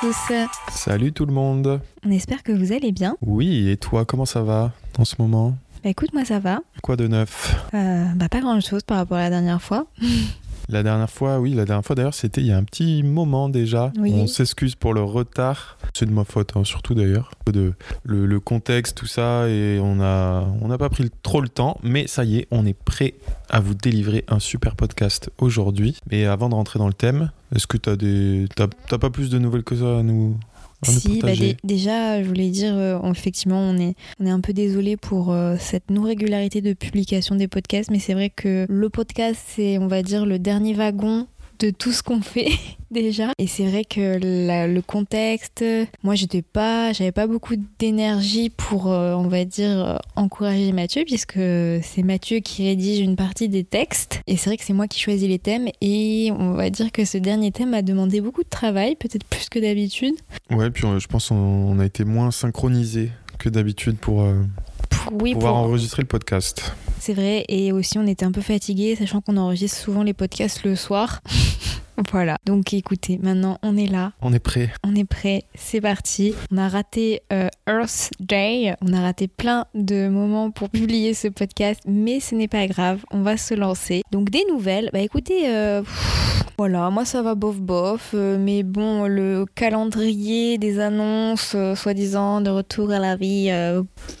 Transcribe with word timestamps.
tous. 0.00 0.32
Salut 0.70 1.12
tout 1.12 1.26
le 1.26 1.32
monde. 1.32 1.80
On 2.06 2.10
espère 2.10 2.42
que 2.42 2.52
vous 2.52 2.72
allez 2.72 2.92
bien. 2.92 3.16
Oui, 3.20 3.68
et 3.68 3.76
toi, 3.76 4.04
comment 4.04 4.26
ça 4.26 4.42
va 4.42 4.72
en 4.98 5.04
ce 5.04 5.16
moment? 5.18 5.56
Bah 5.82 5.90
écoute, 5.90 6.12
moi 6.12 6.24
ça 6.24 6.38
va. 6.38 6.60
Quoi 6.82 6.96
de 6.96 7.06
neuf? 7.06 7.54
Euh, 7.74 8.04
bah 8.14 8.28
pas 8.28 8.40
grand 8.40 8.60
chose 8.60 8.82
par 8.82 8.98
rapport 8.98 9.16
à 9.16 9.22
la 9.22 9.30
dernière 9.30 9.62
fois. 9.62 9.86
La 10.70 10.82
dernière 10.82 11.08
fois, 11.08 11.40
oui, 11.40 11.54
la 11.54 11.64
dernière 11.64 11.84
fois 11.84 11.96
d'ailleurs, 11.96 12.14
c'était 12.14 12.42
il 12.42 12.46
y 12.46 12.52
a 12.52 12.56
un 12.58 12.64
petit 12.64 13.02
moment 13.02 13.48
déjà. 13.48 13.90
Oui. 13.98 14.12
On 14.14 14.26
s'excuse 14.26 14.74
pour 14.74 14.92
le 14.92 15.02
retard. 15.02 15.78
C'est 15.94 16.04
de 16.06 16.12
ma 16.12 16.24
faute, 16.24 16.52
hein, 16.56 16.64
surtout 16.64 16.94
d'ailleurs. 16.94 17.30
De, 17.46 17.72
le, 18.04 18.26
le 18.26 18.40
contexte, 18.40 18.96
tout 18.96 19.06
ça, 19.06 19.48
et 19.48 19.80
on 19.82 20.00
a, 20.00 20.46
on 20.60 20.68
n'a 20.68 20.76
pas 20.76 20.90
pris 20.90 21.10
trop 21.22 21.40
le 21.40 21.48
temps, 21.48 21.78
mais 21.82 22.06
ça 22.06 22.24
y 22.24 22.38
est, 22.38 22.48
on 22.50 22.66
est 22.66 22.78
prêt 22.78 23.14
à 23.48 23.60
vous 23.60 23.74
délivrer 23.74 24.24
un 24.28 24.38
super 24.38 24.76
podcast 24.76 25.30
aujourd'hui. 25.38 25.98
Mais 26.10 26.26
avant 26.26 26.50
de 26.50 26.54
rentrer 26.54 26.78
dans 26.78 26.86
le 26.88 26.92
thème, 26.92 27.30
est-ce 27.54 27.66
que 27.66 27.78
t'as 27.78 27.96
des, 27.96 28.46
t'as, 28.54 28.66
t'as 28.88 28.98
pas 28.98 29.08
plus 29.10 29.30
de 29.30 29.38
nouvelles 29.38 29.64
que 29.64 29.74
ça 29.76 29.98
à 29.98 30.02
nous 30.02 30.38
Si, 30.84 31.20
bah, 31.20 31.32
déjà, 31.64 32.22
je 32.22 32.28
voulais 32.28 32.50
dire, 32.50 32.76
euh, 32.76 33.00
effectivement, 33.10 33.58
on 33.58 33.76
est, 33.78 33.94
on 34.20 34.26
est 34.26 34.30
un 34.30 34.40
peu 34.40 34.52
désolé 34.52 34.96
pour 34.96 35.32
euh, 35.32 35.56
cette 35.58 35.90
non-régularité 35.90 36.60
de 36.60 36.72
publication 36.72 37.34
des 37.34 37.48
podcasts, 37.48 37.90
mais 37.90 37.98
c'est 37.98 38.14
vrai 38.14 38.30
que 38.30 38.64
le 38.68 38.88
podcast, 38.88 39.40
c'est, 39.48 39.78
on 39.78 39.88
va 39.88 40.02
dire, 40.02 40.24
le 40.24 40.38
dernier 40.38 40.74
wagon 40.74 41.26
de 41.58 41.70
tout 41.70 41.92
ce 41.92 42.02
qu'on 42.02 42.20
fait 42.20 42.48
déjà. 42.90 43.30
Et 43.38 43.46
c'est 43.46 43.66
vrai 43.66 43.84
que 43.84 44.18
la- 44.46 44.66
le 44.66 44.82
contexte, 44.82 45.64
moi, 46.02 46.14
j'étais 46.14 46.42
pas, 46.42 46.92
j'avais 46.92 47.12
pas 47.12 47.26
beaucoup 47.26 47.54
d'énergie 47.78 48.50
pour, 48.50 48.90
euh, 48.92 49.14
on 49.14 49.28
va 49.28 49.44
dire, 49.44 49.70
euh, 49.84 49.96
encourager 50.16 50.72
Mathieu, 50.72 51.04
puisque 51.04 51.34
c'est 51.34 52.02
Mathieu 52.04 52.38
qui 52.40 52.66
rédige 52.68 53.00
une 53.00 53.16
partie 53.16 53.48
des 53.48 53.64
textes. 53.64 54.20
Et 54.26 54.36
c'est 54.36 54.50
vrai 54.50 54.56
que 54.56 54.64
c'est 54.64 54.72
moi 54.72 54.86
qui 54.88 55.00
choisis 55.00 55.28
les 55.28 55.38
thèmes. 55.38 55.68
Et 55.80 56.30
on 56.38 56.52
va 56.52 56.70
dire 56.70 56.92
que 56.92 57.04
ce 57.04 57.18
dernier 57.18 57.50
thème 57.52 57.74
a 57.74 57.82
demandé 57.82 58.20
beaucoup 58.20 58.42
de 58.42 58.48
travail, 58.48 58.96
peut-être 58.96 59.24
plus 59.24 59.48
que 59.48 59.58
d'habitude. 59.58 60.14
Ouais, 60.50 60.70
puis 60.70 60.86
euh, 60.86 60.98
je 60.98 61.06
pense 61.08 61.28
qu'on 61.28 61.34
on 61.36 61.78
a 61.80 61.86
été 61.86 62.04
moins 62.04 62.30
synchronisé 62.30 63.10
que 63.38 63.48
d'habitude 63.48 63.96
pour 63.98 64.22
euh, 64.22 64.42
Pour- 64.90 65.12
oui, 65.22 65.34
pouvoir 65.34 65.52
pour- 65.54 65.62
enregistrer 65.62 66.02
le 66.02 66.08
podcast. 66.08 66.72
C'est 67.00 67.14
vrai. 67.14 67.44
Et 67.48 67.72
aussi, 67.72 67.98
on 67.98 68.06
était 68.06 68.24
un 68.24 68.32
peu 68.32 68.40
fatigués, 68.40 68.96
sachant 68.96 69.20
qu'on 69.20 69.36
enregistre 69.36 69.78
souvent 69.78 70.02
les 70.02 70.14
podcasts 70.14 70.64
le 70.64 70.76
soir. 70.76 71.20
voilà. 72.12 72.36
Donc, 72.46 72.72
écoutez, 72.72 73.18
maintenant, 73.22 73.58
on 73.62 73.76
est 73.76 73.86
là, 73.86 74.12
On 74.22 74.32
est 74.32 74.38
prêt. 74.38 74.70
on 74.84 74.94
est 74.94 75.04
prêt, 75.04 75.44
c'est 75.54 75.80
parti. 75.80 76.34
On 76.52 76.58
a 76.58 76.68
raté 76.68 77.22
euh, 77.32 77.48
Earth 77.68 78.10
Day, 78.20 78.74
on 78.82 78.92
a 78.92 79.00
raté 79.00 79.28
plein 79.28 79.64
de 79.74 80.08
moments 80.08 80.50
pour 80.50 80.70
publier 80.70 81.14
ce 81.14 81.28
podcast, 81.28 81.80
mais 81.86 82.20
ce 82.20 82.34
n'est 82.34 82.48
pas 82.48 82.66
grave, 82.66 83.04
on 83.10 83.22
va 83.22 83.36
se 83.36 83.54
lancer. 83.54 84.02
Donc, 84.12 84.30
des 84.30 84.44
nouvelles. 84.50 84.90
Bah, 84.92 85.00
écoutez, 85.00 85.48
euh, 85.48 85.82
pff, 85.82 86.44
voilà, 86.56 86.90
moi 86.90 87.04
ça 87.04 87.22
va 87.22 87.36
bof 87.36 87.58
bof, 87.60 88.10
euh, 88.14 88.36
mais 88.38 88.64
bon, 88.64 89.06
le 89.06 89.46
calendrier 89.54 90.58
des 90.58 90.80
annonces, 90.80 91.54
soi-disant, 91.76 92.40
de 92.40 92.50
retour 92.50 92.90
à 92.90 92.98
la 92.98 93.14
vie, 93.16 93.50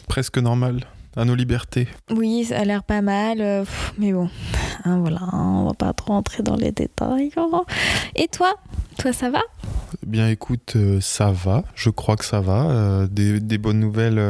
Presque 0.08 0.38
normal. 0.38 0.84
À 1.16 1.24
nos 1.24 1.34
libertés. 1.34 1.88
Oui, 2.10 2.44
ça 2.44 2.60
a 2.60 2.64
l'air 2.64 2.84
pas 2.84 3.02
mal, 3.02 3.40
euh, 3.40 3.60
pff, 3.64 3.94
mais 3.98 4.12
bon, 4.12 4.28
hein, 4.84 4.98
voilà, 5.00 5.20
hein, 5.22 5.62
on 5.62 5.66
va 5.66 5.74
pas 5.74 5.92
trop 5.92 6.12
rentrer 6.12 6.42
dans 6.42 6.54
les 6.54 6.70
détails. 6.70 7.30
Et 8.14 8.28
toi? 8.28 8.54
Toi, 8.98 9.12
ça 9.12 9.30
va? 9.30 9.40
Eh 10.02 10.06
Bien 10.06 10.28
écoute, 10.28 10.74
euh, 10.76 11.00
ça 11.00 11.32
va, 11.32 11.64
je 11.74 11.90
crois 11.90 12.16
que 12.16 12.24
ça 12.24 12.40
va. 12.40 12.66
Euh, 12.70 13.06
des, 13.08 13.40
des 13.40 13.58
bonnes 13.58 13.80
nouvelles 13.80 14.22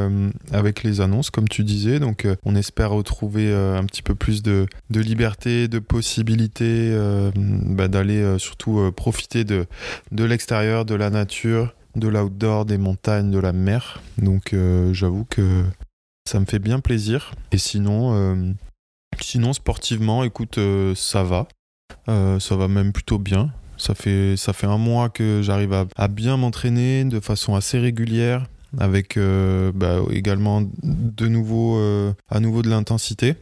avec 0.53 0.83
les 0.83 1.01
annonces, 1.01 1.31
comme 1.31 1.49
tu 1.49 1.65
disais. 1.65 1.99
Donc 1.99 2.27
on 2.45 2.55
espère 2.55 2.91
retrouver 2.91 3.53
un 3.55 3.85
petit 3.85 4.03
peu 4.03 4.15
plus 4.15 4.43
de, 4.43 4.67
de 4.91 5.01
liberté, 5.01 5.69
de 5.69 5.79
possibilités, 5.79 6.97
bah, 7.35 7.89
d'aller 7.89 8.39
surtout 8.39 8.93
profiter 8.97 9.45
de, 9.45 9.67
de 10.13 10.25
l'extérieur, 10.25 10.85
de 10.85 10.95
la 10.95 11.11
nature, 11.11 11.75
de 11.97 12.09
l'outdoor, 12.09 12.65
des 12.65 12.79
montagnes, 12.79 13.31
de 13.31 13.39
la 13.39 13.53
mer. 13.53 14.01
Donc 14.19 14.53
euh, 14.53 14.93
j'avoue 14.93 15.25
que 15.25 15.65
ça 16.29 16.39
me 16.39 16.45
fait 16.45 16.59
bien 16.59 16.79
plaisir. 16.81 17.33
Et 17.53 17.59
sinon, 17.59 18.15
euh, 18.15 18.53
sinon 19.21 19.53
sportivement, 19.53 20.25
écoute, 20.25 20.59
euh, 20.59 20.95
ça 20.95 21.23
va. 21.23 21.49
Euh, 22.09 22.39
ça 22.39 22.55
va 22.55 22.69
même 22.69 22.93
plutôt 22.93 23.19
bien. 23.19 23.51
Ça 23.79 23.95
fait, 23.95 24.37
ça 24.37 24.53
fait 24.53 24.67
un 24.67 24.77
mois 24.77 25.09
que 25.09 25.41
j'arrive 25.43 25.73
à, 25.97 26.09
bien 26.09 26.37
m'entraîner 26.37 27.05
de 27.05 27.21
façon 27.21 27.55
assez 27.55 27.79
régulière, 27.79 28.45
avec 28.79 29.17
bah, 29.17 30.01
également 30.11 30.65
de 30.83 31.29
nouveau, 31.29 31.81
à 32.29 32.41
nouveau 32.41 32.63
de 32.63 32.69
l'intensité. 32.69 33.37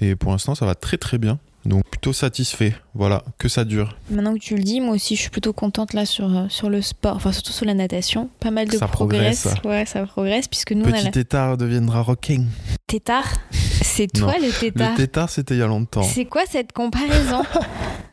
Et 0.00 0.16
pour 0.16 0.32
l'instant, 0.32 0.54
ça 0.54 0.64
va 0.64 0.74
très 0.74 0.96
très 0.96 1.18
bien. 1.18 1.38
Donc 1.64 1.84
plutôt 1.88 2.12
satisfait. 2.12 2.74
Voilà, 2.94 3.22
que 3.38 3.48
ça 3.48 3.64
dure. 3.64 3.96
Maintenant 4.10 4.34
que 4.34 4.40
tu 4.40 4.56
le 4.56 4.62
dis, 4.62 4.80
moi 4.80 4.94
aussi, 4.94 5.14
je 5.16 5.20
suis 5.22 5.30
plutôt 5.30 5.52
contente 5.52 5.92
là 5.92 6.04
sur, 6.06 6.36
euh, 6.36 6.48
sur 6.48 6.68
le 6.70 6.82
sport, 6.82 7.14
enfin 7.16 7.30
surtout 7.32 7.52
sur 7.52 7.64
la 7.66 7.74
natation. 7.74 8.28
Pas 8.40 8.50
mal 8.50 8.68
de 8.68 8.76
Ça 8.76 8.88
progrès. 8.88 9.18
progresse. 9.32 9.46
Ouais, 9.64 9.86
ça 9.86 10.04
progresse, 10.06 10.48
puisque 10.48 10.72
nous, 10.72 10.84
on 10.84 10.88
a 10.88 10.92
Petit 10.92 11.04
la 11.04 11.10
tétard 11.12 11.56
deviendra 11.56 12.00
rocking. 12.02 12.46
tétard? 12.88 13.28
C'est 13.52 14.06
toi 14.12 14.34
le 14.40 14.50
tétard 14.58 14.90
Le 14.92 14.96
tétard, 14.96 15.30
c'était 15.30 15.54
il 15.54 15.58
y 15.58 15.62
a 15.62 15.66
longtemps. 15.66 16.02
C'est 16.02 16.24
quoi 16.24 16.42
cette 16.48 16.72
comparaison? 16.72 17.42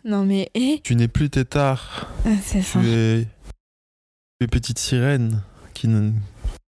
Non 0.05 0.23
mais, 0.25 0.49
eh, 0.55 0.79
Tu 0.83 0.95
n'es 0.95 1.07
plus 1.09 1.29
tétard. 1.29 2.07
c'est 2.43 2.61
ça. 2.61 2.79
Tu 2.79 2.87
es, 2.89 3.27
tu 4.39 4.45
es 4.45 4.47
petite 4.47 4.79
sirène 4.79 5.41
qui, 5.73 5.87
ne- 5.89 6.11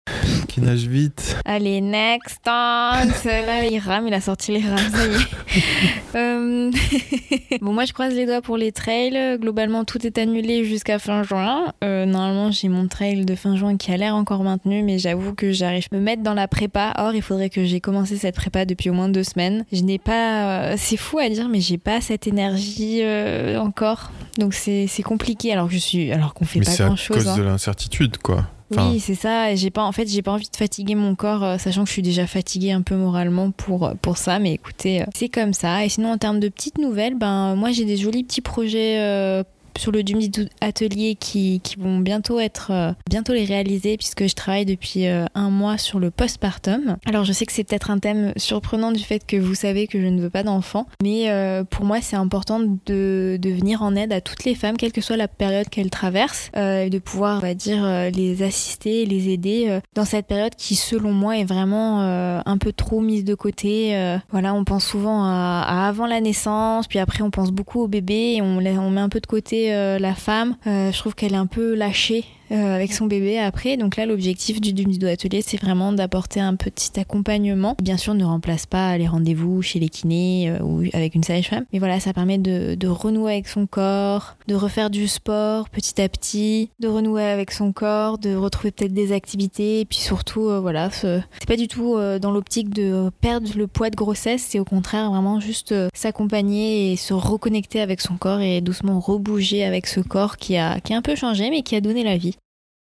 qui 0.49 0.59
nage 0.61 0.85
vite. 0.87 1.37
Allez, 1.45 1.79
next 1.81 2.39
on. 2.47 2.49
Là, 2.49 3.65
il 3.65 3.79
rame, 3.79 4.07
il 4.07 4.13
a 4.13 4.21
sorti 4.21 4.51
les 4.51 4.59
rames, 4.67 4.77
ça 4.91 5.05
y 5.07 5.11
est. 5.11 6.15
Euh, 6.15 6.71
bon, 7.61 7.71
moi, 7.73 7.85
je 7.85 7.93
croise 7.93 8.13
les 8.13 8.25
doigts 8.25 8.41
pour 8.41 8.57
les 8.57 8.71
trails. 8.71 9.37
Globalement, 9.39 9.85
tout 9.85 10.05
est 10.05 10.17
annulé 10.17 10.65
jusqu'à 10.65 10.99
fin 10.99 11.23
juin. 11.23 11.73
Euh, 11.83 12.05
normalement, 12.05 12.51
j'ai 12.51 12.67
mon 12.67 12.87
trail 12.87 13.23
de 13.25 13.35
fin 13.35 13.55
juin 13.55 13.77
qui 13.77 13.91
a 13.91 13.97
l'air 13.97 14.15
encore 14.15 14.43
maintenu, 14.43 14.83
mais 14.83 14.99
j'avoue 14.99 15.33
que 15.33 15.51
j'arrive 15.51 15.85
à 15.91 15.95
me 15.95 16.01
mettre 16.01 16.21
dans 16.21 16.33
la 16.33 16.47
prépa. 16.47 16.93
Or, 16.97 17.15
il 17.15 17.21
faudrait 17.21 17.49
que 17.49 17.63
j'ai 17.63 17.79
commencé 17.79 18.17
cette 18.17 18.35
prépa 18.35 18.65
depuis 18.65 18.89
au 18.89 18.93
moins 18.93 19.09
deux 19.09 19.23
semaines. 19.23 19.65
Je 19.71 19.81
n'ai 19.83 19.99
pas. 19.99 20.71
euh, 20.71 20.75
C'est 20.77 20.97
fou 20.97 21.19
à 21.19 21.29
dire, 21.29 21.47
mais 21.49 21.61
j'ai 21.61 21.77
pas 21.77 22.01
cette 22.01 22.27
énergie 22.27 22.99
euh, 23.03 23.57
encore. 23.59 24.11
Donc, 24.37 24.53
c'est 24.53 24.87
compliqué. 25.03 25.53
Alors 25.53 25.67
que 25.67 25.73
je 25.73 25.79
suis. 25.79 26.11
Alors 26.11 26.33
qu'on 26.33 26.45
fait 26.45 26.59
Mais 26.59 26.65
pas 26.65 26.71
c'est 26.71 26.83
à 26.83 26.87
grand 26.87 26.95
cause 26.95 27.23
chose. 27.23 27.35
de 27.37 27.43
l'incertitude, 27.43 28.17
quoi. 28.17 28.45
Oui, 28.77 28.99
c'est 28.99 29.15
ça. 29.15 29.51
Et 29.51 29.57
J'ai 29.57 29.69
pas, 29.69 29.83
en 29.83 29.91
fait, 29.91 30.07
j'ai 30.07 30.21
pas 30.21 30.31
envie 30.31 30.49
de 30.49 30.55
fatiguer 30.55 30.95
mon 30.95 31.15
corps, 31.15 31.43
euh, 31.43 31.57
sachant 31.57 31.83
que 31.83 31.87
je 31.87 31.93
suis 31.93 32.01
déjà 32.01 32.27
fatiguée 32.27 32.71
un 32.71 32.81
peu 32.81 32.95
moralement 32.95 33.51
pour, 33.51 33.85
euh, 33.85 33.93
pour 34.01 34.17
ça. 34.17 34.39
Mais 34.39 34.53
écoutez, 34.53 35.01
euh, 35.01 35.05
c'est 35.15 35.29
comme 35.29 35.53
ça. 35.53 35.85
Et 35.85 35.89
sinon, 35.89 36.11
en 36.11 36.17
termes 36.17 36.39
de 36.39 36.49
petites 36.49 36.77
nouvelles, 36.77 37.15
ben, 37.15 37.55
moi, 37.55 37.71
j'ai 37.71 37.85
des 37.85 37.97
jolis 37.97 38.23
petits 38.23 38.41
projets 38.41 39.43
sur 39.77 39.91
le 39.91 40.03
Dumdi 40.03 40.49
Atelier 40.61 41.15
qui, 41.15 41.61
vont 41.77 41.99
bientôt 41.99 42.39
être, 42.39 42.71
euh, 42.71 42.91
bientôt 43.09 43.33
les 43.33 43.45
réaliser 43.45 43.97
puisque 43.97 44.27
je 44.27 44.35
travaille 44.35 44.65
depuis 44.65 45.07
euh, 45.07 45.25
un 45.35 45.49
mois 45.49 45.77
sur 45.77 45.99
le 45.99 46.11
postpartum. 46.11 46.97
Alors, 47.05 47.23
je 47.23 47.33
sais 47.33 47.45
que 47.45 47.51
c'est 47.51 47.63
peut-être 47.63 47.91
un 47.91 47.99
thème 47.99 48.33
surprenant 48.37 48.91
du 48.91 49.03
fait 49.03 49.25
que 49.25 49.37
vous 49.37 49.55
savez 49.55 49.87
que 49.87 49.99
je 49.99 50.07
ne 50.07 50.21
veux 50.21 50.29
pas 50.29 50.43
d'enfants, 50.43 50.87
mais 51.01 51.29
euh, 51.29 51.63
pour 51.63 51.85
moi, 51.85 51.99
c'est 52.01 52.15
important 52.15 52.59
de, 52.59 53.39
venir 53.43 53.83
en 53.83 53.95
aide 53.95 54.11
à 54.11 54.21
toutes 54.21 54.45
les 54.45 54.55
femmes, 54.55 54.77
quelle 54.77 54.91
que 54.91 55.01
soit 55.01 55.17
la 55.17 55.27
période 55.27 55.69
qu'elles 55.69 55.91
traversent, 55.91 56.49
euh, 56.55 56.85
et 56.85 56.89
de 56.89 56.99
pouvoir, 56.99 57.37
on 57.37 57.41
va 57.41 57.53
dire, 57.53 57.85
les 58.11 58.41
assister, 58.41 59.05
les 59.05 59.29
aider 59.29 59.79
dans 59.93 60.05
cette 60.05 60.25
période 60.25 60.55
qui, 60.55 60.75
selon 60.75 61.11
moi, 61.11 61.37
est 61.37 61.43
vraiment 61.43 62.01
un 62.01 62.57
peu 62.57 62.73
trop 62.73 62.99
mise 62.99 63.23
de 63.23 63.35
côté. 63.35 64.17
Voilà, 64.31 64.53
on 64.53 64.63
pense 64.63 64.85
souvent 64.85 65.23
à, 65.23 65.85
avant 65.87 66.07
la 66.07 66.19
naissance, 66.19 66.87
puis 66.87 66.99
après, 66.99 67.21
on 67.21 67.29
pense 67.29 67.51
beaucoup 67.51 67.81
au 67.81 67.87
bébé 67.87 68.35
et 68.37 68.41
on, 68.41 68.57
on 68.57 68.89
met 68.89 69.01
un 69.01 69.09
peu 69.09 69.19
de 69.19 69.27
côté 69.27 69.62
la 69.69 70.15
femme. 70.15 70.55
Euh, 70.67 70.91
je 70.91 70.97
trouve 70.97 71.15
qu'elle 71.15 71.33
est 71.33 71.37
un 71.37 71.45
peu 71.45 71.73
lâchée 71.73 72.25
euh, 72.53 72.75
avec 72.75 72.93
son 72.93 73.05
bébé 73.07 73.39
après. 73.39 73.77
Donc 73.77 73.97
là, 73.97 74.05
l'objectif 74.05 74.61
du 74.61 74.73
Dumido 74.73 75.07
Atelier, 75.07 75.41
c'est 75.41 75.59
vraiment 75.61 75.91
d'apporter 75.91 76.39
un 76.39 76.55
petit 76.55 76.99
accompagnement. 76.99 77.75
Bien 77.81 77.97
sûr, 77.97 78.13
ne 78.13 78.23
remplace 78.23 78.65
pas 78.65 78.97
les 78.97 79.07
rendez-vous 79.07 79.61
chez 79.61 79.79
les 79.79 79.89
kinés 79.89 80.49
euh, 80.49 80.59
ou 80.63 80.83
avec 80.93 81.15
une 81.15 81.23
sage-femme. 81.23 81.65
Mais 81.73 81.79
voilà, 81.79 81.99
ça 81.99 82.13
permet 82.13 82.37
de, 82.37 82.75
de 82.75 82.87
renouer 82.87 83.33
avec 83.33 83.47
son 83.47 83.65
corps, 83.67 84.35
de 84.47 84.55
refaire 84.55 84.89
du 84.89 85.07
sport 85.07 85.69
petit 85.69 86.01
à 86.01 86.09
petit, 86.09 86.69
de 86.79 86.87
renouer 86.87 87.23
avec 87.23 87.51
son 87.51 87.71
corps, 87.71 88.17
de 88.17 88.35
retrouver 88.35 88.71
peut-être 88.71 88.93
des 88.93 89.11
activités. 89.11 89.81
Et 89.81 89.85
puis 89.85 89.97
surtout, 89.99 90.47
euh, 90.49 90.59
voilà, 90.59 90.91
ce- 90.91 91.21
c'est 91.39 91.47
pas 91.47 91.57
du 91.57 91.67
tout 91.67 91.95
euh, 91.95 92.19
dans 92.19 92.31
l'optique 92.31 92.69
de 92.69 93.09
perdre 93.21 93.49
le 93.55 93.67
poids 93.67 93.89
de 93.89 93.95
grossesse, 93.95 94.45
c'est 94.49 94.59
au 94.59 94.65
contraire 94.65 95.09
vraiment 95.11 95.39
juste 95.39 95.71
euh, 95.71 95.89
s'accompagner 95.93 96.91
et 96.91 96.95
se 96.95 97.13
reconnecter 97.13 97.81
avec 97.81 98.01
son 98.01 98.15
corps 98.17 98.41
et 98.41 98.61
doucement 98.61 98.99
rebouger 98.99 99.63
avec 99.63 99.87
ce 99.87 99.99
corps 99.99 100.37
qui 100.37 100.57
a, 100.57 100.79
qui 100.79 100.93
a 100.93 100.97
un 100.97 101.01
peu 101.01 101.15
changé 101.15 101.49
mais 101.49 101.61
qui 101.63 101.75
a 101.75 101.81
donné 101.81 102.03
la 102.03 102.17
vie. 102.17 102.35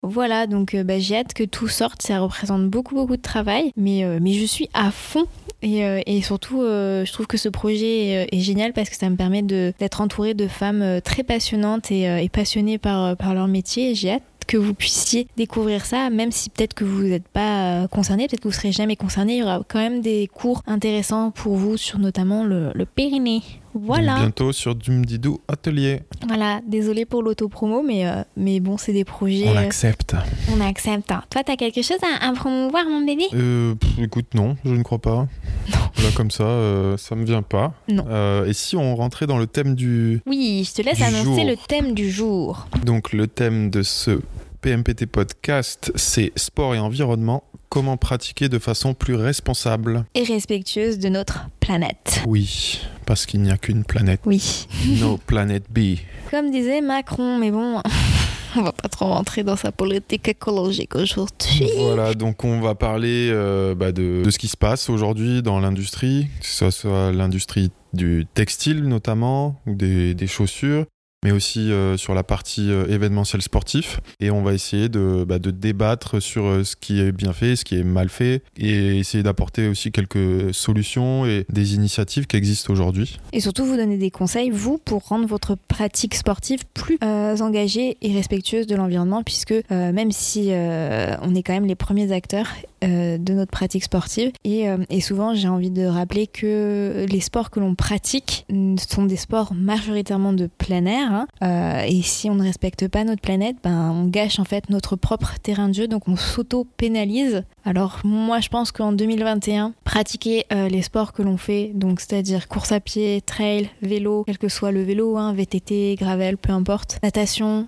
Voilà, 0.03 0.47
donc 0.47 0.75
euh, 0.75 0.85
bah, 0.85 0.99
j'ai 0.99 1.17
hâte 1.17 1.35
que 1.35 1.45
tout 1.45 1.69
sorte. 1.69 2.03
Ça 2.03 2.21
représente 2.21 2.69
beaucoup, 2.69 2.95
beaucoup 2.95 3.17
de 3.17 3.23
travail, 3.23 3.73
mais, 3.77 4.05
euh, 4.05 4.19
mais 4.21 4.33
je 4.33 4.45
suis 4.45 4.69
à 4.73 4.91
fond. 4.91 5.27
Et, 5.63 5.85
euh, 5.85 6.01
et 6.07 6.23
surtout, 6.23 6.61
je 6.61 7.13
trouve 7.13 7.27
que 7.27 7.39
ce 7.39 7.49
projet 7.49 8.29
est, 8.31 8.41
génial 8.41 8.73
parce 8.73 8.91
que 8.91 8.97
ça 8.97 9.09
me 9.11 9.17
permet 9.17 9.43
d'être 9.43 10.01
entourée 10.01 10.35
de 10.35 10.47
femmes 10.47 11.01
très 11.03 11.23
passionnantes 11.23 11.91
et, 11.91 12.29
passionnées 12.33 12.79
par, 12.79 13.17
leur 13.35 13.49
métier. 13.49 13.95
J'ai 13.95 14.13
hâte 14.13 14.23
que 14.47 14.59
vous 14.59 14.75
puissiez 14.75 15.27
découvrir 15.37 15.85
ça, 15.85 16.09
même 16.11 16.31
si 16.31 16.51
peut-être 16.51 16.75
que 16.75 16.85
vous 16.85 17.03
n'êtes 17.03 17.27
pas 17.27 17.89
concerné, 17.89 18.29
peut-être 18.29 18.43
que 18.43 18.49
vous 18.49 18.55
serez 18.55 18.71
jamais 18.71 18.95
concerné. 18.95 19.37
Il 19.37 19.39
y 19.39 19.43
aura 19.43 19.63
quand 19.67 19.81
même 19.81 20.03
des 20.03 20.29
cours 20.33 20.63
intéressants 20.67 21.31
pour 21.33 21.57
vous 21.57 21.77
sur 21.77 21.99
notamment 21.99 22.45
le 22.45 22.85
périnée. 22.85 23.43
Voilà. 23.79 24.13
Donc, 24.15 24.21
bientôt 24.23 24.53
sur 24.53 24.75
Dumdidou 24.75 25.41
Atelier. 25.49 26.01
Voilà, 26.27 26.61
désolé 26.67 27.05
pour 27.05 27.23
l'autopromo, 27.23 27.83
mais, 27.83 28.07
euh, 28.07 28.23
mais 28.37 28.61
bon, 28.61 28.77
c'est 28.77 28.93
des 28.93 29.05
projets. 29.05 29.49
On 29.49 29.57
euh, 29.57 29.67
accepte. 29.67 30.15
on 30.57 30.61
accepte. 30.61 31.09
Toi, 31.09 31.43
t'as 31.45 31.57
quelque 31.57 31.83
chose 31.83 31.99
à, 32.21 32.29
à 32.29 32.33
promouvoir, 32.33 32.85
mon 32.89 33.05
bébé? 33.05 33.25
Euh, 33.35 33.75
pff, 33.75 33.99
écoute, 33.99 34.35
non, 34.35 34.57
je 34.65 34.71
ne 34.71 34.83
crois 34.83 34.99
pas. 34.99 35.27
Là, 35.69 36.11
comme 36.15 36.31
ça, 36.31 36.45
euh, 36.45 36.97
ça 36.97 37.15
me 37.15 37.25
vient 37.25 37.43
pas. 37.43 37.75
Non. 37.89 38.05
Euh, 38.09 38.47
et 38.47 38.53
si 38.53 38.77
on 38.77 38.97
rentrait 38.97 39.27
dans 39.27 39.39
le 39.39 39.47
thème 39.47 39.75
du. 39.75 40.21
Oui, 40.27 40.67
je 40.69 40.75
te 40.75 40.87
laisse 40.87 41.01
annoncer 41.03 41.43
jour. 41.43 41.45
le 41.45 41.57
thème 41.69 41.95
du 41.95 42.11
jour. 42.11 42.67
Donc, 42.85 43.13
le 43.13 43.27
thème 43.27 43.71
de 43.71 43.83
ce 43.83 44.21
PMPT 44.63 45.07
podcast, 45.07 45.93
c'est 45.95 46.33
sport 46.37 46.75
et 46.75 46.79
environnement. 46.79 47.45
Comment 47.69 47.97
pratiquer 47.97 48.49
de 48.49 48.59
façon 48.59 48.95
plus 48.95 49.15
responsable 49.15 50.05
Et 50.15 50.23
respectueuse 50.23 50.99
de 50.99 51.09
notre 51.09 51.49
planète. 51.61 52.23
Oui, 52.27 52.81
parce 53.07 53.27
qu'il 53.27 53.43
n'y 53.43 53.51
a 53.51 53.59
qu'une 53.59 53.85
planète. 53.85 54.21
Oui. 54.25 54.67
No 55.01 55.19
planet 55.19 55.65
B. 55.71 55.97
Comme 56.31 56.51
disait 56.51 56.81
Macron, 56.81 57.39
mais 57.39 57.51
bon, 57.51 57.81
on 58.57 58.63
va 58.63 58.73
pas 58.73 58.89
trop 58.89 59.07
rentrer 59.07 59.43
dans 59.43 59.57
sa 59.57 59.73
politique 59.73 60.29
écologique 60.29 60.95
aujourd'hui. 60.95 61.69
Voilà, 61.79 62.15
donc 62.15 62.45
on 62.45 62.61
va 62.61 62.75
parler 62.75 63.29
euh, 63.31 63.75
bah, 63.75 63.93
de, 63.93 64.23
de 64.25 64.31
ce 64.31 64.39
qui 64.39 64.49
se 64.49 64.57
passe 64.57 64.89
aujourd'hui 64.89 65.43
dans 65.43 65.59
l'industrie, 65.61 66.29
que 66.41 66.47
ce 66.47 66.71
soit 66.71 67.13
l'industrie 67.13 67.71
du 67.93 68.27
textile 68.35 68.83
notamment, 68.85 69.61
ou 69.67 69.75
des, 69.75 70.15
des 70.15 70.27
chaussures, 70.27 70.87
mais 71.27 71.33
aussi 71.33 71.73
euh, 71.73 71.97
sur 71.97 72.15
la 72.15 72.23
partie 72.23 72.71
euh, 72.71 72.87
événementiel 72.87 73.43
sportif. 73.43 73.99
Et 74.21 74.31
on 74.31 74.43
va 74.43 74.55
essayer 74.55 74.89
de, 74.89 75.25
bah, 75.27 75.41
de 75.41 75.51
débattre 75.51 76.23
sur 76.23 76.45
euh, 76.45 76.63
ce 76.63 76.77
qui 76.77 77.01
est 77.01 77.11
bien 77.11 77.33
fait, 77.33 77.57
ce 77.57 77.65
qui 77.65 77.77
est 77.77 77.83
mal 77.83 78.09
fait, 78.11 78.45
et 78.57 78.97
essayer 79.01 79.25
d'apporter 79.25 79.67
aussi 79.67 79.91
quelques 79.91 80.55
solutions 80.55 81.27
et 81.27 81.45
des 81.49 81.75
initiatives 81.75 82.29
qui 82.29 82.37
existent 82.37 82.73
aujourd'hui. 82.73 83.19
Et 83.33 83.41
surtout 83.41 83.65
vous 83.65 83.75
donner 83.75 83.99
des 83.99 84.13
conseils, 84.13 84.51
vous, 84.51 84.79
pour 84.79 85.09
rendre 85.09 85.27
votre 85.27 85.57
pratique 85.57 86.15
sportive 86.15 86.61
plus 86.75 86.99
engagée 87.03 87.97
et 88.03 88.13
respectueuse 88.13 88.69
de 88.69 88.77
l'environnement, 88.77 89.25
puisque 89.25 89.55
même 89.71 90.13
si 90.13 90.51
on 90.51 91.35
est 91.35 91.43
quand 91.43 91.53
même 91.53 91.67
les 91.67 91.75
premiers 91.75 92.13
acteurs 92.13 92.47
de 92.83 93.33
notre 93.33 93.51
pratique 93.51 93.85
sportive, 93.85 94.31
et, 94.45 94.67
et 94.91 95.01
souvent 95.01 95.35
j'ai 95.35 95.49
envie 95.49 95.71
de 95.71 95.85
rappeler 95.87 96.27
que 96.27 97.07
les 97.09 97.21
sports 97.21 97.51
que 97.51 97.61
l'on 97.61 97.75
pratique 97.75 98.47
sont 98.89 99.05
des 99.05 99.17
sports 99.17 99.55
majoritairement 99.55 100.33
de 100.33 100.47
plein 100.47 100.87
air. 100.87 101.16
Euh, 101.43 101.83
et 101.87 102.03
si 102.03 102.29
on 102.31 102.35
ne 102.35 102.43
respecte 102.43 102.89
pas 102.89 103.05
notre 103.05 103.23
planète, 103.23 103.57
ben, 103.63 103.91
on 103.91 104.05
gâche 104.07 104.39
en 104.39 104.45
fait 104.45 104.69
notre 104.71 104.97
propre 104.97 105.35
terrain 105.43 105.69
de 105.69 105.75
jeu, 105.75 105.89
donc 105.89 106.09
on 106.09 106.17
s'auto-pénalise. 106.17 107.45
Alors 107.65 108.01
moi 108.05 108.41
je 108.41 108.49
pense 108.49 108.73
qu'en 108.73 108.93
2021, 108.93 109.73
pratiquer 109.85 110.45
euh, 110.53 110.69
les 110.69 110.83
sports 110.83 111.13
que 111.13 111.23
l'on 111.23 111.37
fait, 111.37 111.73
donc 111.75 112.01
c'est-à-dire 112.01 112.49
course 112.49 112.73
à 112.73 112.81
pied, 112.81 113.23
trail, 113.23 113.71
vélo, 113.83 114.25
quel 114.27 114.39
que 114.39 114.49
soit 114.49 114.73
le 114.73 114.83
vélo, 114.83 115.17
hein, 115.17 115.33
VTT, 115.33 115.97
gravel, 115.99 116.37
peu 116.37 116.53
importe, 116.53 116.99
natation, 117.03 117.67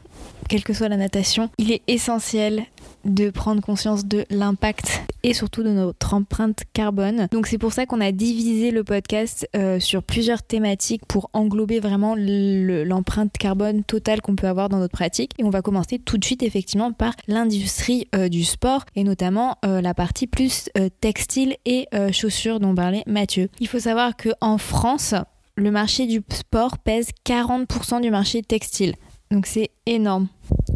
quelle 0.49 0.65
que 0.65 0.73
soit 0.73 0.89
la 0.89 0.97
natation, 0.97 1.51
il 1.59 1.73
est 1.73 1.83
essentiel 1.87 2.65
de 3.05 3.31
prendre 3.31 3.61
conscience 3.63 4.07
de 4.07 4.25
l'impact 4.31 5.03
et 5.23 5.35
surtout 5.35 5.63
de 5.63 5.71
notre 5.71 6.15
empreinte 6.15 6.63
carbone. 6.73 7.29
Donc 7.33 7.47
c'est 7.47 7.59
pour 7.59 7.73
ça 7.73 7.87
qu'on 7.87 8.01
a 8.01 8.13
divisé 8.13 8.71
le 8.71 8.85
podcast 8.85 9.49
euh, 9.57 9.81
sur 9.81 10.03
plusieurs 10.03 10.43
thématiques 10.43 11.05
pour 11.07 11.31
englober 11.33 11.81
vraiment 11.81 12.15
le- 12.17 12.85
l'empreinte 12.85 13.33
carbone 13.39 13.83
totale 13.85 14.21
qu'on 14.21 14.37
peut 14.37 14.47
avoir 14.49 14.69
dans 14.69 14.79
notre 14.79 14.93
pratique. 14.93 15.33
Et 15.39 15.45
on 15.45 15.51
va 15.51 15.63
commencer 15.63 15.99
tout 15.99 16.19
de 16.19 16.25
suite 16.25 16.43
effectivement 16.43 16.93
par 16.93 17.15
l'industrie 17.27 18.07
euh, 18.15 18.29
du 18.29 18.45
sport 18.45 18.85
et 18.95 19.05
notamment 19.05 19.57
euh, 19.65 19.81
la 19.81 19.95
partie 19.95 20.27
plus 20.27 20.69
textile 21.01 21.57
et 21.65 21.87
chaussures 22.13 22.61
dont 22.61 22.75
parlait 22.75 23.03
Mathieu. 23.07 23.49
Il 23.61 23.69
faut 23.69 23.79
savoir 23.79 24.13
qu'en 24.17 24.59
France, 24.59 25.15
le 25.57 25.71
marché 25.71 26.07
du 26.07 26.23
sport 26.33 26.79
pèse 26.79 27.09
40% 27.27 28.01
du 28.01 28.11
marché 28.11 28.43
textile. 28.43 28.95
Donc 29.31 29.47
c'est 29.47 29.71
énorme. 29.87 30.29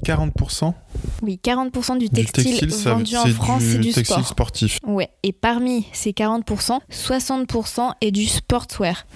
40% 0.05 0.75
Oui, 1.23 1.39
40% 1.43 1.95
du 1.99 2.09
du 2.09 2.11
textile, 2.11 2.45
textile, 2.45 2.73
ça- 2.73 2.95
vendu 2.95 3.17
en 3.17 3.27
France, 3.27 3.63
du 3.63 3.73
c'est 3.73 3.79
du 3.79 3.93
textile 3.93 4.05
sport. 4.17 4.27
sportif. 4.27 4.79
Ouais, 4.87 5.09
et 5.23 5.33
parmi 5.33 5.87
ces 5.93 6.13
40%, 6.13 6.81
60% 6.91 7.93
est 8.01 8.11
du 8.11 8.27
sportswear. 8.27 9.07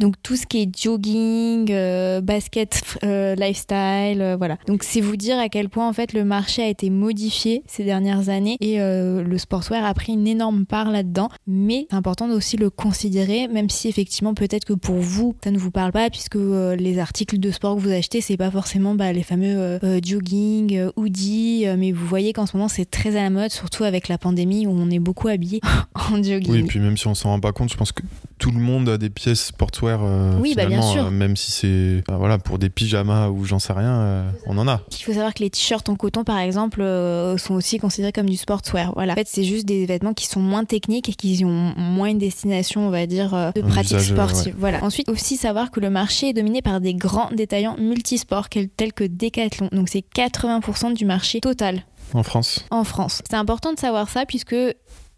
Donc 0.00 0.14
tout 0.22 0.34
ce 0.34 0.46
qui 0.46 0.62
est 0.62 0.82
jogging, 0.82 1.70
euh, 1.70 2.22
basket, 2.22 2.82
euh, 3.04 3.34
lifestyle, 3.34 4.22
euh, 4.22 4.36
voilà. 4.38 4.56
Donc 4.66 4.82
c'est 4.82 5.02
vous 5.02 5.16
dire 5.16 5.38
à 5.38 5.50
quel 5.50 5.68
point 5.68 5.86
en 5.86 5.92
fait 5.92 6.14
le 6.14 6.24
marché 6.24 6.62
a 6.62 6.68
été 6.68 6.88
modifié 6.88 7.62
ces 7.66 7.84
dernières 7.84 8.30
années 8.30 8.56
et 8.60 8.78
le 8.78 9.38
sportswear 9.38 9.84
a 9.84 9.92
pris 9.92 10.12
une 10.14 10.26
énorme 10.26 10.64
part 10.64 10.90
là-dedans. 10.90 11.28
Mais 11.46 11.86
c'est 11.90 11.96
important 11.96 12.30
aussi 12.30 12.56
le 12.56 12.70
considérer, 12.70 13.46
même 13.48 13.68
si 13.68 13.88
effectivement 13.88 14.32
peut-être 14.32 14.64
que 14.64 14.72
pour 14.72 14.96
vous 14.96 15.36
ça 15.44 15.50
ne 15.50 15.58
vous 15.58 15.70
parle 15.70 15.92
pas 15.92 16.08
puisque 16.08 16.36
les 16.36 16.98
articles 16.98 17.38
de 17.38 17.50
sport 17.50 17.76
que 17.76 17.80
vous 17.80 17.90
achetez 17.90 18.20
c'est 18.22 18.38
pas 18.38 18.50
forcément 18.50 18.94
bah, 18.94 19.12
les 19.12 19.22
fameux 19.22 19.78
jogging, 20.02 20.88
hoodie, 20.96 21.66
mais 21.76 21.92
vous 21.92 22.06
voyez 22.06 22.32
qu'en 22.32 22.46
ce 22.46 22.56
moment 22.56 22.68
c'est 22.68 22.90
très 22.90 23.16
à 23.16 23.22
la 23.22 23.30
mode, 23.30 23.50
surtout 23.50 23.84
avec 23.84 24.08
la 24.08 24.16
pandémie 24.16 24.66
où 24.66 24.70
on 24.70 24.90
est 24.90 24.98
beaucoup 24.98 25.28
habillé 25.28 25.60
en 25.94 26.22
jogging. 26.22 26.50
Oui, 26.50 26.58
et 26.60 26.62
puis 26.62 26.80
même 26.80 26.96
si 26.96 27.06
on 27.06 27.14
s'en 27.14 27.30
rend 27.30 27.40
pas 27.40 27.52
compte, 27.52 27.70
je 27.70 27.76
pense 27.76 27.92
que 27.92 28.02
tout 28.38 28.50
le 28.50 28.60
monde 28.60 28.88
a 28.88 28.96
des 28.96 29.10
pièces 29.10 29.46
sportswear. 29.46 29.89
Euh, 30.02 30.38
Oui, 30.40 30.54
bah, 30.54 30.66
bien 30.66 30.82
sûr. 30.82 31.06
euh, 31.06 31.10
même 31.10 31.36
si 31.36 31.50
c'est 31.50 32.02
bah, 32.06 32.16
voilà 32.18 32.38
pour 32.38 32.58
des 32.58 32.70
pyjamas 32.70 33.28
ou 33.28 33.44
j'en 33.44 33.58
sais 33.58 33.72
rien, 33.72 33.92
euh, 33.92 34.30
on 34.46 34.56
en 34.58 34.68
a. 34.68 34.82
Il 34.92 35.02
faut 35.02 35.12
savoir 35.12 35.34
que 35.34 35.42
les 35.42 35.50
t-shirts 35.50 35.88
en 35.88 35.96
coton, 35.96 36.24
par 36.24 36.38
exemple, 36.38 36.80
sont 37.38 37.54
aussi 37.54 37.78
considérés 37.78 38.12
comme 38.12 38.28
du 38.28 38.36
sportswear. 38.36 38.92
Voilà. 38.94 39.12
En 39.12 39.16
fait, 39.16 39.28
c'est 39.28 39.44
juste 39.44 39.66
des 39.66 39.86
vêtements 39.86 40.14
qui 40.14 40.26
sont 40.26 40.40
moins 40.40 40.64
techniques 40.64 41.08
et 41.08 41.14
qui 41.14 41.44
ont 41.44 41.74
moins 41.76 42.08
une 42.08 42.18
destination, 42.18 42.86
on 42.86 42.90
va 42.90 43.06
dire, 43.06 43.52
de 43.54 43.60
pratique 43.62 44.00
sportive. 44.00 44.54
Voilà. 44.58 44.82
Ensuite, 44.84 45.08
aussi 45.08 45.36
savoir 45.36 45.70
que 45.70 45.80
le 45.80 45.90
marché 45.90 46.28
est 46.28 46.32
dominé 46.32 46.62
par 46.62 46.80
des 46.80 46.94
grands 46.94 47.30
détaillants 47.32 47.76
multisports 47.78 48.48
tels 48.48 48.92
que 48.92 49.04
Decathlon. 49.04 49.68
Donc, 49.72 49.88
c'est 49.88 50.04
80% 50.14 50.94
du 50.94 51.04
marché 51.04 51.40
total 51.40 51.82
En 52.14 52.22
France. 52.22 52.64
en 52.70 52.84
France. 52.84 53.22
C'est 53.28 53.36
important 53.36 53.72
de 53.72 53.78
savoir 53.78 54.08
ça 54.08 54.24
puisque 54.26 54.56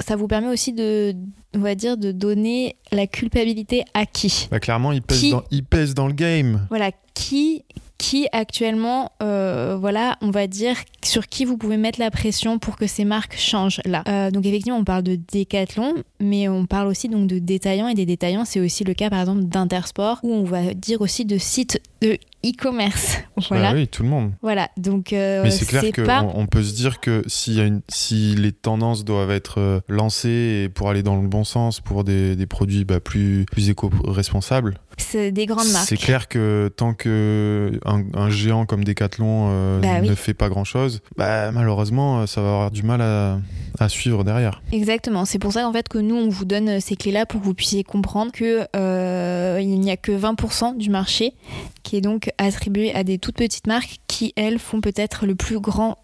ça 0.01 0.17
vous 0.17 0.27
permet 0.29 0.49
aussi 0.49 0.73
de, 0.73 1.15
on 1.55 1.61
va 1.61 1.75
dire, 1.75 1.97
de 1.97 2.13
donner 2.13 2.77
la 2.91 3.07
culpabilité 3.07 3.85
à 3.95 4.07
qui 4.07 4.49
Bah, 4.51 4.61
clairement, 4.61 4.93
il 4.93 5.03
pèse, 5.03 5.21
Qui- 5.21 5.31
dans, 5.31 5.43
il 5.51 5.65
pèse 5.65 5.95
dans 5.95 6.07
le 6.07 6.13
game. 6.13 6.67
voilà, 6.71 6.91
qui, 7.15 7.65
qui 7.99 8.27
actuellement, 8.33 9.13
euh, 9.23 9.77
voilà, 9.79 10.17
on 10.23 10.31
va 10.31 10.49
dire, 10.49 10.75
sur 11.05 11.29
qui 11.29 11.45
vous 11.45 11.57
pouvez 11.57 11.77
mettre 11.77 12.01
la 12.01 12.11
pression 12.11 12.59
pour 12.59 12.77
que 12.77 12.87
ces 12.89 13.05
marques 13.05 13.37
changent 13.37 13.81
là. 13.85 14.03
Euh, 14.09 14.31
donc 14.33 14.45
effectivement, 14.45 14.79
on 14.79 14.85
parle 14.85 15.05
de 15.05 15.17
Decathlon, 15.33 15.95
mais 16.19 16.49
on 16.49 16.67
parle 16.67 16.89
aussi 16.89 17.09
donc 17.09 17.29
de 17.29 17.39
détaillants 17.39 17.87
et 17.89 17.95
des 17.95 18.07
détaillants, 18.07 18.45
c'est 18.45 18.59
aussi 18.61 18.83
le 18.83 18.95
cas 18.95 19.09
par 19.09 19.21
exemple 19.21 19.45
d'Intersport, 19.45 20.19
où 20.25 20.33
on 20.33 20.43
va 20.45 20.75
dire 20.75 21.01
aussi 21.01 21.25
de 21.25 21.39
sites 21.39 21.81
de 22.01 22.19
e-commerce. 22.45 23.19
Voilà. 23.49 23.71
Bah 23.71 23.79
oui, 23.79 23.89
tout 23.89 24.03
le 24.03 24.11
monde. 24.11 24.33
Voilà, 24.43 24.69
donc 24.77 25.13
euh, 25.13 25.43
Mais 25.43 25.51
c'est 25.51 25.65
clair 25.65 25.83
qu'on 25.93 26.05
pas... 26.05 26.23
on 26.23 26.47
peut 26.47 26.63
se 26.63 26.75
dire 26.75 27.01
que 27.01 27.25
s'il 27.27 27.55
y 27.55 27.61
a 27.61 27.65
une, 27.65 27.81
si 27.89 28.35
les 28.37 28.53
tendances 28.53 29.05
doivent 29.05 29.31
être 29.31 29.59
euh, 29.59 29.81
lancées 29.89 30.65
et 30.65 30.69
pour 30.69 30.91
aller 30.91 31.03
dans 31.03 31.21
le 31.21 31.27
bon 31.27 31.43
sens 31.43 31.81
pour 31.81 32.05
des, 32.05 32.37
des 32.37 32.47
produits 32.47 32.85
bah, 32.85 33.01
plus, 33.01 33.47
plus 33.51 33.71
éco-responsables, 33.71 34.79
C'est 34.99 35.33
des 35.33 35.47
grandes 35.47 35.71
marques. 35.73 35.89
c'est 35.89 35.97
clair 35.97 36.29
que 36.29 36.73
tant 36.77 36.95
que 36.95 37.79
un, 37.85 38.03
un 38.15 38.31
géant 38.31 38.67
comme 38.67 38.85
Decathlon 38.85 39.49
euh, 39.51 39.81
Bah 39.81 39.89
oui. 40.01 40.09
ne 40.09 40.15
fait 40.15 40.35
pas 40.35 40.49
grand-chose, 40.49 41.01
bah, 41.17 41.51
malheureusement, 41.53 42.21
euh, 42.21 42.27
ça 42.27 42.41
va 42.43 42.49
avoir 42.49 42.71
du 42.71 42.83
mal 42.83 43.01
à, 43.03 43.39
à 43.79 43.89
suivre 43.89 44.25
derrière. 44.25 44.63
Exactement, 44.73 45.25
c'est 45.25 45.39
pour 45.39 45.53
ça 45.53 45.69
en 45.69 45.73
fait 45.73 45.89
que 45.89 45.99
nous 45.99 46.17
on 46.17 46.29
vous 46.29 46.45
donne 46.45 46.69
euh, 46.69 46.81
ces 46.81 46.97
clés-là 46.97 47.27
pour 47.27 47.41
que 47.41 47.47
vous 47.47 47.55
puissiez 47.55 47.85
comprendre 47.85 48.33
que 48.33 48.67
euh, 48.77 49.59
il 49.61 49.81
n'y 49.81 49.91
a 49.91 49.97
que 49.97 50.13
20% 50.13 50.77
du 50.77 50.91
marché 50.91 51.35
qui 51.83 51.97
est 51.97 52.01
donc 52.01 52.31
attribué 52.39 52.95
à 52.95 53.03
des 53.05 53.19
toutes 53.19 53.37
petites 53.37 53.67
marques 53.67 53.99
qui 54.07 54.33
elles 54.37 54.59
font 54.59 54.81
peut-être 54.81 55.27
le 55.27 55.35
plus 55.35 55.59
grand 55.59 55.99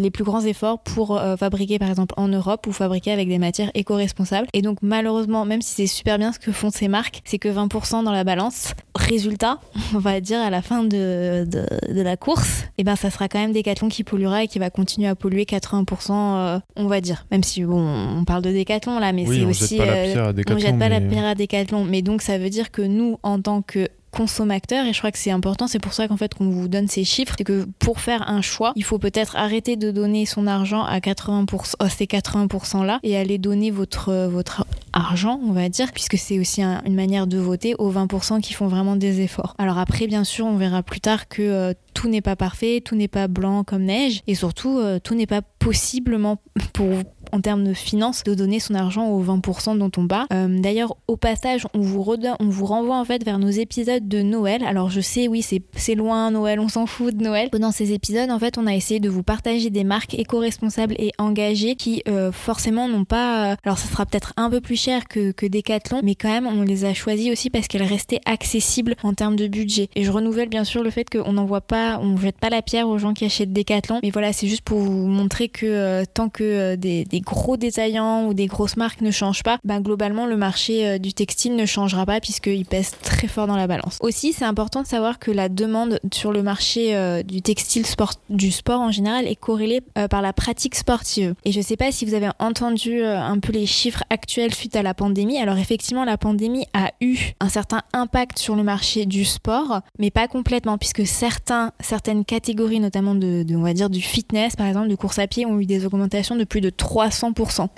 les 0.00 0.10
plus 0.10 0.24
grands 0.24 0.40
efforts 0.40 0.80
pour 0.80 1.16
euh, 1.16 1.36
fabriquer 1.36 1.78
par 1.78 1.88
exemple 1.88 2.14
en 2.16 2.28
Europe 2.28 2.66
ou 2.66 2.72
fabriquer 2.72 3.12
avec 3.12 3.28
des 3.28 3.38
matières 3.38 3.70
éco-responsables. 3.74 4.48
Et 4.52 4.62
donc 4.62 4.78
malheureusement, 4.82 5.44
même 5.44 5.62
si 5.62 5.74
c'est 5.74 5.86
super 5.86 6.18
bien 6.18 6.32
ce 6.32 6.38
que 6.38 6.52
font 6.52 6.70
ces 6.70 6.88
marques, 6.88 7.20
c'est 7.24 7.38
que 7.38 7.48
20% 7.48 8.04
dans 8.04 8.12
la 8.12 8.24
balance. 8.24 8.72
Résultat, 8.94 9.58
on 9.94 9.98
va 9.98 10.20
dire 10.20 10.40
à 10.40 10.50
la 10.50 10.62
fin 10.62 10.82
de, 10.84 11.44
de, 11.44 11.92
de 11.92 12.00
la 12.02 12.16
course, 12.16 12.64
et 12.78 12.84
ben 12.84 12.96
ça 12.96 13.10
sera 13.10 13.28
quand 13.28 13.38
même 13.38 13.52
Decathlon 13.52 13.88
qui 13.88 14.04
polluera 14.04 14.44
et 14.44 14.48
qui 14.48 14.58
va 14.58 14.70
continuer 14.70 15.08
à 15.08 15.14
polluer 15.14 15.44
80%, 15.44 16.10
euh, 16.12 16.58
on 16.76 16.86
va 16.86 17.00
dire. 17.00 17.26
Même 17.30 17.42
si 17.42 17.62
bon, 17.64 17.80
on 18.18 18.24
parle 18.24 18.42
de 18.42 18.50
Decathlon 18.52 18.98
là, 18.98 19.12
mais 19.12 19.26
oui, 19.26 19.38
c'est 19.40 19.44
on 19.44 19.50
aussi 19.50 19.76
jette 19.76 19.78
pas 19.78 19.86
la 19.86 19.92
euh, 19.92 20.12
pierre 20.12 20.24
à 20.24 20.28
on 20.30 20.32
Decathlon. 20.32 20.58
jette 20.58 20.78
pas 20.78 20.88
la 20.88 21.00
pierre 21.00 21.24
à 21.24 21.34
Decathlon, 21.34 21.84
mais 21.84 22.02
donc 22.02 22.22
ça 22.22 22.38
veut 22.38 22.50
dire 22.50 22.70
que 22.70 22.82
nous, 22.82 23.18
en 23.22 23.40
tant 23.40 23.62
que 23.62 23.88
consommateurs 24.10 24.86
et 24.86 24.92
je 24.92 24.98
crois 24.98 25.12
que 25.12 25.18
c'est 25.18 25.30
important, 25.30 25.66
c'est 25.66 25.78
pour 25.78 25.92
ça 25.92 26.08
qu'en 26.08 26.16
fait 26.16 26.34
qu'on 26.34 26.50
vous 26.50 26.68
donne 26.68 26.88
ces 26.88 27.04
chiffres, 27.04 27.34
c'est 27.38 27.44
que 27.44 27.66
pour 27.78 28.00
faire 28.00 28.28
un 28.28 28.42
choix, 28.42 28.72
il 28.76 28.84
faut 28.84 28.98
peut-être 28.98 29.36
arrêter 29.36 29.76
de 29.76 29.90
donner 29.90 30.26
son 30.26 30.46
argent 30.46 30.84
à 30.84 30.98
80%, 30.98 31.74
à 31.78 31.88
ces 31.88 32.06
80% 32.06 32.84
là 32.84 32.98
et 33.02 33.16
aller 33.16 33.38
donner 33.38 33.70
votre, 33.70 34.26
votre 34.26 34.64
argent, 34.92 35.40
on 35.44 35.52
va 35.52 35.68
dire, 35.68 35.92
puisque 35.92 36.16
c'est 36.16 36.38
aussi 36.38 36.62
une 36.62 36.94
manière 36.94 37.26
de 37.26 37.38
voter 37.38 37.74
aux 37.78 37.92
20% 37.92 38.40
qui 38.40 38.52
font 38.52 38.68
vraiment 38.68 38.96
des 38.96 39.20
efforts. 39.20 39.54
Alors 39.58 39.78
après, 39.78 40.06
bien 40.06 40.24
sûr, 40.24 40.46
on 40.46 40.56
verra 40.56 40.82
plus 40.82 41.00
tard 41.00 41.28
que 41.28 41.42
euh, 41.42 41.72
tout 41.94 42.08
n'est 42.08 42.20
pas 42.20 42.36
parfait, 42.36 42.82
tout 42.84 42.96
n'est 42.96 43.08
pas 43.08 43.28
blanc 43.28 43.64
comme 43.64 43.84
neige, 43.84 44.22
et 44.26 44.34
surtout, 44.34 44.78
euh, 44.78 44.98
tout 44.98 45.14
n'est 45.14 45.26
pas 45.26 45.42
possiblement 45.42 46.38
pour 46.72 46.88
en 47.32 47.40
termes 47.40 47.64
de 47.64 47.72
finances 47.72 48.22
de 48.24 48.34
donner 48.34 48.60
son 48.60 48.74
argent 48.74 49.08
aux 49.08 49.22
20% 49.22 49.78
dont 49.78 49.90
on 49.96 50.04
bat. 50.04 50.26
Euh, 50.32 50.60
d'ailleurs, 50.60 50.96
au 51.08 51.16
passage, 51.16 51.66
on 51.74 51.80
vous, 51.80 52.02
renvoie 52.02 52.96
en 52.96 53.04
fait 53.04 53.24
vers 53.24 53.38
nos 53.38 53.50
épisodes 53.50 54.06
de 54.06 54.22
Noël. 54.22 54.62
Alors 54.64 54.90
je 54.90 55.00
sais, 55.00 55.28
oui, 55.28 55.42
c'est 55.42 55.94
loin 55.94 56.30
Noël, 56.30 56.60
on 56.60 56.68
s'en 56.68 56.86
fout 56.86 57.14
de 57.14 57.22
Noël. 57.22 57.48
Dans 57.52 57.72
ces 57.72 57.92
épisodes, 57.92 58.30
en 58.30 58.38
fait, 58.38 58.58
on 58.58 58.66
a 58.66 58.74
essayé 58.74 59.00
de 59.00 59.08
vous 59.08 59.22
partager 59.22 59.70
des 59.70 59.84
marques 59.84 60.14
éco-responsables 60.14 60.94
et 60.98 61.12
engagées 61.18 61.74
qui 61.74 62.02
euh, 62.08 62.32
forcément 62.32 62.88
n'ont 62.88 63.04
pas... 63.04 63.52
Euh, 63.52 63.56
alors 63.64 63.78
ça 63.78 63.88
sera 63.88 64.06
peut-être 64.06 64.32
un 64.36 64.50
peu 64.50 64.60
plus 64.60 64.80
cher 64.80 65.08
que, 65.08 65.32
que 65.32 65.46
Decathlon, 65.46 66.00
mais 66.02 66.14
quand 66.14 66.28
même, 66.28 66.46
on 66.46 66.62
les 66.62 66.84
a 66.84 66.94
choisies 66.94 67.30
aussi 67.30 67.50
parce 67.50 67.68
qu'elles 67.68 67.82
restaient 67.82 68.20
accessibles 68.24 68.96
en 69.02 69.14
termes 69.14 69.36
de 69.36 69.46
budget. 69.46 69.88
Et 69.94 70.04
je 70.04 70.10
renouvelle 70.10 70.48
bien 70.48 70.64
sûr 70.64 70.82
le 70.82 70.90
fait 70.90 71.08
qu'on 71.08 71.32
n'envoie 71.32 71.60
pas, 71.60 71.98
on 72.00 72.16
jette 72.16 72.38
pas 72.38 72.50
la 72.50 72.62
pierre 72.62 72.88
aux 72.88 72.98
gens 72.98 73.12
qui 73.12 73.24
achètent 73.24 73.52
Decathlon, 73.52 74.00
mais 74.02 74.10
voilà, 74.10 74.32
c'est 74.32 74.46
juste 74.46 74.62
pour 74.62 74.78
vous 74.78 75.06
montrer 75.06 75.48
que 75.48 76.04
tant 76.14 76.28
que 76.28 76.74
des 76.76 77.04
gros 77.20 77.56
détaillants 77.56 78.26
ou 78.26 78.34
des 78.34 78.46
grosses 78.46 78.76
marques 78.76 79.00
ne 79.00 79.10
changent 79.10 79.42
pas, 79.42 79.58
ben 79.64 79.80
globalement 79.80 80.26
le 80.26 80.36
marché 80.36 80.86
euh, 80.86 80.98
du 80.98 81.12
textile 81.12 81.56
ne 81.56 81.66
changera 81.66 82.06
pas 82.06 82.20
puisqu'il 82.20 82.64
pèse 82.64 82.92
très 83.02 83.28
fort 83.28 83.46
dans 83.46 83.56
la 83.56 83.66
balance. 83.66 83.98
Aussi, 84.00 84.32
c'est 84.32 84.44
important 84.44 84.82
de 84.82 84.86
savoir 84.86 85.18
que 85.18 85.30
la 85.30 85.48
demande 85.48 86.00
sur 86.12 86.32
le 86.32 86.42
marché 86.42 86.96
euh, 86.96 87.22
du 87.22 87.42
textile 87.42 87.84
du 88.28 88.50
sport 88.50 88.80
en 88.80 88.90
général 88.90 89.26
est 89.26 89.36
corrélée 89.36 89.82
euh, 89.98 90.08
par 90.08 90.22
la 90.22 90.32
pratique 90.32 90.74
sportive. 90.74 91.34
Et 91.44 91.52
je 91.52 91.58
ne 91.58 91.64
sais 91.64 91.76
pas 91.76 91.92
si 91.92 92.04
vous 92.04 92.14
avez 92.14 92.28
entendu 92.38 93.02
un 93.02 93.38
peu 93.38 93.52
les 93.52 93.66
chiffres 93.66 94.04
actuels 94.10 94.54
suite 94.54 94.76
à 94.76 94.82
la 94.82 94.94
pandémie. 94.94 95.38
Alors 95.38 95.58
effectivement, 95.58 96.04
la 96.04 96.18
pandémie 96.18 96.66
a 96.74 96.92
eu 97.00 97.16
un 97.40 97.48
certain 97.48 97.82
impact 97.92 98.38
sur 98.38 98.56
le 98.56 98.62
marché 98.62 99.06
du 99.06 99.24
sport, 99.24 99.80
mais 99.98 100.10
pas 100.10 100.28
complètement 100.28 100.78
puisque 100.78 101.06
certains, 101.06 101.72
certaines 101.80 102.24
catégories, 102.24 102.80
notamment 102.80 103.14
de, 103.14 103.44
on 103.54 103.62
va 103.62 103.74
dire 103.74 103.90
du 103.90 104.00
fitness, 104.00 104.56
par 104.56 104.66
exemple, 104.66 104.88
de 104.88 104.94
course 104.94 105.18
à 105.18 105.26
pied, 105.26 105.46
ont 105.46 105.58
eu 105.58 105.66
des 105.66 105.84
augmentations 105.86 106.36
de 106.36 106.44
plus 106.44 106.60
de 106.60 106.70
3 107.10 107.30
300%. 107.30 107.68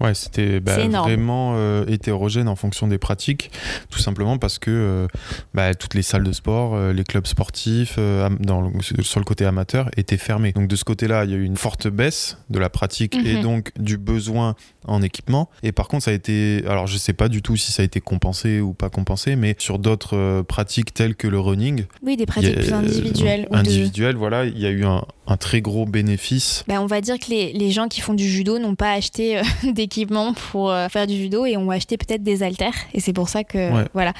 Ouais, 0.00 0.14
c'était 0.14 0.60
bah, 0.60 0.76
vraiment 0.76 1.54
euh, 1.56 1.84
hétérogène 1.88 2.48
en 2.48 2.54
fonction 2.54 2.86
des 2.86 2.98
pratiques, 2.98 3.50
tout 3.90 3.98
simplement 3.98 4.38
parce 4.38 4.58
que 4.58 4.70
euh, 4.70 5.06
bah, 5.54 5.74
toutes 5.74 5.94
les 5.94 6.02
salles 6.02 6.22
de 6.22 6.32
sport, 6.32 6.74
euh, 6.74 6.92
les 6.92 7.04
clubs 7.04 7.26
sportifs 7.26 7.98
dans, 7.98 8.70
sur 8.80 9.20
le 9.20 9.24
côté 9.24 9.44
amateur 9.44 9.90
étaient 9.96 10.16
fermés. 10.16 10.52
Donc 10.52 10.68
de 10.68 10.76
ce 10.76 10.84
côté-là, 10.84 11.24
il 11.24 11.30
y 11.30 11.34
a 11.34 11.36
eu 11.36 11.44
une 11.44 11.56
forte 11.56 11.88
baisse 11.88 12.38
de 12.48 12.58
la 12.58 12.70
pratique 12.70 13.16
et 13.16 13.36
mhm. 13.36 13.42
donc 13.42 13.72
du 13.78 13.98
besoin 13.98 14.54
en 14.88 15.02
équipement. 15.02 15.50
Et 15.62 15.72
par 15.72 15.88
contre, 15.88 16.04
ça 16.04 16.10
a 16.12 16.14
été, 16.14 16.62
alors 16.68 16.86
je 16.86 16.96
sais 16.96 17.12
pas 17.12 17.28
du 17.28 17.42
tout 17.42 17.56
si 17.56 17.72
ça 17.72 17.82
a 17.82 17.84
été 17.84 18.00
compensé 18.00 18.60
ou 18.60 18.74
pas 18.74 18.90
compensé, 18.90 19.36
mais 19.36 19.56
sur 19.58 19.78
d'autres 19.78 20.42
pratiques 20.42 20.94
telles 20.94 21.16
que 21.16 21.26
le 21.26 21.40
running. 21.40 21.84
Oui, 22.02 22.16
des 22.16 22.26
pratiques 22.26 22.60
plus 22.60 22.72
individuelles. 22.72 23.48
individuelles, 23.50 24.16
voilà, 24.16 24.44
il 24.44 24.58
y 24.58 24.66
a 24.66 24.70
eu 24.70 24.84
un, 24.84 25.04
un 25.26 25.36
très 25.36 25.60
gros 25.60 25.86
bénéfice. 25.86 26.64
Bah, 26.68 26.80
on 26.80 26.86
va 26.86 27.00
dire 27.00 27.18
que 27.18 27.30
les, 27.30 27.52
les 27.52 27.70
gens 27.70 27.88
qui 27.88 28.00
font 28.00 28.14
du 28.14 28.28
judo 28.28 28.58
n'ont 28.58 28.74
pas 28.74 28.92
acheté 28.92 29.40
des 29.72 29.88
équipement 29.88 30.34
pour 30.34 30.70
euh, 30.70 30.88
faire 30.88 31.06
du 31.06 31.16
judo 31.16 31.46
et 31.46 31.56
on 31.56 31.70
acheté 31.70 31.96
peut-être 31.96 32.22
des 32.22 32.42
haltères. 32.42 32.74
Et 32.92 33.00
c'est 33.00 33.14
pour 33.14 33.28
ça 33.28 33.42
que, 33.42 33.70
voilà. 33.94 34.12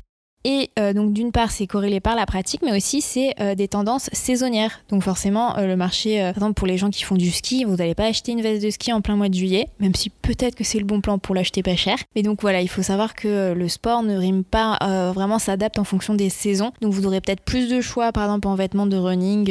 Et 0.45 0.71
euh, 0.78 0.92
donc 0.92 1.12
d'une 1.12 1.33
part, 1.33 1.50
c'est 1.50 1.66
corrélé 1.66 2.00
par 2.00 2.14
la 2.14 2.25
pratique, 2.25 2.62
mais 2.62 2.76
aussi 2.76 3.00
c'est 3.00 3.35
euh, 3.40 3.54
des 3.54 3.68
tendances 3.68 4.09
saisonnières. 4.12 4.80
Donc 4.88 5.02
forcément, 5.02 5.57
euh, 5.59 5.66
le 5.66 5.76
marché, 5.76 6.21
par 6.21 6.30
exemple 6.30 6.54
pour 6.54 6.66
les 6.66 6.78
gens 6.78 6.90
qui 6.90 7.02
font 7.02 7.16
du 7.16 7.30
ski, 7.30 7.64
vous 7.64 7.76
n'allez 7.76 7.95
pas 7.95 8.07
acheter 8.07 8.33
une 8.33 8.40
veste 8.40 8.62
de 8.62 8.71
ski 8.71 8.92
en 8.92 9.00
plein 9.00 9.16
mois 9.16 9.28
de 9.28 9.35
juillet, 9.35 9.68
même 9.80 9.95
si 9.95 10.11
peut-être 10.11 10.54
que 10.54 10.64
c'est 10.64 10.78
le 10.78 10.85
bon 10.85 11.00
plan 11.00 11.18
pour 11.18 11.35
l'acheter 11.35 11.62
pas 11.62 11.76
cher. 11.76 11.99
Mais 12.14 12.23
donc 12.23 12.40
voilà, 12.40 12.62
il 12.62 12.68
faut 12.68 12.83
savoir 12.83 13.14
que 13.14 13.52
le 13.52 13.68
sport 13.68 14.02
ne 14.02 14.16
rime 14.16 14.45
pas 14.45 14.78
vraiment, 15.12 15.38
s'adapte 15.38 15.78
en 15.78 15.85
fonction 15.85 16.14
des 16.14 16.30
saisons. 16.30 16.73
Donc 16.80 16.92
vous 16.92 17.07
aurez 17.07 17.21
peut-être 17.21 17.42
plus 17.42 17.68
de 17.68 17.80
choix, 17.80 18.12
par 18.12 18.25
exemple 18.25 18.49
en 18.49 18.54
vêtements 18.54 18.87
de 18.87 18.97
running, 18.97 19.47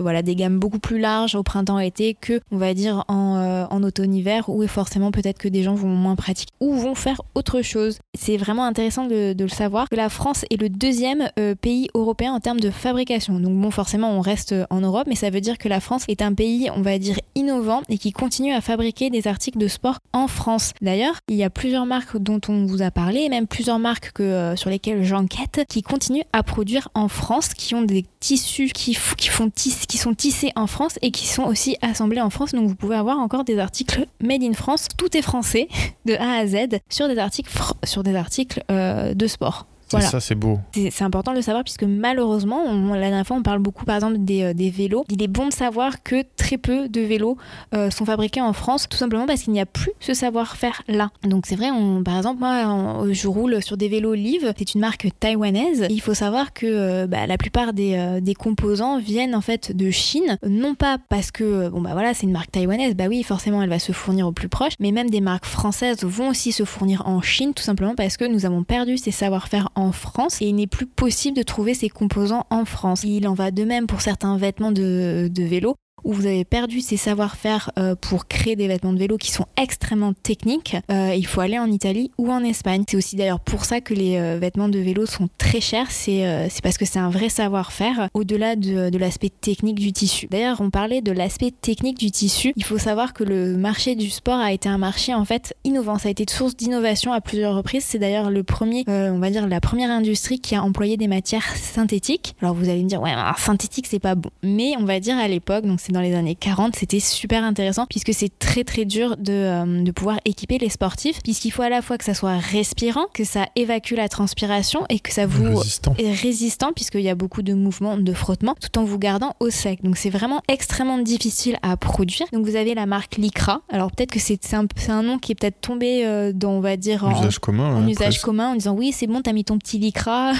voilà 0.00 0.22
des 0.22 0.36
gammes 0.36 0.58
beaucoup 0.58 0.78
plus 0.78 0.98
larges 0.98 1.34
au 1.34 1.42
printemps-été 1.42 2.14
que, 2.14 2.40
on 2.50 2.58
va 2.58 2.74
dire 2.74 3.04
en, 3.08 3.82
automne-hiver, 3.82 4.48
où 4.48 4.66
forcément 4.66 5.10
peut-être 5.10 5.38
que 5.38 5.48
des 5.48 5.62
gens 5.62 5.74
vont 5.74 5.88
moins 5.88 6.16
pratiquer 6.16 6.52
ou 6.60 6.74
vont 6.74 6.94
faire 6.94 7.22
autre 7.34 7.62
chose. 7.62 7.98
C'est 8.18 8.36
vraiment 8.36 8.64
intéressant 8.64 9.06
de, 9.06 9.34
le 9.38 9.48
savoir 9.48 9.88
France 10.18 10.44
est 10.50 10.60
le 10.60 10.68
deuxième 10.68 11.30
euh, 11.38 11.54
pays 11.54 11.90
européen 11.94 12.32
en 12.32 12.40
termes 12.40 12.58
de 12.58 12.70
fabrication. 12.70 13.38
Donc 13.38 13.54
bon, 13.54 13.70
forcément, 13.70 14.10
on 14.10 14.20
reste 14.20 14.50
euh, 14.50 14.66
en 14.68 14.80
Europe, 14.80 15.04
mais 15.06 15.14
ça 15.14 15.30
veut 15.30 15.40
dire 15.40 15.58
que 15.58 15.68
la 15.68 15.78
France 15.78 16.02
est 16.08 16.22
un 16.22 16.34
pays, 16.34 16.68
on 16.74 16.82
va 16.82 16.98
dire, 16.98 17.20
innovant 17.36 17.82
et 17.88 17.98
qui 17.98 18.10
continue 18.10 18.52
à 18.52 18.60
fabriquer 18.60 19.10
des 19.10 19.28
articles 19.28 19.58
de 19.58 19.68
sport 19.68 20.00
en 20.12 20.26
France. 20.26 20.72
D'ailleurs, 20.82 21.14
il 21.28 21.36
y 21.36 21.44
a 21.44 21.50
plusieurs 21.50 21.86
marques 21.86 22.16
dont 22.16 22.40
on 22.48 22.66
vous 22.66 22.82
a 22.82 22.90
parlé, 22.90 23.20
et 23.20 23.28
même 23.28 23.46
plusieurs 23.46 23.78
marques 23.78 24.10
que, 24.10 24.24
euh, 24.24 24.56
sur 24.56 24.70
lesquelles 24.70 25.04
j'enquête, 25.04 25.64
qui 25.68 25.82
continuent 25.82 26.26
à 26.32 26.42
produire 26.42 26.88
en 26.94 27.06
France, 27.06 27.54
qui 27.54 27.76
ont 27.76 27.82
des 27.82 28.04
tissus 28.18 28.70
qui, 28.74 28.98
qui, 29.16 29.28
font 29.28 29.50
qui 29.50 29.98
sont 29.98 30.14
tissés 30.14 30.50
en 30.56 30.66
France 30.66 30.98
et 31.00 31.12
qui 31.12 31.28
sont 31.28 31.44
aussi 31.44 31.76
assemblés 31.80 32.20
en 32.20 32.30
France. 32.30 32.50
Donc 32.50 32.66
vous 32.66 32.74
pouvez 32.74 32.96
avoir 32.96 33.20
encore 33.20 33.44
des 33.44 33.60
articles 33.60 34.04
made 34.20 34.42
in 34.42 34.54
France. 34.54 34.88
Tout 34.96 35.16
est 35.16 35.22
français 35.22 35.68
de 36.06 36.14
A 36.14 36.40
à 36.40 36.46
Z 36.48 36.80
sur 36.88 37.06
des 37.06 37.18
articles, 37.18 37.52
sur 37.84 38.02
des 38.02 38.16
articles 38.16 38.64
de 38.68 39.26
sport. 39.28 39.68
Ça, 39.88 40.20
c'est 40.20 40.34
beau. 40.34 40.58
C'est 40.72 41.04
important 41.04 41.32
de 41.32 41.36
le 41.36 41.42
savoir 41.42 41.64
puisque 41.64 41.84
malheureusement, 41.84 42.64
la 42.94 43.00
dernière 43.00 43.26
fois, 43.26 43.36
on 43.36 43.42
parle 43.42 43.58
beaucoup 43.58 43.84
par 43.84 43.96
exemple 43.96 44.18
des, 44.18 44.42
euh, 44.42 44.54
des, 44.54 44.70
vélos. 44.70 45.04
Il 45.08 45.22
est 45.22 45.28
bon 45.28 45.48
de 45.48 45.52
savoir 45.52 46.02
que 46.02 46.24
très 46.36 46.58
peu 46.58 46.88
de 46.88 47.00
vélos 47.00 47.36
euh, 47.74 47.90
sont 47.90 48.04
fabriqués 48.04 48.40
en 48.40 48.52
France, 48.52 48.88
tout 48.88 48.96
simplement 48.96 49.26
parce 49.26 49.42
qu'il 49.42 49.52
n'y 49.52 49.60
a 49.60 49.66
plus 49.66 49.92
ce 50.00 50.14
savoir-faire 50.14 50.82
là. 50.88 51.10
Donc 51.24 51.46
c'est 51.46 51.56
vrai, 51.56 51.70
on, 51.70 52.02
par 52.02 52.16
exemple, 52.16 52.40
moi, 52.40 53.04
je 53.10 53.28
roule 53.28 53.62
sur 53.62 53.76
des 53.76 53.88
vélos 53.88 54.14
Live, 54.14 54.52
c'est 54.56 54.74
une 54.74 54.80
marque 54.80 55.08
taïwanaise. 55.20 55.86
Il 55.90 56.00
faut 56.00 56.14
savoir 56.14 56.52
que 56.52 56.66
euh, 56.66 57.06
bah, 57.06 57.26
la 57.26 57.38
plupart 57.38 57.72
des, 57.72 58.20
des, 58.20 58.34
composants 58.34 58.98
viennent 58.98 59.34
en 59.34 59.40
fait 59.40 59.76
de 59.76 59.90
Chine, 59.90 60.38
non 60.46 60.74
pas 60.74 60.98
parce 61.08 61.30
que, 61.30 61.68
bon 61.68 61.80
bah 61.80 61.90
voilà, 61.92 62.14
c'est 62.14 62.26
une 62.26 62.32
marque 62.32 62.52
taïwanaise, 62.52 62.94
bah 62.94 63.06
oui, 63.08 63.22
forcément, 63.22 63.62
elle 63.62 63.68
va 63.68 63.78
se 63.78 63.92
fournir 63.92 64.26
au 64.26 64.32
plus 64.32 64.48
proche, 64.48 64.72
mais 64.80 64.92
même 64.92 65.10
des 65.10 65.20
marques 65.20 65.46
françaises 65.46 66.04
vont 66.04 66.28
aussi 66.28 66.52
se 66.52 66.64
fournir 66.64 67.06
en 67.06 67.20
Chine, 67.20 67.54
tout 67.54 67.62
simplement 67.62 67.94
parce 67.94 68.16
que 68.16 68.24
nous 68.24 68.46
avons 68.46 68.62
perdu 68.62 68.96
ces 68.96 69.10
savoir-faire 69.10 69.70
en 69.78 69.92
France 69.92 70.42
et 70.42 70.46
il 70.46 70.56
n'est 70.56 70.66
plus 70.66 70.86
possible 70.86 71.36
de 71.36 71.42
trouver 71.42 71.74
ces 71.74 71.88
composants 71.88 72.46
en 72.50 72.64
France. 72.64 73.04
Il 73.04 73.26
en 73.28 73.34
va 73.34 73.50
de 73.50 73.64
même 73.64 73.86
pour 73.86 74.00
certains 74.00 74.36
vêtements 74.36 74.72
de, 74.72 75.28
de 75.30 75.42
vélo 75.44 75.74
où 76.04 76.12
vous 76.12 76.26
avez 76.26 76.44
perdu 76.44 76.80
ces 76.80 76.96
savoir-faire 76.96 77.70
euh, 77.78 77.94
pour 77.94 78.26
créer 78.26 78.56
des 78.56 78.68
vêtements 78.68 78.92
de 78.92 78.98
vélo 78.98 79.16
qui 79.16 79.30
sont 79.30 79.46
extrêmement 79.56 80.12
techniques, 80.12 80.76
euh, 80.90 81.14
il 81.16 81.26
faut 81.26 81.40
aller 81.40 81.58
en 81.58 81.70
Italie 81.70 82.10
ou 82.18 82.30
en 82.30 82.42
Espagne. 82.42 82.84
C'est 82.88 82.96
aussi 82.96 83.16
d'ailleurs 83.16 83.40
pour 83.40 83.64
ça 83.64 83.80
que 83.80 83.94
les 83.94 84.16
euh, 84.16 84.38
vêtements 84.40 84.68
de 84.68 84.78
vélo 84.78 85.06
sont 85.06 85.28
très 85.38 85.60
chers, 85.60 85.90
c'est 85.90 86.24
parce 86.62 86.78
que 86.78 86.84
c'est 86.84 86.98
un 86.98 87.10
vrai 87.10 87.28
savoir-faire 87.28 88.08
au-delà 88.14 88.56
de, 88.56 88.90
de 88.90 88.98
l'aspect 88.98 89.30
technique 89.30 89.78
du 89.78 89.92
tissu. 89.92 90.26
D'ailleurs, 90.30 90.60
on 90.60 90.70
parlait 90.70 91.00
de 91.00 91.12
l'aspect 91.12 91.50
technique 91.50 91.98
du 91.98 92.10
tissu. 92.10 92.52
Il 92.56 92.64
faut 92.64 92.78
savoir 92.78 93.12
que 93.12 93.24
le 93.24 93.56
marché 93.56 93.94
du 93.94 94.10
sport 94.10 94.38
a 94.38 94.52
été 94.52 94.68
un 94.68 94.78
marché 94.78 95.14
en 95.14 95.24
fait 95.24 95.54
innovant. 95.64 95.98
Ça 95.98 96.08
a 96.08 96.10
été 96.10 96.24
source 96.28 96.56
d'innovation 96.56 97.12
à 97.12 97.20
plusieurs 97.20 97.54
reprises. 97.54 97.84
C'est 97.84 97.98
d'ailleurs 97.98 98.30
le 98.30 98.42
premier, 98.42 98.84
on 98.86 99.18
va 99.18 99.30
dire 99.30 99.46
la 99.46 99.60
première 99.60 99.90
industrie 99.90 100.40
qui 100.40 100.54
a 100.54 100.62
employé 100.62 100.96
des 100.96 101.08
matières 101.08 101.56
synthétiques. 101.56 102.34
Alors 102.40 102.54
vous 102.54 102.68
allez 102.68 102.82
me 102.82 102.88
dire, 102.88 103.00
ouais, 103.00 103.12
synthétique 103.38 103.86
c'est 103.86 103.98
pas 103.98 104.14
bon. 104.14 104.30
Mais 104.42 104.74
on 104.78 104.84
va 104.84 105.00
dire 105.00 105.16
à 105.16 105.28
l'époque, 105.28 105.64
donc 105.64 105.80
dans 105.92 106.00
les 106.00 106.14
années 106.14 106.34
40, 106.34 106.76
c'était 106.76 107.00
super 107.00 107.44
intéressant 107.44 107.86
puisque 107.86 108.12
c'est 108.12 108.36
très 108.38 108.64
très 108.64 108.84
dur 108.84 109.16
de, 109.16 109.32
euh, 109.32 109.82
de 109.82 109.90
pouvoir 109.90 110.18
équiper 110.24 110.58
les 110.58 110.68
sportifs 110.68 111.22
puisqu'il 111.22 111.50
faut 111.50 111.62
à 111.62 111.68
la 111.68 111.82
fois 111.82 111.98
que 111.98 112.04
ça 112.04 112.14
soit 112.14 112.38
respirant, 112.38 113.06
que 113.12 113.24
ça 113.24 113.48
évacue 113.56 113.94
la 113.94 114.08
transpiration 114.08 114.84
et 114.88 114.98
que 114.98 115.12
ça 115.12 115.26
vous 115.26 115.56
résistant. 115.56 115.94
est 115.98 116.12
résistant 116.12 116.72
puisqu'il 116.72 117.02
y 117.02 117.08
a 117.08 117.14
beaucoup 117.14 117.42
de 117.42 117.54
mouvements 117.54 117.96
de 117.96 118.12
frottement 118.12 118.54
tout 118.60 118.78
en 118.78 118.84
vous 118.84 118.98
gardant 118.98 119.34
au 119.40 119.50
sec. 119.50 119.82
Donc 119.82 119.96
c'est 119.96 120.10
vraiment 120.10 120.42
extrêmement 120.48 120.98
difficile 120.98 121.58
à 121.62 121.76
produire. 121.76 122.26
Donc 122.32 122.46
vous 122.46 122.56
avez 122.56 122.74
la 122.74 122.86
marque 122.86 123.16
Lycra. 123.16 123.62
Alors 123.68 123.90
peut-être 123.92 124.10
que 124.10 124.20
c'est 124.20 124.54
un, 124.54 124.66
un, 124.88 125.02
nom 125.02 125.18
qui 125.18 125.32
est 125.32 125.34
peut-être 125.34 125.60
tombé 125.60 126.04
euh, 126.04 126.32
dans 126.32 126.52
on 126.52 126.60
va 126.60 126.76
dire 126.76 127.04
en 127.04 127.12
usage 127.12 127.38
commun, 127.38 127.76
en 127.76 127.86
usage 127.86 128.20
commun 128.20 128.50
en 128.50 128.54
disant 128.54 128.74
oui 128.74 128.92
c'est 128.92 129.06
bon 129.06 129.20
t'as 129.22 129.32
mis 129.32 129.44
ton 129.44 129.58
petit 129.58 129.78
Lycra 129.78 130.32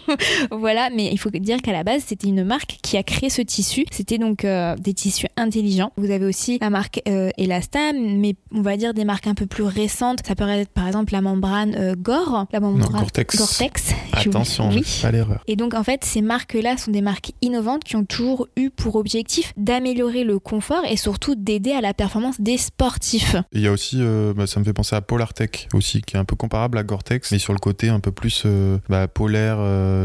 voilà 0.50 0.90
mais 0.90 1.08
il 1.12 1.18
faut 1.18 1.30
dire 1.30 1.62
qu'à 1.62 1.72
la 1.72 1.84
base 1.84 2.02
c'était 2.06 2.28
une 2.28 2.44
marque 2.44 2.78
qui 2.82 2.96
a 2.96 3.02
créé 3.02 3.30
ce 3.30 3.42
tissu. 3.42 3.84
C'était 3.90 4.18
donc 4.18 4.44
euh, 4.44 4.76
des 4.76 4.91
tissu 4.94 5.26
intelligent. 5.36 5.92
Vous 5.96 6.10
avez 6.10 6.24
aussi 6.24 6.58
la 6.60 6.70
marque 6.70 7.00
euh, 7.08 7.30
Elastam, 7.38 7.96
mais 8.18 8.34
on 8.52 8.62
va 8.62 8.76
dire 8.76 8.94
des 8.94 9.04
marques 9.04 9.26
un 9.26 9.34
peu 9.34 9.46
plus 9.46 9.64
récentes. 9.64 10.20
Ça 10.26 10.34
peut 10.34 10.48
être 10.48 10.70
par 10.70 10.86
exemple 10.86 11.12
la 11.12 11.20
membrane 11.20 11.74
euh, 11.76 11.94
Gore, 11.96 12.46
la 12.52 12.60
membrane 12.60 12.92
Gore-Tex. 12.92 13.36
Gore-Tex. 13.36 13.92
Attention, 14.12 14.70
oui. 14.70 14.84
pas 15.02 15.10
l'erreur. 15.10 15.42
Et 15.46 15.56
donc 15.56 15.74
en 15.74 15.82
fait, 15.82 16.04
ces 16.04 16.22
marques-là 16.22 16.76
sont 16.76 16.90
des 16.90 17.00
marques 17.02 17.32
innovantes 17.42 17.84
qui 17.84 17.96
ont 17.96 18.04
toujours 18.04 18.48
eu 18.56 18.70
pour 18.70 18.96
objectif 18.96 19.52
d'améliorer 19.56 20.24
le 20.24 20.38
confort 20.38 20.82
et 20.88 20.96
surtout 20.96 21.34
d'aider 21.34 21.72
à 21.72 21.80
la 21.80 21.94
performance 21.94 22.40
des 22.40 22.58
sportifs. 22.58 23.34
Et 23.52 23.58
il 23.58 23.60
y 23.62 23.66
a 23.68 23.72
aussi, 23.72 23.98
euh, 24.00 24.32
bah, 24.34 24.46
ça 24.46 24.60
me 24.60 24.64
fait 24.64 24.72
penser 24.72 24.96
à 24.96 25.00
Polartec 25.00 25.68
aussi, 25.74 26.02
qui 26.02 26.16
est 26.16 26.18
un 26.18 26.24
peu 26.24 26.36
comparable 26.36 26.78
à 26.78 26.82
Gore-Tex, 26.82 27.32
mais 27.32 27.38
sur 27.38 27.52
le 27.52 27.58
côté 27.58 27.88
un 27.88 28.00
peu 28.00 28.12
plus 28.12 28.42
euh, 28.46 28.78
bah, 28.88 29.08
polaire, 29.08 29.58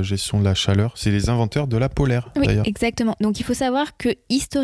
gestion 0.03 0.39
de 0.39 0.45
la 0.45 0.53
chaleur. 0.53 0.93
C'est 0.95 1.11
les 1.11 1.29
inventeurs 1.29 1.67
de 1.67 1.77
la 1.77 1.89
polaire 1.89 2.29
Oui, 2.35 2.45
d'ailleurs. 2.47 2.67
exactement. 2.67 3.15
Donc 3.21 3.39
il 3.39 3.43
faut 3.43 3.53
savoir 3.53 3.97
que 3.97 4.09
historiquement, 4.29 4.57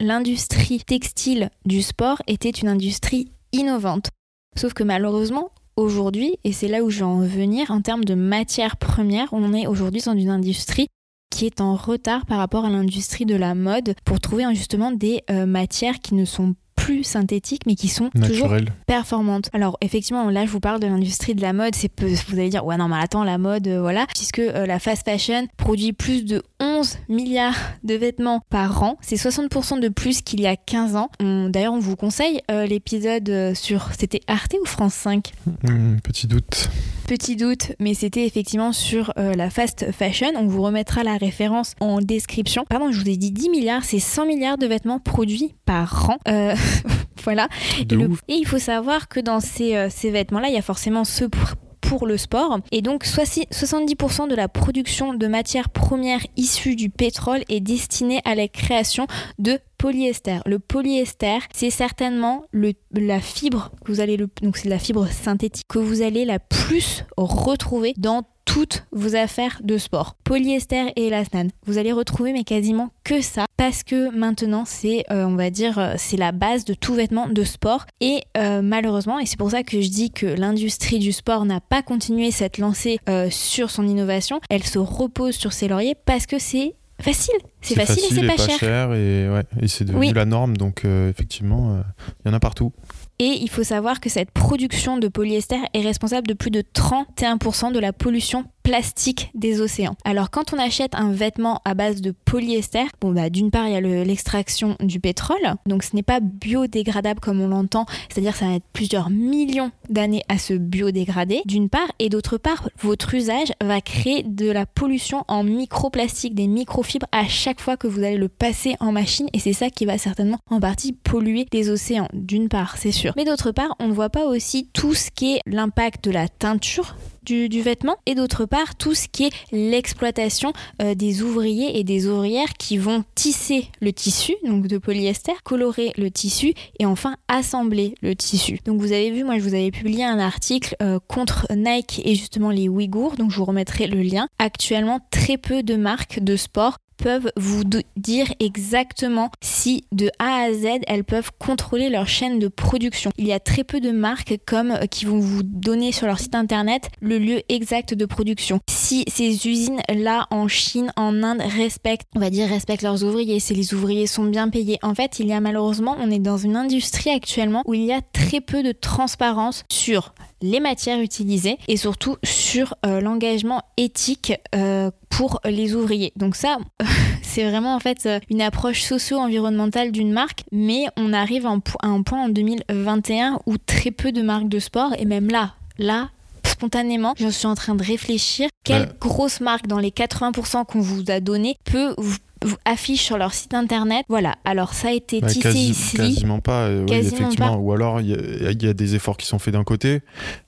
l'industrie 0.00 0.80
textile 0.80 1.50
du 1.64 1.82
sport 1.82 2.22
était 2.26 2.50
une 2.50 2.68
industrie 2.68 3.30
innovante. 3.52 4.10
Sauf 4.56 4.72
que 4.72 4.82
malheureusement, 4.82 5.50
aujourd'hui, 5.76 6.38
et 6.44 6.52
c'est 6.52 6.68
là 6.68 6.82
où 6.82 6.90
je 6.90 6.98
vais 6.98 7.04
en 7.04 7.20
venir, 7.20 7.70
en 7.70 7.80
termes 7.80 8.04
de 8.04 8.14
matières 8.14 8.76
premières, 8.76 9.28
on 9.32 9.52
est 9.52 9.66
aujourd'hui 9.66 10.02
dans 10.02 10.16
une 10.16 10.30
industrie 10.30 10.88
qui 11.30 11.46
est 11.46 11.60
en 11.60 11.74
retard 11.74 12.24
par 12.26 12.38
rapport 12.38 12.64
à 12.64 12.70
l'industrie 12.70 13.26
de 13.26 13.36
la 13.36 13.54
mode 13.54 13.94
pour 14.04 14.20
trouver 14.20 14.44
hein, 14.44 14.54
justement 14.54 14.90
des 14.90 15.22
euh, 15.30 15.44
matières 15.44 16.00
qui 16.00 16.14
ne 16.14 16.24
sont 16.24 16.54
plus 16.76 17.02
synthétiques 17.02 17.62
mais 17.66 17.74
qui 17.74 17.88
sont 17.88 18.10
toujours 18.28 18.48
performantes. 18.86 19.48
Alors 19.52 19.76
effectivement, 19.80 20.30
là 20.30 20.44
je 20.46 20.50
vous 20.50 20.60
parle 20.60 20.78
de 20.80 20.86
l'industrie 20.86 21.34
de 21.34 21.42
la 21.42 21.52
mode, 21.52 21.74
c'est 21.74 21.88
peu- 21.88 22.06
vous 22.28 22.38
allez 22.38 22.48
dire 22.50 22.64
ouais 22.64 22.76
non 22.76 22.86
mais 22.88 22.96
attends 23.00 23.24
la 23.24 23.38
mode 23.38 23.66
euh, 23.66 23.80
voilà, 23.80 24.06
puisque 24.14 24.38
euh, 24.38 24.66
la 24.66 24.78
fast 24.78 25.04
fashion 25.04 25.46
produit 25.56 25.92
plus 25.92 26.24
de 26.24 26.42
11 26.60 26.98
milliards 27.08 27.56
de 27.82 27.94
vêtements 27.94 28.40
par 28.50 28.82
an, 28.82 28.96
c'est 29.00 29.16
60% 29.16 29.80
de 29.80 29.88
plus 29.88 30.22
qu'il 30.22 30.40
y 30.40 30.46
a 30.46 30.56
15 30.56 30.96
ans. 30.96 31.10
D'ailleurs, 31.20 31.72
on 31.72 31.78
vous 31.80 31.96
conseille 31.96 32.40
euh, 32.50 32.66
l'épisode 32.66 33.52
sur 33.54 33.88
c'était 33.98 34.20
Arte 34.26 34.54
ou 34.62 34.66
France 34.66 34.94
5 34.94 35.32
Hmm, 35.64 35.96
petit 36.02 36.26
doute. 36.26 36.68
Petit 37.06 37.36
doute, 37.36 37.70
mais 37.78 37.94
c'était 37.94 38.26
effectivement 38.26 38.72
sur 38.72 39.12
euh, 39.16 39.34
la 39.34 39.48
fast 39.48 39.92
fashion. 39.92 40.26
On 40.34 40.46
vous 40.48 40.60
remettra 40.62 41.04
la 41.04 41.16
référence 41.16 41.74
en 41.80 42.00
description. 42.00 42.64
Pardon, 42.68 42.90
je 42.90 43.00
vous 43.00 43.08
ai 43.08 43.16
dit 43.16 43.30
10 43.30 43.48
milliards, 43.50 43.84
c'est 43.84 44.00
100 44.00 44.26
milliards 44.26 44.58
de 44.58 44.66
vêtements 44.66 44.98
produits 44.98 45.54
par 45.66 46.10
an. 46.10 46.16
Euh, 46.26 46.56
voilà. 47.22 47.48
Et, 47.78 47.84
le- 47.94 48.08
ouf. 48.08 48.22
et 48.26 48.34
il 48.34 48.44
faut 48.46 48.58
savoir 48.58 49.06
que 49.08 49.20
dans 49.20 49.38
ces, 49.38 49.76
euh, 49.76 49.88
ces 49.88 50.10
vêtements-là, 50.10 50.48
il 50.48 50.54
y 50.54 50.58
a 50.58 50.62
forcément 50.62 51.04
ceux 51.04 51.28
pour, 51.28 51.50
pour 51.80 52.06
le 52.08 52.16
sport. 52.16 52.58
Et 52.72 52.82
donc, 52.82 53.04
soixi- 53.04 53.46
70% 53.52 54.28
de 54.28 54.34
la 54.34 54.48
production 54.48 55.14
de 55.14 55.26
matières 55.28 55.68
premières 55.70 56.26
issues 56.36 56.74
du 56.74 56.90
pétrole 56.90 57.42
est 57.48 57.60
destinée 57.60 58.20
à 58.24 58.34
la 58.34 58.48
création 58.48 59.06
de 59.38 59.60
polyester. 59.78 60.38
Le 60.46 60.58
polyester, 60.58 61.38
c'est 61.54 61.70
certainement 61.70 62.44
la 62.92 63.20
fibre 63.20 63.70
que 63.84 63.92
vous 63.92 64.00
allez 64.00 64.16
la 64.64 64.78
synthétique 64.78 65.66
que 65.68 65.78
vous 65.78 66.02
allez 66.02 66.24
la 66.24 66.38
plus 66.38 67.04
retrouver 67.16 67.94
dans 67.96 68.22
toutes 68.46 68.86
vos 68.92 69.16
affaires 69.16 69.60
de 69.62 69.76
sport. 69.76 70.14
Polyester 70.24 70.92
et 70.96 71.08
élastane. 71.08 71.50
Vous 71.66 71.78
allez 71.78 71.92
retrouver 71.92 72.32
mais 72.32 72.44
quasiment 72.44 72.90
que 73.04 73.20
ça 73.20 73.44
parce 73.56 73.82
que 73.82 74.10
maintenant 74.16 74.64
c'est 74.64 75.04
euh, 75.10 75.24
on 75.24 75.34
va 75.34 75.50
dire 75.50 75.78
euh, 75.78 75.94
c'est 75.98 76.16
la 76.16 76.32
base 76.32 76.64
de 76.64 76.72
tout 76.72 76.94
vêtement 76.94 77.28
de 77.28 77.44
sport 77.44 77.86
et 78.00 78.22
euh, 78.36 78.62
malheureusement 78.62 79.18
et 79.18 79.26
c'est 79.26 79.38
pour 79.38 79.50
ça 79.50 79.62
que 79.62 79.80
je 79.80 79.88
dis 79.88 80.10
que 80.10 80.26
l'industrie 80.26 80.98
du 80.98 81.12
sport 81.12 81.44
n'a 81.44 81.60
pas 81.60 81.82
continué 81.82 82.30
cette 82.30 82.58
lancée 82.58 82.98
sur 83.30 83.70
son 83.70 83.86
innovation, 83.86 84.40
elle 84.48 84.64
se 84.64 84.78
repose 84.78 85.34
sur 85.34 85.52
ses 85.52 85.68
lauriers 85.68 85.94
parce 85.94 86.26
que 86.26 86.38
c'est 86.38 86.74
facile, 87.00 87.34
c'est 87.60 87.74
facile, 87.74 88.04
et 88.04 88.14
c'est 88.14 88.26
pas, 88.26 88.58
cher. 88.58 88.92
et, 88.92 89.28
ouais, 89.28 89.42
et 89.60 89.68
c'est 89.68 89.84
devenu 89.84 90.00
Oui. 90.00 90.12
la 90.14 90.24
norme, 90.24 90.56
donc 90.56 90.84
euh, 90.84 91.10
effectivement, 91.10 91.74
euh, 91.76 91.80
il 92.24 92.28
y 92.28 92.30
en 92.30 92.34
a 92.34 92.40
partout. 92.40 92.72
Et 93.18 93.38
il 93.40 93.48
faut 93.48 93.64
savoir 93.64 94.00
que 94.00 94.08
cette 94.10 94.30
production 94.30 94.98
de 94.98 95.08
polyester 95.08 95.56
est 95.72 95.80
responsable 95.80 96.26
de 96.26 96.34
plus 96.34 96.50
de 96.50 96.62
31% 96.62 97.72
de 97.72 97.78
la 97.78 97.92
pollution 97.92 98.44
plastique 98.66 99.30
des 99.34 99.60
océans. 99.60 99.94
Alors 100.04 100.28
quand 100.28 100.52
on 100.52 100.58
achète 100.58 100.96
un 100.96 101.12
vêtement 101.12 101.60
à 101.64 101.74
base 101.74 102.00
de 102.00 102.10
polyester, 102.10 102.82
bon 103.00 103.12
bah 103.12 103.30
d'une 103.30 103.52
part 103.52 103.68
il 103.68 103.74
y 103.74 103.76
a 103.76 103.80
le- 103.80 104.02
l'extraction 104.02 104.76
du 104.80 104.98
pétrole, 104.98 105.54
donc 105.66 105.84
ce 105.84 105.94
n'est 105.94 106.02
pas 106.02 106.18
biodégradable 106.18 107.20
comme 107.20 107.40
on 107.40 107.46
l'entend, 107.46 107.86
c'est-à-dire 108.08 108.34
ça 108.34 108.46
va 108.46 108.54
être 108.54 108.66
plusieurs 108.72 109.08
millions 109.08 109.70
d'années 109.88 110.24
à 110.28 110.38
se 110.38 110.52
biodégrader, 110.54 111.42
d'une 111.44 111.68
part, 111.68 111.86
et 112.00 112.08
d'autre 112.08 112.38
part 112.38 112.68
votre 112.80 113.14
usage 113.14 113.52
va 113.62 113.80
créer 113.80 114.24
de 114.24 114.50
la 114.50 114.66
pollution 114.66 115.22
en 115.28 115.44
microplastique, 115.44 116.34
des 116.34 116.48
microfibres 116.48 117.06
à 117.12 117.28
chaque 117.28 117.60
fois 117.60 117.76
que 117.76 117.86
vous 117.86 118.00
allez 118.02 118.18
le 118.18 118.28
passer 118.28 118.74
en 118.80 118.90
machine, 118.90 119.28
et 119.32 119.38
c'est 119.38 119.52
ça 119.52 119.70
qui 119.70 119.86
va 119.86 119.96
certainement 119.96 120.40
en 120.50 120.58
partie 120.58 120.92
polluer 120.92 121.46
les 121.52 121.70
océans, 121.70 122.08
d'une 122.12 122.48
part 122.48 122.78
c'est 122.78 122.90
sûr. 122.90 123.12
Mais 123.16 123.24
d'autre 123.24 123.52
part, 123.52 123.76
on 123.78 123.86
ne 123.86 123.92
voit 123.92 124.10
pas 124.10 124.26
aussi 124.26 124.68
tout 124.72 124.94
ce 124.94 125.12
qui 125.12 125.36
est 125.36 125.40
l'impact 125.46 126.02
de 126.02 126.10
la 126.10 126.26
teinture 126.26 126.96
du, 127.26 127.60
vêtement 127.60 127.96
et 128.06 128.14
d'autre 128.14 128.44
part 128.44 128.76
tout 128.76 128.94
ce 128.94 129.08
qui 129.08 129.24
est 129.24 129.32
l'exploitation 129.52 130.52
euh, 130.80 130.94
des 130.94 131.22
ouvriers 131.22 131.78
et 131.78 131.84
des 131.84 132.06
ouvrières 132.06 132.52
qui 132.58 132.78
vont 132.78 133.04
tisser 133.14 133.68
le 133.80 133.92
tissu 133.92 134.34
donc 134.44 134.66
de 134.68 134.78
polyester, 134.78 135.32
colorer 135.44 135.92
le 135.96 136.10
tissu 136.10 136.54
et 136.78 136.86
enfin 136.86 137.16
assembler 137.28 137.94
le 138.02 138.14
tissu. 138.14 138.60
Donc 138.64 138.80
vous 138.80 138.92
avez 138.92 139.10
vu, 139.10 139.24
moi 139.24 139.38
je 139.38 139.42
vous 139.42 139.54
avais 139.54 139.70
publié 139.70 140.04
un 140.04 140.18
article 140.18 140.76
euh, 140.82 140.98
contre 141.08 141.46
Nike 141.54 142.02
et 142.04 142.14
justement 142.14 142.50
les 142.50 142.68
Ouïghours, 142.68 143.16
donc 143.16 143.30
je 143.30 143.36
vous 143.36 143.44
remettrai 143.44 143.86
le 143.86 144.02
lien. 144.02 144.28
Actuellement, 144.38 145.00
très 145.10 145.36
peu 145.36 145.62
de 145.62 145.76
marques 145.76 146.20
de 146.20 146.36
sport 146.36 146.78
peuvent 146.96 147.30
vous 147.36 147.62
dire 147.96 148.26
exactement 148.40 149.30
si 149.42 149.84
de 149.92 150.10
A 150.18 150.42
à 150.44 150.52
Z 150.52 150.80
elles 150.86 151.04
peuvent 151.04 151.30
contrôler 151.38 151.88
leur 151.88 152.08
chaîne 152.08 152.38
de 152.38 152.48
production. 152.48 153.10
Il 153.18 153.26
y 153.26 153.32
a 153.32 153.40
très 153.40 153.64
peu 153.64 153.80
de 153.80 153.90
marques 153.90 154.38
comme 154.46 154.72
euh, 154.72 154.86
qui 154.86 155.04
vont 155.04 155.18
vous 155.18 155.42
donner 155.42 155.92
sur 155.92 156.06
leur 156.06 156.18
site 156.18 156.34
internet 156.34 156.88
le 157.00 157.18
lieu 157.18 157.42
exact 157.48 157.94
de 157.94 158.06
production. 158.06 158.60
Si 158.68 159.04
ces 159.08 159.46
usines 159.48 159.80
là 159.88 160.26
en 160.30 160.48
Chine, 160.48 160.92
en 160.96 161.22
Inde 161.22 161.42
respectent, 161.42 162.08
on 162.14 162.20
va 162.20 162.30
dire 162.30 162.48
respectent 162.48 162.82
leurs 162.82 163.04
ouvriers, 163.04 163.40
si 163.40 163.54
les 163.54 163.74
ouvriers 163.74 164.06
sont 164.06 164.24
bien 164.24 164.48
payés. 164.48 164.78
En 164.82 164.94
fait, 164.94 165.18
il 165.18 165.26
y 165.26 165.32
a 165.32 165.40
malheureusement, 165.40 165.96
on 166.00 166.10
est 166.10 166.18
dans 166.18 166.36
une 166.36 166.56
industrie 166.56 167.10
actuellement 167.10 167.62
où 167.66 167.74
il 167.74 167.84
y 167.84 167.92
a 167.92 168.00
très 168.00 168.40
peu 168.40 168.62
de 168.62 168.72
transparence 168.72 169.64
sur 169.70 170.14
les 170.42 170.60
matières 170.60 171.00
utilisées 171.00 171.58
et 171.68 171.76
surtout 171.76 172.16
sur 172.24 172.74
euh, 172.84 173.00
l'engagement 173.00 173.62
éthique 173.76 174.32
euh, 174.54 174.90
pour 175.08 175.40
les 175.44 175.74
ouvriers. 175.74 176.12
Donc 176.16 176.36
ça, 176.36 176.58
c'est 177.22 177.48
vraiment 177.48 177.74
en 177.74 177.80
fait 177.80 178.06
euh, 178.06 178.20
une 178.30 178.42
approche 178.42 178.82
socio-environnementale 178.82 179.92
d'une 179.92 180.12
marque, 180.12 180.44
mais 180.52 180.86
on 180.96 181.12
arrive 181.12 181.46
à 181.46 181.56
un 181.82 182.02
point 182.02 182.24
en 182.24 182.28
2021 182.28 183.40
où 183.46 183.56
très 183.58 183.90
peu 183.90 184.12
de 184.12 184.22
marques 184.22 184.48
de 184.48 184.58
sport, 184.58 184.92
et 184.98 185.04
même 185.04 185.28
là, 185.28 185.54
là, 185.78 186.10
spontanément, 186.44 187.14
je 187.18 187.28
suis 187.28 187.46
en 187.46 187.54
train 187.54 187.74
de 187.74 187.82
réfléchir 187.84 188.48
quelle 188.64 188.82
Ouais. 188.82 188.88
grosse 189.00 189.40
marque 189.40 189.66
dans 189.66 189.78
les 189.78 189.90
80% 189.90 190.64
qu'on 190.64 190.80
vous 190.80 191.04
a 191.10 191.20
donné 191.20 191.56
peut 191.64 191.94
vous, 191.98 192.16
vous 192.44 192.56
affiche 192.64 193.02
sur 193.02 193.18
leur 193.18 193.32
site 193.34 193.54
internet. 193.54 194.04
Voilà, 194.08 194.36
alors 194.44 194.74
ça 194.74 194.88
a 194.88 194.92
été 194.92 195.20
Bah, 195.20 195.28
tissé 195.28 195.40
quasi- 195.40 195.68
ici. 195.70 195.96
Quasiment 195.96 196.40
pas, 196.40 196.64
euh, 196.66 196.84
oui, 196.88 196.96
effectivement. 196.96 197.52
pas. 197.52 197.56
Ou 197.56 197.72
alors, 197.72 198.00
il 198.00 198.08
y, 198.08 198.14
a- 198.14 198.50
il 198.50 198.62
y 198.62 198.68
a 198.68 198.72
des 198.74 198.94
efforts 198.94 199.16
qui 199.16 199.26
sont 199.26 199.38
faits 199.38 199.54
d'un 199.54 199.64
côté. 199.64 200.00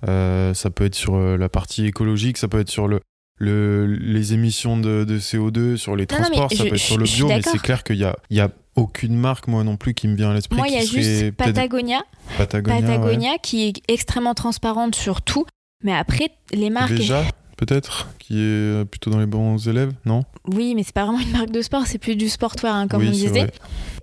Euh, 0.07 0.55
ça 0.55 0.71
peut 0.71 0.85
être 0.85 0.95
sur 0.95 1.15
euh, 1.17 1.37
la 1.37 1.49
partie 1.49 1.87
écologique, 1.87 2.37
ça 2.39 2.49
peut 2.49 2.61
être 2.61 2.71
sur 2.71 2.89
le, 2.89 3.01
le, 3.39 3.87
les 3.87 4.35
émissions 4.35 4.77
de, 4.77 5.05
de 5.05 5.19
CO2, 5.19 5.77
sur 5.77 5.97
les 5.97 6.07
Non, 6.11 6.17
non, 6.19 6.25
mais 6.31 6.37
transports, 6.37 6.51
ça 6.51 6.57
je- 6.65 6.69
peut 6.69 6.75
être 6.75 6.81
je- 6.81 6.87
sur 6.87 6.99
le 6.99 7.05
bio, 7.05 7.29
mais 7.29 7.43
c'est 7.43 7.59
clair 7.61 7.83
qu'il 7.85 7.97
y 7.97 8.05
a, 8.05 8.17
il 8.31 8.37
y 8.37 8.41
a 8.41 8.51
aucune 8.77 9.17
marque, 9.17 9.49
moi 9.49 9.65
non 9.65 9.77
plus, 9.77 9.95
qui 9.95 10.07
me 10.09 10.15
vient 10.17 10.31
à 10.31 10.35
l'esprit. 10.35 10.57
Moi, 10.57 10.69
il 10.69 10.75
y 10.75 10.77
a 10.79 10.85
juste 10.85 11.33
Patagonia, 11.33 12.03
Patagonia. 12.37 12.81
Patagonia 12.81 13.39
qui 13.43 13.69
est 13.69 13.73
extrémement 13.89 14.35
transparente 14.35 14.95
sur 14.95 15.23
tout. 15.23 15.47
Mais 15.85 15.93
après, 15.95 16.31
les 16.53 16.71
marques. 16.71 16.91
Veja, 16.91 17.23
peut-être, 17.59 18.09
qui 18.19 18.39
est 18.41 18.85
plutôt 18.87 19.11
dans 19.11 19.19
les 19.21 19.27
bons 19.27 19.69
élèves, 19.69 19.93
non? 20.07 20.25
Oui, 20.47 20.75
mais 20.75 20.83
c'est 20.83 20.95
pas 20.95 21.05
vraiment 21.05 21.21
une 21.21 21.33
marque 21.33 21.51
de 21.51 21.61
sport, 21.61 21.87
c'est 21.87 21.99
plus 21.99 22.17
du 22.17 22.31
sportwear, 22.31 22.75
hein, 22.75 22.89
comme 22.89 23.03
Oui, 23.03 23.09
on 23.09 23.13
disait. 23.13 23.29
vrai. 23.29 23.53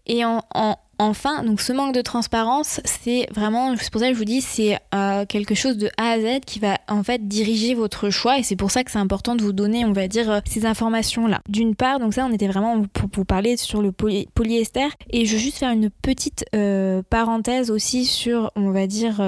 Et 0.05 0.23
en, 0.23 0.41
en- 0.53 0.77
enfin, 0.99 1.43
donc 1.43 1.61
ce 1.61 1.73
manque 1.73 1.93
de 1.93 2.01
transparence, 2.01 2.79
c'est 2.85 3.27
vraiment, 3.33 3.75
c'est 3.77 3.91
pour 3.91 4.01
ça 4.01 4.07
que 4.07 4.13
je 4.13 4.17
vous 4.17 4.25
dis, 4.25 4.41
c'est 4.41 4.77
euh, 4.93 5.25
quelque 5.25 5.55
chose 5.55 5.77
de 5.77 5.89
A 5.97 6.11
à 6.11 6.19
Z 6.19 6.41
qui 6.45 6.59
va 6.59 6.77
en 6.87 7.03
fait 7.03 7.27
diriger 7.27 7.73
votre 7.73 8.09
choix. 8.09 8.39
Et 8.39 8.43
c'est 8.43 8.55
pour 8.55 8.71
ça 8.71 8.83
que 8.83 8.91
c'est 8.91 8.99
important 8.99 9.35
de 9.35 9.43
vous 9.43 9.53
donner, 9.53 9.85
on 9.85 9.91
va 9.91 10.07
dire, 10.07 10.31
euh, 10.31 10.39
ces 10.45 10.65
informations-là. 10.65 11.41
D'une 11.49 11.75
part, 11.75 11.99
donc 11.99 12.13
ça, 12.13 12.25
on 12.25 12.33
était 12.33 12.47
vraiment 12.47 12.83
pour 12.93 13.09
vous 13.13 13.25
parler 13.25 13.57
sur 13.57 13.81
le 13.81 13.91
poly- 13.91 14.27
polyester. 14.33 14.87
Et 15.09 15.25
je 15.25 15.33
veux 15.33 15.39
juste 15.39 15.57
faire 15.57 15.71
une 15.71 15.89
petite 15.89 16.45
euh, 16.55 17.01
parenthèse 17.09 17.71
aussi 17.71 18.05
sur, 18.05 18.51
on 18.55 18.71
va 18.71 18.87
dire, 18.87 19.21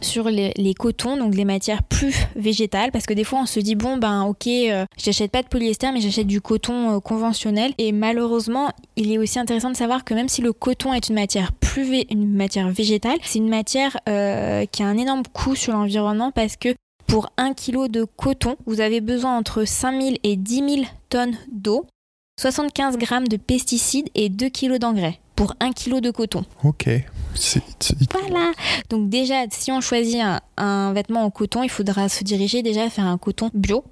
sur 0.00 0.28
les, 0.28 0.52
les 0.56 0.74
cotons, 0.74 1.16
donc 1.16 1.34
les 1.34 1.44
matières 1.44 1.82
plus 1.82 2.14
végétales. 2.36 2.90
Parce 2.92 3.06
que 3.06 3.14
des 3.14 3.24
fois, 3.24 3.40
on 3.42 3.46
se 3.46 3.60
dit, 3.60 3.74
bon, 3.74 3.96
ben 3.96 4.22
ok, 4.22 4.48
j'achète 4.96 5.30
pas 5.30 5.42
de 5.42 5.48
polyester, 5.48 5.92
mais 5.92 6.00
j'achète 6.00 6.26
du 6.26 6.40
coton 6.40 7.00
conventionnel. 7.00 7.72
Et 7.78 7.92
malheureusement, 7.92 8.70
il 8.96 9.12
est 9.12 9.18
aussi 9.18 9.38
intéressant 9.38 9.70
de 9.70 9.76
savoir 9.76 10.04
que 10.04 10.14
même 10.14 10.28
si 10.28 10.42
le 10.42 10.52
coton 10.52 10.92
est 10.92 11.03
une 11.08 11.14
matière 11.14 11.52
plus 11.52 12.04
une 12.10 12.34
matière 12.34 12.68
végétale, 12.70 13.18
c'est 13.22 13.38
une 13.38 13.48
matière 13.48 13.96
euh, 14.08 14.64
qui 14.66 14.82
a 14.82 14.86
un 14.86 14.96
énorme 14.96 15.22
coût 15.32 15.54
sur 15.54 15.72
l'environnement 15.72 16.30
parce 16.30 16.56
que 16.56 16.74
pour 17.06 17.30
un 17.36 17.52
kilo 17.52 17.88
de 17.88 18.04
coton, 18.04 18.56
vous 18.66 18.80
avez 18.80 19.00
besoin 19.00 19.36
entre 19.36 19.64
5000 19.64 20.18
et 20.22 20.36
10 20.36 20.54
000 20.56 20.82
tonnes 21.10 21.36
d'eau, 21.52 21.86
75 22.40 22.96
grammes 22.98 23.28
de 23.28 23.36
pesticides 23.36 24.08
et 24.14 24.28
2 24.28 24.48
kilos 24.48 24.78
d'engrais 24.78 25.20
pour 25.36 25.54
un 25.60 25.72
kilo 25.72 26.00
de 26.00 26.10
coton. 26.10 26.44
Ok. 26.62 26.88
Voilà. 28.12 28.52
Donc 28.88 29.08
déjà, 29.08 29.44
si 29.50 29.72
on 29.72 29.80
choisit 29.80 30.20
un, 30.20 30.40
un 30.56 30.92
vêtement 30.92 31.24
en 31.24 31.30
coton, 31.30 31.62
il 31.62 31.70
faudra 31.70 32.08
se 32.08 32.24
diriger 32.24 32.62
déjà 32.62 32.86
vers 32.88 33.06
un 33.06 33.18
coton 33.18 33.50
bio. 33.52 33.84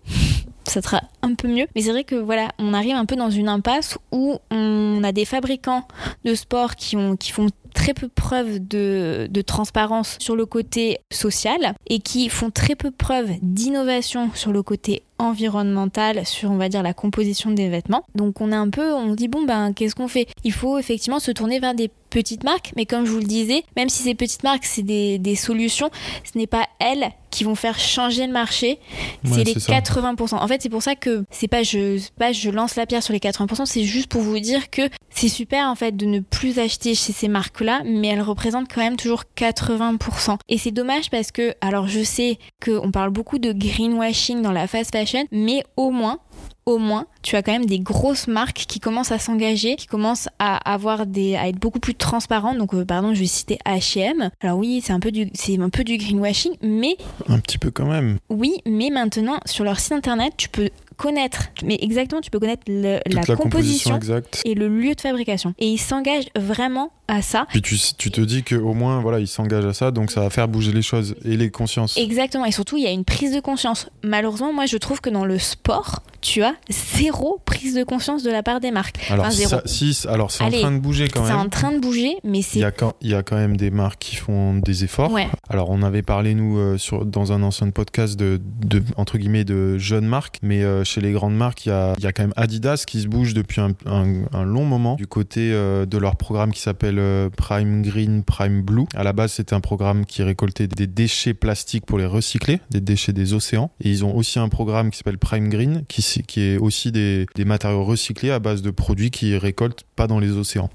Ça 0.68 0.82
sera 0.82 1.02
un 1.22 1.34
peu 1.34 1.48
mieux. 1.48 1.66
Mais 1.74 1.82
c'est 1.82 1.90
vrai 1.90 2.04
que 2.04 2.14
voilà, 2.14 2.50
on 2.58 2.74
arrive 2.74 2.96
un 2.96 3.04
peu 3.04 3.16
dans 3.16 3.30
une 3.30 3.48
impasse 3.48 3.98
où 4.10 4.38
on 4.50 5.02
a 5.04 5.12
des 5.12 5.24
fabricants 5.24 5.86
de 6.24 6.34
sport 6.34 6.76
qui, 6.76 6.96
ont, 6.96 7.16
qui 7.16 7.32
font 7.32 7.48
très 7.74 7.94
peu 7.94 8.08
preuve 8.08 8.58
de, 8.66 9.28
de, 9.30 9.40
transparence 9.40 10.16
sur 10.20 10.36
le 10.36 10.46
côté 10.46 10.98
social 11.10 11.74
et 11.88 12.00
qui 12.00 12.28
font 12.28 12.50
très 12.50 12.74
peu 12.74 12.90
preuve 12.90 13.30
d'innovation 13.40 14.30
sur 14.34 14.52
le 14.52 14.62
côté 14.62 15.02
environnemental, 15.18 16.26
sur 16.26 16.50
on 16.50 16.56
va 16.56 16.68
dire 16.68 16.82
la 16.82 16.94
composition 16.94 17.50
des 17.50 17.68
vêtements. 17.68 18.04
Donc 18.14 18.40
on 18.40 18.52
est 18.52 18.56
un 18.56 18.68
peu, 18.68 18.92
on 18.92 19.14
dit 19.14 19.28
bon 19.28 19.44
ben 19.44 19.72
qu'est-ce 19.72 19.94
qu'on 19.94 20.08
fait? 20.08 20.26
Il 20.44 20.52
faut 20.52 20.78
effectivement 20.78 21.20
se 21.20 21.30
tourner 21.30 21.60
vers 21.60 21.74
des 21.74 21.90
petites 22.12 22.44
marques, 22.44 22.72
mais 22.76 22.86
comme 22.86 23.06
je 23.06 23.10
vous 23.10 23.18
le 23.18 23.24
disais, 23.24 23.64
même 23.76 23.88
si 23.88 24.02
ces 24.02 24.14
petites 24.14 24.42
marques 24.42 24.64
c'est 24.64 24.82
des, 24.82 25.18
des, 25.18 25.34
solutions, 25.34 25.90
ce 26.30 26.38
n'est 26.38 26.46
pas 26.46 26.66
elles 26.78 27.10
qui 27.30 27.44
vont 27.44 27.54
faire 27.54 27.78
changer 27.78 28.26
le 28.26 28.32
marché, 28.32 28.78
c'est 29.24 29.44
les 29.44 29.54
c'est 29.54 29.60
ça. 29.60 29.80
80%. 29.80 30.34
En 30.34 30.46
fait, 30.46 30.60
c'est 30.60 30.68
pour 30.68 30.82
ça 30.82 30.94
que 30.94 31.24
c'est 31.30 31.48
pas 31.48 31.62
je 31.62 31.98
pas 32.18 32.32
je 32.32 32.50
lance 32.50 32.76
la 32.76 32.84
pierre 32.84 33.02
sur 33.02 33.14
les 33.14 33.18
80%, 33.18 33.64
c'est 33.64 33.84
juste 33.84 34.08
pour 34.08 34.20
vous 34.20 34.38
dire 34.38 34.70
que 34.70 34.82
c'est 35.10 35.28
super 35.28 35.66
en 35.68 35.74
fait 35.74 35.96
de 35.96 36.04
ne 36.04 36.20
plus 36.20 36.58
acheter 36.58 36.94
chez 36.94 37.12
ces 37.12 37.28
marques-là, 37.28 37.80
mais 37.84 38.08
elles 38.08 38.22
représentent 38.22 38.72
quand 38.72 38.82
même 38.82 38.96
toujours 38.96 39.24
80%. 39.36 40.36
Et 40.48 40.58
c'est 40.58 40.70
dommage 40.70 41.10
parce 41.10 41.32
que 41.32 41.54
alors 41.62 41.88
je 41.88 42.02
sais 42.02 42.38
qu'on 42.64 42.90
parle 42.90 43.10
beaucoup 43.10 43.38
de 43.38 43.52
greenwashing 43.52 44.42
dans 44.42 44.52
la 44.52 44.66
fast 44.66 44.92
fashion, 44.92 45.24
mais 45.32 45.64
au 45.76 45.90
moins 45.90 46.18
au 46.66 46.78
moins, 46.78 47.06
tu 47.22 47.36
as 47.36 47.42
quand 47.42 47.52
même 47.52 47.66
des 47.66 47.80
grosses 47.80 48.28
marques 48.28 48.64
qui 48.68 48.78
commencent 48.80 49.12
à 49.12 49.18
s'engager, 49.18 49.76
qui 49.76 49.86
commencent 49.86 50.28
à 50.38 50.56
avoir 50.72 51.06
des, 51.06 51.34
à 51.36 51.48
être 51.48 51.58
beaucoup 51.58 51.80
plus 51.80 51.94
transparentes. 51.94 52.58
Donc, 52.58 52.74
euh, 52.74 52.84
pardon, 52.84 53.14
je 53.14 53.20
vais 53.20 53.26
citer 53.26 53.58
H&M. 53.66 54.30
Alors 54.40 54.58
oui, 54.58 54.80
c'est 54.84 54.92
un 54.92 55.00
peu 55.00 55.10
du, 55.10 55.28
c'est 55.34 55.58
un 55.60 55.70
peu 55.70 55.82
du 55.84 55.96
greenwashing, 55.96 56.52
mais 56.62 56.96
Un 57.28 57.38
petit 57.40 57.58
peu 57.58 57.70
quand 57.70 57.86
même. 57.86 58.18
oui, 58.30 58.54
mais 58.66 58.90
maintenant 58.90 59.40
sur 59.46 59.64
leur 59.64 59.80
site 59.80 59.92
internet, 59.92 60.34
tu 60.36 60.48
peux 60.48 60.70
connaître, 61.02 61.48
mais 61.64 61.76
exactement, 61.80 62.20
tu 62.20 62.30
peux 62.30 62.38
connaître 62.38 62.62
le- 62.68 63.00
la, 63.06 63.20
la, 63.20 63.36
composition 63.36 63.36
composition 63.36 63.96
exacte. 63.96 64.40
et 64.44 64.54
le 64.54 64.68
lieu 64.68 64.94
de 64.94 65.00
fabrication. 65.00 65.52
Et 65.58 65.66
ils 65.66 65.78
s'engagent 65.78 66.28
vraiment 66.38 66.92
à 67.08 67.20
ça. 67.22 67.46
Puis 67.50 67.60
tu, 67.60 67.76
tu 67.98 68.10
te 68.12 68.20
dis 68.20 68.44
qu'au 68.44 68.72
moins, 68.72 69.00
voilà, 69.00 69.18
ils 69.18 69.26
s'engagent 69.26 69.66
à 69.66 69.72
ça, 69.74 69.90
donc 69.90 70.10
ça 70.12 70.20
va 70.20 70.30
faire 70.30 70.46
bouger 70.46 70.72
les 70.72 70.80
choses 70.82 71.16
et 71.24 71.36
les 71.36 71.50
consciences. 71.50 71.96
Exactement. 71.96 72.44
Et 72.44 72.52
surtout, 72.52 72.76
il 72.76 72.84
y 72.84 72.86
a 72.86 72.90
une 72.92 73.04
prise 73.04 73.34
de 73.34 73.40
conscience. 73.40 73.88
Malheureusement, 74.04 74.52
moi, 74.52 74.66
je 74.66 74.76
trouve 74.76 75.00
que 75.00 75.10
dans 75.10 75.24
le 75.24 75.38
sport, 75.38 76.02
tu 76.20 76.42
as 76.44 76.54
zéro 76.70 77.40
prise 77.44 77.74
de 77.74 77.82
conscience 77.82 78.22
de 78.22 78.30
la 78.30 78.44
part 78.44 78.60
des 78.60 78.70
marques. 78.70 78.98
Alors, 79.10 79.26
enfin, 79.26 79.60
ça- 79.66 80.10
alors 80.12 80.30
c'est 80.30 80.44
en 80.44 80.50
train 80.50 80.70
de 80.70 80.78
bouger 80.78 81.08
quand 81.08 81.24
C'est 81.24 81.32
même. 81.32 81.40
en 81.40 81.48
train 81.48 81.72
de 81.72 81.80
bouger, 81.80 82.16
mais 82.22 82.38
Il 82.38 82.42
c'est. 82.44 82.60
y, 82.60 82.64
a 82.64 82.70
quand, 82.70 82.94
il 83.00 83.10
y 83.10 83.14
a 83.14 83.24
quand 83.24 83.36
même 83.36 83.56
des 83.56 83.70
marques 83.72 83.98
qui 83.98 84.16
font 84.16 84.54
des 84.54 84.84
efforts. 84.84 85.10
Ouais. 85.12 85.28
Alors, 85.50 85.70
on 85.70 85.82
avait 85.82 86.02
parlé, 86.02 86.34
nous, 86.34 86.58
euh, 86.58 86.78
sur, 86.78 87.04
dans 87.04 87.32
un 87.32 87.42
ancien 87.42 87.68
podcast, 87.70 88.16
de, 88.16 88.40
de, 88.64 88.82
entre 88.96 89.18
guillemets, 89.18 89.44
de 89.44 89.76
jeunes 89.78 90.06
marques. 90.06 90.38
Mais 90.42 90.62
euh, 90.62 90.84
chez 90.92 91.00
les 91.00 91.12
grandes 91.12 91.34
marques, 91.34 91.64
il 91.64 91.70
y 91.70 91.72
a, 91.72 92.12
quand 92.12 92.22
même 92.22 92.34
Adidas 92.36 92.84
qui 92.86 93.00
se 93.00 93.06
bouge 93.06 93.32
depuis 93.32 93.60
un, 93.60 94.44
long 94.44 94.64
moment 94.64 94.96
du 94.96 95.06
côté 95.06 95.50
euh, 95.52 95.86
de 95.86 95.96
leur 95.96 96.16
programme 96.16 96.52
qui 96.52 96.60
s'appelle 96.60 96.98
euh, 96.98 97.30
Prime 97.30 97.82
Green, 97.82 98.22
Prime 98.22 98.60
Blue. 98.60 98.84
À 98.94 99.02
la 99.02 99.12
base, 99.14 99.32
c'était 99.32 99.54
un 99.54 99.60
programme 99.60 100.04
qui 100.04 100.22
récoltait 100.22 100.66
des 100.66 100.86
déchets 100.86 101.32
plastiques 101.32 101.86
pour 101.86 101.98
les 101.98 102.04
recycler, 102.04 102.60
des 102.70 102.80
déchets 102.80 103.14
des 103.14 103.32
océans. 103.32 103.70
Et 103.80 103.88
ils 103.88 104.04
ont 104.04 104.14
aussi 104.14 104.38
un 104.38 104.48
programme 104.48 104.90
qui 104.90 104.98
s'appelle 104.98 105.18
Prime 105.18 105.48
Green, 105.48 105.84
qui, 105.88 106.02
est 106.40 106.58
aussi 106.58 106.92
des, 106.92 107.26
matériaux 107.46 107.84
recyclés 107.84 108.30
à 108.30 108.38
base 108.38 108.60
de 108.60 108.70
produits 108.70 109.10
qui 109.10 109.36
récoltent 109.38 109.84
pas 109.96 110.06
dans 110.06 110.18
les 110.18 110.32
océans. 110.32 110.68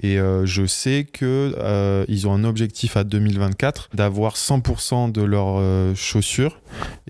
Et 0.00 0.18
euh, 0.18 0.46
je 0.46 0.66
sais 0.66 1.04
que 1.10 2.04
ils 2.08 2.28
ont 2.28 2.32
un 2.32 2.44
objectif 2.44 2.96
à 2.96 3.04
2024 3.04 3.90
d'avoir 3.94 4.36
100% 4.36 5.10
de 5.10 5.22
leurs 5.22 5.96
chaussures 5.96 6.60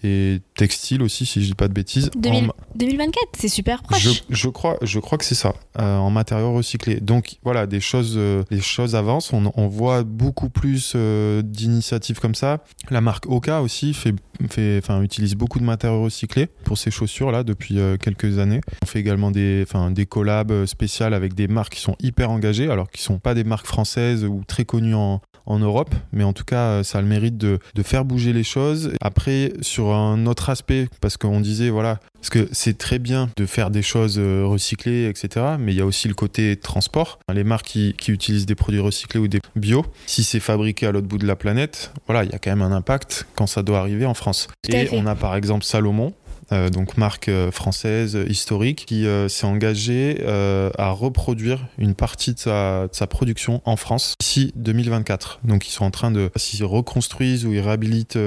et 0.03 0.41
textiles 0.55 1.03
aussi, 1.03 1.27
si 1.27 1.43
je 1.43 1.49
dis 1.49 1.55
pas 1.55 1.69
de 1.69 1.75
bêtises. 1.75 2.11
2000 2.17 2.54
en- 2.61 2.79
2024, 2.79 3.29
c'est 3.39 3.49
super 3.49 3.83
proche. 3.83 4.25
je, 4.29 4.49
crois, 4.49 4.77
je 4.83 4.99
crois 4.99 5.17
que 5.17 5.25
c'est 5.25 5.35
ça, 5.35 5.55
euh, 5.79 5.97
en 5.97 6.11
matériaux 6.11 6.53
recyclés. 6.53 7.01
Donc 7.01 7.37
voilà, 7.45 7.67
des 7.67 7.81
choses, 7.81 8.15
euh, 8.17 8.43
des 8.51 8.61
choses 8.61 8.97
avancent. 8.97 9.33
On, 9.33 9.69
voit 9.69 10.03
beaucoup 10.03 10.51
plus 10.51 10.93
euh, 10.97 11.43
d'initiatives 11.43 12.19
comme 12.21 12.35
ça. 12.35 12.59
La 12.91 13.01
marque 13.01 13.27
Oka 13.27 13.63
aussi 13.63 13.95
fait, 13.95 14.15
fait, 14.51 14.79
enfin, 14.83 15.03
utilise 15.03 15.35
beaucoup 15.35 15.59
de 15.59 15.65
matériaux 15.65 16.03
recyclés 16.05 16.49
pour 16.65 16.77
ses 16.79 16.91
chaussures 16.91 17.31
là 17.31 17.45
depuis 17.45 17.79
quelques 18.01 18.39
années. 18.39 18.61
On 18.83 18.87
fait 18.87 19.01
également 19.01 19.31
des, 19.31 19.65
enfin, 19.67 19.91
des 19.91 20.07
collabs 20.07 20.67
spéciales 20.67 21.15
avec 21.15 21.35
des 21.35 21.49
marques 21.49 21.75
qui 21.75 21.81
sont 21.81 21.97
hyper 22.01 22.31
engagées, 22.31 22.69
alors 22.71 22.91
qui 22.91 23.03
sont 23.03 23.19
pas 23.19 23.35
des 23.35 23.45
marques 23.45 23.67
françaises 23.67 24.25
ou 24.25 24.43
très 24.47 24.65
connues 24.65 24.95
en, 24.95 25.21
en 25.47 25.59
Europe, 25.59 25.95
mais 26.13 26.25
en 26.25 26.33
tout 26.33 26.45
cas, 26.45 26.83
ça 26.83 26.99
a 26.99 27.03
le 27.03 27.09
mérite 27.09 27.37
de, 27.37 27.59
de 27.75 27.83
faire 27.83 28.05
bouger 28.05 28.33
les 28.33 28.45
choses. 28.45 28.93
Après, 29.01 29.53
sur 29.61 29.93
un 29.93 30.27
autre 30.27 30.51
aspect, 30.51 30.89
parce 31.01 31.17
qu'on 31.17 31.41
disait, 31.41 31.71
voilà, 31.71 32.01
parce 32.25 32.31
que 32.31 32.49
c'est 32.53 32.79
très 32.79 32.99
bien 32.99 33.29
de 33.37 33.45
faire 33.45 33.71
des 33.71 33.83
choses 33.83 34.19
euh, 34.19 34.47
recyclées, 34.47 35.11
etc., 35.11 35.45
mais 35.59 35.75
il 35.75 35.79
y 35.79 35.83
a 35.83 35.85
aussi 35.85 36.09
le 36.09 36.15
côté 36.15 36.57
transport. 36.57 37.19
Les 37.31 37.45
marques 37.45 37.67
qui, 37.67 37.95
qui 37.99 38.13
utilisent 38.13 38.47
des 38.47 38.55
produits 38.55 38.81
recyclés 38.81 39.21
ou 39.21 39.29
des 39.29 39.41
bio, 39.57 39.85
si 40.07 40.25
c'est 40.25 40.41
fabriqué 40.41 40.87
à 40.87 40.93
l'autre 40.93 41.07
bout 41.07 41.19
de 41.19 41.27
la 41.27 41.37
planète, 41.37 41.93
voilà, 42.07 42.25
il 42.25 42.33
y 42.33 42.35
a 42.35 42.39
quand 42.39 42.51
même 42.51 42.63
un 42.63 42.73
impact 42.73 43.27
quand 43.35 43.47
ça 43.47 43.63
doit 43.63 43.79
arriver 43.79 44.07
en 44.07 44.15
France. 44.15 44.49
Et 44.71 44.89
on 44.93 45.05
a 45.05 45.15
par 45.15 45.37
exemple 45.37 45.67
Salomon, 45.67 46.15
euh, 46.53 46.69
donc 46.69 46.97
marque 46.99 47.29
euh, 47.29 47.51
française 47.51 48.17
euh, 48.17 48.29
historique, 48.29 48.85
qui 48.87 49.07
s'est 49.29 49.47
engagée 49.47 50.25
à 50.27 50.91
reproduire 50.91 51.67
une 51.79 51.95
partie 51.95 52.35
de 52.35 52.39
sa, 52.39 52.89
de 52.89 52.95
sa 52.95 53.07
production 53.07 53.61
en 53.65 53.77
France 53.77 54.15
d'ici 54.21 54.53
2024. 54.57 55.41
Donc 55.45 55.69
ils 55.69 55.71
sont 55.71 55.85
en 55.85 55.91
train 55.91 56.11
de, 56.11 56.31
s'ils 56.37 56.65
reconstruisent 56.65 57.45
ou 57.47 57.53
ils 57.53 57.61
réhabilitent 57.61 58.19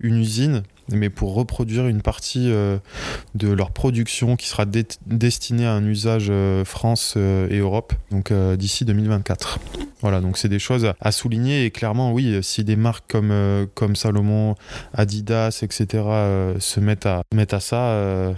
une 0.00 0.16
usine, 0.16 0.62
mais 0.90 1.10
pour 1.10 1.34
reproduire 1.34 1.86
une 1.86 2.02
partie 2.02 2.50
euh, 2.50 2.78
de 3.34 3.50
leur 3.50 3.70
production 3.70 4.36
qui 4.36 4.48
sera 4.48 4.64
destinée 5.06 5.66
à 5.66 5.72
un 5.72 5.84
usage 5.84 6.28
euh, 6.30 6.64
France 6.64 7.14
euh, 7.16 7.48
et 7.50 7.58
Europe, 7.58 7.92
donc 8.10 8.32
d'ici 8.32 8.84
2024. 8.84 9.58
Voilà, 10.00 10.20
donc 10.20 10.38
c'est 10.38 10.48
des 10.48 10.58
choses 10.58 10.92
à 11.00 11.12
souligner 11.12 11.64
et 11.64 11.70
clairement, 11.70 12.12
oui, 12.12 12.38
si 12.42 12.64
des 12.64 12.76
marques 12.76 13.04
comme, 13.08 13.66
comme 13.74 13.96
Salomon, 13.96 14.54
Adidas, 14.92 15.60
etc. 15.62 15.86
se 16.58 16.80
mettent 16.80 17.06
à, 17.06 17.22
mettent 17.34 17.54
à 17.54 17.60
ça. 17.60 18.34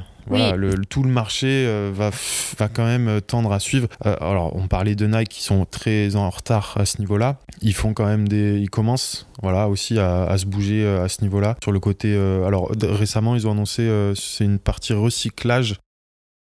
Tout 0.89 1.03
le 1.03 1.11
marché 1.11 1.65
euh, 1.67 1.91
va, 1.95 2.11
quand 2.69 2.85
même 2.85 3.09
euh, 3.09 3.21
tendre 3.21 3.53
à 3.53 3.61
suivre. 3.61 3.89
Euh, 4.07 4.17
alors, 4.21 4.55
on 4.57 4.69
parlait 4.69 4.95
de 4.95 5.07
Nike 5.07 5.29
qui 5.29 5.43
sont 5.43 5.65
très 5.65 6.17
en 6.17 6.31
retard 6.31 6.75
à 6.79 6.87
ce 6.87 6.99
niveau-là. 6.99 7.39
Ils 7.63 7.75
font 7.75 7.95
quand 7.95 8.07
même 8.07 8.29
des, 8.29 8.59
ils 8.59 8.71
commencent, 8.71 9.27
voilà, 9.43 9.69
aussi 9.69 9.99
à, 9.99 10.37
se 10.39 10.47
bouger 10.47 10.87
à 10.87 11.09
ce 11.09 11.23
niveau-là. 11.23 11.57
Sur 11.63 11.73
le 11.73 11.81
côté, 11.81 12.15
alors 12.15 12.71
récemment, 12.81 13.35
ils 13.35 13.47
ont 13.47 13.53
annoncé, 13.53 13.89
c'est 14.15 14.45
une 14.45 14.59
partie 14.59 14.93
recyclage. 14.93 15.77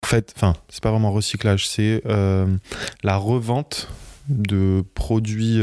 En 0.04 0.08
fait, 0.08 0.32
enfin, 0.36 0.54
c'est 0.68 0.82
pas 0.82 0.90
vraiment 0.90 1.12
recyclage, 1.12 1.68
c'est 1.68 2.02
la 2.04 3.16
revente 3.16 3.88
de 4.28 4.84
produits 4.94 5.60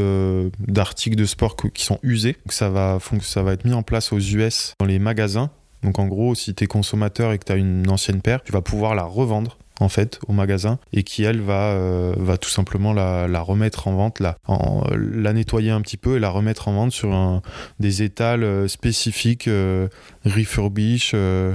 d'articles 0.60 1.18
de 1.18 1.26
sport 1.26 1.56
qui 1.74 1.84
sont 1.84 2.00
usés. 2.02 2.38
Ça 2.48 2.70
va, 2.70 3.00
ça 3.22 3.44
va 3.44 3.54
être 3.54 3.66
mis 3.66 3.74
en 3.74 3.84
place 3.84 4.14
aux 4.14 4.20
US 4.20 4.74
dans 4.80 4.86
les 4.86 5.00
magasins. 5.00 5.52
Donc 5.84 6.00
en 6.00 6.08
gros, 6.08 6.36
si 6.36 6.54
tu 6.54 6.64
es 6.64 6.68
consommateur 6.68 7.32
et 7.32 7.40
que 7.40 7.46
tu 7.46 7.52
as 7.52 7.56
une 7.56 7.90
ancienne 7.90 8.22
paire, 8.22 8.44
tu 8.44 8.52
vas 8.52 8.62
pouvoir 8.62 8.96
la 8.96 9.04
revendre 9.04 9.58
en 9.82 9.90
fait 9.90 10.20
au 10.28 10.34
magasin 10.34 10.80
et 10.94 11.04
qui 11.04 11.24
elle 11.24 11.42
va, 11.42 11.72
euh, 11.72 12.14
va 12.18 12.38
tout 12.38 12.50
simplement 12.50 12.94
la, 12.94 13.28
la 13.28 13.42
remettre 13.42 13.88
en 13.88 13.94
vente, 13.96 14.20
la, 14.20 14.38
en- 14.48 14.84
la 14.94 15.34
nettoyer 15.34 15.72
un 15.72 15.82
petit 15.82 15.98
peu 15.98 16.16
et 16.18 16.20
la 16.20 16.30
remettre 16.30 16.68
en 16.68 16.74
vente 16.74 16.92
sur 16.92 17.14
un- 17.14 17.42
des 17.80 18.04
étals 18.04 18.44
euh, 18.44 18.68
spécifiques, 18.68 19.48
euh, 19.48 19.88
refurbish, 20.26 21.12
euh, 21.14 21.54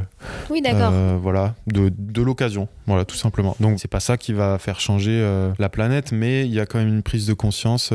Oui, 0.50 0.60
d'accord. 0.60 0.92
voilà, 1.20 1.54
de, 1.66 1.92
de 1.96 2.22
l'occasion, 2.22 2.68
voilà, 2.86 3.04
tout 3.04 3.16
simplement. 3.16 3.56
Donc 3.60 3.78
c'est 3.80 3.88
pas 3.90 4.00
ça 4.00 4.16
qui 4.16 4.32
va 4.32 4.58
faire 4.58 4.80
changer 4.80 5.24
la 5.58 5.68
planète, 5.68 6.12
mais 6.12 6.44
il 6.46 6.52
y 6.52 6.60
a 6.60 6.66
quand 6.66 6.78
même 6.78 6.88
une 6.88 7.02
prise 7.02 7.26
de 7.26 7.32
conscience, 7.32 7.92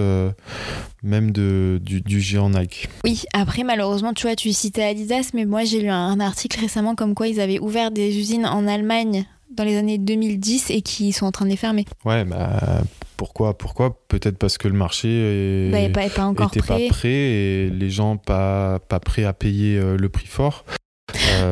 même 1.04 1.32
de, 1.32 1.80
du, 1.84 2.02
du 2.02 2.20
géant 2.22 2.50
Nike. 2.50 2.88
Oui, 3.04 3.24
après, 3.34 3.64
malheureusement, 3.64 4.14
tu 4.14 4.28
vois, 4.28 4.36
tu 4.36 4.52
citais 4.54 4.84
Adidas, 4.84 5.32
mais 5.34 5.46
moi, 5.46 5.64
j'ai 5.64 5.82
lu 5.82 5.90
un, 5.90 5.96
un 6.08 6.20
article 6.20 6.60
récemment 6.60 6.96
comme 6.96 7.16
quoi 7.16 7.28
ils 7.28 7.40
avaient 7.42 7.60
ouvert 7.60 7.92
des 7.92 8.18
usines 8.18 8.46
en 8.46 8.68
Allemagne 8.68 9.26
dans 9.56 9.64
les 9.64 9.78
années 9.78 9.98
2010 9.98 10.70
et 10.70 10.82
qui 10.82 11.12
sont 11.12 11.26
en 11.26 11.32
train 11.32 11.46
de 11.46 11.50
les 11.52 11.58
fermer. 11.58 11.86
Ouais, 12.06 12.24
bah 12.26 12.82
pourquoi, 13.18 13.58
pourquoi? 13.58 13.98
Peut-être 14.08 14.38
parce 14.38 14.58
que 14.58 14.68
le 14.68 14.74
marché 14.74 15.70
Bah, 15.72 15.90
pas, 15.90 16.10
pas 16.10 16.26
encore 16.26 16.50
prêt. 16.52 16.62
pas 16.62 16.80
prêt 16.90 17.10
et 17.12 17.70
les 17.70 17.90
gens 17.90 18.18
pas 18.18 18.80
pas 18.80 19.00
prêts 19.00 19.24
à 19.26 19.34
payer 19.34 19.78
euh, 19.78 19.98
le 19.98 20.10
prix 20.10 20.28
fort. 20.28 20.66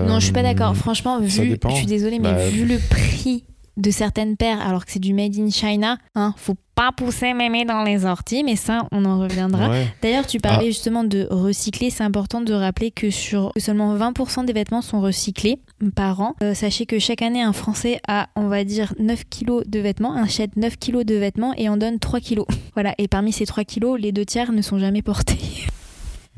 Non, 0.08 0.20
je 0.20 0.26
suis 0.26 0.34
pas 0.34 0.40
Euh, 0.40 0.44
d'accord. 0.44 0.76
Franchement, 0.76 1.18
ça 1.28 1.44
vu, 1.44 1.58
je 1.70 1.76
suis 1.76 1.86
désolée, 1.86 2.20
mais 2.20 2.32
Bah, 2.34 2.48
vu 2.50 2.66
le 2.66 2.78
prix 2.80 3.44
de 3.80 3.92
certaines 3.92 4.38
paires, 4.38 4.62
alors 4.62 4.86
que 4.86 4.92
c'est 4.92 5.00
du 5.00 5.14
made 5.14 5.38
in 5.38 5.50
China, 5.50 5.98
hein, 6.16 6.34
faut 6.38 6.56
pas 6.76 6.92
pousser 6.92 7.34
mémé 7.34 7.66
dans 7.66 7.84
les 7.84 8.06
orties, 8.06 8.44
mais 8.44 8.56
ça, 8.56 8.88
on 8.92 9.04
en 9.04 9.20
reviendra. 9.20 9.70
Ouais. 9.70 9.88
D'ailleurs, 10.02 10.26
tu 10.26 10.40
parlais 10.40 10.68
justement 10.68 11.04
de 11.04 11.28
recycler. 11.30 11.90
C'est 11.90 12.04
important 12.04 12.40
de 12.40 12.54
rappeler 12.54 12.92
que 12.92 13.10
sur 13.10 13.52
que 13.54 13.60
seulement 13.60 13.98
20% 13.98 14.46
des 14.46 14.54
vêtements 14.54 14.82
sont 14.82 15.02
recyclés 15.02 15.60
par 15.96 16.22
an. 16.22 16.36
Euh, 16.42 16.54
sachez 16.54 16.86
que 16.86 16.98
chaque 17.00 17.22
année, 17.22 17.42
un 17.42 17.52
Français 17.52 18.00
a, 18.08 18.30
on 18.38 18.48
va 18.48 18.64
dire, 18.64 18.94
9 18.98 19.24
kilos 19.30 19.64
de 19.68 19.80
vêtements, 19.80 20.14
achète 20.16 20.56
9 20.56 20.78
kilos 20.78 21.06
de 21.06 21.16
vêtements 21.16 21.54
et 21.58 21.68
en 21.68 21.76
donne 21.76 22.00
3 22.00 22.20
kilos. 22.20 22.48
Voilà. 22.76 22.96
Et 22.98 23.10
parmi 23.10 23.34
ces 23.34 23.46
3 23.46 23.66
kilos, 23.66 24.00
les 24.00 24.14
deux 24.14 24.24
tiers 24.24 24.54
ne 24.54 24.62
sont 24.62 24.80
jamais 24.80 25.02
portés. 25.02 25.38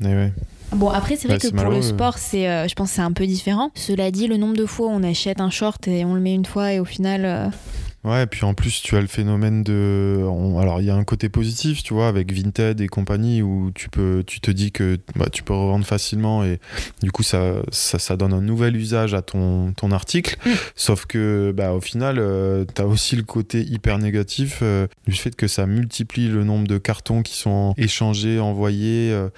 Eh 0.00 0.06
ouais. 0.06 0.32
Bon, 0.74 0.88
après, 0.88 1.16
c'est 1.16 1.28
vrai 1.28 1.36
Ouais, 1.36 1.50
que 1.50 1.54
pour 1.54 1.70
le 1.70 1.82
sport, 1.82 2.16
c'est, 2.18 2.48
euh, 2.48 2.66
je 2.66 2.74
pense 2.74 2.88
que 2.90 2.94
c'est 2.96 3.02
un 3.02 3.12
peu 3.12 3.26
différent. 3.26 3.70
Cela 3.74 4.10
dit, 4.10 4.26
le 4.26 4.36
nombre 4.38 4.56
de 4.56 4.64
fois 4.66 4.86
où 4.86 4.90
on 4.90 5.02
achète 5.02 5.40
un 5.40 5.50
short 5.50 5.86
et 5.86 6.04
on 6.04 6.14
le 6.14 6.20
met 6.20 6.34
une 6.34 6.46
fois 6.46 6.72
et 6.72 6.80
au 6.80 6.84
final. 6.84 7.24
euh, 7.24 7.46
Ouais, 8.04 8.24
et 8.24 8.26
puis 8.26 8.44
en 8.44 8.52
plus, 8.52 8.82
tu 8.82 8.96
as 8.96 9.00
le 9.00 9.06
phénomène 9.06 9.62
de. 9.62 10.18
on- 10.24 10.58
Alors, 10.58 10.80
il 10.80 10.86
y 10.86 10.90
a 10.90 10.94
un 10.96 11.04
côté 11.04 11.28
positif, 11.28 11.84
tu 11.84 11.94
vois, 11.94 12.08
avec 12.08 12.32
Vinted 12.32 12.80
et 12.80 12.88
compagnie, 12.88 13.42
où 13.42 13.70
tu, 13.74 13.88
peux, 13.88 14.24
tu 14.26 14.40
te 14.40 14.50
dis 14.50 14.72
que 14.72 14.98
bah, 15.14 15.28
tu 15.30 15.44
peux 15.44 15.52
revendre 15.52 15.86
facilement 15.86 16.42
et 16.44 16.58
du 17.00 17.12
coup, 17.12 17.22
ça, 17.22 17.62
ça, 17.70 18.00
ça 18.00 18.16
donne 18.16 18.32
un 18.32 18.40
nouvel 18.40 18.76
usage 18.76 19.14
à 19.14 19.22
ton, 19.22 19.72
ton 19.76 19.92
article. 19.92 20.36
Mm. 20.44 20.50
Sauf 20.74 21.06
que, 21.06 21.52
bah, 21.56 21.74
au 21.74 21.80
final, 21.80 22.16
tu 22.74 22.82
as 22.82 22.86
aussi 22.86 23.14
le 23.14 23.22
côté 23.22 23.62
hyper 23.62 23.98
négatif 23.98 24.58
euh, 24.62 24.88
du 25.06 25.14
fait 25.14 25.36
que 25.36 25.46
ça 25.46 25.66
multiplie 25.66 26.26
le 26.26 26.42
nombre 26.42 26.66
de 26.66 26.78
cartons 26.78 27.22
qui 27.22 27.36
sont 27.36 27.72
échangés, 27.76 28.40
envoyés 28.40 29.12
euh, 29.12 29.28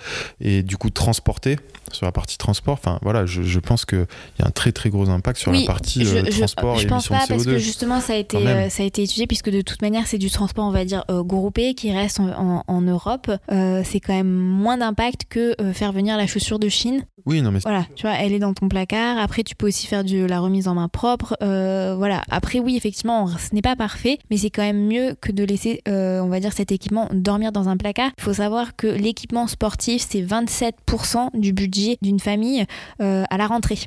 et 0.41 0.63
du 0.63 0.79
coup 0.79 0.89
transportés 0.89 1.59
sur 1.95 2.07
la 2.07 2.13
partie 2.13 2.39
transport. 2.39 2.75
Enfin, 2.75 2.99
voilà, 3.03 3.27
je, 3.27 3.43
je 3.43 3.61
pense 3.61 3.85
qu'il 3.85 4.07
y 4.39 4.43
a 4.43 4.47
un 4.47 4.51
très 4.51 4.73
très 4.73 4.91
gros 4.91 5.09
impact 5.09 5.39
sur 5.41 5.53
Oui, 5.53 5.61
la 5.61 5.67
partie 5.67 6.05
je, 6.05 6.17
euh, 6.17 6.23
transport 6.25 6.77
je 6.79 6.85
et 6.85 6.87
pense 6.87 7.07
émissions 7.11 7.15
pas 7.17 7.25
de 7.25 7.29
parce 7.29 7.43
CO2. 7.43 7.53
que 7.53 7.59
justement 7.59 8.01
ça 8.01 8.13
a 8.15 8.17
été 8.17 8.37
euh, 8.37 8.69
ça 8.69 8.83
a 8.83 8.87
été 8.87 9.03
étudié 9.03 9.27
puisque 9.27 9.51
de 9.51 9.61
toute 9.61 9.83
manière 9.83 10.07
c'est 10.07 10.19
du 10.19 10.31
transport 10.31 10.65
on 10.67 10.71
va 10.71 10.85
dire 10.85 11.05
euh, 11.11 11.23
groupé 11.23 11.75
qui 11.75 11.93
reste 11.93 12.21
en, 12.21 12.29
en- 12.31 12.65
en 12.67 12.81
Europe. 12.83 13.31
Euh, 13.53 13.83
c'est 13.85 14.01
quand 14.01 14.15
même 14.15 14.29
moins 14.31 14.77
d'impact 14.79 15.23
que 15.29 15.55
faire 15.73 15.93
venir 15.93 16.17
la 16.17 16.27
chaussure 16.27 16.59
de 16.59 16.69
Chine. 16.69 17.05
Oui, 17.27 17.41
non, 17.41 17.51
mais 17.53 17.61
voilà 17.61 17.87
tu 17.97 18.03
vois 18.07 18.17
elle 18.19 18.33
est 18.33 18.39
dans 18.39 18.53
ton 18.55 18.69
placard. 18.69 19.19
Après 19.19 19.43
tu 19.45 19.55
peux 19.55 19.67
aussi 19.69 19.87
faire 19.87 20.05
de 20.05 20.25
la 20.27 20.41
remise 20.41 20.69
en 20.69 20.75
main 20.75 20.89
propre. 20.89 21.37
Voilà. 21.41 22.23
Après 22.31 22.59
oui 22.61 22.77
effectivement 22.77 23.27
ce 23.29 23.55
n'est 23.55 23.63
pas 23.63 23.77
parfait 23.77 24.19
mais 24.31 24.37
c'est 24.37 24.51
quand 24.51 24.63
même 24.63 24.87
mieux 24.87 25.15
que 25.21 25.33
de 25.33 25.45
laisser 25.45 25.81
on 25.87 26.29
va 26.29 26.41
dire 26.41 26.53
cet 26.53 26.73
équipement 26.73 27.09
dormir 27.13 27.53
dans 27.53 27.69
un 27.69 27.77
placard. 27.77 28.11
Il 28.19 28.23
faut 28.23 28.35
savoir 28.35 28.77
que 28.77 28.87
l'équipement 28.87 29.47
sportif 29.47 30.05
c'est 30.09 30.23
27% 30.23 31.29
du 31.39 31.53
budget 31.53 31.84
d'une 32.03 32.21
famille 32.21 32.65
euh, 33.01 33.25
à 33.31 33.37
la 33.37 33.47
rentrée 33.47 33.79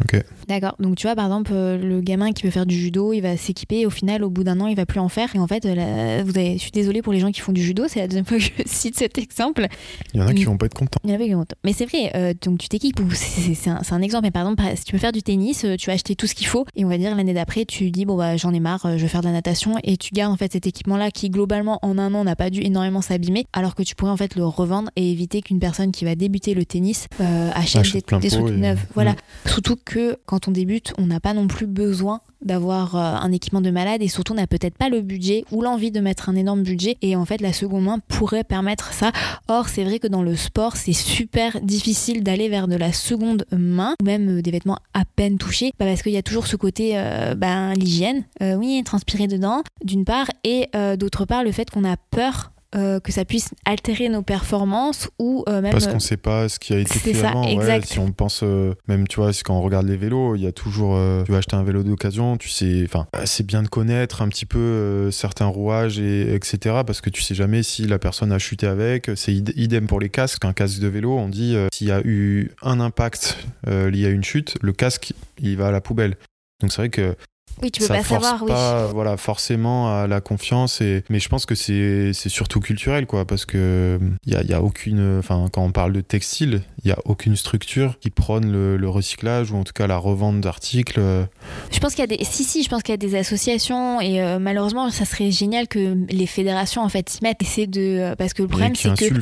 Ok. 0.00 0.20
D'accord. 0.48 0.74
Donc 0.80 0.96
tu 0.96 1.06
vois, 1.06 1.14
par 1.14 1.26
exemple, 1.26 1.52
euh, 1.54 1.76
le 1.78 2.00
gamin 2.00 2.32
qui 2.32 2.42
veut 2.44 2.50
faire 2.50 2.66
du 2.66 2.74
judo, 2.76 3.12
il 3.12 3.20
va 3.20 3.36
s'équiper 3.36 3.80
et 3.80 3.86
au 3.86 3.90
final, 3.90 4.24
au 4.24 4.30
bout 4.30 4.42
d'un 4.42 4.60
an, 4.60 4.66
il 4.66 4.74
va 4.74 4.86
plus 4.86 4.98
en 5.00 5.08
faire. 5.08 5.28
Et 5.36 5.38
en 5.38 5.46
fait, 5.46 5.64
euh, 5.66 5.74
la- 5.74 6.24
vous 6.24 6.36
avez... 6.36 6.54
je 6.54 6.58
suis 6.62 6.70
désolée 6.70 7.02
pour 7.02 7.12
les 7.12 7.20
gens 7.20 7.30
qui 7.30 7.40
font 7.40 7.52
du 7.52 7.62
judo, 7.62 7.84
c'est 7.88 8.00
la 8.00 8.08
deuxième 8.08 8.24
fois 8.24 8.38
que 8.38 8.42
je 8.42 8.50
cite 8.66 8.96
cet 8.98 9.18
exemple. 9.18 9.66
il 10.14 10.20
y 10.20 10.22
en 10.22 10.26
a 10.26 10.32
qui 10.34 10.44
vont 10.44 10.56
pas 10.56 10.66
être 10.66 10.74
contents. 10.74 10.98
Il 11.04 11.10
y 11.10 11.12
en 11.12 11.16
avait 11.16 11.26
qui 11.28 11.34
ont- 11.34 11.44
Mais 11.64 11.72
c'est 11.72 11.86
vrai, 11.86 12.10
euh, 12.16 12.34
donc 12.42 12.58
tu 12.58 12.68
t'équipes, 12.68 13.00
c'est 13.12 13.70
un, 13.70 14.02
exemple. 14.02 14.24
Mais 14.24 14.30
par 14.30 14.42
exemple, 14.42 14.62
si 14.76 14.84
tu 14.84 14.92
veux 14.92 14.98
faire 14.98 15.12
du 15.12 15.22
tennis, 15.22 15.64
tu 15.78 15.86
vas 15.86 15.92
acheter 15.92 16.16
tout 16.16 16.26
ce 16.26 16.34
qu'il 16.34 16.46
faut 16.46 16.64
et 16.74 16.84
on 16.84 16.88
va 16.88 16.98
dire 16.98 17.14
l'année 17.14 17.34
d'après, 17.34 17.64
tu 17.64 17.90
dis, 17.90 18.04
bon, 18.04 18.16
bah 18.16 18.36
j'en 18.36 18.52
ai 18.52 18.60
marre, 18.60 18.80
je 18.96 19.02
vais 19.02 19.08
faire 19.08 19.20
de 19.20 19.26
la 19.26 19.32
natation 19.32 19.76
et 19.84 19.96
tu 19.96 20.12
gardes 20.14 20.32
en 20.32 20.36
fait 20.36 20.52
cet 20.52 20.66
équipement-là 20.66 21.10
qui, 21.10 21.30
globalement, 21.30 21.78
en 21.82 21.98
un 21.98 22.12
an, 22.14 22.24
n'a 22.24 22.34
pas 22.36 22.50
dû 22.50 22.60
énormément 22.62 23.02
s'abîmer, 23.02 23.46
alors 23.52 23.74
que 23.74 23.82
tu 23.82 23.94
pourrais 23.94 24.10
en 24.12 24.16
fait 24.16 24.34
le 24.36 24.44
revendre 24.46 24.90
et 24.96 25.10
éviter 25.12 25.42
qu'une 25.42 25.60
personne 25.60 25.92
qui 25.92 26.04
va 26.04 26.14
débuter 26.14 26.54
le 26.54 26.64
tennis 26.64 27.06
euh, 27.20 27.50
achète, 27.54 27.80
Achète 27.82 28.08
des, 28.10 28.18
des 28.18 28.28
trucs 28.30 28.48
et- 28.48 28.56
neufs. 28.56 28.86
Voilà. 28.94 29.12
Mm. 29.12 29.48
Surtout 29.48 29.76
que 29.84 30.16
quand 30.26 30.48
on 30.48 30.50
débute, 30.50 30.92
on 30.98 31.06
n'a 31.06 31.20
pas 31.20 31.34
non 31.34 31.46
plus 31.46 31.66
besoin 31.66 32.20
d'avoir 32.44 32.96
euh, 32.96 32.98
un 33.00 33.32
équipement 33.32 33.60
de 33.60 33.70
malade 33.70 34.02
et 34.02 34.08
surtout 34.08 34.32
on 34.32 34.36
n'a 34.36 34.46
peut-être 34.46 34.76
pas 34.76 34.88
le 34.88 35.00
budget 35.00 35.44
ou 35.52 35.62
l'envie 35.62 35.90
de 35.90 36.00
mettre 36.00 36.28
un 36.28 36.34
énorme 36.34 36.62
budget 36.62 36.96
et 37.02 37.16
en 37.16 37.24
fait 37.24 37.40
la 37.40 37.52
seconde 37.52 37.84
main 37.84 37.98
pourrait 38.08 38.44
permettre 38.44 38.92
ça. 38.92 39.12
Or 39.48 39.68
c'est 39.68 39.84
vrai 39.84 39.98
que 39.98 40.08
dans 40.08 40.22
le 40.22 40.36
sport 40.36 40.76
c'est 40.76 40.92
super 40.92 41.60
difficile 41.60 42.22
d'aller 42.22 42.48
vers 42.48 42.68
de 42.68 42.76
la 42.76 42.92
seconde 42.92 43.46
main 43.52 43.94
ou 44.02 44.04
même 44.04 44.38
euh, 44.38 44.42
des 44.42 44.50
vêtements 44.50 44.78
à 44.94 45.04
peine 45.04 45.38
touchés 45.38 45.72
bah, 45.78 45.86
parce 45.86 46.02
qu'il 46.02 46.12
y 46.12 46.16
a 46.16 46.22
toujours 46.22 46.46
ce 46.46 46.56
côté 46.56 46.92
euh, 46.94 47.34
ben, 47.34 47.74
l'hygiène, 47.74 48.24
oui 48.40 48.82
transpirer 48.84 49.26
dedans 49.26 49.62
d'une 49.84 50.04
part 50.04 50.26
et 50.44 50.68
d'autre 50.96 51.24
part 51.24 51.44
le 51.44 51.52
fait 51.52 51.70
qu'on 51.70 51.84
a 51.84 51.96
peur 51.96 52.52
euh, 52.74 53.00
que 53.00 53.12
ça 53.12 53.24
puisse 53.24 53.50
altérer 53.64 54.08
nos 54.08 54.22
performances 54.22 55.10
ou 55.18 55.44
euh, 55.48 55.60
même 55.60 55.72
Parce 55.72 55.86
qu'on 55.86 56.00
sait 56.00 56.16
pas 56.16 56.48
ce 56.48 56.58
qui 56.58 56.72
a 56.72 56.78
été 56.78 56.98
fait 56.98 57.14
ça, 57.14 57.30
avant. 57.30 57.44
ouais. 57.44 57.52
exact. 57.52 57.86
si 57.86 57.98
on 57.98 58.10
pense, 58.12 58.40
euh, 58.42 58.74
même 58.88 59.06
tu 59.06 59.16
vois, 59.20 59.30
quand 59.44 59.54
on 59.56 59.62
regarde 59.62 59.86
les 59.86 59.96
vélos, 59.96 60.36
il 60.36 60.42
y 60.42 60.46
a 60.46 60.52
toujours, 60.52 60.96
euh, 60.96 61.22
tu 61.24 61.32
vas 61.32 61.38
acheter 61.38 61.56
un 61.56 61.62
vélo 61.62 61.82
d'occasion, 61.82 62.36
tu 62.36 62.48
sais, 62.48 62.82
enfin, 62.84 63.06
euh, 63.16 63.22
c'est 63.26 63.44
bien 63.46 63.62
de 63.62 63.68
connaître 63.68 64.22
un 64.22 64.28
petit 64.28 64.46
peu 64.46 64.58
euh, 64.58 65.10
certains 65.10 65.46
rouages 65.46 65.98
et 65.98 66.34
etc. 66.34 66.76
Parce 66.86 67.00
que 67.00 67.10
tu 67.10 67.22
sais 67.22 67.34
jamais 67.34 67.62
si 67.62 67.86
la 67.86 67.98
personne 67.98 68.32
a 68.32 68.38
chuté 68.38 68.66
avec. 68.66 69.10
C'est 69.16 69.32
id- 69.34 69.52
idem 69.56 69.86
pour 69.86 70.00
les 70.00 70.08
casques. 70.08 70.44
Un 70.44 70.52
casque 70.52 70.80
de 70.80 70.88
vélo, 70.88 71.16
on 71.16 71.28
dit 71.28 71.54
euh, 71.54 71.68
s'il 71.72 71.88
y 71.88 71.92
a 71.92 72.00
eu 72.04 72.50
un 72.62 72.80
impact 72.80 73.38
euh, 73.68 73.90
lié 73.90 74.06
à 74.06 74.10
une 74.10 74.24
chute, 74.24 74.56
le 74.62 74.72
casque 74.72 75.12
il 75.40 75.56
va 75.56 75.68
à 75.68 75.70
la 75.70 75.80
poubelle. 75.80 76.16
Donc 76.60 76.70
c'est 76.72 76.78
vrai 76.82 76.88
que 76.90 77.14
oui 77.62 77.70
tu 77.70 77.80
peux 77.80 77.86
ça 77.86 77.94
pas 77.94 78.02
force 78.02 78.24
savoir 78.24 78.42
oui. 78.42 78.50
pas 78.50 78.86
voilà 78.88 79.16
forcément 79.16 79.96
à 79.96 80.06
la 80.06 80.20
confiance 80.20 80.80
et 80.80 81.04
mais 81.10 81.20
je 81.20 81.28
pense 81.28 81.46
que 81.46 81.54
c'est 81.54 82.12
surtout 82.12 82.60
culturel 82.60 83.06
quoi 83.06 83.26
parce 83.26 83.44
que 83.44 84.00
il 84.26 84.32
y 84.32 84.36
a, 84.36 84.42
y 84.42 84.52
a 84.52 84.62
aucune 84.62 85.18
enfin 85.18 85.48
quand 85.52 85.62
on 85.62 85.72
parle 85.72 85.92
de 85.92 86.00
textile 86.00 86.62
il 86.84 86.88
y 86.88 86.92
a 86.92 86.98
aucune 87.04 87.36
structure 87.36 87.98
qui 88.00 88.10
prône 88.10 88.50
le, 88.50 88.76
le 88.76 88.88
recyclage 88.88 89.50
ou 89.52 89.56
en 89.56 89.64
tout 89.64 89.72
cas 89.72 89.86
la 89.86 89.96
revente 89.96 90.40
d'articles 90.40 90.98
euh, 90.98 91.24
Je 91.70 91.78
pense 91.78 91.94
qu'il 91.94 92.00
y 92.00 92.14
a 92.14 92.16
des 92.16 92.22
si 92.24 92.44
si, 92.44 92.62
je 92.62 92.68
pense 92.68 92.82
qu'il 92.82 92.92
y 92.92 92.94
a 92.94 92.98
des 92.98 93.14
associations 93.16 94.00
et 94.00 94.22
euh, 94.22 94.38
malheureusement 94.38 94.90
ça 94.90 95.04
serait 95.04 95.30
génial 95.30 95.68
que 95.68 95.96
les 96.10 96.26
fédérations 96.26 96.82
en 96.82 96.88
fait 96.88 97.08
s'y 97.08 97.18
mettent. 97.22 97.42
Et 97.42 97.46
c'est 97.46 97.66
de 97.66 97.80
euh, 97.80 98.16
parce 98.16 98.32
que 98.34 98.42
le 98.42 98.48
problème 98.48 98.74
c'est 98.74 98.94
que 98.94 99.14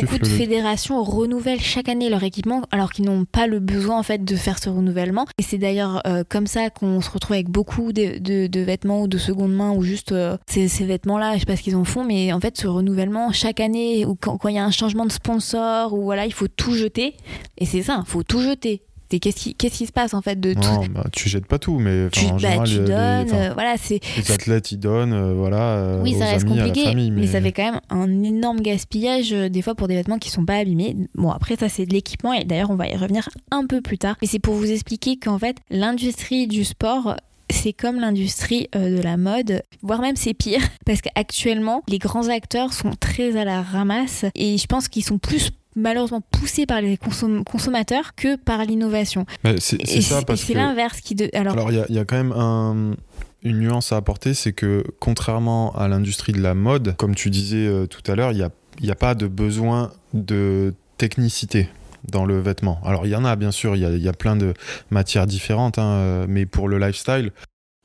beaucoup 0.00 0.18
de 0.18 0.26
fédérations 0.26 1.02
renouvellent 1.02 1.60
chaque 1.60 1.88
année 1.88 2.08
leur 2.08 2.22
équipement 2.22 2.62
alors 2.70 2.92
qu'ils 2.92 3.04
n'ont 3.04 3.24
pas 3.24 3.46
le 3.46 3.60
besoin 3.60 3.98
en 3.98 4.02
fait 4.02 4.24
de 4.24 4.36
faire 4.36 4.58
ce 4.58 4.68
renouvellement. 4.68 5.26
Et 5.38 5.42
c'est 5.42 5.58
d'ailleurs 5.58 6.02
euh, 6.06 6.24
comme 6.28 6.46
ça 6.46 6.70
qu'on 6.70 7.00
se 7.00 7.10
retrouve 7.10 7.34
avec 7.34 7.48
beaucoup 7.48 7.69
de, 7.78 8.18
de- 8.18 8.46
de 8.46 8.60
vêtements 8.60 9.02
ou 9.02 9.08
de 9.08 9.18
seconde 9.18 9.52
main 9.54 9.70
ou 9.72 9.82
juste 9.82 10.12
euh, 10.12 10.36
ces, 10.46 10.68
ces 10.68 10.84
vêtements-là, 10.84 11.34
je 11.34 11.40
sais 11.40 11.46
pas 11.46 11.56
ce 11.56 11.62
qu'ils 11.62 11.76
en 11.76 11.84
font, 11.84 12.04
mais 12.04 12.32
en 12.32 12.40
fait 12.40 12.56
ce 12.56 12.66
renouvellement 12.66 13.32
chaque 13.32 13.60
année 13.60 14.04
ou 14.06 14.14
quand 14.14 14.38
il 14.48 14.54
y 14.54 14.58
a 14.58 14.64
un 14.64 14.70
changement 14.70 15.06
de 15.06 15.12
sponsor 15.12 15.92
ou 15.94 16.02
voilà 16.02 16.26
il 16.26 16.32
faut 16.32 16.48
tout 16.48 16.74
jeter. 16.74 17.14
Et 17.58 17.66
c'est 17.66 17.82
ça, 17.82 18.02
il 18.06 18.10
faut 18.10 18.22
tout 18.22 18.40
jeter. 18.40 18.82
Et 19.12 19.18
qu'est-ce 19.18 19.36
qui, 19.40 19.54
qu'est-ce 19.56 19.78
qui 19.78 19.86
se 19.86 19.92
passe 19.92 20.14
en 20.14 20.22
fait 20.22 20.38
de 20.38 20.54
tout 20.54 20.60
bah, 20.94 21.02
tu 21.12 21.28
jettes 21.28 21.46
pas 21.46 21.58
tout 21.58 21.80
mais 21.80 22.08
tu, 22.12 22.26
en 22.26 22.30
bah, 22.34 22.38
général 22.38 22.68
tu 22.68 22.74
les- 22.74 22.80
les, 22.82 22.86
donnes, 22.86 23.26
enfin, 23.26 23.36
euh, 23.36 23.54
voilà, 23.54 23.74
c'est 23.76 23.98
les 24.16 24.30
athlètes 24.30 24.70
ils 24.70 24.78
donnent 24.78 25.12
euh, 25.12 25.34
voilà 25.34 25.78
euh, 25.78 26.00
oui, 26.00 26.14
aux 26.14 26.18
ça 26.20 26.26
reste 26.26 26.46
amis, 26.46 26.56
compliqué, 26.58 26.84
famille, 26.84 27.10
mais... 27.10 27.22
mais, 27.22 27.26
ça 27.26 27.40
fait 27.40 27.50
quand 27.50 27.64
même 27.72 27.80
un 27.90 28.22
énorme 28.22 28.60
gaspillage 28.60 29.32
euh, 29.32 29.48
des 29.48 29.62
fois 29.62 29.74
pour 29.74 29.88
des 29.88 29.96
vêtements 29.96 30.18
qui 30.20 30.30
sont 30.30 30.44
pas 30.44 30.58
abîmés. 30.58 30.94
Bon, 31.16 31.30
après 31.30 31.56
ça 31.56 31.68
c'est 31.68 31.86
de 31.86 31.92
l'équipement 31.92 32.32
et 32.34 32.44
d'ailleurs 32.44 32.70
on 32.70 32.76
va 32.76 32.86
y 32.86 32.96
revenir 32.96 33.28
un 33.50 33.66
peu 33.66 33.80
plus 33.80 33.98
tard. 33.98 34.14
Mais 34.22 34.28
c'est 34.28 34.38
pour 34.38 34.54
vous 34.54 34.70
expliquer 34.70 35.16
qu'en 35.16 35.40
fait 35.40 35.56
l'industrie 35.70 36.46
du 36.46 36.62
sport 36.64 37.16
c'est 37.52 37.72
comme 37.72 38.00
l'industrie 38.00 38.68
euh, 38.74 38.96
de 38.98 39.02
la 39.02 39.16
mode, 39.16 39.62
voire 39.82 40.00
même 40.00 40.16
c'est 40.16 40.34
pire, 40.34 40.60
parce 40.86 41.00
qu'actuellement 41.00 41.82
les 41.88 41.98
grands 41.98 42.28
acteurs 42.28 42.72
sont 42.72 42.92
très 42.98 43.36
à 43.36 43.44
la 43.44 43.62
ramasse 43.62 44.24
et 44.34 44.58
je 44.58 44.66
pense 44.66 44.88
qu'ils 44.88 45.04
sont 45.04 45.18
plus 45.18 45.50
malheureusement 45.76 46.20
poussés 46.20 46.66
par 46.66 46.80
les 46.80 46.96
consom- 46.96 47.44
consommateurs 47.44 48.14
que 48.16 48.36
par 48.36 48.64
l'innovation. 48.64 49.24
c'est 49.58 49.86
ça 50.02 50.22
parce 50.22 50.40
c'est 50.42 50.52
que 50.54 50.58
l'inverse 50.58 51.00
qui... 51.00 51.14
De... 51.14 51.30
Alors, 51.32 51.52
Alors, 51.54 51.70
il 51.70 51.76
y 51.76 51.80
a- 51.80 51.86
il 51.88 51.94
y, 51.94 51.98
a 51.98 52.04
quand 52.04 52.16
même 52.16 52.32
un- 52.32 52.96
une 53.42 53.58
nuance 53.60 53.92
à 53.92 53.96
apporter, 53.96 54.34
c'est 54.34 54.52
que 54.52 54.84
contrairement 54.98 55.72
à 55.76 55.86
l'industrie 55.88 56.32
de 56.32 56.40
la 56.40 56.54
mode, 56.54 56.96
comme 56.96 57.14
tu 57.14 57.30
disais 57.30 57.66
euh, 57.66 57.86
tout 57.86 58.02
à 58.10 58.16
l'heure, 58.16 58.32
il 58.32 58.38
n'y 58.38 58.42
a, 58.42 58.50
y 58.82 58.90
a 58.90 58.94
pas 58.96 59.14
de 59.14 59.26
besoin 59.28 59.92
de 60.12 60.74
technicité 60.98 61.68
dans 62.08 62.24
le 62.24 62.40
vêtement. 62.40 62.80
Alors, 62.84 63.06
il 63.06 63.10
y 63.10 63.16
en 63.16 63.24
a, 63.24 63.36
bien 63.36 63.50
sûr, 63.50 63.76
il 63.76 63.82
y 63.82 63.84
a, 63.84 63.90
il 63.90 64.02
y 64.02 64.08
a 64.08 64.12
plein 64.12 64.36
de 64.36 64.54
matières 64.90 65.26
différentes, 65.26 65.78
hein, 65.78 65.92
euh, 65.92 66.26
mais 66.28 66.46
pour 66.46 66.68
le 66.68 66.78
lifestyle, 66.78 67.32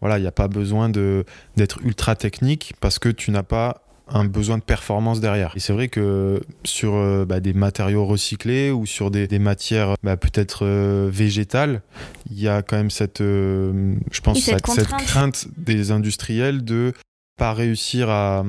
voilà, 0.02 0.18
il 0.18 0.22
n'y 0.22 0.28
a 0.28 0.32
pas 0.32 0.48
besoin 0.48 0.90
d'être 0.90 1.82
ultra 1.84 2.16
technique 2.16 2.74
parce 2.80 3.00
que 3.00 3.10
tu 3.10 3.32
n'as 3.32 3.44
pas 3.44 3.86
un 4.08 4.26
besoin 4.26 4.58
de 4.58 4.64
performance 4.64 5.20
derrière. 5.20 5.54
Et 5.56 5.60
c'est 5.60 5.74
vrai 5.74 5.88
que 5.88 6.42
sur 6.64 6.94
euh, 6.94 7.26
bah, 7.26 7.40
des 7.40 7.54
matériaux 7.54 8.06
recyclés 8.06 8.72
ou 8.72 8.86
sur 8.86 9.10
des, 9.12 9.28
des 9.28 9.40
matières 9.40 9.96
bah, 10.04 10.18
peut-être 10.18 10.66
euh, 10.66 11.10
végétales, 11.12 11.82
il 12.30 12.40
y 12.40 12.48
a 12.48 12.62
quand 12.62 12.78
même 12.78 12.92
cette, 12.92 13.22
euh, 13.22 13.96
je 14.12 14.22
pense, 14.22 14.40
cette 14.40 14.68
cette, 14.68 14.88
crainte 14.90 15.48
des 15.58 15.92
industriels 15.92 16.64
de 16.64 16.94
pas 17.38 17.54
réussir 17.54 18.10
à, 18.10 18.44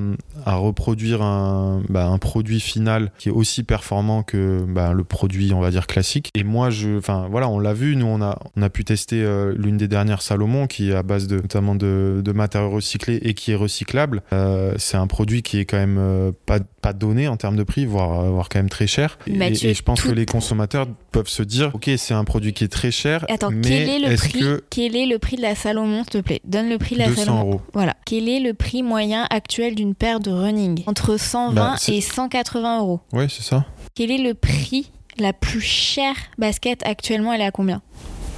à 0.44 0.54
reproduire 0.54 1.20
un, 1.22 1.82
bah, 1.88 2.06
un 2.06 2.18
produit 2.18 2.60
final 2.60 3.10
qui 3.18 3.28
est 3.28 3.32
aussi 3.32 3.64
performant 3.64 4.22
que 4.22 4.64
bah, 4.68 4.92
le 4.92 5.02
produit, 5.02 5.52
on 5.52 5.60
va 5.60 5.70
dire, 5.72 5.86
classique. 5.88 6.30
Et 6.34 6.44
moi, 6.44 6.70
je, 6.70 6.96
enfin, 6.98 7.26
voilà, 7.28 7.48
on 7.48 7.58
l'a 7.58 7.72
vu, 7.74 7.96
nous, 7.96 8.06
on 8.06 8.22
a, 8.22 8.38
on 8.56 8.62
a 8.62 8.70
pu 8.70 8.84
tester 8.84 9.22
euh, 9.24 9.52
l'une 9.56 9.76
des 9.76 9.88
dernières 9.88 10.22
Salomon 10.22 10.68
qui 10.68 10.90
est 10.90 10.94
à 10.94 11.02
base 11.02 11.26
de, 11.26 11.36
notamment 11.36 11.74
de, 11.74 12.22
de 12.24 12.32
matériaux 12.32 12.70
recyclés 12.70 13.18
et 13.22 13.34
qui 13.34 13.50
est 13.50 13.56
recyclable. 13.56 14.22
Euh, 14.32 14.74
c'est 14.78 14.96
un 14.96 15.08
produit 15.08 15.42
qui 15.42 15.58
est 15.58 15.64
quand 15.64 15.78
même 15.78 15.98
euh, 15.98 16.30
pas, 16.46 16.60
pas 16.80 16.92
donné 16.92 17.26
en 17.26 17.36
termes 17.36 17.56
de 17.56 17.64
prix, 17.64 17.86
voire, 17.86 18.22
voire 18.30 18.48
quand 18.48 18.60
même 18.60 18.68
très 18.70 18.86
cher. 18.86 19.18
Et, 19.26 19.32
Mathieu, 19.32 19.70
et 19.70 19.74
je 19.74 19.82
pense 19.82 20.00
tout- 20.02 20.08
que 20.10 20.14
les 20.14 20.26
consommateurs 20.26 20.86
peuvent 21.10 21.28
se 21.28 21.42
dire, 21.42 21.72
ok, 21.74 21.90
c'est 21.96 22.14
un 22.14 22.24
produit 22.24 22.52
qui 22.52 22.62
est 22.62 22.68
très 22.68 22.92
cher, 22.92 23.24
Attends, 23.28 23.50
mais 23.50 23.62
quel 23.62 23.88
est 23.88 24.08
le 24.10 24.16
prix 24.16 24.38
que 24.38 24.64
Quel 24.70 24.94
est 24.96 25.06
le 25.06 25.18
prix 25.18 25.36
de 25.36 25.42
la 25.42 25.56
Salomon, 25.56 26.04
s'il 26.04 26.12
te 26.12 26.18
plaît? 26.18 26.40
Donne 26.44 26.68
le 26.68 26.78
prix 26.78 26.94
de 26.94 27.00
la 27.00 27.08
200 27.08 27.24
Salomon. 27.24 27.40
euros 27.40 27.60
Voilà. 27.72 27.96
Quel 28.06 28.28
est 28.28 28.38
le 28.38 28.54
prix 28.54 28.75
moyen 28.82 29.26
actuel 29.30 29.74
d'une 29.74 29.94
paire 29.94 30.20
de 30.20 30.30
running 30.30 30.82
Entre 30.86 31.16
120 31.18 31.54
Bah, 31.54 31.76
et 31.88 32.00
180 32.00 32.80
euros. 32.80 33.00
Ouais, 33.12 33.28
c'est 33.28 33.42
ça. 33.42 33.64
Quel 33.94 34.10
est 34.10 34.18
le 34.18 34.34
prix 34.34 34.90
la 35.18 35.32
plus 35.32 35.60
chère 35.60 36.14
basket 36.38 36.84
actuellement 36.86 37.32
Elle 37.32 37.40
est 37.40 37.44
à 37.46 37.50
combien? 37.50 37.82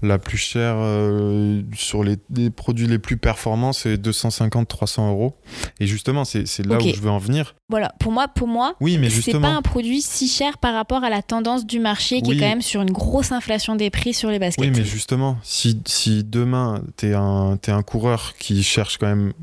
La 0.03 0.19
plus 0.21 0.39
chère 0.39 0.77
euh, 0.79 1.63
sur 1.75 2.05
les, 2.05 2.17
les 2.35 2.51
produits 2.51 2.87
les 2.87 3.01
plus 3.01 3.17
performants, 3.17 3.73
c'est 3.73 3.97
250-300 3.97 5.09
euros. 5.09 5.35
Et 5.81 5.87
justement, 5.89 6.25
c'est 6.25 6.45
là 6.65 6.77
où 6.79 6.81
je 6.81 7.01
veux 7.01 7.11
en 7.11 7.19
venir. 7.19 7.57
Voilà, 7.71 7.93
pour 7.99 8.13
moi, 8.13 8.29
pour 8.29 8.49
moi, 8.49 8.75
Oui, 8.81 8.97
mais 8.97 9.11
c'est 9.11 9.39
pas 9.39 9.49
un 9.55 9.61
produit 9.61 10.01
si 10.01 10.27
cher 10.27 10.57
par 10.57 10.73
rapport 10.73 11.05
à 11.05 11.11
la 11.11 11.21
tendance 11.21 11.67
du 11.67 11.81
marché 11.81 12.23
qui 12.23 12.31
Oui. 12.31 12.37
est 12.37 12.41
quand 12.41 12.49
même 12.49 12.63
sur 12.63 12.81
une 12.81 12.91
grosse 12.93 13.31
inflation 13.31 13.77
des 13.77 13.91
prix 13.91 14.15
sur 14.15 14.31
les 14.31 14.39
baskets. 14.39 14.65
Oui, 14.65 14.73
mais 14.75 14.85
justement, 14.85 15.37
si, 15.43 15.79
si 15.87 16.25
demain, 16.25 16.81
tu 16.97 17.09
es 17.11 17.15
un, 17.15 17.59
t'es 17.61 17.71
un 17.71 17.83
coureur 17.83 18.33
qui 18.39 18.63
cherche 18.63 18.97
quand 18.97 19.07
même 19.09 19.35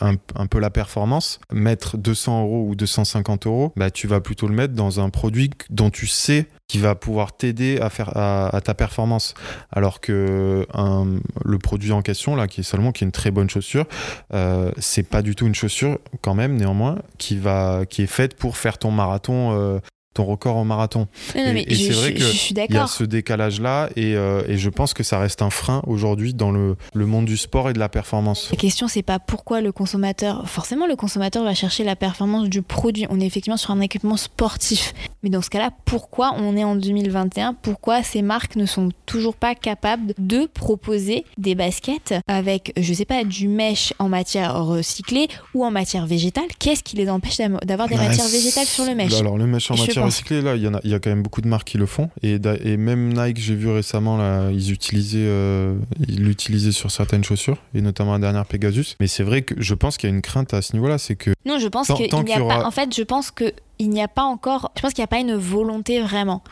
un, 0.00 0.14
un 0.34 0.46
peu 0.48 0.58
la 0.58 0.70
performance, 0.70 1.38
mettre 1.52 1.98
200 1.98 2.42
euros 2.42 2.66
ou 2.68 2.74
250 2.74 3.46
euros, 3.46 3.72
bah, 3.76 3.92
tu 3.92 4.08
vas 4.08 4.20
plutôt 4.20 4.48
le 4.48 4.54
mettre 4.54 4.74
dans 4.74 4.98
un 4.98 5.08
produit 5.08 5.50
dont 5.70 5.90
tu 5.90 6.08
sais 6.08 6.48
qui 6.66 6.78
va 6.78 6.94
pouvoir 6.94 7.36
t'aider 7.36 7.78
à 7.80 7.90
faire 7.90 8.16
à, 8.16 8.56
à 8.56 8.60
ta 8.62 8.72
performance. 8.74 9.34
Alors 9.70 10.00
que 10.00 10.66
un- 10.72 11.18
le 11.44 11.58
produit 11.58 11.92
en 11.92 12.00
question, 12.02 12.34
là, 12.34 12.48
qui 12.48 12.60
est 12.62 12.64
seulement 12.64 12.92
qui 12.92 13.04
est 13.04 13.06
une 13.06 13.12
très 13.12 13.30
bonne 13.30 13.50
chaussure, 13.50 13.84
euh, 14.32 14.72
c'est 14.78 15.02
pas 15.06 15.20
du 15.22 15.34
tout 15.34 15.46
une 15.46 15.54
chaussure, 15.54 15.98
quand 16.22 16.34
même, 16.34 16.56
néanmoins, 16.56 16.98
qui, 17.18 17.36
va, 17.36 17.51
qui 17.88 18.02
est 18.02 18.06
faite 18.06 18.36
pour 18.36 18.56
faire 18.56 18.78
ton 18.78 18.90
marathon. 18.90 19.80
Ton 20.14 20.24
record 20.24 20.56
en 20.56 20.64
marathon. 20.64 21.06
Non, 21.34 21.42
non, 21.44 21.50
et- 21.50 21.52
mais 21.54 21.62
et 21.68 21.74
c'est 21.74 21.92
vrai 21.92 22.08
je- 22.10 22.14
que 22.14 22.20
je 22.20 22.26
suis 22.26 22.54
Il 22.54 22.74
y 22.74 22.78
a 22.78 22.86
ce 22.86 23.04
décalage-là 23.04 23.88
et, 23.96 24.14
euh, 24.14 24.42
et 24.48 24.58
je 24.58 24.68
pense 24.70 24.94
que 24.94 25.02
ça 25.02 25.18
reste 25.18 25.42
un 25.42 25.50
frein 25.50 25.82
aujourd'hui 25.86 26.34
dans 26.34 26.50
le, 26.50 26.76
le 26.94 27.06
monde 27.06 27.24
du 27.24 27.36
sport 27.36 27.70
et 27.70 27.72
de 27.72 27.78
la 27.78 27.88
performance. 27.88 28.48
La 28.50 28.56
question, 28.56 28.88
c'est 28.88 29.02
pas 29.02 29.18
pourquoi 29.18 29.60
le 29.60 29.72
consommateur. 29.72 30.48
Forcément, 30.48 30.86
le 30.86 30.96
consommateur 30.96 31.44
va 31.44 31.54
chercher 31.54 31.84
la 31.84 31.96
performance 31.96 32.48
du 32.48 32.62
produit. 32.62 33.06
On 33.10 33.20
est 33.20 33.26
effectivement 33.26 33.56
sur 33.56 33.70
un 33.70 33.80
équipement 33.80 34.16
sportif. 34.16 34.92
Mais 35.22 35.30
dans 35.30 35.42
ce 35.42 35.50
cas-là, 35.50 35.70
pourquoi 35.84 36.34
on 36.36 36.56
est 36.56 36.64
en 36.64 36.76
2021 36.76 37.54
Pourquoi 37.54 38.02
ces 38.02 38.22
marques 38.22 38.56
ne 38.56 38.66
sont 38.66 38.90
toujours 39.06 39.34
pas 39.36 39.54
capables 39.54 40.14
de 40.18 40.46
proposer 40.52 41.24
des 41.38 41.54
baskets 41.54 42.14
avec, 42.28 42.72
je 42.76 42.92
sais 42.92 43.04
pas, 43.04 43.24
du 43.24 43.48
mesh 43.48 43.92
en 43.98 44.08
matière 44.08 44.64
recyclée 44.64 45.28
ou 45.54 45.64
en 45.64 45.70
matière 45.70 46.06
végétale? 46.06 46.44
Qu'est-ce 46.58 46.82
qui 46.82 46.96
les 46.96 47.08
empêche 47.08 47.38
d'avoir 47.64 47.88
des 47.88 47.96
Bah, 47.96 48.08
matières 48.08 48.28
végétales 48.28 48.66
sur 48.66 48.84
le 48.84 48.94
mesh? 48.94 49.14
Alors 49.14 49.36
le 49.38 49.46
mesh 49.46 49.70
en 49.70 49.74
Je 49.76 49.82
matière 49.82 50.01
là, 50.06 50.56
il 50.56 50.62
y, 50.62 50.68
en 50.68 50.74
a, 50.74 50.80
il 50.84 50.90
y 50.90 50.94
a 50.94 50.98
quand 50.98 51.10
même 51.10 51.22
beaucoup 51.22 51.40
de 51.40 51.48
marques 51.48 51.68
qui 51.68 51.78
le 51.78 51.86
font. 51.86 52.10
Et, 52.22 52.38
même 52.76 53.12
Nike, 53.12 53.38
j'ai 53.38 53.54
vu 53.54 53.70
récemment, 53.70 54.16
là, 54.16 54.50
ils 54.50 54.72
utilisaient, 54.72 55.18
euh, 55.20 55.74
ils 56.06 56.24
l'utilisaient 56.24 56.72
sur 56.72 56.90
certaines 56.90 57.24
chaussures, 57.24 57.58
et 57.74 57.80
notamment 57.80 58.12
la 58.12 58.18
dernière 58.18 58.46
Pegasus. 58.46 58.96
Mais 59.00 59.06
c'est 59.06 59.22
vrai 59.22 59.42
que 59.42 59.54
je 59.58 59.74
pense 59.74 59.96
qu'il 59.96 60.08
y 60.08 60.12
a 60.12 60.14
une 60.14 60.22
crainte 60.22 60.54
à 60.54 60.62
ce 60.62 60.74
niveau-là, 60.74 60.98
c'est 60.98 61.16
que 61.16 61.30
Non, 61.44 61.58
je 61.58 61.68
pense 61.68 61.88
qu'il 61.88 62.24
n'y 62.24 62.32
a 62.32 62.40
pas. 62.40 62.66
En 62.66 62.70
fait, 62.70 62.94
je 62.94 63.02
pense 63.02 63.30
que 63.30 63.52
il 63.82 63.90
n'y 63.90 64.00
a 64.00 64.08
pas 64.08 64.22
encore. 64.22 64.70
Je 64.76 64.82
pense 64.82 64.92
qu'il 64.92 65.02
n'y 65.02 65.06
a 65.06 65.08
pas 65.08 65.18
une 65.18 65.34
volonté 65.34 66.00
vraiment. 66.00 66.42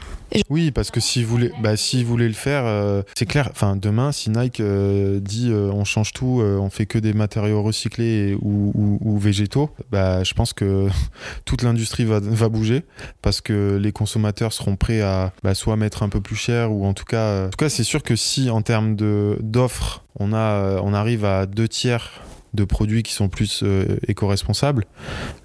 Oui, 0.49 0.73
parce 0.73 0.90
que 0.90 0.99
s'ils 0.99 1.27
voulaient, 1.27 1.53
bah, 1.61 1.77
s'ils 1.77 2.05
voulaient 2.05 2.27
le 2.27 2.35
faire, 2.35 2.62
euh, 2.66 3.03
c'est 3.16 3.27
clair. 3.27 3.49
Enfin, 3.53 3.77
demain, 3.77 4.11
si 4.11 4.31
Nike 4.31 4.61
euh, 4.61 5.21
dit 5.21 5.51
euh, 5.51 5.71
on 5.73 5.85
change 5.85 6.12
tout, 6.12 6.43
on 6.43 6.71
fait 6.71 6.87
que 6.87 6.99
des 6.99 7.12
matériaux 7.12 7.62
recyclés 7.62 8.37
ou, 8.43 9.19
végétaux, 9.19 9.71
bah, 9.90 10.25
je 10.25 10.35
pense 10.35 10.53
que 10.53 10.88
toute 11.45 11.62
l'industrie 11.62 12.05
va, 12.05 12.49
bouger 12.49 12.85
parce 13.23 13.40
que 13.40 13.79
les 13.81 13.93
consommateurs 13.93 14.53
seront 14.53 14.75
prêts 14.75 15.03
à 15.03 15.33
bah, 15.45 15.55
soit 15.55 15.77
mettre 15.77 16.03
un 16.03 16.09
peu 16.09 16.21
plus 16.21 16.37
cher 16.37 16.73
ou 16.73 16.85
en 16.85 16.95
tout 16.95 17.05
cas, 17.05 17.47
en 17.47 17.51
tout 17.51 17.57
cas, 17.57 17.69
c'est 17.69 17.85
sûr 17.85 18.03
que 18.03 18.16
si 18.16 18.51
en 18.51 18.62
termes 18.62 18.97
d'offres, 18.97 20.05
on 20.19 20.33
on 20.33 20.95
arrive 20.95 21.25
à 21.25 21.47
deux 21.47 21.69
tiers 21.69 22.23
de 22.54 22.64
produits 22.64 23.02
qui 23.02 23.12
sont 23.12 23.28
plus 23.28 23.62
euh, 23.62 23.98
éco-responsables, 24.08 24.84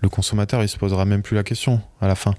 le 0.01 0.09
consommateur 0.09 0.63
il 0.63 0.69
se 0.69 0.77
posera 0.77 1.05
même 1.05 1.21
plus 1.21 1.35
la 1.35 1.43
question 1.43 1.81
à 2.01 2.07
la 2.07 2.15
fin. 2.15 2.33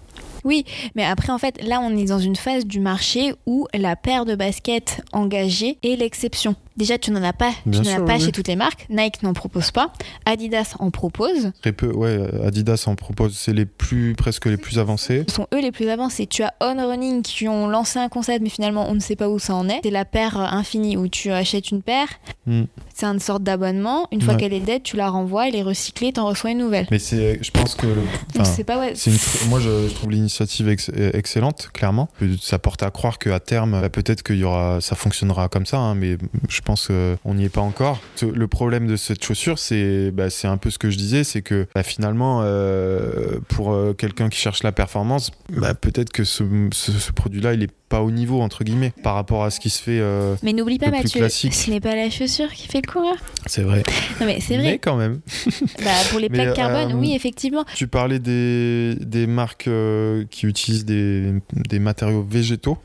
Mais 0.95 1.05
après, 1.05 1.33
en 1.33 1.39
fait, 1.39 1.63
là, 1.63 1.81
on 1.83 1.97
est 1.97 2.05
dans 2.07 2.19
une 2.19 2.37
phase 2.37 2.65
du 2.67 2.81
marché 2.81 3.35
où 3.47 3.67
la 3.75 3.97
paire 3.97 4.25
de 4.25 4.35
baskets 4.35 5.03
engagée 5.13 5.79
est 5.83 5.97
l'exception. 5.97 6.55
Déjà, 6.77 6.99
tu 6.99 7.11
n'en 7.11 7.23
as 7.23 7.33
pas, 7.33 7.53
Bien 7.65 7.81
tu 7.81 7.89
n'en 7.89 8.03
as 8.03 8.07
pas 8.07 8.17
oui. 8.17 8.21
chez 8.27 8.33
toutes 8.33 8.49
les 8.49 8.57
marques. 8.57 8.87
Nike 8.91 9.23
n'en 9.23 9.33
propose 9.33 9.71
pas. 9.71 9.95
Adidas 10.27 10.75
en 10.79 10.91
propose. 10.91 11.53
Très 11.63 11.73
peu, 11.73 11.91
ouais, 11.91 12.19
Adidas 12.45 12.85
en 12.87 12.95
propose, 12.97 13.35
c'est 13.35 13.55
les 13.55 13.65
plus, 13.65 14.15
presque 14.15 14.45
les 14.45 14.59
plus 14.59 14.79
avancés. 14.79 15.25
Ce 15.27 15.35
sont 15.37 15.47
eux 15.55 15.61
les 15.63 15.73
plus 15.73 15.89
avancés. 15.89 16.27
Tu 16.27 16.43
as 16.43 16.53
On 16.61 16.77
Running 16.87 17.23
qui 17.23 17.49
ont 17.49 17.67
lancé 17.67 17.99
un 17.99 18.11
concept, 18.11 18.43
mais 18.43 18.51
finalement, 18.51 18.91
on 18.91 18.95
ne 18.95 19.01
sait 19.01 19.17
pas 19.17 19.31
où 19.31 19.39
ça 19.39 19.55
en 19.55 19.71
est. 19.71 19.81
C'est 19.85 19.91
la 19.91 20.05
paire 20.05 20.37
infinie 20.37 20.99
où 20.99 21.09
tu 21.09 21.31
achètes 21.31 21.71
une 21.71 21.81
paire. 21.81 22.09
Hmm. 22.47 22.65
C'est 22.95 23.07
une 23.07 23.21
sorte 23.21 23.43
d'abonnement. 23.43 24.07
Une 24.13 24.21
fois 24.21 24.35
Ouais. 24.35 24.41
qu'elle 24.41 24.53
est 24.53 24.61
dead, 24.61 24.83
tu 24.83 24.97
la 24.97 25.09
renvoies, 25.09 25.49
elle 25.49 25.57
est 25.57 25.63
recyclée, 25.63 26.13
t'en 26.13 26.27
reçois 26.27 26.51
une 26.51 26.59
nouvelle. 26.59 26.87
Mais 26.91 26.99
c'est, 26.99 27.39
je 27.43 27.51
pense 27.53 27.75
que, 27.75 27.87
enfin, 28.35 28.45
c'est 28.45 28.65
pas 28.65 28.79
ouais. 28.79 28.93
une, 29.07 29.49
moi 29.49 29.61
je, 29.61 29.89
je 29.89 29.95
trouve 29.95 30.11
l'initiative 30.11 30.36
ex- 30.45 30.91
excellente, 31.15 31.71
clairement. 31.73 32.09
Ça 32.41 32.59
porte 32.59 32.83
à 32.83 32.91
croire 32.91 33.19
qu'à 33.19 33.41
terme, 33.41 33.81
bah, 33.81 33.89
peut-être 33.89 34.23
qu'il 34.23 34.37
y 34.37 34.45
aura, 34.45 34.81
ça 34.81 34.95
fonctionnera 34.97 35.49
comme 35.49 35.67
ça, 35.67 35.79
hein, 35.79 35.95
mais 35.95 36.17
je 36.49 36.61
pense 36.61 36.89
qu'on 36.89 37.35
n'y 37.35 37.45
est 37.45 37.49
pas 37.49 37.61
encore. 37.61 38.01
Le 38.23 38.47
problème 38.49 38.87
de 38.87 38.97
cette 38.97 39.25
chaussure, 39.25 39.59
c'est, 39.59 40.11
bah, 40.11 40.31
un 40.45 40.57
peu 40.57 40.71
ce 40.71 40.79
que 40.79 40.91
je 40.91 40.97
disais, 40.97 41.25
c'est 41.25 41.43
que 41.43 41.67
bah, 41.75 41.83
finalement, 41.83 42.41
euh, 42.43 43.39
pour 43.49 43.73
euh, 43.73 43.93
quelqu'un 43.95 44.29
qui 44.29 44.39
cherche 44.39 44.63
la 44.63 44.73
performance, 44.73 45.31
bah, 45.51 45.75
peut-être 45.75 46.13
que 46.13 46.25
ce, 46.25 46.45
ce- 46.73 46.93
ce 46.93 47.13
produit-là, 47.13 47.55
il 47.55 47.63
est 47.63 47.71
pas 47.89 48.03
au 48.03 48.11
niveau 48.11 48.41
entre 48.43 48.65
guillemets 48.65 48.93
par 49.03 49.15
rapport 49.15 49.45
à 49.45 49.51
ce 49.51 49.61
qui 49.61 49.71
se 49.71 49.81
fait. 49.83 49.99
euh, 50.01 50.35
Mais 50.43 50.53
n'oublie 50.53 50.79
pas, 50.79 50.91
Mathieu, 50.91 51.21
classique. 51.21 51.55
ce 51.55 51.71
n'est 51.71 51.81
pas 51.81 51.95
la 51.95 52.11
chaussure 52.11 52.53
qui 52.53 52.67
fait 52.69 52.81
le 52.85 52.91
coureur. 52.91 53.15
c'est 53.47 53.63
vrai. 53.63 53.83
Non, 54.21 54.27
mais 54.27 54.41
c'est 54.41 54.57
vrai. 54.57 54.73
Mais 54.73 54.79
quand 54.79 54.97
même. 54.97 55.21
Bah, 55.85 55.91
pour 56.11 56.19
les 56.19 56.29
Mais, 56.29 56.45
plaques 56.45 56.57
carbone, 56.57 56.93
euh, 56.93 57.01
oui, 57.01 57.15
effectivement. 57.15 57.65
Tu 57.75 57.87
parlais 57.87 58.19
des, 58.19 58.97
des 59.01 59.27
marques 59.27 59.69
euh, 59.69 60.25
qui 60.31 60.47
utilisent 60.47 60.85
des, 60.85 61.33
des 61.55 61.79
matériaux 61.79 62.27
végétaux. 62.29 62.79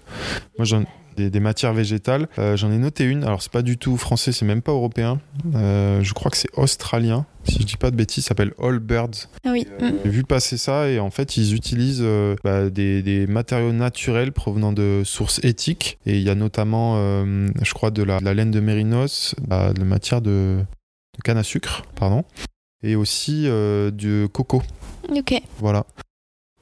Moi, 0.57 0.65
j'en 0.65 0.83
des, 1.23 1.29
des 1.29 1.39
matières 1.39 1.73
végétales. 1.73 2.27
Euh, 2.39 2.55
j'en 2.55 2.71
ai 2.71 2.77
noté 2.77 3.05
une. 3.05 3.23
Alors, 3.23 3.41
c'est 3.41 3.51
pas 3.51 3.61
du 3.61 3.77
tout 3.77 3.97
français, 3.97 4.31
c'est 4.31 4.45
même 4.45 4.61
pas 4.61 4.71
européen. 4.71 5.19
Euh, 5.55 6.01
je 6.03 6.13
crois 6.13 6.31
que 6.31 6.37
c'est 6.37 6.49
australien. 6.57 7.25
Si 7.43 7.59
je 7.59 7.65
dis 7.65 7.77
pas 7.77 7.89
de 7.89 7.95
bêtises, 7.95 8.25
s'appelle 8.25 8.53
All 8.61 8.79
Birds. 8.79 9.29
Ah 9.43 9.51
oui. 9.51 9.65
Mm. 9.79 9.89
J'ai 10.03 10.09
vu 10.09 10.23
passer 10.23 10.57
ça 10.57 10.89
et 10.89 10.99
en 10.99 11.09
fait, 11.09 11.37
ils 11.37 11.55
utilisent 11.55 12.03
euh, 12.03 12.35
bah, 12.43 12.69
des, 12.69 13.01
des 13.01 13.25
matériaux 13.27 13.71
naturels 13.73 14.31
provenant 14.31 14.73
de 14.73 15.01
sources 15.05 15.39
éthiques. 15.43 15.97
Et 16.05 16.17
il 16.17 16.23
y 16.23 16.29
a 16.29 16.35
notamment, 16.35 16.95
euh, 16.97 17.47
je 17.61 17.73
crois, 17.73 17.91
de 17.91 18.03
la, 18.03 18.19
de 18.19 18.25
la 18.25 18.33
laine 18.33 18.51
de 18.51 18.59
mérinos, 18.59 19.35
bah, 19.47 19.73
de 19.73 19.79
la 19.79 19.85
matière 19.85 20.21
de, 20.21 20.59
de 20.59 21.21
canne 21.23 21.37
à 21.37 21.43
sucre, 21.43 21.83
pardon. 21.95 22.23
Et 22.83 22.95
aussi 22.95 23.43
euh, 23.47 23.91
du 23.91 24.27
coco. 24.31 24.61
Ok. 25.09 25.41
Voilà. 25.57 25.85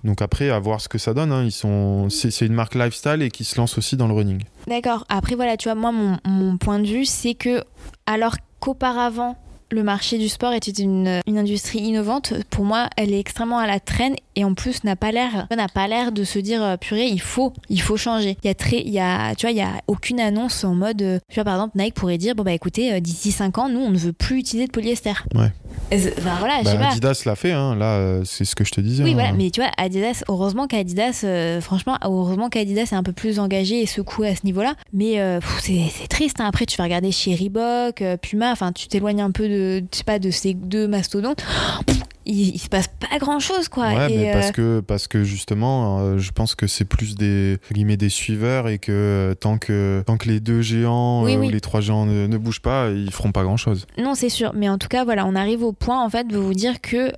Donc 0.03 0.21
après, 0.21 0.49
à 0.49 0.59
voir 0.59 0.81
ce 0.81 0.87
que 0.89 0.97
ça 0.97 1.13
donne. 1.13 1.31
hein. 1.31 1.43
Ils 1.43 1.51
sont, 1.51 2.09
c'est, 2.09 2.45
une 2.45 2.53
marque 2.53 2.75
lifestyle 2.75 3.21
et 3.21 3.29
qui 3.29 3.43
se 3.43 3.57
lance 3.57 3.77
aussi 3.77 3.97
dans 3.97 4.07
le 4.07 4.13
running. 4.13 4.41
D'accord. 4.67 5.05
Après, 5.09 5.35
voilà, 5.35 5.57
tu 5.57 5.67
vois, 5.69 5.75
moi, 5.75 5.91
mon, 5.91 6.17
mon 6.25 6.57
point 6.57 6.79
de 6.79 6.87
vue, 6.87 7.05
c'est 7.05 7.33
que, 7.33 7.63
alors 8.05 8.37
qu'auparavant, 8.59 9.35
le 9.71 9.83
marché 9.83 10.17
du 10.17 10.29
sport 10.29 10.53
était 10.53 10.71
une, 10.71 11.21
une 11.27 11.37
industrie 11.37 11.79
innovante, 11.79 12.33
pour 12.49 12.65
moi, 12.65 12.89
elle 12.97 13.13
est 13.13 13.19
extrêmement 13.19 13.59
à 13.59 13.67
la 13.67 13.79
traîne 13.79 14.15
et 14.35 14.43
en 14.43 14.53
plus 14.55 14.83
n'a 14.83 14.95
pas 14.95 15.11
l'air 15.11 15.47
n'a 15.55 15.67
pas 15.67 15.87
l'air 15.87 16.11
de 16.11 16.23
se 16.23 16.39
dire 16.39 16.63
euh, 16.63 16.77
purée, 16.77 17.07
il 17.07 17.21
faut 17.21 17.53
il 17.69 17.81
faut 17.81 17.97
changer. 17.97 18.35
Il 18.43 18.47
y 18.47 18.49
a 18.49 18.55
très 18.55 18.79
il 18.79 18.89
y 18.89 18.99
a 18.99 19.35
tu 19.35 19.45
vois, 19.45 19.51
il 19.51 19.57
y 19.57 19.61
a 19.61 19.73
aucune 19.87 20.19
annonce 20.19 20.63
en 20.63 20.73
mode 20.73 21.01
euh, 21.01 21.19
tu 21.29 21.35
vois 21.35 21.43
par 21.43 21.55
exemple 21.55 21.77
Nike 21.77 21.93
pourrait 21.93 22.17
dire 22.17 22.33
bon 22.33 22.43
bah 22.43 22.53
écoutez, 22.53 22.93
euh, 22.93 22.99
d'ici 22.99 23.31
5 23.31 23.57
ans, 23.59 23.69
nous 23.69 23.79
on 23.81 23.91
ne 23.91 23.97
veut 23.97 24.13
plus 24.13 24.39
utiliser 24.39 24.65
de 24.65 24.71
polyester. 24.71 25.13
Ouais. 25.35 25.51
Enfin 25.91 26.35
voilà, 26.39 26.61
Bah, 26.63 26.75
pas. 26.75 26.87
Adidas 26.89 27.23
l'a 27.25 27.35
fait, 27.35 27.51
hein. 27.51 27.75
là, 27.75 27.93
euh, 27.95 28.21
c'est 28.25 28.45
ce 28.45 28.55
que 28.55 28.63
je 28.63 28.71
te 28.71 28.81
disais. 28.81 29.03
Oui, 29.03 29.11
hein. 29.11 29.13
voilà, 29.13 29.31
mais 29.33 29.49
tu 29.49 29.61
vois, 29.61 29.71
Adidas, 29.77 30.23
heureusement 30.27 30.67
qu'Adidas, 30.67 31.21
euh, 31.23 31.61
franchement, 31.61 31.97
heureusement 32.03 32.49
qu'Adidas 32.49 32.89
est 32.91 32.93
un 32.95 33.03
peu 33.03 33.11
plus 33.11 33.39
engagé 33.39 33.81
et 33.81 33.85
secoué 33.85 34.29
à 34.29 34.35
ce 34.35 34.45
niveau-là. 34.45 34.75
Mais 34.93 35.19
euh, 35.19 35.39
c'est 35.61 36.07
triste, 36.09 36.39
hein. 36.41 36.45
après 36.47 36.65
tu 36.65 36.77
vas 36.77 36.83
regarder 36.83 37.11
chez 37.11 37.35
Reebok, 37.35 38.03
Puma, 38.21 38.51
enfin 38.51 38.71
tu 38.71 38.87
t'éloignes 38.87 39.21
un 39.21 39.31
peu 39.31 39.47
de, 39.47 39.83
je 39.91 39.97
sais 39.97 40.03
pas, 40.03 40.19
de 40.19 40.31
ces 40.31 40.53
deux 40.53 40.87
mastodontes. 40.87 41.43
Pff, 41.85 41.98
Il, 42.29 42.49
il 42.55 42.59
se 42.59 42.69
passe 42.69 42.87
pas 42.87 43.17
grand-chose, 43.17 43.69
quoi. 43.69 43.87
Ouais, 43.87 44.13
Et, 44.13 44.17
mais 44.17 44.31
parce 44.31 44.49
euh, 44.49 44.51
que, 44.51 44.79
parce 44.81 45.07
que 45.07 45.23
justement, 45.23 45.99
euh, 45.99 46.17
je 46.19 46.31
pense 46.31 46.53
que 46.53 46.67
c'est 46.67 46.85
plus 46.85 47.15
des, 47.15 47.57
guillemets, 47.71 47.97
des 47.97 48.09
suiveurs 48.09 48.67
et 48.67 48.77
que 48.77 48.91
euh, 48.91 49.33
tant 49.33 49.57
que, 49.57 50.03
tant 50.05 50.17
que 50.17 50.27
les 50.27 50.39
deux 50.39 50.61
géants 50.61 51.23
Oui, 51.23 51.35
oui. 51.37 51.47
ou 51.47 51.49
les 51.49 51.59
trois 51.59 51.81
géants 51.81 52.05
ne, 52.05 52.27
ne 52.27 52.37
bougent 52.37 52.61
pas, 52.61 52.89
ils 52.89 53.11
feront 53.11 53.31
pas 53.31 53.41
grand 53.43 53.57
chose. 53.57 53.87
Non, 53.97 54.13
c'est 54.13 54.29
sûr. 54.29 54.51
Mais 54.53 54.69
en 54.69 54.77
tout 54.77 54.87
cas, 54.87 55.03
voilà, 55.05 55.25
on 55.25 55.33
arrive 55.33 55.63
au 55.63 55.73
point, 55.73 56.03
en 56.03 56.09
fait, 56.09 56.27
de 56.27 56.37
vous 56.37 56.53
dire 56.53 56.81
que 56.81 57.11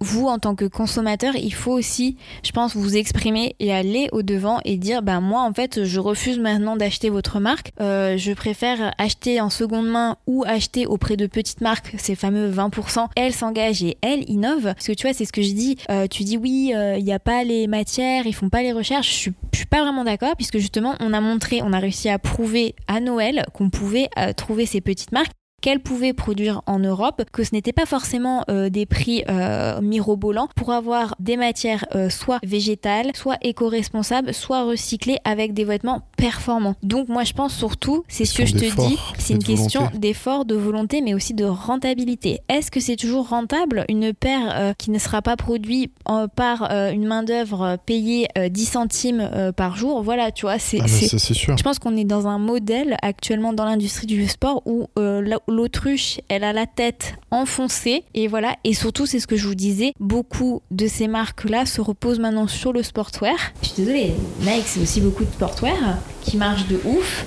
vous, 0.00 0.26
en 0.26 0.38
tant 0.38 0.54
que 0.54 0.64
consommateur, 0.64 1.34
il 1.34 1.52
faut 1.52 1.72
aussi, 1.72 2.16
je 2.44 2.52
pense, 2.52 2.76
vous 2.76 2.96
exprimer 2.96 3.56
et 3.58 3.72
aller 3.72 4.08
au-devant 4.12 4.60
et 4.64 4.76
dire, 4.76 5.02
bah, 5.02 5.20
moi, 5.20 5.42
en 5.42 5.52
fait, 5.52 5.84
je 5.84 5.98
refuse 5.98 6.38
maintenant 6.38 6.76
d'acheter 6.76 7.10
votre 7.10 7.40
marque. 7.40 7.72
Je 7.80 8.32
préfère 8.34 8.92
acheter 8.98 9.40
en 9.40 9.50
seconde 9.50 9.88
main 9.88 10.16
ou 10.26 10.44
acheter 10.46 10.86
auprès 10.86 11.16
de 11.16 11.26
petites 11.26 11.60
marques, 11.60 11.94
ces 11.98 12.14
fameux 12.14 12.50
20%. 12.50 13.08
Elles 13.16 13.32
s'engagent 13.32 13.82
et 13.82 13.96
elles 14.02 14.24
Parce 14.40 14.86
que 14.86 14.92
tu 14.92 15.06
vois, 15.06 15.14
c'est 15.14 15.24
ce 15.24 15.32
que 15.32 15.42
je 15.42 15.52
dis. 15.52 15.76
Euh, 15.90 16.06
tu 16.06 16.24
dis, 16.24 16.36
oui, 16.36 16.72
euh, 16.74 16.96
il 16.98 17.04
n'y 17.04 17.12
a 17.12 17.18
pas 17.18 17.44
les 17.44 17.66
matières, 17.66 18.26
ils 18.26 18.34
font 18.34 18.48
pas 18.48 18.62
les 18.62 18.72
recherches. 18.72 19.08
Je 19.08 19.14
suis, 19.14 19.32
je 19.52 19.58
suis 19.58 19.66
pas 19.66 19.82
vraiment 19.82 20.04
d'accord, 20.04 20.36
puisque 20.36 20.58
justement, 20.58 20.94
on 21.00 21.12
a 21.12 21.20
montré, 21.20 21.60
on 21.62 21.72
a 21.72 21.78
réussi 21.78 22.08
à 22.08 22.18
prouver 22.18 22.74
à 22.86 23.00
Noël 23.00 23.46
qu'on 23.52 23.70
pouvait 23.70 24.08
euh, 24.18 24.32
trouver 24.32 24.66
ces 24.66 24.80
petites 24.80 25.12
marques 25.12 25.32
qu'elle 25.66 25.80
pouvait 25.80 26.12
produire 26.12 26.62
en 26.66 26.78
Europe, 26.78 27.24
que 27.32 27.42
ce 27.42 27.52
n'était 27.52 27.72
pas 27.72 27.86
forcément 27.86 28.44
euh, 28.48 28.68
des 28.68 28.86
prix 28.86 29.24
euh, 29.28 29.80
mirobolants 29.80 30.46
pour 30.54 30.70
avoir 30.70 31.16
des 31.18 31.36
matières 31.36 31.84
euh, 31.96 32.08
soit 32.08 32.38
végétales, 32.44 33.10
soit 33.16 33.36
éco-responsables, 33.42 34.32
soit 34.32 34.62
recyclées 34.62 35.18
avec 35.24 35.54
des 35.54 35.64
vêtements 35.64 36.02
performants. 36.16 36.76
Donc 36.84 37.08
moi 37.08 37.24
je 37.24 37.32
pense 37.32 37.52
surtout, 37.52 38.04
c'est 38.06 38.24
ce 38.24 38.34
que 38.38 38.46
je 38.46 38.52
te 38.52 38.58
dis, 38.86 38.96
c'est 39.18 39.34
une 39.34 39.42
question 39.42 39.90
d'effort, 39.92 40.44
de 40.44 40.54
volonté, 40.54 41.00
mais 41.02 41.14
aussi 41.14 41.34
de 41.34 41.44
rentabilité. 41.44 42.38
Est-ce 42.48 42.70
que 42.70 42.78
c'est 42.78 42.94
toujours 42.94 43.28
rentable? 43.28 43.84
Une 43.88 44.14
paire 44.14 44.74
qui 44.78 44.92
ne 44.92 45.00
sera 45.00 45.20
pas 45.20 45.34
produite 45.34 45.92
par 46.36 46.70
une 46.92 47.06
main 47.08 47.24
d'œuvre 47.24 47.76
payée 47.86 48.28
euh, 48.38 48.48
10 48.48 48.64
centimes 48.66 49.30
par 49.56 49.76
jour? 49.76 50.04
Voilà, 50.04 50.30
tu 50.30 50.42
vois, 50.42 50.60
c'est 50.60 50.78
Ah 50.78 50.82
bah, 50.84 50.88
c'est- 50.88 51.34
sûr. 51.34 51.56
je 51.58 51.62
pense 51.64 51.80
qu'on 51.80 51.96
est 51.96 52.04
dans 52.04 52.28
un 52.28 52.38
modèle 52.38 52.96
actuellement 53.02 53.52
dans 53.52 53.64
l'industrie 53.64 54.06
du 54.06 54.28
sport 54.28 54.62
où 54.64 54.86
la- 54.96 55.40
l'autruche, 55.56 56.20
elle 56.28 56.44
a 56.44 56.52
la 56.52 56.66
tête 56.66 57.14
enfoncée 57.30 58.04
et 58.14 58.28
voilà. 58.28 58.56
Et 58.64 58.74
surtout, 58.74 59.06
c'est 59.06 59.18
ce 59.18 59.26
que 59.26 59.36
je 59.36 59.48
vous 59.48 59.54
disais, 59.54 59.92
beaucoup 59.98 60.62
de 60.70 60.86
ces 60.86 61.08
marques-là 61.08 61.66
se 61.66 61.80
reposent 61.80 62.20
maintenant 62.20 62.46
sur 62.46 62.72
le 62.72 62.82
sportwear. 62.82 63.36
Je 63.62 63.68
suis 63.68 63.76
désolée, 63.82 64.12
Nike, 64.40 64.66
c'est 64.66 64.80
aussi 64.80 65.00
beaucoup 65.00 65.24
de 65.24 65.30
sportwear 65.30 65.98
qui 66.20 66.36
marche 66.36 66.66
de 66.68 66.80
ouf. 66.84 67.26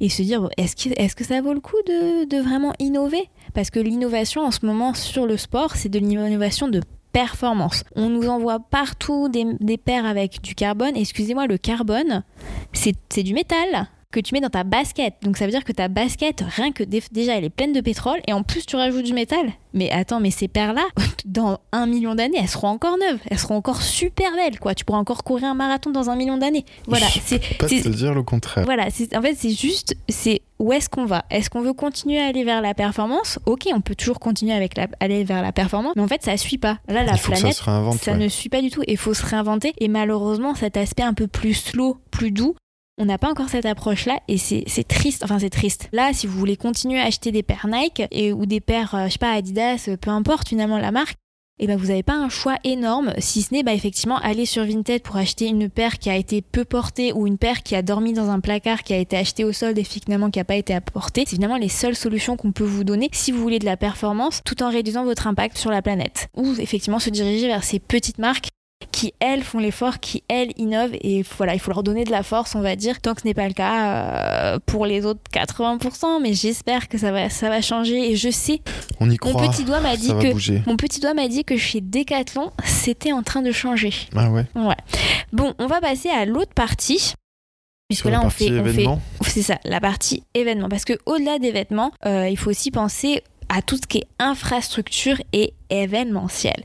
Et 0.00 0.08
se 0.08 0.22
dire, 0.22 0.48
est-ce 0.56 0.74
que, 0.76 0.90
est 1.00 1.14
que 1.14 1.24
ça 1.24 1.40
vaut 1.40 1.54
le 1.54 1.60
coup 1.60 1.76
de, 1.86 2.42
vraiment 2.42 2.72
innover? 2.78 3.28
Parce 3.54 3.70
que 3.70 3.78
l'innovation 3.78 4.42
en 4.42 4.50
ce 4.50 4.66
moment 4.66 4.94
sur 4.94 5.26
le 5.26 5.36
sport, 5.36 5.76
c'est 5.76 5.88
de 5.88 5.98
l'innovation 5.98 6.68
de 6.68 6.80
performance. 7.12 7.84
On 7.94 8.08
nous 8.08 8.28
envoie 8.28 8.58
partout 8.58 9.28
des, 9.28 9.46
des 9.60 9.76
paires 9.76 10.06
avec 10.06 10.40
du 10.42 10.54
carbone. 10.54 10.96
Excusez-moi, 10.96 11.46
le 11.46 11.56
carbone, 11.56 12.24
c'est 12.72 13.22
du 13.22 13.32
métal 13.32 13.88
que 14.12 14.20
tu 14.20 14.34
mets 14.34 14.40
dans 14.40 14.48
ta 14.50 14.62
basket. 14.62 15.14
Donc 15.22 15.36
ça 15.36 15.44
veut 15.46 15.50
dire 15.50 15.64
que 15.64 15.72
ta 15.72 15.88
basket, 15.88 16.44
rien 16.56 16.70
que 16.70 16.84
dé- 16.84 17.02
déjà, 17.10 17.36
elle 17.36 17.44
est 17.44 17.50
pleine 17.50 17.72
de 17.72 17.80
pétrole 17.80 18.20
et 18.28 18.32
en 18.32 18.42
plus 18.44 18.64
tu 18.66 18.76
rajoutes 18.76 19.04
du 19.04 19.12
métal. 19.14 19.52
Mais 19.74 19.90
attends, 19.90 20.20
mais 20.20 20.30
ces 20.30 20.48
paires-là, 20.48 20.84
dans 21.24 21.58
un 21.72 21.86
million 21.86 22.14
d'années, 22.14 22.36
elles 22.40 22.48
seront 22.48 22.68
encore 22.68 22.98
neuves. 22.98 23.18
Elles 23.30 23.38
seront 23.38 23.56
encore 23.56 23.80
super 23.82 24.30
belles, 24.36 24.58
quoi. 24.60 24.74
Tu 24.74 24.84
pourras 24.84 24.98
encore 24.98 25.24
courir 25.24 25.46
un 25.48 25.54
marathon 25.54 25.90
dans 25.90 26.10
un 26.10 26.16
million 26.16 26.36
d'années. 26.36 26.64
Voilà, 26.86 27.06
c'est 27.24 27.40
Pas 27.58 27.66
te 27.66 27.88
dire 27.88 28.12
le 28.14 28.22
contraire. 28.22 28.64
voilà, 28.66 28.84
en 28.86 29.22
fait, 29.22 29.34
c'est 29.34 29.50
juste, 29.50 29.96
c'est 30.10 30.42
où 30.58 30.72
est-ce 30.74 30.88
qu'on 30.90 31.06
va? 31.06 31.24
Est-ce 31.30 31.48
qu'on 31.50 31.62
veut 31.62 31.72
continuer 31.72 32.20
à 32.20 32.26
aller 32.26 32.44
vers 32.44 32.60
la 32.60 32.74
performance? 32.74 33.38
Ok, 33.46 33.62
on 33.74 33.80
peut 33.80 33.94
toujours 33.94 34.20
continuer 34.20 34.52
avec 34.52 34.76
la, 34.76 34.86
aller 35.00 35.24
vers 35.24 35.42
la 35.42 35.52
performance, 35.52 35.94
mais 35.96 36.02
en 36.02 36.08
fait, 36.08 36.22
ça 36.22 36.36
suit 36.36 36.58
pas. 36.58 36.78
Là, 36.86 37.02
la 37.04 37.12
Il 37.12 37.18
faut 37.18 37.30
que 37.32 37.36
ça 37.38 37.40
planète, 37.40 37.56
se 37.56 37.64
réinvente. 37.64 37.96
ça 37.98 38.12
ouais. 38.12 38.18
ne 38.18 38.28
suit 38.28 38.50
pas 38.50 38.60
du 38.60 38.68
tout. 38.70 38.82
Il 38.86 38.98
faut 38.98 39.14
se 39.14 39.24
réinventer. 39.24 39.72
Et 39.78 39.88
malheureusement, 39.88 40.54
cet 40.54 40.76
aspect 40.76 41.02
un 41.02 41.14
peu 41.14 41.26
plus 41.28 41.54
slow, 41.54 41.96
plus 42.10 42.30
doux, 42.30 42.54
on 42.98 43.04
n'a 43.06 43.18
pas 43.18 43.30
encore 43.30 43.48
cette 43.48 43.66
approche-là 43.66 44.20
et 44.28 44.38
c'est 44.38 44.88
triste. 44.88 45.24
Enfin, 45.24 45.38
c'est 45.38 45.50
triste. 45.50 45.88
Là, 45.92 46.12
si 46.12 46.26
vous 46.26 46.38
voulez 46.38 46.56
continuer 46.56 47.00
à 47.00 47.04
acheter 47.04 47.32
des 47.32 47.42
paires 47.42 47.66
Nike 47.68 48.02
ou 48.34 48.46
des 48.46 48.60
paires, 48.60 48.94
euh, 48.94 49.06
je 49.06 49.12
sais 49.12 49.18
pas, 49.18 49.32
Adidas, 49.32 49.86
euh, 49.88 49.96
peu 49.96 50.10
importe 50.10 50.48
finalement 50.48 50.78
la 50.78 50.90
marque, 50.90 51.16
et 51.58 51.66
ben 51.66 51.76
vous 51.76 51.88
n'avez 51.88 52.02
pas 52.02 52.14
un 52.14 52.28
choix 52.28 52.56
énorme, 52.64 53.12
si 53.18 53.42
ce 53.42 53.54
n'est 53.54 53.62
bah, 53.62 53.74
effectivement 53.74 54.18
aller 54.18 54.46
sur 54.46 54.64
Vinted 54.64 55.02
pour 55.02 55.16
acheter 55.16 55.46
une 55.46 55.68
paire 55.68 55.98
qui 55.98 56.10
a 56.10 56.16
été 56.16 56.42
peu 56.42 56.64
portée 56.64 57.12
ou 57.12 57.26
une 57.26 57.38
paire 57.38 57.62
qui 57.62 57.76
a 57.76 57.82
dormi 57.82 58.14
dans 58.14 58.30
un 58.30 58.40
placard, 58.40 58.82
qui 58.82 58.94
a 58.94 58.96
été 58.96 59.16
achetée 59.16 59.44
au 59.44 59.52
solde 59.52 59.78
et 59.78 59.84
finalement 59.84 60.30
qui 60.30 60.40
n'a 60.40 60.44
pas 60.44 60.56
été 60.56 60.74
apportée. 60.74 61.24
C'est 61.26 61.36
finalement 61.36 61.58
les 61.58 61.68
seules 61.68 61.94
solutions 61.94 62.36
qu'on 62.36 62.52
peut 62.52 62.64
vous 62.64 62.84
donner 62.84 63.10
si 63.12 63.32
vous 63.32 63.40
voulez 63.40 63.58
de 63.58 63.64
la 63.64 63.76
performance 63.76 64.40
tout 64.44 64.62
en 64.62 64.70
réduisant 64.70 65.04
votre 65.04 65.26
impact 65.26 65.56
sur 65.56 65.70
la 65.70 65.82
planète. 65.82 66.28
Ou 66.36 66.52
effectivement 66.58 66.98
se 66.98 67.10
diriger 67.10 67.46
vers 67.46 67.64
ces 67.64 67.78
petites 67.78 68.18
marques 68.18 68.48
qui 68.92 69.14
elles 69.18 69.42
font 69.42 69.58
l'effort, 69.58 69.98
qui 69.98 70.22
elles 70.28 70.52
innovent 70.56 70.94
et 71.00 71.24
voilà, 71.36 71.54
il 71.54 71.60
faut 71.60 71.70
leur 71.70 71.82
donner 71.82 72.04
de 72.04 72.10
la 72.10 72.22
force, 72.22 72.54
on 72.54 72.60
va 72.60 72.76
dire, 72.76 73.00
tant 73.00 73.14
que 73.14 73.22
ce 73.22 73.26
n'est 73.26 73.34
pas 73.34 73.48
le 73.48 73.54
cas 73.54 74.54
euh, 74.54 74.58
pour 74.64 74.86
les 74.86 75.04
autres 75.04 75.20
80%, 75.32 76.22
mais 76.22 76.34
j'espère 76.34 76.88
que 76.88 76.98
ça 76.98 77.10
va, 77.10 77.28
ça 77.30 77.48
va 77.48 77.60
changer 77.60 78.12
et 78.12 78.16
je 78.16 78.30
sais, 78.30 78.60
On 79.00 79.10
y 79.10 79.18
mon 79.24 79.48
petit 79.48 79.64
doigt 79.64 79.80
m'a 79.80 79.96
dit 79.96 80.08
Ça 80.08 80.14
que 80.14 80.68
mon 80.68 80.76
petit 80.76 81.00
doigt 81.00 81.14
m'a 81.14 81.28
dit 81.28 81.44
que 81.44 81.56
chez 81.56 81.80
Decathlon, 81.80 82.52
c'était 82.64 83.12
en 83.12 83.22
train 83.22 83.42
de 83.42 83.50
changer. 83.50 83.92
Ah 84.14 84.30
ouais. 84.30 84.46
Bon, 85.32 85.54
on 85.58 85.66
va 85.66 85.80
passer 85.80 86.10
à 86.10 86.24
l'autre 86.24 86.52
partie. 86.54 87.14
Puisque 87.88 88.06
là, 88.06 88.22
on 88.24 88.30
fait, 88.30 88.50
on 88.50 88.64
fait, 88.64 89.30
c'est 89.30 89.42
ça, 89.42 89.58
la 89.64 89.78
partie 89.78 90.22
événement. 90.32 90.68
Parce 90.70 90.84
que 90.84 90.94
au-delà 91.04 91.38
des 91.38 91.52
vêtements, 91.52 91.92
euh, 92.06 92.28
il 92.28 92.38
faut 92.38 92.48
aussi 92.48 92.70
penser 92.70 93.22
à 93.50 93.60
tout 93.60 93.76
ce 93.76 93.86
qui 93.86 93.98
est 93.98 94.06
infrastructure 94.18 95.20
et 95.34 95.52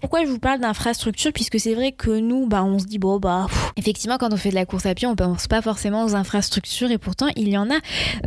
Pourquoi 0.02 0.26
je 0.26 0.30
vous 0.30 0.40
parle 0.40 0.60
d'infrastructure 0.60 1.32
Puisque 1.34 1.60
c'est 1.60 1.74
vrai 1.74 1.94
que 1.94 2.10
nous, 2.20 2.48
bah, 2.48 2.64
on 2.64 2.78
se 2.78 2.86
dit, 2.86 3.00
bon, 3.00 3.20
bah, 3.20 3.48
effectivement, 3.78 4.18
quand 4.18 4.34
on 4.34 4.38
fait 4.38 4.50
de 4.50 4.56
la 4.56 4.66
course 4.66 4.86
à 4.86 4.94
pied, 4.94 5.08
on 5.08 5.16
pense 5.16 5.48
pas 5.48 5.62
forcément 5.62 6.04
aux 6.04 6.16
infrastructures 6.16 6.92
et 6.92 6.98
pourtant, 6.98 7.28
il 7.36 7.50
y 7.50 7.58
en 7.58 7.70
a. 7.70 7.76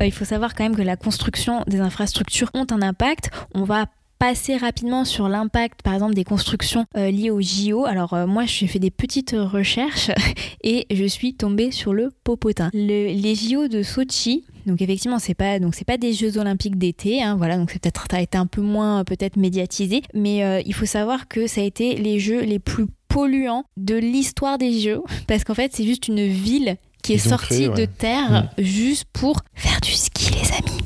Euh, 0.00 0.06
il 0.06 0.12
faut 0.12 0.24
savoir 0.24 0.54
quand 0.54 0.64
même 0.64 0.76
que 0.76 0.82
la 0.82 0.96
construction 0.96 1.62
des 1.66 1.80
infrastructures 1.80 2.50
ont 2.54 2.66
un 2.70 2.82
impact. 2.82 3.30
On 3.54 3.64
va 3.64 3.86
passer 4.20 4.56
rapidement 4.58 5.04
sur 5.04 5.28
l'impact, 5.28 5.80
par 5.82 5.94
exemple, 5.94 6.14
des 6.14 6.24
constructions 6.24 6.84
euh, 6.96 7.10
liées 7.10 7.30
au 7.30 7.40
JO. 7.40 7.86
Alors, 7.86 8.12
euh, 8.12 8.26
moi, 8.26 8.44
j'ai 8.44 8.66
fait 8.68 8.78
des 8.78 8.90
petites 8.92 9.34
recherches 9.36 10.10
et 10.62 10.86
je 10.94 11.04
suis 11.06 11.34
tombée 11.34 11.70
sur 11.72 11.92
le 11.94 12.10
popotin. 12.22 12.70
Le- 12.74 13.12
les 13.12 13.34
JO 13.34 13.66
de 13.66 13.82
Sochi, 13.82 14.44
donc 14.66 14.82
effectivement, 14.82 15.18
c'est 15.18 15.34
pas 15.34 15.58
donc 15.58 15.74
c'est 15.74 15.86
pas 15.86 15.96
des 15.96 16.12
Jeux 16.12 16.36
Olympiques 16.36 16.76
d'été, 16.76 17.22
hein, 17.22 17.34
voilà, 17.36 17.56
donc 17.56 17.70
c'est 17.70 17.80
peut-être 17.80 18.04
ça 18.10 18.18
a 18.18 18.20
été 18.20 18.36
un 18.36 18.46
peu 18.46 18.60
moins 18.60 19.00
euh, 19.00 19.04
peut-être 19.04 19.36
médiatisé, 19.36 20.02
mais 20.14 20.44
euh, 20.44 20.60
il 20.66 20.74
faut 20.74 20.84
savoir 20.86 21.26
que 21.26 21.46
ça 21.46 21.62
a 21.62 21.64
été 21.64 21.96
les 21.96 22.20
Jeux 22.20 22.42
les 22.42 22.58
plus 22.58 22.86
polluants 23.08 23.64
de 23.78 23.94
l'histoire 23.96 24.58
des 24.58 24.78
Jeux, 24.78 25.00
parce 25.28 25.44
qu'en 25.44 25.54
fait, 25.54 25.72
c'est 25.74 25.84
juste 25.84 26.08
une 26.08 26.26
ville 26.26 26.76
qui 27.02 27.14
est 27.14 27.16
Ils 27.24 27.30
sortie 27.30 27.46
créé, 27.46 27.68
ouais. 27.68 27.74
de 27.74 27.84
terre 27.86 28.50
juste 28.58 29.06
pour 29.14 29.40
faire 29.54 29.80
du 29.80 29.92
ski, 29.92 30.30
les 30.34 30.52
amis. 30.52 30.82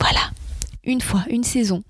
Voilà. 0.00 0.18
Une 0.86 1.00
fois, 1.00 1.24
une 1.30 1.44
saison. 1.44 1.82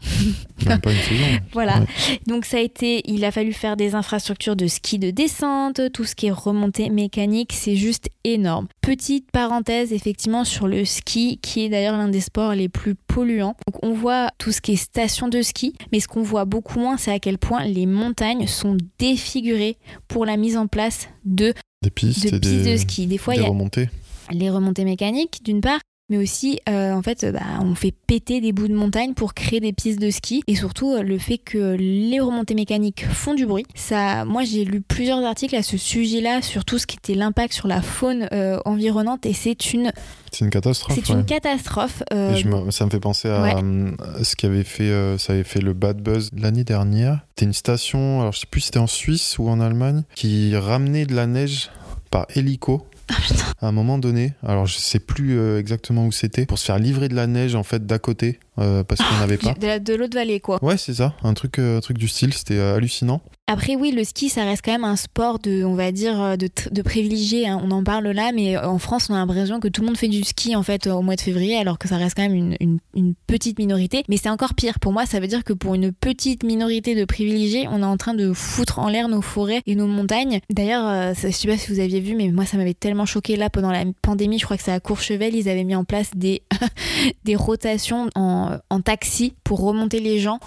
Même 0.67 0.81
pas 0.81 0.93
une 0.93 0.99
saison. 0.99 1.25
Voilà. 1.53 1.81
Ouais. 1.81 2.21
Donc 2.27 2.45
ça 2.45 2.57
a 2.59 2.61
été, 2.61 3.03
il 3.11 3.25
a 3.25 3.31
fallu 3.31 3.53
faire 3.53 3.77
des 3.77 3.95
infrastructures 3.95 4.57
de 4.57 4.67
ski 4.67 4.99
de 4.99 5.11
descente, 5.11 5.81
tout 5.93 6.05
ce 6.05 6.15
qui 6.15 6.27
est 6.27 6.33
remontée 6.33 6.91
mécanique, 6.91 7.53
c'est 7.53 7.77
juste 7.77 8.09
énorme. 8.25 8.67
Petite 8.81 9.31
parenthèse 9.31 9.93
effectivement 9.93 10.45
sur 10.45 10.67
le 10.67 10.85
ski, 10.85 11.39
qui 11.43 11.65
est 11.65 11.69
d'ailleurs 11.69 11.97
l'un 11.97 12.09
des 12.09 12.21
sports 12.21 12.55
les 12.55 12.69
plus 12.69 12.95
polluants. 12.95 13.57
Donc 13.67 13.83
on 13.83 13.93
voit 13.93 14.31
tout 14.39 14.53
ce 14.53 14.61
qui 14.61 14.73
est 14.73 14.77
station 14.77 15.29
de 15.29 15.43
ski, 15.43 15.75
mais 15.93 16.01
ce 16.01 16.09
qu'on 16.09 16.23
voit 16.23 16.45
beaucoup 16.45 16.79
moins, 16.79 16.97
c'est 16.97 17.13
à 17.13 17.19
quel 17.19 17.39
point 17.39 17.65
les 17.65 17.87
montagnes 17.87 18.47
sont 18.47 18.77
défigurées 18.99 19.77
pour 20.09 20.25
la 20.27 20.37
mise 20.37 20.57
en 20.57 20.67
place 20.67 21.09
de, 21.25 21.55
Des 21.83 21.91
pistes 21.91 22.25
de 22.33 22.39
pistes 22.39 22.65
des, 22.65 22.73
de 22.73 22.77
ski. 22.77 23.07
Des 23.07 23.19
fois, 23.19 23.35
il 23.35 23.43
y 23.43 23.45
a 23.45 23.49
remontées. 23.49 23.89
les 24.31 24.51
remontées 24.51 24.85
mécaniques 24.85 25.41
d'une 25.45 25.61
part 25.61 25.81
mais 26.11 26.19
aussi 26.19 26.61
euh, 26.69 26.93
en 26.93 27.01
fait 27.03 27.25
bah, 27.33 27.41
on 27.63 27.75
fait 27.75 27.93
péter 28.07 28.41
des 28.41 28.53
bouts 28.53 28.69
de 28.69 28.75
montagne 28.75 29.15
pour 29.15 29.33
créer 29.33 29.61
des 29.61 29.73
pistes 29.73 29.99
de 30.01 30.11
ski 30.11 30.43
et 30.47 30.55
surtout 30.55 30.93
euh, 30.93 31.03
le 31.03 31.19
fait 31.19 31.39
que 31.39 31.77
les 31.79 32.21
remontées 32.21 32.55
mécaniques 32.55 33.07
font 33.07 33.35
du 33.35 33.47
bruit 33.47 33.65
ça 33.75 34.25
moi 34.27 34.45
j'ai 34.45 34.65
lu 34.65 34.81
plusieurs 34.83 35.25
articles 35.25 35.57
à 35.57 35.63
ce 35.63 35.77
sujet 35.79 36.21
là 36.21 36.43
sur 36.43 36.65
tout 36.67 36.79
ce 36.79 36.87
qui 36.87 36.97
était 36.97 37.15
l'impact 37.15 37.55
sur 37.55 37.69
la 37.69 37.81
faune 37.81 38.29
euh, 38.33 38.59
environnante 38.67 39.25
et 39.25 39.33
c'est 39.33 39.73
une 39.73 39.93
C'est 40.31 40.45
une 40.45 40.51
catastrophe. 40.51 40.95
c'est 41.03 41.11
ouais. 41.13 41.19
une 41.21 41.25
catastrophe 41.25 42.03
euh, 42.13 42.39
me- 42.45 42.71
ça 42.71 42.85
me 42.85 42.91
fait 42.91 43.01
penser 43.01 43.29
à, 43.31 43.41
Ouais. 43.43 43.55
euh, 43.63 43.93
ce 44.23 44.37
qui 44.37 44.45
avait 44.47 44.65
fait, 44.65 44.91
euh, 44.91 45.17
ça 45.17 45.33
avait 45.33 45.45
fait 45.45 45.61
le 45.61 45.73
bad 45.73 46.03
buzz 46.03 46.31
l'année 46.37 46.65
dernière. 46.65 47.21
C'était 47.31 47.47
une 47.47 47.53
station, 47.55 48.21
alors 48.21 48.33
je 48.33 48.41
sais 48.41 48.47
plus 48.47 48.61
si 48.61 48.67
c'était 48.67 48.79
en 48.79 48.87
Suisse 48.87 49.39
ou 49.39 49.49
en 49.49 49.61
Allemagne, 49.61 50.03
qui 50.15 50.55
ramenait 50.57 51.07
de 51.07 51.15
la 51.15 51.27
neige 51.27 51.71
par 52.11 52.27
hélico. 52.35 52.87
Ah, 53.11 53.15
à 53.61 53.67
un 53.69 53.73
moment 53.73 53.99
donné, 53.99 54.33
alors 54.43 54.67
je 54.67 54.77
sais 54.79 54.99
plus 54.99 55.39
euh, 55.39 55.59
exactement 55.59 56.07
où 56.07 56.13
c'était, 56.13 56.47
pour 56.47 56.59
se 56.59 56.65
faire 56.65 56.79
livrer 56.79 57.09
de 57.09 57.15
la 57.15 57.27
neige 57.27 57.55
en 57.55 57.63
fait 57.63 57.87
d'à 57.87 57.99
côté, 57.99 58.39
euh, 58.59 58.83
parce 58.85 59.01
qu'il 59.03 59.11
n'y 59.15 59.21
en 59.21 59.25
avait 59.25 59.37
pas. 59.37 59.53
de, 59.55 59.67
la- 59.67 59.79
de 59.79 59.95
l'autre 59.95 60.15
vallée 60.15 60.41
quoi 60.41 60.59
Ouais, 60.63 60.77
c'est 60.77 60.95
ça, 60.95 61.15
un 61.23 61.35
truc, 61.35 61.59
euh, 61.59 61.79
un 61.79 61.81
truc 61.81 61.99
du 61.99 62.09
style, 62.09 62.33
c'était 62.35 62.59
hallucinant. 62.59 63.21
Après, 63.47 63.77
oui, 63.77 63.91
le 63.91 64.05
ski, 64.05 64.31
ça 64.31 64.43
reste 64.45 64.65
quand 64.65 64.73
même 64.73 64.85
un 64.85 64.97
sport 64.97 65.39
de, 65.39 65.65
on 65.65 65.75
va 65.75 65.93
dire, 65.93 66.19
euh, 66.19 66.37
de, 66.37 66.83
privilégié. 66.83 67.47
hein. 67.47 67.61
On 67.63 67.71
en 67.73 67.85
parle 67.85 68.09
là, 68.09 68.33
mais 68.33 68.57
en 68.57 68.79
France, 68.79 69.09
on 69.11 69.15
a 69.15 69.19
l'impression 69.19 69.61
que 69.61 69.69
tout 69.69 69.83
le 69.83 69.89
monde 69.89 69.99
fait 69.99 70.09
du 70.09 70.25
ski 70.25 70.57
en 70.57 70.63
fait 70.63 70.87
au 70.87 71.03
mois 71.03 71.15
de 71.15 71.21
février, 71.21 71.59
alors 71.59 71.79
que 71.79 71.87
ça 71.87 71.99
reste 71.99 72.17
quand 72.17 72.27
même 72.27 72.57
une, 72.59 73.15
petite 73.27 73.59
minorité. 73.59 74.03
Mais 74.09 74.17
c'est 74.17 74.31
encore 74.31 74.55
pire. 74.55 74.79
Pour 74.81 74.95
moi, 74.95 75.05
ça 75.05 75.21
veut 75.21 75.27
dire 75.27 75.45
que 75.45 75.53
pour 75.53 75.75
une 75.75 75.93
petite 75.93 76.43
minorité 76.43 76.95
de 76.95 77.05
privilégiés, 77.05 77.69
on 77.71 77.83
est 77.83 77.87
en 77.87 77.99
train 77.99 78.15
de 78.15 78.33
foutre 78.33 78.79
en 78.79 78.89
l'air 78.89 79.09
nos 79.09 79.21
forêts 79.21 79.61
et 79.67 79.75
nos 79.75 79.89
montagnes. 79.89 80.41
D'ailleurs, 80.49 80.89
euh, 80.89 81.13
je 81.15 81.29
sais 81.31 81.49
pas 81.49 81.59
si 81.59 81.71
vous 81.71 81.81
aviez 81.81 82.01
vu, 82.01 82.15
mais 82.15 82.31
moi, 82.31 82.47
ça 82.47 82.57
m'avait 82.57 82.73
tellement 82.73 83.05
choqué 83.05 83.37
là 83.37 83.51
pendant 83.51 83.73
la 83.73 83.85
pandémie. 84.01 84.39
Je 84.39 84.47
crois 84.47 84.57
que 84.57 84.63
c'est 84.63 84.73
à 84.73 84.81
Courchevel, 84.81 85.35
ils 85.35 85.51
avaient 85.51 85.65
mis 85.65 85.77
en 85.77 85.85
place 85.85 86.11
des, 86.17 86.43
des 87.25 87.37
rotations 87.37 88.09
en 88.15 88.81
taxi 88.83 89.35
pour 89.45 89.61
remonter 89.61 90.01
les 90.01 90.19
gens 90.19 90.41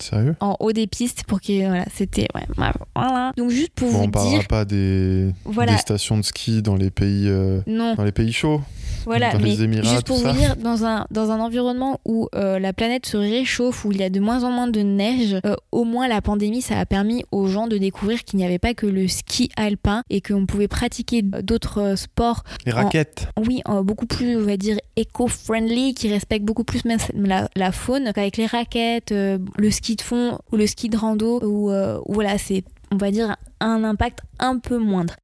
Sérieux 0.00 0.34
en 0.40 0.56
haut 0.60 0.72
des 0.72 0.86
pistes 0.86 1.24
pour 1.24 1.40
que 1.40 1.66
voilà 1.66 1.84
c'était 1.94 2.26
ouais, 2.34 2.46
voilà. 2.56 3.32
Donc 3.36 3.50
juste 3.50 3.72
pour 3.74 3.90
Bon, 3.90 3.98
on 3.98 4.04
vous 4.04 4.10
parlera 4.10 4.38
dire 4.38 4.48
pas 4.48 4.64
des, 4.64 5.30
voilà. 5.44 5.72
des 5.72 5.78
stations 5.78 6.16
de 6.18 6.22
ski 6.22 6.62
dans 6.62 6.76
les 6.76 6.90
pays, 6.90 7.28
euh, 7.28 7.60
non. 7.66 7.94
dans 7.94 8.04
les 8.04 8.12
pays 8.12 8.32
chauds. 8.32 8.60
Voilà, 9.06 9.32
dans 9.32 9.38
mais 9.38 9.50
les 9.50 9.62
Émirats, 9.62 9.82
juste 9.90 10.06
pour 10.06 10.16
tout 10.16 10.22
vous 10.22 10.28
ça. 10.28 10.32
dire, 10.36 10.56
dans 10.56 10.84
un, 10.84 11.06
dans 11.10 11.30
un 11.30 11.40
environnement 11.40 12.00
où 12.04 12.28
euh, 12.34 12.58
la 12.58 12.72
planète 12.72 13.06
se 13.06 13.16
réchauffe, 13.16 13.84
où 13.84 13.92
il 13.92 13.98
y 13.98 14.02
a 14.02 14.10
de 14.10 14.20
moins 14.20 14.44
en 14.44 14.50
moins 14.50 14.68
de 14.68 14.80
neige, 14.80 15.36
euh, 15.44 15.54
au 15.72 15.84
moins 15.84 16.08
la 16.08 16.20
pandémie, 16.22 16.62
ça 16.62 16.78
a 16.78 16.86
permis 16.86 17.24
aux 17.32 17.46
gens 17.46 17.66
de 17.66 17.76
découvrir 17.78 18.24
qu'il 18.24 18.38
n'y 18.38 18.44
avait 18.44 18.58
pas 18.58 18.74
que 18.74 18.86
le 18.86 19.06
ski 19.08 19.50
alpin 19.56 20.02
et 20.10 20.20
qu'on 20.20 20.46
pouvait 20.46 20.68
pratiquer 20.68 21.22
d'autres 21.22 21.78
euh, 21.80 21.96
sports, 21.96 22.44
Les 22.66 22.72
raquettes. 22.72 23.28
oui, 23.46 23.62
euh, 23.68 23.82
beaucoup 23.82 24.06
plus, 24.06 24.36
on 24.36 24.42
va 24.44 24.56
dire, 24.56 24.76
éco-friendly, 24.96 25.94
qui 25.94 26.08
respectent 26.08 26.44
beaucoup 26.44 26.64
plus 26.64 26.84
même 26.84 26.98
la, 27.14 27.48
la 27.56 27.72
faune, 27.72 28.06
avec 28.08 28.36
les 28.36 28.46
raquettes, 28.46 29.12
euh, 29.12 29.38
le 29.56 29.70
ski 29.70 29.96
de 29.96 30.02
fond 30.02 30.38
ou 30.52 30.56
le 30.56 30.66
ski 30.66 30.88
de 30.88 30.96
rando, 30.96 31.40
où, 31.44 31.70
euh, 31.70 31.98
où 32.06 32.14
voilà, 32.14 32.38
c'est, 32.38 32.64
on 32.92 32.96
va 32.96 33.10
dire, 33.10 33.36
un 33.60 33.84
impact 33.84 34.20
un 34.38 34.58
peu 34.58 34.78
moindre. 34.78 35.14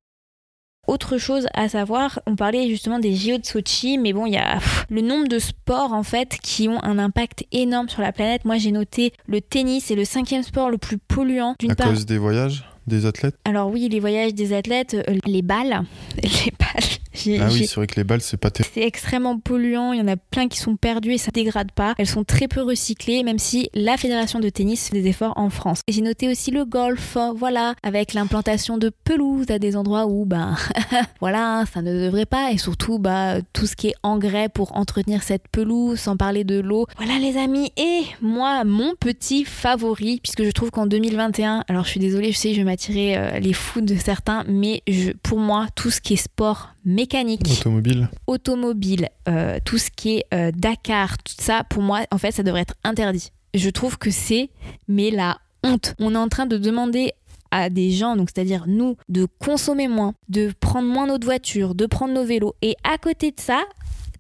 Autre 0.91 1.19
chose 1.19 1.47
à 1.55 1.69
savoir, 1.69 2.19
on 2.27 2.35
parlait 2.35 2.69
justement 2.69 2.99
des 2.99 3.15
JO 3.15 3.39
de 3.39 3.47
Sochi, 3.47 3.97
mais 3.97 4.13
bon, 4.13 4.27
il 4.27 4.33
y 4.33 4.37
a 4.37 4.55
pff, 4.55 4.87
le 4.91 5.03
nombre 5.03 5.29
de 5.29 5.39
sports 5.39 5.93
en 5.93 6.03
fait 6.03 6.37
qui 6.43 6.69
ont 6.69 6.83
un 6.83 6.99
impact 6.99 7.45
énorme 7.53 7.89
sur 7.89 8.03
la 8.03 8.11
planète. 8.11 8.45
Moi, 8.45 8.59
j'ai 8.59 8.73
noté 8.73 9.13
le 9.29 9.41
tennis, 9.41 9.85
c'est 9.85 9.95
le 9.95 10.05
cinquième 10.05 10.43
sport 10.43 10.69
le 10.69 10.79
plus 10.79 10.99
polluant. 10.99 11.55
D'une 11.61 11.71
À 11.71 11.75
part, 11.77 11.91
cause 11.91 12.07
des 12.07 12.19
voyages? 12.19 12.65
Des 12.87 13.07
athlètes. 13.07 13.37
alors 13.45 13.71
oui, 13.71 13.89
les 13.89 14.01
voyages 14.01 14.35
des 14.35 14.53
athlètes, 14.53 14.95
euh, 14.95 15.15
les 15.27 15.43
balles, 15.43 15.83
les 16.23 16.53
balles. 16.59 17.01
Ah 17.41 17.49
oui, 17.51 17.67
c'est 17.67 17.75
vrai 17.75 17.87
que 17.87 17.97
les 17.97 18.05
balles, 18.05 18.21
c'est 18.21 18.37
pas 18.37 18.51
terrible. 18.51 18.73
c'est 18.75 18.87
extrêmement 18.87 19.39
polluant, 19.39 19.93
il 19.93 19.99
y 19.99 20.03
en 20.03 20.09
a 20.09 20.17
plein 20.17 20.49
qui 20.49 20.59
sont 20.59 20.77
perdus 20.77 21.13
et 21.13 21.19
ça 21.19 21.31
dégrade 21.31 21.73
pas. 21.73 21.95
Elles 21.99 22.07
sont 22.07 22.25
très 22.25 22.49
peu 22.49 22.63
recyclées, 22.63 23.23
même 23.23 23.39
si 23.39 23.69
la 23.75 23.97
fédération 23.97 24.41
de 24.41 24.49
tennis 24.49 24.89
fait 24.89 25.01
des 25.01 25.09
efforts 25.09 25.35
en 25.37 25.51
France. 25.51 25.81
J'ai 25.89 26.03
noté 26.03 26.29
aussi 26.29 26.51
le 26.51 26.65
golf, 26.65 27.17
voilà, 27.37 27.75
avec 27.83 28.15
l'implantation 28.15 28.79
de 28.79 28.91
pelouses 29.05 29.51
à 29.51 29.59
des 29.59 29.77
endroits 29.77 30.07
où, 30.07 30.25
bah, 30.25 30.57
voilà, 31.21 31.65
ça 31.73 31.83
ne 31.83 32.07
devrait 32.07 32.27
pas. 32.27 32.53
Et 32.53 32.59
surtout, 32.59 32.99
bah, 32.99 33.37
tout 33.53 33.67
ce 33.67 33.77
qui 33.77 33.89
est 33.89 33.95
engrais 34.03 34.49
pour 34.49 34.77
entretenir 34.77 35.23
cette 35.23 35.49
pelouse, 35.49 35.99
sans 35.99 36.17
parler 36.17 36.45
de 36.45 36.61
l'eau. 36.61 36.87
Voilà, 36.97 37.19
les 37.19 37.37
amis. 37.37 37.73
Et 37.77 38.03
moi, 38.23 38.65
mon 38.65 38.95
petit 38.95 39.45
favori, 39.45 40.21
puisque 40.23 40.45
je 40.45 40.51
trouve 40.51 40.71
qu'en 40.71 40.87
2021, 40.87 41.65
alors 41.69 41.85
je 41.85 41.91
suis 41.91 42.01
désolée, 42.01 42.33
je 42.33 42.39
sais, 42.39 42.55
je 42.55 42.59
vais 42.59 42.65
m'attirer 42.71 43.17
euh, 43.17 43.39
les 43.41 43.53
fous 43.53 43.81
de 43.81 43.97
certains, 43.97 44.45
mais 44.47 44.83
je, 44.87 45.11
pour 45.23 45.39
moi, 45.39 45.67
tout 45.75 45.91
ce 45.91 46.01
qui 46.01 46.15
est 46.15 46.17
sport 46.17 46.71
mécanique, 46.85 47.43
Automobile. 47.61 48.09
automobile, 48.27 49.09
euh, 49.29 49.59
tout 49.65 49.79
ce 49.79 49.91
qui 49.91 50.19
est 50.19 50.25
euh, 50.33 50.53
Dakar, 50.55 51.19
tout 51.19 51.35
ça, 51.39 51.65
pour 51.65 51.83
moi, 51.83 52.03
en 52.11 52.19
fait, 52.19 52.31
ça 52.31 52.43
devrait 52.43 52.63
être 52.63 52.75
interdit. 52.85 53.33
Je 53.55 53.69
trouve 53.71 53.99
que 53.99 54.11
c'est, 54.11 54.51
mais 54.87 55.11
la 55.11 55.39
honte. 55.65 55.95
On 55.99 56.15
est 56.15 56.19
en 56.19 56.29
train 56.29 56.47
de 56.47 56.57
demander 56.57 57.13
à 57.51 57.69
des 57.69 57.91
gens, 57.91 58.15
donc 58.15 58.29
c'est-à-dire 58.33 58.65
nous, 58.69 58.97
de 59.09 59.27
consommer 59.41 59.89
moins, 59.89 60.15
de 60.29 60.53
prendre 60.61 60.89
moins 60.89 61.09
notre 61.09 61.27
voiture, 61.27 61.75
de 61.75 61.87
prendre 61.87 62.15
nos 62.15 62.25
vélos. 62.25 62.55
Et 62.63 62.77
à 62.85 62.97
côté 62.99 63.33
de 63.33 63.41
ça, 63.41 63.63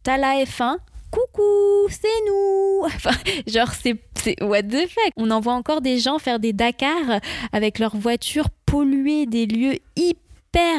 t'as 0.02 0.16
la 0.18 0.42
F1. 0.44 0.76
Coucou, 1.10 1.88
c'est 1.88 2.08
nous. 2.26 2.82
Enfin, 2.84 3.10
genre 3.46 3.72
c'est 3.72 3.96
what 4.42 4.62
the 4.62 4.86
fuck? 4.88 5.12
On 5.16 5.30
envoie 5.30 5.54
encore 5.54 5.80
des 5.80 5.98
gens 5.98 6.18
faire 6.18 6.38
des 6.38 6.52
Dakar 6.52 7.20
avec 7.52 7.78
leurs 7.78 7.96
voitures 7.96 8.48
polluer 8.66 9.26
des 9.26 9.46
lieux 9.46 9.78
hyper 9.96 10.29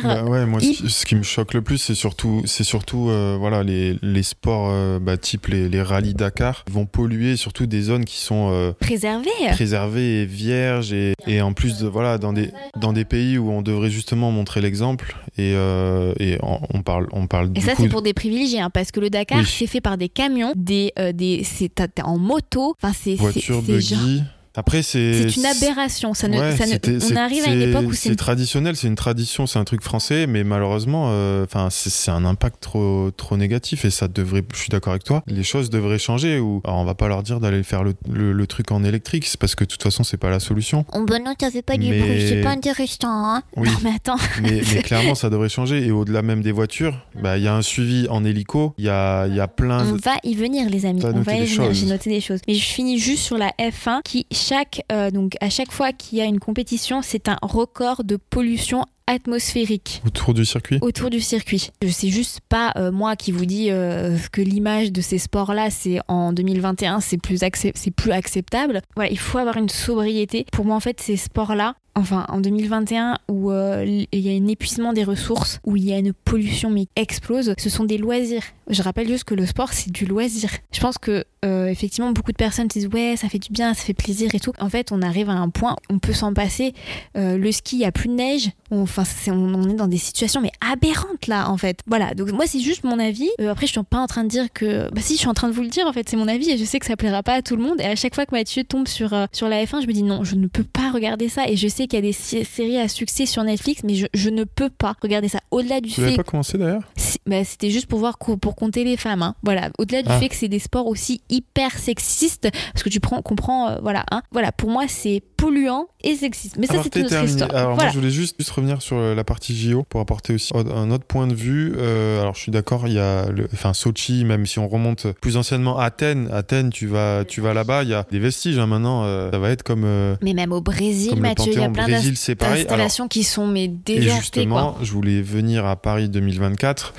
Bah 0.04 0.24
ouais, 0.26 0.46
moi, 0.46 0.60
ce 0.60 1.06
qui 1.06 1.16
me 1.16 1.24
choque 1.24 1.54
le 1.54 1.62
plus, 1.62 1.78
c'est 1.78 1.96
surtout, 1.96 2.42
c'est 2.46 2.64
surtout 2.64 3.10
euh, 3.10 3.38
voilà, 3.40 3.64
les, 3.64 3.98
les 4.02 4.24
sports 4.24 4.68
euh, 4.72 5.00
bah, 5.00 5.16
type 5.18 5.48
les, 5.48 5.70
les 5.70 5.82
rallyes 5.82 6.14
Dakar 6.14 6.66
vont 6.70 6.86
polluer 6.86 7.36
surtout 7.38 7.68
des 7.68 7.82
zones 7.82 8.04
qui 8.04 8.18
sont 8.20 8.50
euh, 8.52 8.72
préservés. 8.74 9.30
préservées 9.52 10.22
et 10.22 10.26
vierges 10.26 10.92
et, 10.92 11.14
et 11.28 11.42
en 11.42 11.54
plus 11.54 11.78
de, 11.78 11.88
voilà, 11.88 12.18
dans, 12.18 12.34
des, 12.34 12.52
dans 12.80 12.92
des 12.94 13.06
pays 13.06 13.38
où 13.38 13.50
on 13.52 13.62
devrait 13.62 13.90
justement 13.92 14.32
montrer 14.32 14.60
l'exemple 14.62 15.16
et, 15.38 15.52
et 15.52 16.38
on, 16.42 16.82
parle, 16.82 17.08
on 17.12 17.28
parle 17.28 17.48
Et 17.56 17.60
du 17.60 17.62
ça, 17.62 17.74
c'est 17.78 17.88
pour 17.90 18.02
des 18.02 18.14
privilégiés, 18.14 18.60
hein, 18.60 18.70
parce 18.72 18.92
que 18.92 19.00
le 19.00 19.10
Dakar, 19.10 19.40
Oui. 19.40 19.46
c'est 19.48 19.68
fait 19.68 19.82
par 19.82 19.98
des 19.98 20.10
camions, 20.10 20.52
des, 20.56 20.92
des, 21.14 21.44
c'est 21.46 21.72
en 22.04 22.18
moto. 22.18 22.76
Enfin, 22.82 22.94
c'est 23.00 23.16
voiture, 23.16 23.62
c'est 23.66 23.80
genre- 23.80 24.00
buggy. 24.00 24.24
Après, 24.56 24.82
c'est. 24.82 25.30
c'est 25.30 25.38
une 25.38 25.46
aberration. 25.46 26.14
Ça 26.14 26.28
ne, 26.28 26.38
Ouais, 26.38 26.56
ça 26.58 26.66
ne- 26.66 26.72
c'était- 26.72 26.98
on 27.12 27.16
arrive 27.16 27.44
à 27.46 27.54
une 27.54 27.62
époque 27.62 27.86
où 27.88 27.94
c'est 27.94 28.10
c'est 28.10 28.16
traditionnel, 28.16 28.76
c'est 28.76 28.88
une 28.88 28.96
tradition, 28.96 29.48
c'est 29.48 29.60
un 29.60 29.64
truc 29.64 29.82
français, 29.82 30.28
mais 30.28 30.44
malheureusement, 30.44 31.08
euh, 31.12 31.46
enfin, 31.46 31.70
c'est 31.72 31.90
c'est 31.90 32.12
un 32.12 32.26
impact 32.26 32.58
trop, 32.62 33.12
trop 33.16 33.38
négatif 33.38 33.86
et 33.86 33.90
ça 33.90 34.08
devrait. 34.08 34.44
Je 34.54 34.60
suis 34.60 34.70
d'accord 34.70 34.92
avec 34.92 35.04
toi. 35.04 35.24
Les 35.28 35.44
choses 35.44 35.70
devraient 35.70 36.00
changer. 36.00 36.40
Ou 36.40 36.62
alors, 36.66 36.80
on 36.80 36.86
va 36.86 36.96
pas 36.96 37.08
leur 37.08 37.24
dire 37.24 37.40
d'aller 37.40 37.64
faire 37.64 37.84
le, 37.84 37.94
le- 38.12 38.34
le 38.34 38.48
truc 38.48 38.72
en 38.72 38.84
électrique, 38.84 39.26
c'est 39.26 39.40
parce 39.40 39.56
que 39.56 39.64
de 39.64 39.70
toute 39.70 39.84
façon, 39.84 40.04
c'est 40.04 40.18
pas 40.18 40.30
la 40.30 40.40
solution. 40.40 40.86
Oh 40.94 41.04
ben 41.06 41.24
non, 41.24 41.34
ça 41.40 41.50
fait 41.52 41.62
pas 41.62 41.78
du 41.78 41.90
Mais- 41.90 42.00
bruit, 42.00 42.26
c'est 42.28 42.42
pas 42.42 42.50
intéressant. 42.52 42.98
Hein 43.04 43.44
Oui. 43.56 43.70
Non, 43.70 43.78
mais 43.84 43.92
attends. 43.96 44.18
Mais, 44.42 44.62
mais 44.74 44.82
clairement, 44.82 45.16
ça 45.16 45.30
devrait 45.30 45.50
changer. 45.50 45.86
Et 45.86 45.92
au-delà 45.92 46.22
même 46.24 46.42
des 46.42 46.52
voitures, 46.52 46.96
bah, 47.22 47.38
il 47.38 47.44
y 47.44 47.48
a 47.48 47.56
un 47.56 47.62
suivi 47.62 48.08
en 48.10 48.26
hélico. 48.26 48.74
Il 48.78 48.86
y 48.86 48.90
a, 48.90 49.28
il 49.28 49.36
y 49.36 49.40
a 49.40 49.48
plein. 49.48 49.88
On 49.88 49.94
de- 49.96 50.02
va 50.02 50.16
y 50.24 50.36
venir, 50.36 50.70
les 50.70 50.86
amis. 50.86 51.02
On 51.06 51.22
va 51.22 51.36
y 51.36 51.46
venir. 51.46 51.74
J'ai 51.74 51.86
noté 51.86 52.10
des 52.10 52.22
choses. 52.22 52.40
Mais 52.48 52.54
je 52.56 52.66
finis 52.66 53.00
juste 53.00 53.24
sur 53.24 53.38
la 53.38 53.52
F1 53.60 54.02
qui, 54.04 54.26
chaque, 54.42 54.84
euh, 54.92 55.12
donc, 55.12 55.36
à 55.40 55.50
chaque 55.50 55.72
fois 55.72 55.94
qu'il 55.94 56.18
y 56.18 56.22
a 56.22 56.26
une 56.26 56.40
compétition, 56.40 57.02
c'est 57.02 57.30
un 57.30 57.38
record 57.42 58.04
de 58.04 58.18
pollution 58.18 58.86
atmosphérique. 59.08 60.02
Autour 60.06 60.34
du 60.34 60.46
circuit? 60.46 60.80
autour 60.82 61.10
du 61.10 61.20
circuit. 61.20 61.70
Je 61.82 61.90
sais 61.90 62.10
juste 62.10 62.40
pas 62.48 62.72
euh, 62.78 62.92
moi 62.92 63.16
qui 63.16 63.32
vous 63.32 63.46
dis 63.46 63.70
euh, 63.70 64.18
que 64.32 64.42
l'image 64.42 64.92
de 64.92 65.02
ces 65.02 65.18
sports-là, 65.18 65.70
c'est 65.70 66.00
en 66.08 66.34
2021, 66.34 67.02
c'est 67.02 67.18
plus 67.18 67.40
c'est 67.54 67.92
plus 67.92 68.12
acceptable. 68.12 68.82
Voilà, 68.96 69.12
il 69.12 69.20
faut 69.20 69.38
avoir 69.38 69.58
une 69.58 69.70
sobriété. 69.70 70.46
Pour 70.52 70.66
moi, 70.66 70.76
en 70.76 70.80
fait, 70.80 71.00
ces 71.02 71.18
sports-là, 71.18 71.76
enfin 71.96 72.26
en 72.30 72.40
2021 72.40 73.18
où 73.28 73.52
euh, 73.52 73.84
il 74.12 74.20
y 74.20 74.30
a 74.30 74.42
un 74.42 74.48
épuisement 74.48 74.94
des 74.94 75.04
ressources, 75.04 75.60
où 75.66 75.76
il 75.76 75.86
y 75.86 75.94
a 75.94 75.98
une 75.98 76.14
pollution 76.14 76.70
mais 76.70 76.88
explose, 76.96 77.54
ce 77.58 77.70
sont 77.70 77.84
des 77.84 77.98
loisirs. 77.98 78.44
Je 78.70 78.82
rappelle 78.82 79.08
juste 79.08 79.26
que 79.26 79.36
le 79.36 79.46
sport 79.46 79.74
c'est 79.74 79.92
du 79.92 80.06
loisir. 80.06 80.50
Je 80.72 80.80
pense 80.80 80.98
que 80.98 81.26
euh, 81.44 81.68
effectivement 81.68 82.12
beaucoup 82.12 82.32
de 82.32 82.38
personnes 82.38 82.68
disent 82.68 82.88
ouais 82.88 83.16
ça 83.18 83.28
fait 83.28 83.40
du 83.40 83.52
bien, 83.52 83.74
ça 83.74 83.84
fait 83.84 83.94
plaisir 83.94 84.34
et 84.34 84.40
tout. 84.40 84.54
En 84.60 84.70
fait 84.70 84.92
on 84.92 85.02
arrive 85.02 85.30
à 85.30 85.34
un 85.34 85.50
point 85.50 85.74
où 85.74 85.96
on 85.96 86.00
peut 86.00 86.14
s'en 86.14 86.34
passer. 86.34 86.74
Euh, 87.18 87.38
le 87.38 87.52
ski, 87.52 87.78
il 87.78 87.82
y 87.82 87.86
a 87.86 87.92
plus 87.92 88.08
de 88.08 88.14
neige. 88.14 88.52
Enfin 88.70 89.04
on, 89.28 89.70
est 89.70 89.74
dans 89.74 89.88
des 89.88 89.98
situations 89.98 90.40
mais 90.40 90.52
aberrantes 90.62 91.28
là 91.28 91.50
en 91.50 91.58
fait. 91.58 91.80
Voilà 91.88 92.14
donc 92.14 92.32
moi 92.32 92.46
c'est 92.48 92.60
juste 92.60 92.84
mon 92.84 93.00
avis. 93.00 93.30
Après 93.40 93.68
je 93.68 93.72
suis 93.72 93.84
pas 93.84 94.00
en 94.00 94.08
train 94.08 94.24
de 94.24 94.30
dire 94.30 94.52
que 94.54 94.90
bah 94.92 95.02
si 95.02 95.16
je 95.16 95.20
suis 95.20 95.28
en 95.28 95.34
train 95.34 95.50
de 95.50 95.54
vous 95.54 95.64
le 95.64 95.70
dire 95.70 95.88
en 95.88 95.94
fait 95.94 96.08
c'est 96.08 96.18
mon 96.18 96.28
avis 96.28 96.52
et 96.52 96.58
je 96.58 96.64
sais 96.64 96.80
que 96.80 96.86
ça 96.86 96.96
plaira 96.96 97.24
pas 97.24 97.34
à 97.34 97.42
tout 97.42 97.56
le 97.56 97.64
monde. 97.64 97.82
Et 97.82 97.86
à 97.86 97.96
chaque 97.96 98.16
fois 98.16 98.26
que 98.26 98.34
Mathieu 98.34 98.64
tombe 98.64 98.88
sur 98.88 99.14
sur 99.34 99.50
la 99.50 99.66
F1 99.66 99.82
je 99.82 99.88
me 99.88 99.94
dis 99.94 100.04
non 100.04 100.24
je 100.24 100.36
ne 100.36 100.48
peux 100.48 100.64
pas 100.64 100.92
regarder 100.92 101.28
ça 101.28 101.48
et 101.48 101.58
je 101.58 101.68
sais 101.68 101.81
qu'il 101.88 101.98
y 101.98 102.02
a 102.02 102.06
des 102.06 102.14
sé- 102.14 102.44
séries 102.44 102.78
à 102.78 102.88
succès 102.88 103.26
sur 103.26 103.44
Netflix 103.44 103.82
mais 103.84 103.96
je, 103.96 104.08
je 104.14 104.30
ne 104.30 104.44
peux 104.44 104.70
pas 104.70 104.96
regarder 105.02 105.28
ça. 105.28 105.40
Au-delà 105.52 105.82
du 105.82 105.90
Tu 105.90 106.02
l'avais 106.02 106.12
fait 106.14 106.18
pas 106.18 106.24
commencé 106.24 106.58
d'ailleurs? 106.58 106.84
Bah, 107.28 107.44
c'était 107.44 107.70
juste 107.70 107.86
pour 107.88 108.00
voir 108.00 108.18
pour 108.18 108.56
compter 108.56 108.84
les 108.84 108.98
femmes 108.98 109.22
hein. 109.22 109.36
voilà 109.44 109.70
au-delà 109.78 110.02
du 110.02 110.10
Ah. 110.12 110.20
fait 110.20 110.30
que 110.30 110.36
c'est 110.36 110.48
des 110.48 110.60
sports 110.60 110.88
aussi 110.88 111.22
hyper 111.30 111.78
sexistes 111.78 112.50
parce 112.74 112.84
que 112.84 112.90
tu 112.90 113.00
prends 113.00 113.22
comprends 113.22 113.70
euh, 113.70 113.78
voilà 113.82 114.04
hein. 114.12 114.22
voilà 114.32 114.52
pour 114.52 114.70
moi 114.70 114.86
c'est 114.88 115.22
polluant 115.38 115.88
et 116.04 116.16
sexiste 116.16 116.58
mais 116.58 116.66
ça 116.68 116.82
c'est 116.84 116.96
une 116.96 117.02
autre 117.04 117.10
terminé. 117.12 117.32
histoire 117.32 117.52
Alors 117.56 117.76
voilà 117.76 117.84
moi 117.84 117.92
je 117.94 117.98
voulais 118.00 118.12
juste, 118.12 118.36
juste 118.40 118.50
revenir 118.52 118.82
sur 118.82 118.98
euh, 118.98 119.14
la 119.16 119.24
partie 119.24 119.56
JO 119.56 119.84
pour 119.88 120.02
apporter 120.02 120.34
aussi 120.34 120.52
un 120.56 120.90
autre 120.92 121.06
point 121.06 121.28
de 121.28 121.34
vue. 121.36 121.74
Euh, 121.78 122.22
alors 122.22 122.34
je 122.36 122.42
suis 122.42 122.52
d'accord, 122.52 122.88
il 122.88 122.94
y 122.94 123.00
a 123.00 123.30
le, 123.30 123.48
enfin 123.54 123.74
Sochi, 123.74 124.24
même 124.26 124.46
si 124.46 124.60
on 124.60 124.68
remonte 124.68 125.08
plus 125.22 125.38
anciennement 125.38 125.78
Athènes, 125.80 126.30
Athènes, 126.32 126.70
tu 126.72 126.88
vas, 126.88 127.24
tu 127.26 127.42
vas 127.42 127.54
là-bas, 127.54 127.84
il 127.84 127.90
y 127.90 127.94
a 127.94 128.06
des 128.12 128.20
vestiges 128.20 128.58
hein, 128.58 128.68
maintenant. 128.68 129.04
euh, 129.06 129.30
ça 129.32 129.40
va 129.40 129.50
être 129.52 129.64
comme, 129.64 129.86
mais 130.22 130.34
même 130.34 130.52
au 130.52 130.62
Brésil 130.62 131.16
Mathieu 131.20 131.52
il 131.54 131.60
y 131.60 131.64
a 131.64 131.70
Brésil, 131.72 132.18
c'est 132.18 132.36
pareil. 132.36 132.54
Alors, 132.54 132.64
d'installations 132.64 133.08
qui 133.08 133.24
sont 133.24 133.48
mais 133.48 133.66
et 133.66 133.68
désertées 133.68 134.20
justement, 134.42 134.74
quoi 134.74 134.80
je 134.84 134.92
voulais 134.92 135.22
venir 135.22 135.66
à 135.66 135.76
Paris 135.76 136.10
2024, 136.10 136.94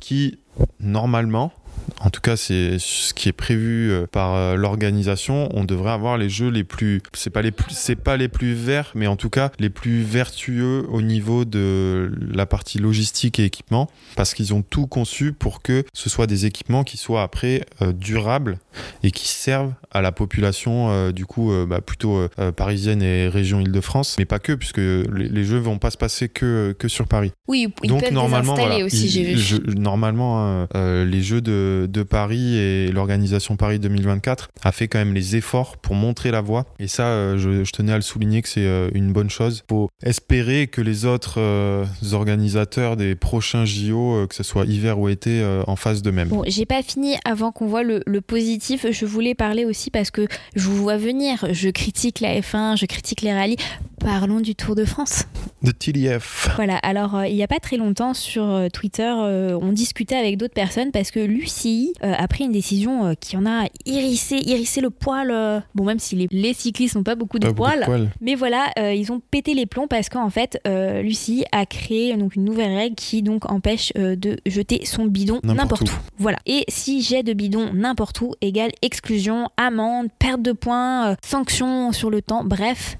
qui 0.00 0.38
normalement. 0.80 1.52
En 2.00 2.10
tout 2.10 2.20
cas, 2.20 2.36
c'est 2.36 2.78
ce 2.78 3.14
qui 3.14 3.28
est 3.28 3.32
prévu 3.32 3.90
euh, 3.90 4.06
par 4.10 4.34
euh, 4.34 4.56
l'organisation. 4.56 5.48
On 5.54 5.64
devrait 5.64 5.92
avoir 5.92 6.18
les 6.18 6.28
jeux 6.28 6.48
les 6.48 6.64
plus, 6.64 7.00
c'est 7.12 7.30
pas 7.30 7.42
les 7.42 7.50
plus, 7.50 7.74
c'est 7.74 7.96
pas 7.96 8.16
les 8.16 8.28
plus 8.28 8.52
verts, 8.54 8.90
mais 8.94 9.06
en 9.06 9.16
tout 9.16 9.30
cas 9.30 9.50
les 9.58 9.70
plus 9.70 10.02
vertueux 10.02 10.84
au 10.90 11.02
niveau 11.02 11.44
de 11.44 12.12
la 12.32 12.46
partie 12.46 12.78
logistique 12.78 13.38
et 13.38 13.44
équipement, 13.44 13.88
parce 14.16 14.34
qu'ils 14.34 14.52
ont 14.54 14.62
tout 14.62 14.86
conçu 14.86 15.32
pour 15.32 15.62
que 15.62 15.84
ce 15.92 16.08
soit 16.10 16.26
des 16.26 16.46
équipements 16.46 16.84
qui 16.84 16.96
soient 16.96 17.22
après 17.22 17.64
euh, 17.82 17.92
durables 17.92 18.58
et 19.02 19.10
qui 19.10 19.28
servent 19.28 19.72
à 19.90 20.02
la 20.02 20.12
population 20.12 20.90
euh, 20.90 21.12
du 21.12 21.26
coup 21.26 21.52
euh, 21.52 21.66
bah, 21.66 21.80
plutôt 21.80 22.20
parisienne 22.56 23.02
et 23.02 23.28
région 23.28 23.60
Île-de-France, 23.60 24.16
mais 24.18 24.24
pas 24.24 24.38
que, 24.38 24.52
puisque 24.52 24.78
les, 24.78 25.04
les 25.28 25.44
jeux 25.44 25.58
vont 25.58 25.78
pas 25.78 25.90
se 25.90 25.96
passer 25.96 26.28
que 26.28 26.74
que 26.78 26.88
sur 26.88 27.06
Paris. 27.06 27.32
oui 27.48 27.68
ils 27.82 27.88
Donc 27.88 28.02
peuvent 28.02 28.12
normalement, 28.12 28.54
voilà, 28.54 28.84
aussi 28.84 29.08
j'ai 29.08 29.24
vu 29.24 29.38
je- 29.38 29.56
normalement, 29.78 30.66
euh, 30.74 31.04
les 31.04 31.22
jeux 31.22 31.40
de 31.40 31.73
de, 31.74 31.86
de 31.86 32.02
Paris 32.02 32.56
et 32.56 32.92
l'organisation 32.92 33.56
Paris 33.56 33.78
2024 33.78 34.48
a 34.62 34.72
fait 34.72 34.88
quand 34.88 34.98
même 34.98 35.14
les 35.14 35.36
efforts 35.36 35.76
pour 35.76 35.94
montrer 35.94 36.30
la 36.30 36.40
voie. 36.40 36.66
Et 36.78 36.88
ça, 36.88 37.06
euh, 37.06 37.38
je, 37.38 37.64
je 37.64 37.72
tenais 37.72 37.92
à 37.92 37.96
le 37.96 38.02
souligner 38.02 38.42
que 38.42 38.48
c'est 38.48 38.66
euh, 38.66 38.90
une 38.94 39.12
bonne 39.12 39.30
chose. 39.30 39.62
faut 39.68 39.88
espérer 40.02 40.66
que 40.66 40.80
les 40.80 41.04
autres 41.04 41.40
euh, 41.40 41.84
organisateurs 42.12 42.96
des 42.96 43.14
prochains 43.14 43.64
JO, 43.64 44.26
que 44.28 44.34
ce 44.34 44.42
soit 44.42 44.64
hiver 44.66 44.98
ou 44.98 45.08
été, 45.08 45.40
euh, 45.40 45.62
en 45.66 45.76
fassent 45.76 46.02
de 46.02 46.10
même. 46.10 46.28
Bon, 46.28 46.42
j'ai 46.46 46.66
pas 46.66 46.82
fini 46.82 47.16
avant 47.24 47.52
qu'on 47.52 47.66
voit 47.66 47.82
le, 47.82 48.02
le 48.06 48.20
positif. 48.20 48.86
Je 48.90 49.06
voulais 49.06 49.34
parler 49.34 49.64
aussi 49.64 49.90
parce 49.90 50.10
que 50.10 50.26
je 50.54 50.68
vous 50.68 50.76
vois 50.76 50.96
venir. 50.96 51.46
Je 51.52 51.68
critique 51.70 52.20
la 52.20 52.40
F1, 52.40 52.76
je 52.76 52.86
critique 52.86 53.22
les 53.22 53.32
rallyes. 53.32 53.56
Parlons 53.98 54.40
du 54.40 54.54
Tour 54.54 54.74
de 54.74 54.84
France. 54.84 55.24
De 55.62 55.70
TDF. 55.70 56.50
Voilà, 56.56 56.76
alors 56.76 57.16
euh, 57.16 57.26
il 57.26 57.34
n'y 57.34 57.42
a 57.42 57.48
pas 57.48 57.60
très 57.60 57.78
longtemps 57.78 58.12
sur 58.12 58.66
Twitter, 58.72 59.10
on 59.10 59.72
discutait 59.72 60.14
avec 60.14 60.36
d'autres 60.36 60.54
personnes 60.54 60.90
parce 60.90 61.10
que 61.10 61.20
l'UCI 61.20 61.63
euh, 62.02 62.12
a 62.16 62.28
pris 62.28 62.44
une 62.44 62.52
décision 62.52 63.06
euh, 63.06 63.14
qui 63.18 63.36
en 63.36 63.46
a 63.46 63.66
irrissé, 63.86 64.36
irrissé 64.36 64.80
le 64.80 64.90
poil. 64.90 65.30
euh, 65.30 65.60
bon, 65.74 65.84
même 65.84 65.98
si 65.98 66.16
les, 66.16 66.28
les 66.30 66.52
cyclistes 66.54 66.96
n'ont 66.96 67.02
pas 67.02 67.14
beaucoup 67.14 67.38
de 67.38 67.46
Pas 67.46 67.52
beaucoup 67.52 67.70
de 67.70 67.84
poils. 67.84 68.10
Mais 68.20 68.34
voilà, 68.34 68.70
ils 68.92 69.10
ont 69.12 69.20
pété 69.30 69.54
les 69.54 69.66
plombs 69.66 69.86
parce 69.88 70.08
qu'en 70.08 70.30
fait, 70.30 70.60
euh, 70.66 71.02
l'UCI 71.02 71.44
a 71.52 71.66
créé 71.66 72.16
donc 72.16 72.36
une 72.36 72.44
nouvelle 72.44 72.74
règle 72.74 72.94
qui 72.96 73.22
donc 73.22 73.50
empêche 73.50 73.92
de 73.94 74.36
jeter 74.46 74.84
son 74.84 75.06
bidon 75.06 75.40
N'importe 75.44 75.82
où. 75.90 75.92
où. 75.92 75.96
Voilà. 76.18 76.38
Et 76.46 76.64
si 76.68 77.02
jet 77.02 77.22
de 77.22 77.32
bidon 77.32 77.72
n'importe 77.72 78.20
où 78.20 78.34
égale 78.40 78.72
exclusion, 78.82 79.48
amende, 79.56 80.08
perte 80.18 80.42
de 80.42 80.52
points, 80.52 81.16
sanction 81.24 81.92
sur 81.92 82.10
le 82.10 82.22
temps, 82.22 82.44
bref. 82.44 82.98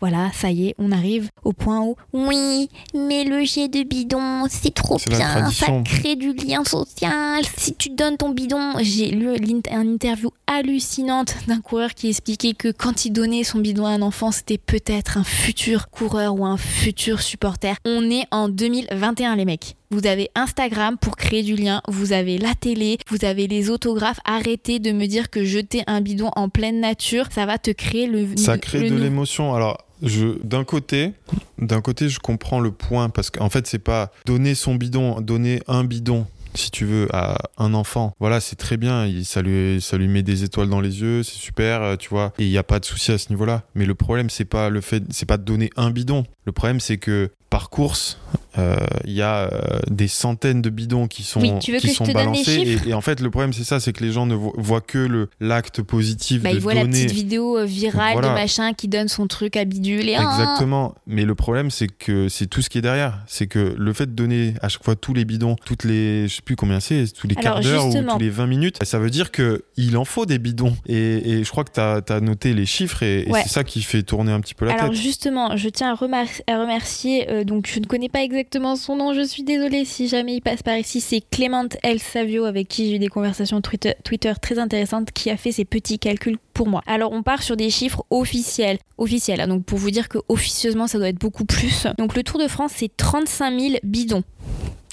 Voilà, 0.00 0.30
ça 0.34 0.50
y 0.50 0.68
est, 0.68 0.74
on 0.78 0.92
arrive 0.92 1.30
au 1.44 1.52
point 1.52 1.80
où 1.80 1.94
oui, 2.12 2.68
mais 2.94 3.24
le 3.24 3.44
jet 3.44 3.68
de 3.68 3.82
bidon, 3.84 4.44
c'est 4.50 4.74
trop 4.74 4.98
bien, 5.08 5.50
ça 5.50 5.66
crée 5.84 6.16
du 6.16 6.32
lien 6.34 6.62
social. 6.64 7.42
Si 7.56 7.74
tu 7.74 7.88
donnes 7.90 8.16
ton 8.18 8.30
bidon, 8.30 8.72
j'ai 8.80 9.08
lu 9.10 9.34
l'in- 9.36 9.60
un 9.70 9.88
interview 9.88 10.30
hallucinante 10.46 11.34
d'un 11.46 11.60
coureur 11.60 11.94
qui 11.94 12.08
expliquait 12.08 12.52
que 12.54 12.68
quand 12.72 13.04
il 13.04 13.12
donnait 13.12 13.44
son 13.44 13.60
bidon 13.60 13.86
à 13.86 13.90
un 13.90 14.02
enfant, 14.02 14.30
c'était 14.30 14.58
peut-être 14.58 15.16
un 15.16 15.24
futur 15.24 15.88
coureur 15.90 16.34
ou 16.38 16.44
un 16.44 16.56
futur 16.58 17.22
supporter. 17.22 17.76
On 17.86 18.10
est 18.10 18.26
en 18.30 18.48
2021 18.48 19.36
les 19.36 19.44
mecs. 19.44 19.76
Vous 19.94 20.08
avez 20.08 20.28
Instagram 20.34 20.96
pour 21.00 21.16
créer 21.16 21.44
du 21.44 21.54
lien, 21.54 21.80
vous 21.86 22.12
avez 22.12 22.36
la 22.36 22.56
télé, 22.56 22.98
vous 23.08 23.24
avez 23.24 23.46
les 23.46 23.70
autographes. 23.70 24.18
Arrêtez 24.24 24.80
de 24.80 24.90
me 24.90 25.06
dire 25.06 25.30
que 25.30 25.44
jeter 25.44 25.84
un 25.86 26.00
bidon 26.00 26.32
en 26.34 26.48
pleine 26.48 26.80
nature, 26.80 27.28
ça 27.30 27.46
va 27.46 27.58
te 27.58 27.70
créer 27.70 28.08
le 28.08 28.26
Ça 28.36 28.54
le 28.54 28.58
crée 28.58 28.90
de 28.90 28.96
l'émotion. 28.96 29.54
Alors, 29.54 29.78
je, 30.02 30.36
d'un 30.42 30.64
côté, 30.64 31.12
d'un 31.58 31.80
côté, 31.80 32.08
je 32.08 32.18
comprends 32.18 32.58
le 32.58 32.72
point 32.72 33.08
parce 33.08 33.30
qu'en 33.30 33.48
fait, 33.50 33.68
c'est 33.68 33.78
pas 33.78 34.10
donner 34.26 34.56
son 34.56 34.74
bidon, 34.74 35.20
donner 35.20 35.62
un 35.68 35.84
bidon. 35.84 36.26
Si 36.54 36.70
tu 36.70 36.84
veux, 36.84 37.08
à 37.14 37.36
un 37.58 37.74
enfant, 37.74 38.14
voilà, 38.20 38.40
c'est 38.40 38.56
très 38.56 38.76
bien. 38.76 39.08
Ça 39.24 39.42
lui, 39.42 39.80
ça 39.80 39.96
lui 39.96 40.08
met 40.08 40.22
des 40.22 40.44
étoiles 40.44 40.68
dans 40.68 40.80
les 40.80 41.00
yeux, 41.00 41.22
c'est 41.22 41.34
super, 41.38 41.82
euh, 41.82 41.96
tu 41.96 42.08
vois. 42.08 42.32
Et 42.38 42.44
il 42.44 42.50
n'y 42.50 42.58
a 42.58 42.62
pas 42.62 42.78
de 42.80 42.84
souci 42.84 43.12
à 43.12 43.18
ce 43.18 43.30
niveau-là. 43.30 43.62
Mais 43.74 43.86
le 43.86 43.94
problème, 43.94 44.30
c'est 44.30 44.44
pas 44.44 44.68
le 44.70 44.80
fait, 44.80 45.02
c'est 45.10 45.26
pas 45.26 45.36
de 45.36 45.44
donner 45.44 45.70
un 45.76 45.90
bidon. 45.90 46.24
Le 46.46 46.52
problème, 46.52 46.80
c'est 46.80 46.98
que 46.98 47.30
par 47.50 47.70
course, 47.70 48.18
euh, 48.58 48.76
il 49.04 49.12
y 49.12 49.22
a 49.22 49.48
euh, 49.52 49.78
des 49.88 50.08
centaines 50.08 50.60
de 50.60 50.70
bidons 50.70 51.06
qui 51.06 51.22
sont, 51.22 51.40
Oui, 51.40 51.52
tu 51.60 51.70
veux 51.72 51.78
qui 51.78 51.86
que 51.86 51.92
je 51.92 51.98
te 51.98 52.04
donne 52.04 52.08
les 52.08 52.14
balancés. 52.14 52.78
et, 52.86 52.88
et 52.90 52.94
en 52.94 53.00
fait, 53.00 53.20
le 53.20 53.30
problème, 53.30 53.52
c'est 53.52 53.62
ça, 53.62 53.78
c'est 53.78 53.92
que 53.92 54.02
les 54.02 54.10
gens 54.10 54.26
ne 54.26 54.34
vo- 54.34 54.52
voient 54.58 54.80
que 54.80 54.98
le 54.98 55.28
l'acte 55.40 55.80
positif 55.82 56.42
Bah, 56.42 56.50
de 56.50 56.56
il 56.56 56.60
voit 56.60 56.74
la 56.74 56.84
petite 56.84 57.12
vidéo 57.12 57.64
virale 57.64 58.14
Voilà. 58.14 58.30
de 58.30 58.34
machin 58.34 58.72
qui 58.72 58.88
donne 58.88 59.06
son 59.06 59.28
truc 59.28 59.56
à 59.56 59.64
bidule 59.64 60.08
et 60.08 60.14
Exactement. 60.14 60.94
Mais 61.06 61.24
le 61.24 61.34
problème, 61.36 61.70
c'est 61.70 61.86
que 61.88 62.28
c'est 62.28 62.46
tout 62.48 62.60
ce 62.60 62.68
qui 62.70 62.78
est 62.78 62.82
derrière. 62.82 63.20
C'est 63.28 63.46
que 63.46 63.74
le 63.78 63.92
fait 63.92 64.06
de 64.06 64.12
donner 64.12 64.54
à 64.60 64.68
chaque 64.68 64.82
fois 64.84 64.96
tous 64.96 65.14
les 65.14 65.24
bidons, 65.24 65.54
toutes 65.64 65.84
les, 65.84 66.26
je 66.28 66.34
sais 66.36 66.42
plus 66.44 66.56
combien 66.56 66.80
c'est, 66.80 67.06
tous 67.12 67.26
les 67.26 67.36
Alors, 67.36 67.54
quarts 67.54 67.62
d'heure 67.62 67.86
ou 67.86 67.92
tous 67.92 68.18
les 68.18 68.30
20 68.30 68.46
minutes, 68.46 68.84
ça 68.84 68.98
veut 68.98 69.10
dire 69.10 69.30
que 69.30 69.64
il 69.76 69.96
en 69.96 70.04
faut 70.04 70.26
des 70.26 70.38
bidons. 70.38 70.76
Et, 70.86 71.32
et 71.32 71.44
je 71.44 71.50
crois 71.50 71.64
que 71.64 71.72
tu 71.72 71.80
as, 71.80 72.20
noté 72.20 72.54
les 72.54 72.66
chiffres 72.66 73.02
et, 73.02 73.26
c'est 73.42 73.48
ça 73.48 73.64
qui 73.64 73.82
fait 73.82 74.02
tourner 74.02 74.32
un 74.32 74.40
petit 74.40 74.54
peu 74.54 74.64
la 74.66 74.72
Alors 74.74 74.90
tête. 74.90 74.98
justement, 74.98 75.56
je 75.56 75.68
tiens 75.68 75.90
à, 75.90 75.94
remar- 75.94 76.42
à 76.46 76.60
remercier, 76.60 77.30
euh, 77.30 77.44
donc 77.44 77.66
je 77.66 77.80
ne 77.80 77.84
connais 77.86 78.08
pas 78.08 78.22
exactement 78.22 78.76
son 78.76 78.96
nom, 78.96 79.14
je 79.14 79.22
suis 79.26 79.42
désolée 79.42 79.84
si 79.84 80.08
jamais 80.08 80.36
il 80.36 80.40
passe 80.40 80.62
par 80.62 80.76
ici, 80.76 81.00
c'est 81.00 81.22
Clément 81.30 81.68
El 81.82 81.98
Savio 81.98 82.44
avec 82.44 82.68
qui 82.68 82.88
j'ai 82.88 82.96
eu 82.96 82.98
des 82.98 83.08
conversations 83.08 83.60
Twitter, 83.60 83.94
Twitter 84.04 84.32
très 84.40 84.58
intéressantes 84.58 85.10
qui 85.12 85.30
a 85.30 85.36
fait 85.36 85.52
ces 85.52 85.64
petits 85.64 85.98
calculs 85.98 86.38
pour 86.52 86.68
moi. 86.68 86.82
Alors 86.86 87.12
on 87.12 87.22
part 87.22 87.42
sur 87.42 87.56
des 87.56 87.70
chiffres 87.70 88.04
officiels, 88.10 88.78
officiels, 88.98 89.40
hein, 89.40 89.48
donc 89.48 89.64
pour 89.64 89.78
vous 89.78 89.90
dire 89.90 90.08
que 90.08 90.18
officieusement 90.28 90.86
ça 90.86 90.98
doit 90.98 91.08
être 91.08 91.20
beaucoup 91.20 91.44
plus. 91.44 91.86
Donc 91.98 92.14
le 92.14 92.22
Tour 92.22 92.40
de 92.40 92.48
France 92.48 92.72
c'est 92.76 92.94
35 92.96 93.58
000 93.60 93.74
bidons. 93.82 94.22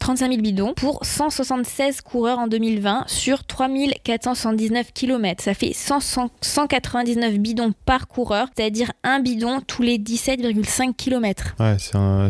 35 0.01 0.29
000 0.31 0.41
bidons 0.41 0.73
pour 0.75 0.99
176 1.05 2.01
coureurs 2.01 2.39
en 2.39 2.47
2020 2.47 3.05
sur 3.07 3.43
3479 3.43 4.91
km. 4.93 5.43
Ça 5.43 5.53
fait 5.53 5.73
100 5.73 5.99
199 6.41 7.37
bidons 7.37 7.71
par 7.85 8.07
coureur, 8.07 8.47
c'est-à-dire 8.57 8.91
un 9.03 9.19
bidon 9.19 9.61
tous 9.65 9.83
les 9.83 9.97
17,5 9.99 10.95
km. 10.95 11.55
Ouais, 11.59 11.77
c'est 11.79 11.95
un- 11.95 12.29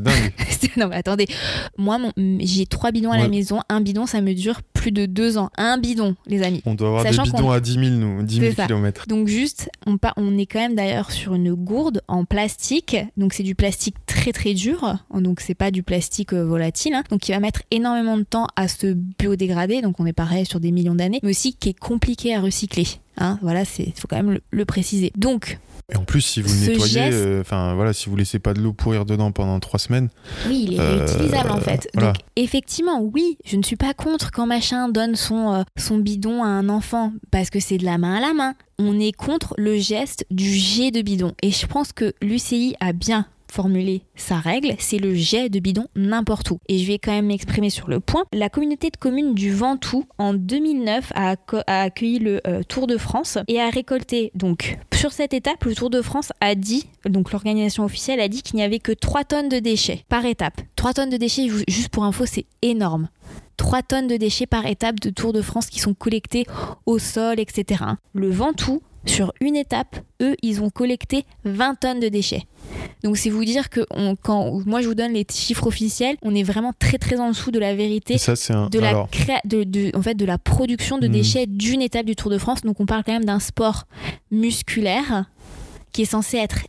dingue. 0.00 0.32
non 0.76 0.86
mais 0.88 0.96
attendez, 0.96 1.26
moi 1.76 1.98
mon- 1.98 2.12
j'ai 2.40 2.66
trois 2.66 2.92
bidons 2.92 3.10
à 3.10 3.18
la 3.18 3.28
maison, 3.28 3.60
un 3.68 3.80
bidon 3.80 4.06
ça 4.06 4.20
me 4.20 4.32
dure 4.32 4.60
plus 4.82 4.90
de 4.92 5.06
deux 5.06 5.38
ans. 5.38 5.48
Un 5.56 5.78
bidon 5.78 6.16
les 6.26 6.42
amis. 6.42 6.60
On 6.66 6.74
doit 6.74 6.88
avoir 6.88 7.02
Sachant 7.04 7.22
des 7.22 7.30
bidons 7.30 7.50
à 7.52 7.60
10 7.60 7.72
000, 7.74 7.84
nous, 7.90 8.22
10 8.24 8.34
000 8.34 8.46
C'est 8.50 8.56
ça. 8.56 8.66
kilomètres. 8.66 9.06
Donc 9.06 9.28
juste, 9.28 9.70
on, 9.86 9.96
pa- 9.96 10.12
on 10.16 10.36
est 10.38 10.46
quand 10.46 10.58
même 10.58 10.74
d'ailleurs 10.74 11.10
sur 11.12 11.34
une 11.34 11.54
gourde 11.54 12.02
en 12.08 12.24
plastique. 12.24 12.96
Donc 13.16 13.32
c'est 13.32 13.42
du 13.44 13.54
plastique 13.54 13.94
très 14.06 14.32
très 14.32 14.54
dur. 14.54 14.96
Donc 15.14 15.40
c'est 15.40 15.54
pas 15.54 15.70
du 15.70 15.82
plastique 15.84 16.32
euh, 16.32 16.44
volatile. 16.44 16.94
hein. 16.94 17.04
Donc 17.10 17.28
il 17.28 17.32
va 17.32 17.38
mettre 17.40 17.62
énormément 17.70 18.16
de 18.16 18.24
temps 18.24 18.46
à 18.56 18.66
se 18.68 18.92
biodégrader. 18.92 19.82
Donc 19.82 20.00
on 20.00 20.06
est 20.06 20.12
pareil 20.12 20.44
sur 20.46 20.58
des 20.60 20.72
millions 20.72 20.94
d'années. 20.96 21.20
Mais 21.22 21.30
aussi 21.30 21.54
qui 21.54 21.68
est 21.70 21.78
compliqué 21.78 22.34
à 22.34 22.40
recycler. 22.40 22.86
Hein, 23.18 23.38
voilà, 23.42 23.64
c'est 23.64 23.92
faut 23.96 24.08
quand 24.08 24.16
même 24.16 24.32
le, 24.32 24.40
le 24.50 24.64
préciser. 24.64 25.12
Donc 25.16 25.58
Et 25.92 25.96
en 25.96 26.04
plus, 26.04 26.22
si 26.22 26.40
vous 26.40 26.48
le 26.52 26.70
nettoyez, 26.70 26.92
geste- 26.94 27.12
euh, 27.12 27.40
enfin 27.42 27.74
voilà, 27.74 27.92
si 27.92 28.08
vous 28.08 28.16
laissez 28.16 28.38
pas 28.38 28.54
de 28.54 28.60
l'eau 28.60 28.72
pourrir 28.72 29.04
dedans 29.04 29.30
pendant 29.30 29.60
3 29.60 29.78
semaines, 29.78 30.08
Oui, 30.48 30.64
il 30.68 30.74
est 30.74 30.80
Euh, 30.80 31.04
réutilisable 31.04 31.50
en 31.50 31.60
fait. 31.60 31.88
voilà. 31.94 32.12
Donc 32.12 32.22
effectivement, 32.36 33.00
oui, 33.02 33.36
je 33.44 33.56
ne 33.56 33.62
suis 33.62 33.76
pas 33.76 33.92
contre 33.94 34.30
quand 34.30 34.46
machin 34.46 34.88
donne 34.88 35.16
son, 35.16 35.52
euh, 35.54 35.62
son 35.78 35.98
bidon 35.98 36.42
à 36.42 36.46
un 36.46 36.68
enfant 36.70 37.12
parce 37.30 37.50
que 37.50 37.60
c'est 37.60 37.76
de 37.78 37.84
la 37.84 37.98
main 37.98 38.14
à 38.14 38.20
la 38.20 38.32
main. 38.32 38.54
On 38.78 38.98
est 38.98 39.12
contre 39.12 39.54
le 39.58 39.76
geste 39.76 40.24
du 40.30 40.48
jet 40.54 40.90
de 40.90 41.02
bidon. 41.02 41.32
Et 41.42 41.50
je 41.50 41.66
pense 41.66 41.92
que 41.92 42.14
l'UCI 42.22 42.74
a 42.80 42.92
bien 42.92 43.26
formulé 43.52 44.02
sa 44.16 44.36
règle, 44.36 44.74
c'est 44.78 44.98
le 44.98 45.14
jet 45.14 45.48
de 45.50 45.58
bidon 45.60 45.86
n'importe 45.94 46.50
où. 46.50 46.58
Et 46.68 46.78
je 46.78 46.86
vais 46.86 46.98
quand 46.98 47.12
même 47.12 47.26
m'exprimer 47.26 47.70
sur 47.70 47.88
le 47.88 48.00
point. 48.00 48.24
La 48.32 48.48
communauté 48.48 48.90
de 48.90 48.96
communes 48.96 49.34
du 49.34 49.52
Ventoux, 49.52 50.04
en 50.18 50.32
2009, 50.34 51.12
a, 51.14 51.34
accueilli 51.66 52.18
le 52.18 52.40
euh, 52.46 52.62
Tour 52.62 52.86
de 52.86 52.96
France 52.96 53.38
et 53.48 53.60
a 53.60 53.68
récolté, 53.68 54.30
donc, 54.34 54.78
sur 54.94 55.12
cette 55.12 55.34
étape, 55.34 55.64
le 55.64 55.74
Tour 55.74 55.90
de 55.90 56.00
France 56.00 56.32
a 56.40 56.54
dit, 56.54 56.86
donc 57.08 57.32
l'organisation 57.32 57.84
officielle 57.84 58.20
a 58.20 58.28
dit 58.28 58.42
qu'il 58.42 58.56
n'y 58.56 58.62
avait 58.62 58.78
que 58.78 58.92
3 58.92 59.24
tonnes 59.24 59.48
de 59.48 59.58
déchets 59.58 60.04
par 60.08 60.24
étape. 60.24 60.60
3 60.76 60.94
tonnes 60.94 61.10
de 61.10 61.16
déchets, 61.16 61.48
ju- 61.48 61.64
juste 61.68 61.90
pour 61.90 62.04
info, 62.04 62.24
c'est 62.26 62.46
énorme. 62.62 63.08
3 63.58 63.82
tonnes 63.82 64.06
de 64.06 64.16
déchets 64.16 64.46
par 64.46 64.66
étape 64.66 64.98
de 64.98 65.10
Tour 65.10 65.32
de 65.32 65.42
France 65.42 65.66
qui 65.66 65.78
sont 65.78 65.94
collectés 65.94 66.46
au 66.86 66.98
sol, 66.98 67.38
etc. 67.38 67.84
Le 68.14 68.30
Ventoux, 68.30 68.82
sur 69.06 69.32
une 69.40 69.56
étape, 69.56 69.96
eux, 70.20 70.36
ils 70.42 70.62
ont 70.62 70.70
collecté 70.70 71.24
20 71.44 71.74
tonnes 71.80 72.00
de 72.00 72.08
déchets. 72.08 72.44
Donc 73.02 73.16
c'est 73.16 73.30
vous 73.30 73.44
dire 73.44 73.68
que 73.68 73.80
on- 73.90 74.14
quand 74.14 74.60
moi 74.64 74.80
je 74.80 74.86
vous 74.88 74.94
donne 74.94 75.12
les 75.12 75.26
chiffres 75.30 75.66
officiels, 75.66 76.16
on 76.22 76.34
est 76.34 76.44
vraiment 76.44 76.72
très 76.78 76.98
très 76.98 77.18
en 77.18 77.28
dessous 77.30 77.50
de 77.50 77.58
la 77.58 77.74
vérité 77.74 78.16
ça 78.18 78.34
un. 78.54 78.68
de 78.68 78.78
la 78.78 78.90
alors, 78.90 79.10
créa- 79.10 79.40
de, 79.44 79.64
de- 79.64 79.90
en 79.96 80.02
fait 80.02 80.14
de 80.14 80.24
la 80.24 80.38
production 80.38 80.98
de 80.98 81.08
Hmm. 81.08 81.12
déchets 81.12 81.46
d'une 81.46 81.82
étape 81.82 82.06
du 82.06 82.14
Tour 82.14 82.30
de 82.30 82.38
France. 82.38 82.62
Donc 82.62 82.78
on 82.80 82.86
parle 82.86 83.02
quand 83.04 83.12
même 83.12 83.24
d'un 83.24 83.40
sport 83.40 83.84
musculaire 84.30 85.24
qui 85.92 86.02
est 86.02 86.06
censé 86.06 86.36
être 86.38 86.60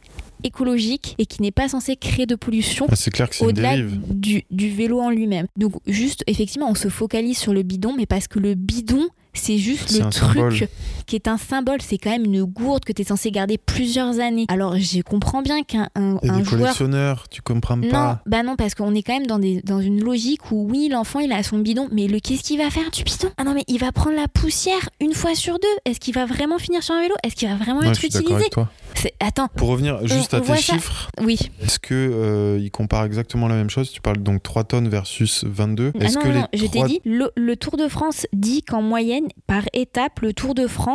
écologique 0.43 1.15
et 1.19 1.25
qui 1.25 1.41
n'est 1.41 1.51
pas 1.51 1.69
censé 1.69 1.95
créer 1.95 2.25
de 2.25 2.35
pollution 2.35 2.85
ah, 2.89 2.95
au-delà 3.39 3.75
du, 4.09 4.43
du 4.51 4.69
vélo 4.69 4.99
en 4.99 5.09
lui-même. 5.09 5.47
Donc 5.55 5.73
juste, 5.87 6.23
effectivement, 6.27 6.69
on 6.69 6.75
se 6.75 6.89
focalise 6.89 7.37
sur 7.37 7.53
le 7.53 7.63
bidon, 7.63 7.93
mais 7.95 8.05
parce 8.05 8.27
que 8.27 8.39
le 8.39 8.53
bidon, 8.53 9.07
c'est 9.33 9.57
juste 9.57 9.91
le 9.93 9.99
truc 10.09 10.13
symbole. 10.13 10.67
Qui 11.05 11.15
est 11.15 11.27
un 11.27 11.37
symbole. 11.37 11.81
C'est 11.81 11.97
quand 11.97 12.09
même 12.11 12.25
une 12.25 12.43
gourde 12.43 12.83
que 12.85 12.91
tu 12.93 13.01
es 13.01 13.05
censé 13.05 13.31
garder 13.31 13.57
plusieurs 13.57 14.19
années. 14.19 14.45
Alors, 14.49 14.77
je 14.77 15.01
comprends 15.01 15.41
bien 15.41 15.63
qu'un 15.63 15.89
un, 15.95 16.17
un 16.23 16.37
des 16.39 16.43
joueur... 16.43 16.45
collectionneurs, 16.61 17.27
tu 17.29 17.41
comprends 17.41 17.77
Non, 17.77 17.89
pas. 17.89 18.21
bah 18.25 18.43
non, 18.43 18.55
parce 18.55 18.75
qu'on 18.75 18.93
est 18.95 19.03
quand 19.03 19.13
même 19.13 19.27
dans, 19.27 19.39
des, 19.39 19.61
dans 19.63 19.79
une 19.81 20.03
logique 20.03 20.51
où 20.51 20.67
oui, 20.69 20.89
l'enfant 20.91 21.19
il 21.19 21.31
a 21.31 21.43
son 21.43 21.59
bidon, 21.59 21.87
mais 21.91 22.07
le 22.07 22.19
qu'est-ce 22.19 22.43
qu'il 22.43 22.57
va 22.57 22.69
faire 22.69 22.89
du 22.91 23.03
bidon? 23.03 23.29
Ah 23.37 23.43
non, 23.43 23.53
mais 23.53 23.63
il 23.67 23.79
va 23.79 23.91
prendre 23.91 24.15
la 24.15 24.27
poussière 24.27 24.89
une 25.01 25.13
fois 25.13 25.35
sur 25.35 25.59
deux. 25.59 25.67
Est-ce 25.85 25.99
qu'il 25.99 26.13
va 26.13 26.25
vraiment 26.25 26.57
finir 26.59 26.83
sur 26.83 26.95
un 26.95 27.01
vélo? 27.01 27.15
Est-ce 27.23 27.35
qu'il 27.35 27.47
va 27.49 27.55
vraiment 27.55 27.79
Ouais, 27.79 27.85
je 27.87 27.91
être 27.91 27.97
suis 27.97 28.07
utilisé? 28.07 28.33
avec 28.33 28.49
toi. 28.51 28.69
C'est- 28.95 29.13
Attends, 29.19 29.47
Pour 29.55 29.69
revenir 29.69 30.05
juste 30.05 30.33
on 30.33 30.37
à 30.37 30.39
voit 30.41 30.55
tes 30.57 30.61
ça. 30.61 30.73
chiffres, 30.73 31.09
oui. 31.21 31.37
est-ce 31.61 31.79
que 31.79 31.93
euh, 31.93 32.59
ils 32.61 32.71
comparent 32.71 33.05
exactement 33.05 33.47
la 33.47 33.55
même 33.55 33.69
chose? 33.69 33.89
Tu 33.91 34.01
parles 34.01 34.17
donc 34.17 34.43
3 34.43 34.63
tonnes 34.65 34.87
versus 34.89 35.43
22. 35.45 35.91
Ah 35.99 36.03
Est-ce 36.03 36.15
non, 36.15 36.21
que 36.21 36.27
non, 36.27 36.33
les 36.33 36.39
non, 36.41 36.47
je 36.53 36.65
t'ai 36.67 36.83
dit, 36.83 37.01
le, 37.05 37.31
le 37.35 37.55
Tour 37.55 37.77
de 37.77 37.87
France 37.87 38.27
dit 38.33 38.61
qu'en 38.63 38.81
moyenne, 38.81 39.27
par 39.47 39.63
étape, 39.73 40.19
le 40.21 40.33
Tour 40.33 40.53
de 40.55 40.67
France 40.67 40.92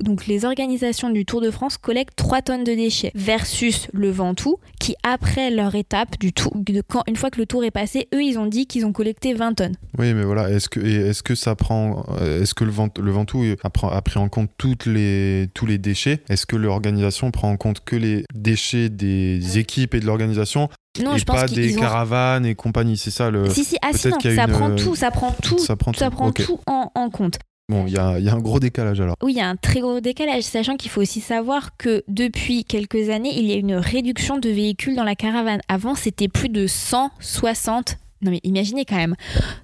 donc 0.00 0.26
les 0.26 0.44
organisations 0.44 1.10
du 1.10 1.24
Tour 1.24 1.40
de 1.40 1.50
France 1.50 1.78
collectent 1.78 2.16
3 2.16 2.42
tonnes 2.42 2.64
de 2.64 2.74
déchets 2.74 3.12
versus 3.14 3.88
le 3.92 4.10
Ventoux 4.10 4.58
qui 4.78 4.94
après 5.02 5.50
leur 5.50 5.74
étape 5.74 6.18
du 6.18 6.32
tour, 6.32 6.52
de 6.54 6.82
quand, 6.86 7.02
une 7.08 7.16
fois 7.16 7.30
que 7.30 7.40
le 7.40 7.46
tour 7.46 7.64
est 7.64 7.70
passé, 7.70 8.08
eux 8.14 8.22
ils 8.22 8.38
ont 8.38 8.46
dit 8.46 8.66
qu'ils 8.66 8.84
ont 8.84 8.92
collecté 8.92 9.32
20 9.32 9.54
tonnes. 9.54 9.76
Oui, 9.98 10.12
mais 10.12 10.24
voilà, 10.24 10.50
est-ce 10.50 10.68
que, 10.68 10.80
est-ce 10.80 11.22
que 11.22 11.34
ça 11.34 11.54
prend, 11.54 12.04
est-ce 12.20 12.54
que 12.54 12.64
le, 12.64 12.70
vent, 12.70 12.88
le 12.98 13.10
Ventoux 13.10 13.44
a, 13.62 13.66
a, 13.66 14.02
pris 14.02 14.18
en 14.18 14.28
compte 14.28 14.50
toutes 14.58 14.86
les, 14.86 15.48
tous 15.54 15.66
les 15.66 15.78
déchets? 15.78 16.20
Est-ce 16.28 16.44
que 16.44 16.56
l'organisation 16.56 17.30
prend 17.30 17.50
en 17.50 17.56
compte 17.56 17.80
que 17.84 17.96
les 17.96 18.24
déchets 18.34 18.90
des 18.90 19.58
équipes 19.58 19.94
et 19.94 20.00
de 20.00 20.06
l'organisation? 20.06 20.68
Non, 21.02 21.14
et 21.14 21.18
je 21.18 21.24
pense 21.24 21.40
pas 21.40 21.48
des 21.48 21.76
ont... 21.76 21.80
caravanes 21.80 22.46
et 22.46 22.54
compagnie, 22.54 22.96
c'est 22.96 23.10
ça 23.10 23.30
le. 23.30 23.50
Si, 23.50 23.64
si, 23.64 23.76
ah, 23.82 23.90
si, 23.92 24.08
non, 24.08 24.18
ça, 24.20 24.44
une... 24.44 24.52
prend 24.52 24.74
tout, 24.74 24.94
ça 24.94 25.10
prend 25.10 25.32
tout, 25.42 25.58
ça 25.58 25.76
prend 25.76 25.92
tout, 25.92 25.98
ça 25.98 26.10
prend 26.10 26.28
okay. 26.28 26.44
tout 26.44 26.58
en, 26.66 26.90
en, 26.94 27.10
compte. 27.10 27.38
Bon, 27.68 27.84
il 27.88 27.94
y 27.94 27.98
a, 27.98 28.20
y 28.20 28.28
a, 28.28 28.32
un 28.32 28.38
gros 28.38 28.60
décalage 28.60 29.00
alors. 29.00 29.16
Oui, 29.22 29.32
il 29.32 29.38
y 29.38 29.40
a 29.40 29.48
un 29.48 29.56
très 29.56 29.80
gros 29.80 29.98
décalage, 30.00 30.44
sachant 30.44 30.76
qu'il 30.76 30.88
faut 30.88 31.00
aussi 31.00 31.20
savoir 31.20 31.76
que 31.76 32.04
depuis 32.06 32.64
quelques 32.64 33.10
années, 33.10 33.36
il 33.36 33.44
y 33.44 33.52
a 33.52 33.56
une 33.56 33.74
réduction 33.74 34.38
de 34.38 34.48
véhicules 34.48 34.94
dans 34.94 35.02
la 35.02 35.16
caravane. 35.16 35.60
Avant, 35.68 35.96
c'était 35.96 36.28
plus 36.28 36.48
de 36.48 36.66
160 36.66 37.98
non 38.22 38.30
mais 38.30 38.40
imaginez 38.44 38.86
quand 38.86 38.96
même 38.96 39.14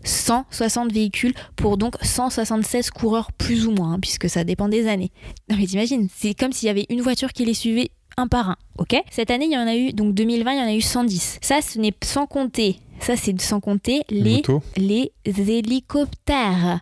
160 0.05 0.93
véhicules 0.93 1.33
pour 1.57 1.79
donc 1.79 1.95
176 2.03 2.91
coureurs 2.91 3.33
plus 3.33 3.67
ou 3.67 3.71
moins, 3.71 3.95
hein, 3.95 3.99
puisque 3.99 4.29
ça 4.29 4.45
dépend 4.45 4.69
des 4.69 4.89
années. 4.89 5.11
Non 5.49 5.57
mais 5.57 5.67
t'imagines, 5.67 6.09
c'est 6.15 6.35
comme 6.35 6.53
s'il 6.53 6.67
y 6.67 6.71
avait 6.71 6.85
une 6.91 7.01
voiture 7.01 7.33
qui 7.33 7.47
les 7.47 7.55
suivait 7.55 7.91
un 8.19 8.29
par 8.29 8.51
un, 8.51 8.57
ok? 8.79 8.95
Cette 9.11 9.31
année, 9.31 9.47
il 9.47 9.53
y 9.53 9.57
en 9.57 9.67
a 9.67 9.75
eu, 9.75 9.93
donc 9.93 10.15
2020, 10.15 10.53
il 10.53 10.59
y 10.59 10.61
en 10.61 10.67
a 10.67 10.75
eu 10.75 10.83
110. 10.83 11.39
Ça, 11.41 11.63
ce 11.63 11.79
n'est 11.79 11.95
sans 12.05 12.27
compter, 12.27 12.77
ça 13.01 13.17
c'est 13.17 13.41
sans 13.41 13.61
compter 13.61 14.03
les, 14.11 14.43
les 14.77 15.13
hélicoptères. 15.27 16.81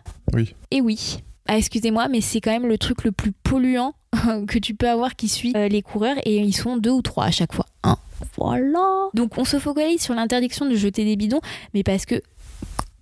Et 0.71 0.81
oui. 0.81 1.19
Ah, 1.47 1.57
excusez-moi, 1.57 2.07
mais 2.07 2.21
c'est 2.21 2.39
quand 2.39 2.51
même 2.51 2.67
le 2.67 2.77
truc 2.77 3.03
le 3.03 3.11
plus 3.11 3.31
polluant 3.31 3.93
que 4.47 4.59
tu 4.59 4.73
peux 4.73 4.89
avoir 4.89 5.15
qui 5.15 5.27
suit 5.27 5.53
euh, 5.55 5.67
les 5.67 5.81
coureurs 5.81 6.17
et 6.25 6.37
ils 6.37 6.55
sont 6.55 6.77
deux 6.77 6.91
ou 6.91 7.01
trois 7.01 7.25
à 7.25 7.31
chaque 7.31 7.53
fois. 7.53 7.65
Voilà. 8.37 9.09
Donc 9.13 9.37
on 9.37 9.45
se 9.45 9.59
focalise 9.59 10.01
sur 10.01 10.13
l'interdiction 10.13 10.65
de 10.69 10.75
jeter 10.75 11.03
des 11.03 11.15
bidons, 11.15 11.41
mais 11.73 11.83
parce 11.83 12.05
que 12.05 12.21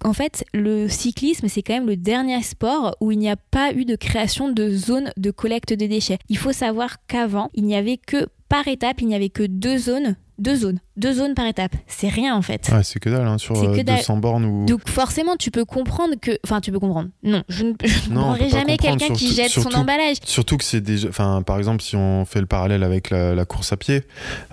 en 0.04 0.14
fait, 0.14 0.46
le 0.54 0.88
cyclisme, 0.88 1.50
c'est 1.50 1.62
quand 1.62 1.74
même 1.74 1.88
le 1.88 1.98
dernier 1.98 2.42
sport 2.42 2.96
où 3.02 3.12
il 3.12 3.20
n'y 3.20 3.30
a 3.30 3.36
pas 3.36 3.74
eu 3.74 3.84
de 3.84 3.98
création 3.98 4.50
de 4.50 4.70
zone 4.70 5.12
de 5.18 5.30
collecte 5.30 5.74
de 5.74 5.86
déchets. 5.88 6.20
Il 6.30 6.38
faut 6.38 6.54
savoir 6.54 7.06
qu'avant, 7.08 7.50
il 7.54 7.66
n'y 7.66 7.76
avait 7.76 7.98
que 7.98 8.28
par 8.50 8.68
étape, 8.68 9.02
il 9.02 9.08
n'y 9.08 9.16
avait 9.16 9.30
que 9.30 9.44
deux 9.44 9.78
zones 9.78 10.16
deux 10.40 10.56
zones, 10.56 10.80
deux 10.96 11.14
zones 11.14 11.34
par 11.34 11.46
étape. 11.46 11.76
C'est 11.86 12.08
rien 12.08 12.36
en 12.36 12.42
fait. 12.42 12.70
Ouais, 12.72 12.84
c'est 12.84 13.00
que 13.00 13.10
dalle 13.10 13.28
hein, 13.28 13.38
sur 13.38 13.62
euh, 13.62 13.84
200 13.84 14.18
bornes 14.18 14.46
ou. 14.46 14.66
Donc 14.66 14.88
forcément, 14.90 15.36
tu 15.36 15.52
peux 15.52 15.66
comprendre 15.66 16.16
que, 16.20 16.32
enfin, 16.46 16.62
tu 16.62 16.72
peux 16.72 16.80
comprendre. 16.80 17.10
Non, 17.24 17.44
je 17.50 17.66
ne 17.66 17.74
comprendrai 17.74 18.50
jamais 18.50 18.78
quelqu'un 18.78 19.14
qui 19.14 19.34
jette 19.34 19.50
surtout, 19.50 19.72
son 19.72 19.78
emballage. 19.78 20.18
Surtout 20.24 20.58
que 20.58 20.64
c'est 20.64 20.82
déjà, 20.82 21.10
enfin, 21.10 21.42
par 21.46 21.58
exemple, 21.58 21.84
si 21.84 21.96
on 21.96 22.26
fait 22.26 22.40
le 22.40 22.46
parallèle 22.46 22.84
avec 22.84 23.10
la, 23.10 23.36
la 23.36 23.46
course 23.46 23.74
à 23.74 23.78
pied, 23.78 24.04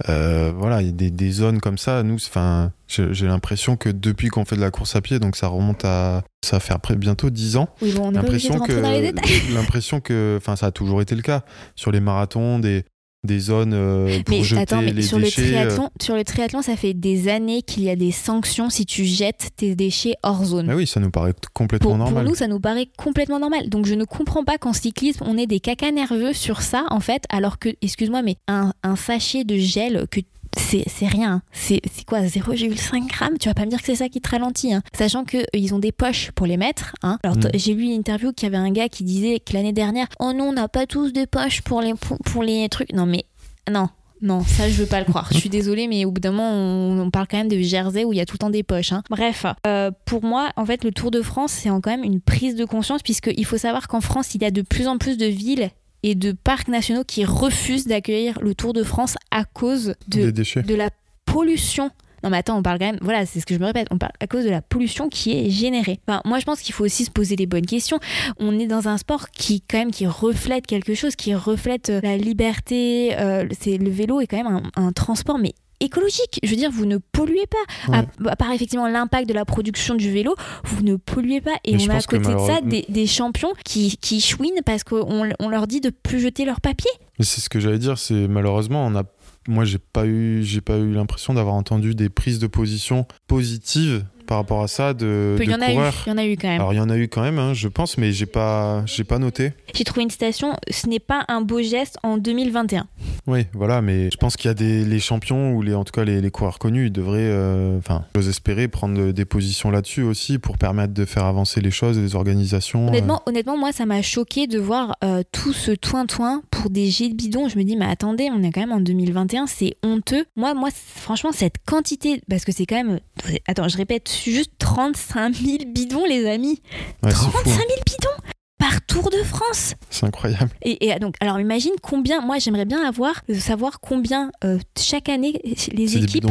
euh, 0.08 0.52
voilà, 0.56 0.82
il 0.82 0.86
y 0.86 0.90
a 0.90 0.92
des, 0.92 1.10
des, 1.10 1.30
zones 1.30 1.60
comme 1.60 1.78
ça. 1.78 2.02
Nous, 2.02 2.16
enfin, 2.16 2.72
j'ai 2.88 3.26
l'impression 3.26 3.76
que 3.76 3.88
depuis 3.88 4.28
qu'on 4.28 4.44
fait 4.44 4.56
de 4.56 4.60
la 4.60 4.70
course 4.70 4.96
à 4.96 5.00
pied, 5.00 5.18
donc 5.18 5.36
ça 5.36 5.46
remonte 5.46 5.84
à, 5.84 6.22
ça 6.44 6.60
fait 6.60 6.74
après 6.74 6.96
bientôt 6.96 7.30
10 7.30 7.56
ans. 7.56 7.68
Oui, 7.80 7.92
bon, 7.92 8.08
on 8.08 8.10
est 8.10 8.14
l'impression 8.14 8.58
que, 8.58 9.54
l'impression 9.54 10.00
que, 10.00 10.36
enfin, 10.36 10.56
ça 10.56 10.66
a 10.66 10.70
toujours 10.72 11.00
été 11.00 11.14
le 11.14 11.22
cas 11.22 11.44
sur 11.76 11.92
les 11.92 12.00
marathons, 12.00 12.58
des 12.58 12.84
des 13.26 13.38
zones 13.38 13.74
euh, 13.74 14.22
pour 14.24 14.36
mais 14.36 14.42
jeter 14.42 14.62
attends, 14.62 14.82
mais 14.82 14.92
les 14.92 15.02
sur 15.02 15.18
déchets. 15.18 15.42
Le 15.42 15.46
triathlon, 15.48 15.90
sur 16.00 16.14
le 16.16 16.24
triathlon, 16.24 16.62
ça 16.62 16.76
fait 16.76 16.94
des 16.94 17.28
années 17.28 17.62
qu'il 17.62 17.82
y 17.82 17.90
a 17.90 17.96
des 17.96 18.12
sanctions 18.12 18.70
si 18.70 18.86
tu 18.86 19.04
jettes 19.04 19.50
tes 19.56 19.74
déchets 19.74 20.14
hors 20.22 20.44
zone. 20.44 20.70
Ah 20.70 20.76
oui, 20.76 20.86
ça 20.86 21.00
nous 21.00 21.10
paraît 21.10 21.34
complètement 21.52 21.90
pour, 21.90 21.98
normal. 21.98 22.24
Pour 22.24 22.30
nous, 22.30 22.36
ça 22.36 22.48
nous 22.48 22.60
paraît 22.60 22.88
complètement 22.96 23.38
normal. 23.38 23.68
Donc 23.68 23.86
je 23.86 23.94
ne 23.94 24.04
comprends 24.04 24.44
pas 24.44 24.58
qu'en 24.58 24.72
cyclisme, 24.72 25.24
on 25.26 25.36
ait 25.36 25.46
des 25.46 25.60
cacas 25.60 25.90
nerveux 25.90 26.32
sur 26.32 26.62
ça, 26.62 26.86
en 26.90 27.00
fait, 27.00 27.24
alors 27.28 27.58
que, 27.58 27.70
excuse-moi, 27.82 28.22
mais 28.22 28.36
un, 28.48 28.72
un 28.82 28.96
sachet 28.96 29.44
de 29.44 29.56
gel 29.56 30.06
que 30.10 30.20
c'est 30.56 31.06
rien. 31.06 31.42
C'est 31.52 31.80
quoi 32.06 32.22
0,5 32.22 33.06
grammes? 33.06 33.38
Tu 33.38 33.48
vas 33.48 33.54
pas 33.54 33.64
me 33.64 33.70
dire 33.70 33.80
que 33.80 33.86
c'est 33.86 33.96
ça 33.96 34.08
qui 34.08 34.20
te 34.20 34.28
ralentit. 34.28 34.72
Hein. 34.72 34.82
Sachant 34.96 35.24
qu'ils 35.24 35.74
ont 35.74 35.78
des 35.78 35.92
poches 35.92 36.30
pour 36.32 36.46
les 36.46 36.56
mettre. 36.56 36.94
Hein. 37.02 37.18
Alors 37.22 37.36
mmh. 37.36 37.50
j'ai 37.54 37.74
lu 37.74 37.84
une 37.84 37.92
interview 37.92 38.32
qu'il 38.32 38.46
y 38.46 38.54
avait 38.54 38.62
un 38.62 38.70
gars 38.70 38.88
qui 38.88 39.04
disait 39.04 39.40
que 39.40 39.52
l'année 39.52 39.72
dernière, 39.72 40.06
oh 40.20 40.32
non, 40.32 40.46
on 40.46 40.52
n'a 40.52 40.68
pas 40.68 40.86
tous 40.86 41.12
des 41.12 41.26
poches 41.26 41.62
pour 41.62 41.80
les, 41.80 41.94
pour, 41.94 42.18
pour 42.18 42.42
les 42.42 42.68
trucs. 42.68 42.92
Non 42.92 43.06
mais 43.06 43.24
non, 43.70 43.88
non, 44.22 44.42
ça 44.42 44.68
je 44.68 44.74
veux 44.74 44.86
pas 44.86 45.00
le 45.00 45.04
croire. 45.04 45.28
Je 45.30 45.38
suis 45.38 45.48
désolée, 45.48 45.88
mais 45.88 46.04
au 46.04 46.10
bout 46.10 46.20
d'un 46.20 46.30
moment, 46.30 46.50
on, 46.50 46.98
on, 47.00 47.10
parle 47.10 47.26
quand 47.28 47.36
même 47.36 47.48
de 47.48 47.58
Jersey 47.58 48.04
où 48.04 48.12
il 48.12 48.16
y 48.16 48.20
a 48.20 48.26
tout 48.26 48.34
le 48.34 48.38
temps 48.38 48.50
des 48.50 48.62
poches. 48.62 48.92
Hein. 48.92 49.02
Bref, 49.10 49.44
euh, 49.66 49.90
pour 50.06 50.24
moi, 50.24 50.50
en 50.56 50.64
fait, 50.64 50.84
le 50.84 50.92
Tour 50.92 51.10
de 51.10 51.20
France, 51.20 51.52
c'est 51.52 51.68
quand 51.68 51.86
même 51.86 52.04
une 52.04 52.20
prise 52.20 52.56
de 52.56 52.64
conscience, 52.64 53.02
puisqu'il 53.02 53.44
faut 53.44 53.58
savoir 53.58 53.88
qu'en 53.88 54.00
France, 54.00 54.34
il 54.34 54.42
y 54.42 54.46
a 54.46 54.50
de 54.50 54.62
plus 54.62 54.88
en 54.88 54.96
plus 54.96 55.18
de 55.18 55.26
villes 55.26 55.70
et 56.02 56.14
de 56.14 56.32
parcs 56.32 56.68
nationaux 56.68 57.04
qui 57.04 57.24
refusent 57.24 57.86
d'accueillir 57.86 58.38
le 58.40 58.54
Tour 58.54 58.72
de 58.72 58.82
France 58.82 59.16
à 59.30 59.44
cause 59.44 59.94
de, 60.08 60.30
de 60.30 60.74
la 60.74 60.90
pollution 61.24 61.90
non 62.22 62.30
mais 62.30 62.38
attends, 62.38 62.58
on 62.58 62.62
parle 62.62 62.78
quand 62.78 62.86
même, 62.86 62.98
voilà, 63.02 63.26
c'est 63.26 63.40
ce 63.40 63.46
que 63.46 63.54
je 63.54 63.60
me 63.60 63.66
répète, 63.66 63.86
on 63.90 63.98
parle 63.98 64.12
à 64.20 64.26
cause 64.26 64.44
de 64.44 64.50
la 64.50 64.62
pollution 64.62 65.08
qui 65.08 65.32
est 65.32 65.50
générée. 65.50 66.00
Enfin, 66.08 66.22
moi 66.24 66.38
je 66.38 66.44
pense 66.44 66.60
qu'il 66.60 66.74
faut 66.74 66.84
aussi 66.84 67.04
se 67.04 67.10
poser 67.10 67.36
les 67.36 67.46
bonnes 67.46 67.66
questions. 67.66 68.00
On 68.38 68.58
est 68.58 68.66
dans 68.66 68.88
un 68.88 68.96
sport 68.96 69.30
qui 69.30 69.60
quand 69.60 69.78
même 69.78 69.90
qui 69.90 70.06
reflète 70.06 70.66
quelque 70.66 70.94
chose, 70.94 71.14
qui 71.14 71.34
reflète 71.34 71.90
euh, 71.90 72.00
la 72.02 72.16
liberté. 72.16 73.16
Euh, 73.18 73.46
c'est 73.58 73.76
le 73.76 73.90
vélo 73.90 74.20
est 74.20 74.26
quand 74.26 74.38
même 74.42 74.46
un, 74.46 74.82
un 74.82 74.92
transport, 74.92 75.38
mais 75.38 75.54
écologique. 75.80 76.40
Je 76.42 76.50
veux 76.50 76.56
dire, 76.56 76.70
vous 76.70 76.86
ne 76.86 76.98
polluez 76.98 77.46
pas. 77.46 77.92
Ouais. 77.92 77.98
À, 77.98 78.30
à, 78.30 78.36
part 78.36 78.52
effectivement 78.52 78.88
l'impact 78.88 79.28
de 79.28 79.34
la 79.34 79.44
production 79.44 79.94
du 79.94 80.10
vélo, 80.10 80.34
vous 80.64 80.82
ne 80.82 80.96
polluez 80.96 81.40
pas. 81.40 81.56
Et 81.64 81.76
Mais 81.76 81.88
on 81.88 81.90
a 81.90 81.96
à 81.96 82.02
côté 82.02 82.32
de 82.32 82.38
ça 82.38 82.60
des, 82.60 82.84
des, 82.88 83.06
champions 83.06 83.52
qui, 83.64 83.96
qui 83.96 84.20
chouinent 84.20 84.62
parce 84.64 84.84
qu'on 84.84 85.30
on 85.38 85.48
leur 85.48 85.66
dit 85.66 85.80
de 85.80 85.90
plus 85.90 86.20
jeter 86.20 86.44
leur 86.44 86.60
papier. 86.60 86.90
C'est 87.20 87.40
ce 87.40 87.48
que 87.48 87.60
j'allais 87.60 87.78
dire, 87.78 87.98
c'est 87.98 88.28
malheureusement, 88.28 88.86
on 88.86 88.94
a 88.96 89.04
moi 89.48 89.64
j'ai 89.64 89.78
pas 89.78 90.06
eu 90.06 90.42
j'ai 90.42 90.60
pas 90.60 90.76
eu 90.76 90.92
l'impression 90.92 91.32
d'avoir 91.32 91.54
entendu 91.54 91.94
des 91.94 92.08
prises 92.08 92.40
de 92.40 92.48
position 92.48 93.06
positives 93.28 94.04
par 94.26 94.38
rapport 94.38 94.62
à 94.62 94.68
ça 94.68 94.94
de, 94.94 95.36
de 95.38 95.44
y 95.44 95.54
en 95.54 95.60
a 95.60 95.70
coureurs. 95.70 95.92
eu, 95.92 96.02
il 96.06 96.10
y 96.10 96.12
en 96.12 96.18
a 96.18 96.26
eu 96.26 96.36
quand 96.36 96.48
même. 96.48 96.60
Alors 96.60 96.72
il 96.72 96.76
y 96.76 96.80
en 96.80 96.90
a 96.90 96.96
eu 96.96 97.08
quand 97.08 97.22
même, 97.22 97.38
hein, 97.38 97.54
je 97.54 97.68
pense, 97.68 97.98
mais 97.98 98.12
j'ai 98.12 98.26
pas, 98.26 98.84
j'ai 98.86 99.04
pas 99.04 99.18
noté. 99.18 99.52
J'ai 99.74 99.84
trouvé 99.84 100.02
une 100.02 100.10
citation. 100.10 100.54
Ce 100.70 100.86
n'est 100.88 101.00
pas 101.00 101.24
un 101.28 101.40
beau 101.40 101.62
geste 101.62 101.98
en 102.02 102.18
2021. 102.18 102.86
Oui, 103.26 103.46
voilà, 103.52 103.82
mais 103.82 104.10
je 104.10 104.16
pense 104.16 104.36
qu'il 104.36 104.48
y 104.48 104.50
a 104.50 104.54
des 104.54 104.84
les 104.84 105.00
champions 105.00 105.52
ou 105.52 105.62
les, 105.62 105.74
en 105.74 105.84
tout 105.84 105.92
cas 105.92 106.04
les, 106.04 106.20
les 106.20 106.30
coureurs 106.30 106.58
connus, 106.58 106.86
ils 106.86 106.92
devraient, 106.92 107.30
enfin, 107.78 107.96
euh, 107.96 108.20
j'ose 108.20 108.28
espérer 108.28 108.68
prendre 108.68 109.12
des 109.12 109.24
positions 109.24 109.70
là-dessus 109.70 110.02
aussi 110.02 110.38
pour 110.38 110.58
permettre 110.58 110.94
de 110.94 111.04
faire 111.04 111.24
avancer 111.24 111.60
les 111.60 111.70
choses, 111.70 111.98
les 111.98 112.14
organisations. 112.14 112.88
Honnêtement, 112.88 113.22
euh... 113.26 113.30
honnêtement 113.30 113.56
moi, 113.56 113.72
ça 113.72 113.86
m'a 113.86 114.02
choqué 114.02 114.46
de 114.46 114.58
voir 114.58 114.96
euh, 115.04 115.22
tout 115.32 115.52
ce 115.52 115.72
toin-toin 115.72 116.42
pour 116.50 116.70
des 116.70 116.90
jets 116.90 117.08
de 117.08 117.14
bidon. 117.14 117.48
Je 117.48 117.58
me 117.58 117.64
dis, 117.64 117.76
mais 117.76 117.86
attendez, 117.86 118.28
on 118.32 118.42
est 118.42 118.50
quand 118.50 118.60
même 118.60 118.72
en 118.72 118.80
2021, 118.80 119.46
c'est 119.46 119.76
honteux. 119.82 120.24
Moi, 120.36 120.54
moi, 120.54 120.70
franchement, 120.72 121.30
cette 121.32 121.56
quantité, 121.66 122.20
parce 122.28 122.44
que 122.44 122.52
c'est 122.52 122.66
quand 122.66 122.76
même, 122.76 123.00
attends, 123.46 123.68
je 123.68 123.76
répète, 123.76 124.08
juste 124.24 124.52
35 124.58 125.34
000 125.34 125.56
bidons, 125.66 126.04
les 126.04 126.26
amis. 126.26 126.60
Ouais, 127.02 127.12
35 127.12 127.44
000 127.44 127.56
hein. 127.56 127.82
bidons 127.86 128.30
par 128.58 128.80
Tour 128.86 129.10
de 129.10 129.22
France. 129.22 129.74
C'est 129.90 130.06
incroyable. 130.06 130.50
Et, 130.62 130.88
et, 130.88 130.98
donc, 130.98 131.14
alors 131.20 131.38
imagine 131.40 131.72
combien, 131.82 132.20
moi 132.20 132.38
j'aimerais 132.38 132.64
bien 132.64 132.86
avoir, 132.86 133.22
euh, 133.30 133.34
savoir 133.34 133.80
combien 133.80 134.30
euh, 134.44 134.58
chaque 134.78 135.08
année 135.08 135.40
les 135.72 135.96
équipes 135.96 136.26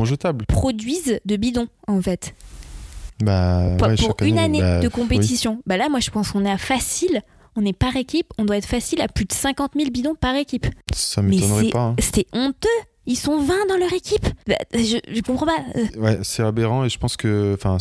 produisent 0.47 1.19
de 1.25 1.35
bidons 1.35 1.67
en 1.87 2.01
fait. 2.01 2.33
Bah, 3.23 3.75
pour, 3.77 3.87
ouais, 3.87 3.95
pour 3.95 4.15
une 4.21 4.37
année, 4.37 4.59
bah, 4.59 4.79
de 4.79 4.87
compétition. 4.87 5.53
Oui. 5.53 5.63
Bah 5.65 5.77
là, 5.77 5.87
moi 5.89 5.99
je 5.99 6.09
pense 6.09 6.31
qu'on 6.31 6.45
est 6.45 6.51
à 6.51 6.57
facile. 6.57 7.21
On 7.55 7.63
est 7.63 7.73
par 7.73 7.95
équipe, 7.95 8.27
on 8.37 8.43
doit 8.43 8.57
être 8.57 8.65
facile 8.65 9.01
à 9.01 9.07
plus 9.07 9.23
de 9.23 9.31
50 9.31 9.73
000 9.77 9.89
bidons 9.89 10.15
par 10.15 10.35
équipe. 10.35 10.67
Ça 10.93 11.21
m'étonnerait 11.21 11.69
pas. 11.69 11.79
Hein. 11.79 11.95
C'était 11.99 12.27
honteux. 12.33 12.67
Ils 13.07 13.15
sont 13.15 13.39
20 13.39 13.67
dans 13.69 13.77
leur 13.77 13.93
équipe. 13.93 14.25
Bah, 14.47 14.55
je, 14.73 14.97
je, 15.07 15.21
comprends 15.21 15.45
pas. 15.45 15.63
Ouais, 15.97 16.19
c'est 16.23 16.43
aberrant 16.43 16.85
et 16.85 16.89
je 16.89 16.97
pense 16.97 17.17
que 17.17 17.53
enfin 17.53 17.77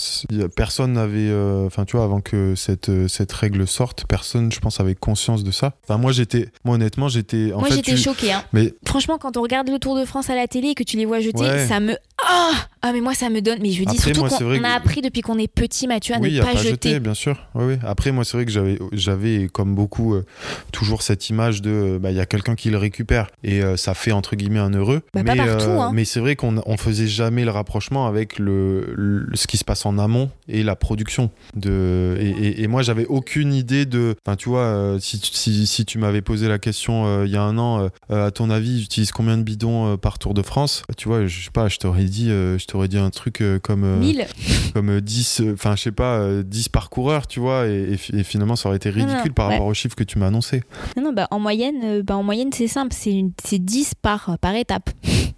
personne 0.54 0.92
n'avait 0.92 1.30
enfin 1.66 1.82
euh, 1.82 1.84
tu 1.86 1.96
vois 1.96 2.04
avant 2.04 2.20
que 2.20 2.54
cette 2.54 3.08
cette 3.08 3.32
règle 3.32 3.66
sorte, 3.66 4.04
personne 4.06 4.52
je 4.52 4.60
pense 4.60 4.80
avait 4.80 4.94
conscience 4.94 5.44
de 5.44 5.50
ça. 5.50 5.74
Enfin 5.84 5.98
moi 5.98 6.12
j'étais 6.12 6.48
moi 6.64 6.74
honnêtement, 6.74 7.08
j'étais 7.08 7.52
Moi 7.56 7.68
j'étais 7.70 7.92
tu... 7.92 7.96
choquée 7.96 8.32
hein. 8.32 8.44
Mais 8.52 8.74
franchement 8.86 9.18
quand 9.18 9.36
on 9.36 9.42
regarde 9.42 9.68
le 9.68 9.78
Tour 9.78 9.96
de 9.96 10.04
France 10.04 10.30
à 10.30 10.34
la 10.34 10.46
télé 10.46 10.68
et 10.68 10.74
que 10.74 10.84
tu 10.84 10.96
les 10.96 11.06
vois 11.06 11.20
jeter, 11.20 11.40
ouais. 11.40 11.66
ça 11.66 11.80
me 11.80 11.96
ah 12.22 12.52
ah 12.86 12.92
mais 12.92 13.00
moi 13.00 13.14
ça 13.14 13.30
me 13.30 13.40
donne 13.40 13.58
mais 13.62 13.70
je 13.70 13.82
dis 13.82 13.96
Après, 13.96 14.12
surtout 14.12 14.28
qu'on 14.28 14.44
vrai 14.44 14.58
on 14.60 14.64
a 14.64 14.72
que... 14.72 14.76
appris 14.76 15.00
depuis 15.00 15.22
qu'on 15.22 15.38
est 15.38 15.48
petit 15.48 15.88
Mathieu 15.88 16.14
à 16.14 16.18
oui, 16.18 16.34
ne 16.34 16.40
à 16.40 16.44
pas, 16.44 16.52
pas 16.52 16.58
jeter. 16.58 16.90
jeter. 16.90 17.00
bien 17.00 17.14
sûr. 17.14 17.46
Oui, 17.54 17.64
oui. 17.64 17.76
Après 17.82 18.12
moi 18.12 18.24
c'est 18.24 18.36
vrai 18.36 18.44
que 18.44 18.52
j'avais 18.52 18.78
j'avais 18.92 19.48
comme 19.50 19.74
beaucoup 19.74 20.14
euh, 20.14 20.24
toujours 20.70 21.00
cette 21.02 21.30
image 21.30 21.62
de 21.62 21.98
bah 22.00 22.10
il 22.10 22.16
y 22.16 22.20
a 22.20 22.26
quelqu'un 22.26 22.54
qui 22.54 22.68
le 22.68 22.76
récupère 22.76 23.28
et 23.42 23.62
euh, 23.62 23.78
ça 23.78 23.94
fait 23.94 24.12
entre 24.12 24.36
guillemets 24.36 24.58
un 24.58 24.72
heureux. 24.74 25.00
Bah, 25.14 25.22
mais 25.24 25.34
partout, 25.36 25.70
hein. 25.70 25.92
mais 25.94 26.04
c'est 26.04 26.20
vrai 26.20 26.36
qu'on 26.36 26.62
on 26.66 26.76
faisait 26.76 27.06
jamais 27.06 27.44
le 27.44 27.50
rapprochement 27.50 28.06
avec 28.06 28.38
le, 28.38 28.92
le, 28.94 29.34
ce 29.34 29.46
qui 29.46 29.56
se 29.56 29.64
passe 29.64 29.86
en 29.86 29.98
amont 29.98 30.30
et 30.48 30.62
la 30.62 30.76
production 30.76 31.30
de 31.56 32.16
et, 32.20 32.28
et, 32.28 32.62
et 32.62 32.66
moi 32.66 32.82
j'avais 32.82 33.06
aucune 33.06 33.54
idée 33.54 33.86
de 33.86 34.14
enfin 34.26 34.36
tu 34.36 34.48
vois 34.50 34.60
euh, 34.60 34.98
si, 35.00 35.18
si, 35.22 35.66
si 35.66 35.84
tu 35.86 35.98
m'avais 35.98 36.20
posé 36.20 36.48
la 36.48 36.58
question 36.58 37.06
euh, 37.06 37.26
il 37.26 37.32
y 37.32 37.36
a 37.36 37.42
un 37.42 37.56
an 37.56 37.88
euh, 38.10 38.26
à 38.26 38.30
ton 38.30 38.50
avis 38.50 38.80
j'utilise 38.80 39.10
combien 39.12 39.38
de 39.38 39.42
bidons 39.42 39.92
euh, 39.92 39.96
par 39.96 40.18
Tour 40.18 40.34
de 40.34 40.42
France? 40.42 40.82
Tu 40.96 41.08
vois 41.08 41.26
je 41.26 41.44
sais 41.44 41.50
pas 41.50 41.68
je 41.68 41.78
t'aurais 41.78 42.04
dit 42.04 42.28
je 42.28 42.64
t'aurais 42.74 42.88
dit 42.88 42.98
un 42.98 43.10
truc 43.10 43.40
euh, 43.40 43.60
comme. 43.60 43.84
euh, 43.84 43.96
1000 43.98 44.26
comme 44.74 44.90
euh, 44.90 45.00
10, 45.00 45.40
euh, 45.42 45.52
enfin, 45.54 45.76
je 45.76 45.82
sais 45.82 45.92
pas, 45.92 46.16
euh, 46.18 46.42
10 46.42 46.68
par 46.70 46.90
coureur, 46.90 47.28
tu 47.28 47.38
vois, 47.38 47.68
et, 47.68 47.92
et 47.92 47.96
fi- 47.96 48.16
et 48.16 48.24
finalement, 48.24 48.56
ça 48.56 48.68
aurait 48.68 48.78
été 48.78 48.90
Non, 48.90 48.98
non, 48.98 49.06
ridicule 49.06 49.32
par 49.32 49.46
ouais. 49.46 49.52
rapport 49.54 49.68
aux 49.68 49.74
chiffres 49.74 49.94
que 49.94 50.02
tu 50.02 50.18
m'as 50.18 50.26
annoncé. 50.26 50.64
Non, 50.96 51.04
non, 51.04 51.12
bah, 51.12 51.28
en 51.30 51.38
moyenne, 51.38 52.02
bah, 52.02 52.16
en 52.16 52.24
moyenne 52.24 52.50
c'est 52.52 52.66
simple, 52.66 52.92
c'est 52.92 53.12
une- 53.12 53.30
c'est 53.44 53.60
10 53.64 53.94
par, 53.94 54.36
par 54.40 54.56
étape, 54.56 54.90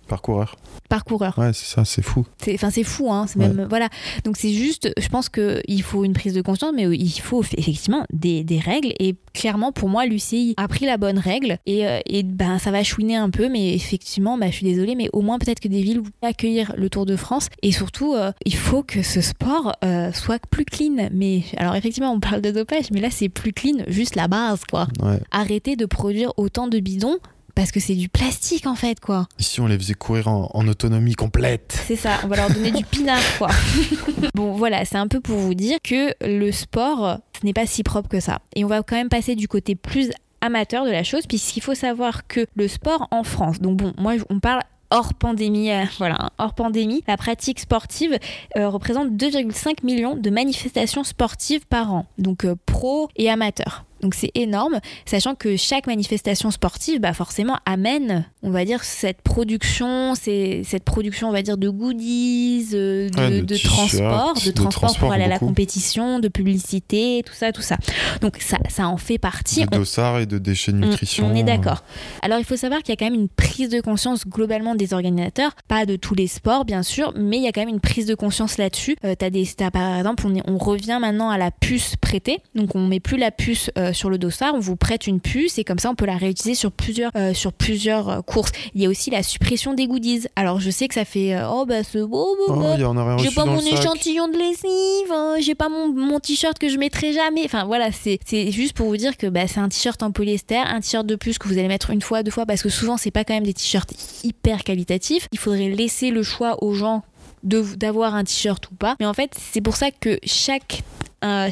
Par 0.09 0.22
coureur. 0.22 0.57
par 0.89 1.05
coureur. 1.05 1.37
Ouais, 1.39 1.53
c'est 1.53 1.66
ça, 1.66 1.84
c'est 1.84 2.01
fou. 2.01 2.24
Enfin, 2.55 2.70
c'est 2.70 2.84
fou, 2.84 3.12
hein. 3.12 3.26
C'est 3.28 3.39
même 3.39 3.66
voilà. 3.68 3.89
Donc 4.24 4.37
c'est 4.39 4.53
juste, 4.55 4.91
je 4.99 5.09
pense 5.09 5.28
que 5.28 5.61
il 5.68 5.82
faut 5.82 6.05
une 6.05 6.12
prise 6.14 6.32
de 6.32 6.41
conscience, 6.41 6.72
mais 6.74 6.84
il 6.97 7.11
faut 7.20 7.43
effectivement 7.59 8.05
des, 8.12 8.45
des 8.45 8.59
règles. 8.59 8.93
Et 9.01 9.16
clairement, 9.34 9.72
pour 9.72 9.89
moi, 9.91 10.07
l'UCI 10.07 10.55
a 10.57 10.68
pris 10.68 10.87
la 10.87 10.97
bonne 10.97 11.18
règle 11.18 11.59
et, 11.66 11.84
et 12.07 12.22
ben 12.22 12.59
ça 12.59 12.70
va 12.70 12.82
chouiner 12.84 13.16
un 13.16 13.28
peu, 13.30 13.49
mais 13.51 13.74
effectivement, 13.74 14.39
bah, 14.39 14.47
je 14.49 14.53
suis 14.57 14.64
désolée, 14.66 14.95
mais 14.95 15.11
au 15.12 15.20
moins 15.20 15.39
peut-être 15.39 15.61
que 15.61 15.68
des 15.68 15.82
villes 15.82 15.99
vont 16.01 16.11
accueillir 16.22 16.72
le 16.78 16.89
Tour 16.89 17.05
de 17.05 17.16
France. 17.16 17.25
Et 17.62 17.72
surtout, 17.72 18.14
euh, 18.14 18.32
il 18.44 18.56
faut 18.56 18.82
que 18.82 19.02
ce 19.02 19.20
sport 19.20 19.72
euh, 19.84 20.12
soit 20.12 20.44
plus 20.46 20.64
clean. 20.64 21.08
Mais 21.12 21.42
alors 21.56 21.74
effectivement, 21.74 22.12
on 22.12 22.20
parle 22.20 22.40
de 22.40 22.50
dopage, 22.50 22.90
mais 22.90 23.00
là 23.00 23.10
c'est 23.10 23.28
plus 23.28 23.52
clean, 23.52 23.84
juste 23.88 24.16
la 24.16 24.28
base, 24.28 24.64
quoi. 24.70 24.88
Ouais. 25.02 25.20
Arrêtez 25.30 25.76
de 25.76 25.86
produire 25.86 26.32
autant 26.36 26.68
de 26.68 26.78
bidons. 26.78 27.18
Parce 27.54 27.70
que 27.70 27.80
c'est 27.80 27.94
du 27.94 28.10
plastique 28.10 28.66
en 28.66 28.74
fait, 28.74 29.00
quoi. 29.00 29.26
Ici, 29.38 29.62
on 29.62 29.66
les 29.66 29.78
faisait 29.78 29.94
courir 29.94 30.28
en, 30.28 30.50
en 30.52 30.68
autonomie 30.68 31.14
complète? 31.14 31.82
C'est 31.86 31.96
ça, 31.96 32.18
on 32.22 32.28
va 32.28 32.36
leur 32.36 32.50
donner 32.50 32.70
du 32.70 32.84
pinard, 32.90 33.22
quoi. 33.38 33.48
bon, 34.34 34.52
voilà, 34.52 34.84
c'est 34.84 34.98
un 34.98 35.08
peu 35.08 35.20
pour 35.20 35.38
vous 35.38 35.54
dire 35.54 35.78
que 35.82 36.12
le 36.20 36.52
sport, 36.52 37.16
ce 37.40 37.46
n'est 37.46 37.54
pas 37.54 37.64
si 37.64 37.82
propre 37.82 38.10
que 38.10 38.20
ça. 38.20 38.40
Et 38.54 38.62
on 38.66 38.68
va 38.68 38.82
quand 38.82 38.96
même 38.96 39.08
passer 39.08 39.36
du 39.36 39.48
côté 39.48 39.74
plus 39.74 40.10
amateur 40.42 40.84
de 40.84 40.90
la 40.90 41.02
chose, 41.02 41.26
puisqu'il 41.26 41.62
faut 41.62 41.74
savoir 41.74 42.26
que 42.26 42.46
le 42.56 42.68
sport 42.68 43.08
en 43.10 43.22
France, 43.22 43.58
donc 43.58 43.78
bon, 43.78 43.94
moi, 43.96 44.12
on 44.28 44.38
parle 44.38 44.60
hors 44.91 45.14
pandémie, 45.14 45.70
euh, 45.70 45.84
hors 46.39 46.55
pandémie, 46.55 47.03
la 47.07 47.16
pratique 47.16 47.61
sportive 47.61 48.18
euh, 48.57 48.68
représente 48.68 49.11
2,5 49.11 49.84
millions 49.84 50.16
de 50.16 50.30
manifestations 50.30 51.05
sportives 51.05 51.66
par 51.66 51.93
an, 51.93 52.07
donc 52.18 52.45
euh, 52.45 52.55
pro 52.66 53.09
et 53.16 53.30
amateur. 53.30 53.84
Donc 54.03 54.14
c'est 54.14 54.30
énorme, 54.34 54.80
sachant 55.07 55.34
que 55.34 55.57
chaque 55.57 55.86
manifestation 55.86 56.51
sportive, 56.51 57.01
bah 57.01 57.12
forcément, 57.14 57.57
amène, 57.64 58.26
on 58.42 58.51
va 58.51 58.64
dire, 58.64 58.84
cette 58.84 59.22
production, 59.22 60.14
c'est 60.14 60.62
cette 60.64 60.84
production, 60.84 61.28
on 61.28 61.32
va 61.32 61.42
dire, 61.42 61.57
de 61.57 61.68
goodies, 61.68 62.68
euh, 62.74 63.09
de, 63.09 63.16
Ouais, 63.18 63.30
de 63.40 63.44
de 63.44 63.57
transport, 63.57 64.34
de 64.34 64.47
de 64.47 64.51
transport 64.53 64.70
transport, 64.70 64.99
pour 65.09 65.12
aller 65.12 65.24
à 65.24 65.28
la 65.28 65.38
compétition, 65.38 66.18
de 66.20 66.28
publicité, 66.28 67.22
tout 67.24 67.32
ça, 67.34 67.53
tout 67.53 67.62
ça. 67.62 67.76
Donc 68.20 68.36
ça, 68.40 68.59
ça 68.68 68.88
en 68.88 68.97
fait 68.97 69.18
partie. 69.18 69.64
De 69.64 69.70
dossards 69.78 70.20
et 70.20 70.26
de 70.26 70.38
déchets 70.38 70.72
on- 70.72 70.76
nutrition. 70.76 71.26
On, 71.26 71.34
est 71.34 71.42
d'accord. 71.42 71.82
Alors 72.22 72.38
il 72.38 72.44
faut 72.44 72.57
savoir 72.57 72.82
qu'il 72.82 72.90
y 72.90 72.92
a 72.92 72.97
quand 72.97 73.11
même 73.11 73.18
une 73.20 73.28
prise 73.28 73.68
de 73.70 73.80
conscience 73.80 74.26
globalement 74.26 74.74
des 74.74 74.92
organisateurs, 74.92 75.53
pas 75.68 75.86
de 75.86 75.97
tous 75.97 76.14
les 76.14 76.26
sports 76.26 76.64
bien 76.64 76.82
sûr, 76.82 77.12
mais 77.16 77.36
il 77.38 77.42
y 77.42 77.49
a 77.49 77.53
quand 77.53 77.61
même 77.61 77.68
une 77.70 77.80
prise 77.80 78.07
de 78.07 78.14
conscience 78.14 78.59
là-dessus. 78.59 78.97
Euh, 79.05 79.14
t'as 79.18 79.30
des, 79.30 79.47
t'as, 79.47 79.70
par 79.70 79.97
exemple, 79.99 80.24
on, 80.26 80.34
est- 80.34 80.42
on 80.49 80.59
revient 80.59 80.99
maintenant 81.01 81.30
à 81.30 81.38
la 81.38 81.51
puce 81.51 81.97
prêtée, 81.97 82.38
donc 82.55 82.74
on 82.74 82.86
met 82.86 83.01
plus 83.01 83.16
la 83.16 83.30
puce 83.30 83.70
euh, 83.78 83.86
sur 83.93 84.11
le 84.11 84.18
dossard, 84.18 84.55
on 84.55 84.59
vous 84.59 84.76
prête 84.76 85.07
une 85.07 85.20
puce 85.20 85.59
et 85.59 85.64
comme 85.64 85.78
ça 85.78 85.91
on 85.91 85.95
peut 85.95 86.07
la 86.07 86.16
réutiliser 86.16 86.55
sur 86.55 86.72
plusieurs, 86.72 87.11
euh, 87.16 87.34
sur 87.34 87.53
plusieurs 87.53 88.09
euh, 88.09 88.20
courses. 88.22 88.53
Il 88.74 88.82
y 88.82 88.87
a 88.87 88.89
aussi 88.89 89.11
la 89.11 89.22
suppression 89.22 89.74
des 89.74 89.87
goodies. 89.87 90.26
Alors 90.37 90.61
je 90.61 90.70
sais 90.70 90.89
que 90.89 90.95
ça 90.95 91.05
fait 91.05 91.34
euh, 91.34 91.49
oh 91.49 91.66
bah 91.66 91.82
c'est 91.82 92.01
beau, 92.01 92.09
beau, 92.09 92.45
Oh, 92.49 92.53
aurait 92.53 93.18
J'ai 93.18 93.30
pas 93.30 93.45
mon 93.45 93.61
échantillon 93.61 94.28
de 94.28 94.39
lessive, 94.39 95.12
hein, 95.12 95.34
j'ai 95.41 95.55
pas 95.55 95.68
mon, 95.68 95.93
mon 95.93 96.20
t-shirt 96.20 96.59
que 96.59 96.68
je 96.68 96.78
mettrai 96.78 97.12
jamais. 97.12 97.43
Enfin 97.45 97.64
voilà, 97.64 97.91
c'est 97.93 98.18
juste 98.51 98.74
pour 98.74 98.89
vous 98.89 98.97
dire 98.97 99.16
que 99.16 99.26
bah, 99.26 99.47
c'est 99.47 99.61
un 99.61 99.68
t-shirt 99.68 100.03
en 100.03 100.12
polyester, 100.12 100.57
un 100.57 100.80
t-shirt 100.80 101.07
de 101.07 101.16
plus 101.16 101.39
que 101.39 101.49
vous 101.49 101.59
allez 101.59 101.68
mettre 101.68 101.91
une 101.91 102.03
fois, 102.03 102.22
deux 102.22 102.30
fois, 102.30 102.47
parce 102.47 102.62
que 102.62 102.68
souvent 102.68 102.97
c'est 102.97 103.11
pas 103.11 103.24
quand 103.24 103.34
même 103.34 103.45
des 103.45 103.55
t-shirts 103.55 103.93
hyper 104.24 104.64
qualitatifs. 104.64 105.28
Il 105.32 105.39
faudrait 105.39 105.68
laisser 105.68 106.11
le 106.11 106.22
choix 106.22 106.62
aux 106.62 106.74
gens 106.74 107.03
d'avoir 107.43 108.14
un 108.14 108.24
t-shirt 108.24 108.70
ou 108.70 108.74
pas. 108.74 108.97
Mais 108.99 109.07
en 109.07 109.14
fait, 109.14 109.30
c'est 109.39 109.61
pour 109.61 109.76
ça 109.76 109.91
que 109.91 110.18
chaque 110.24 110.82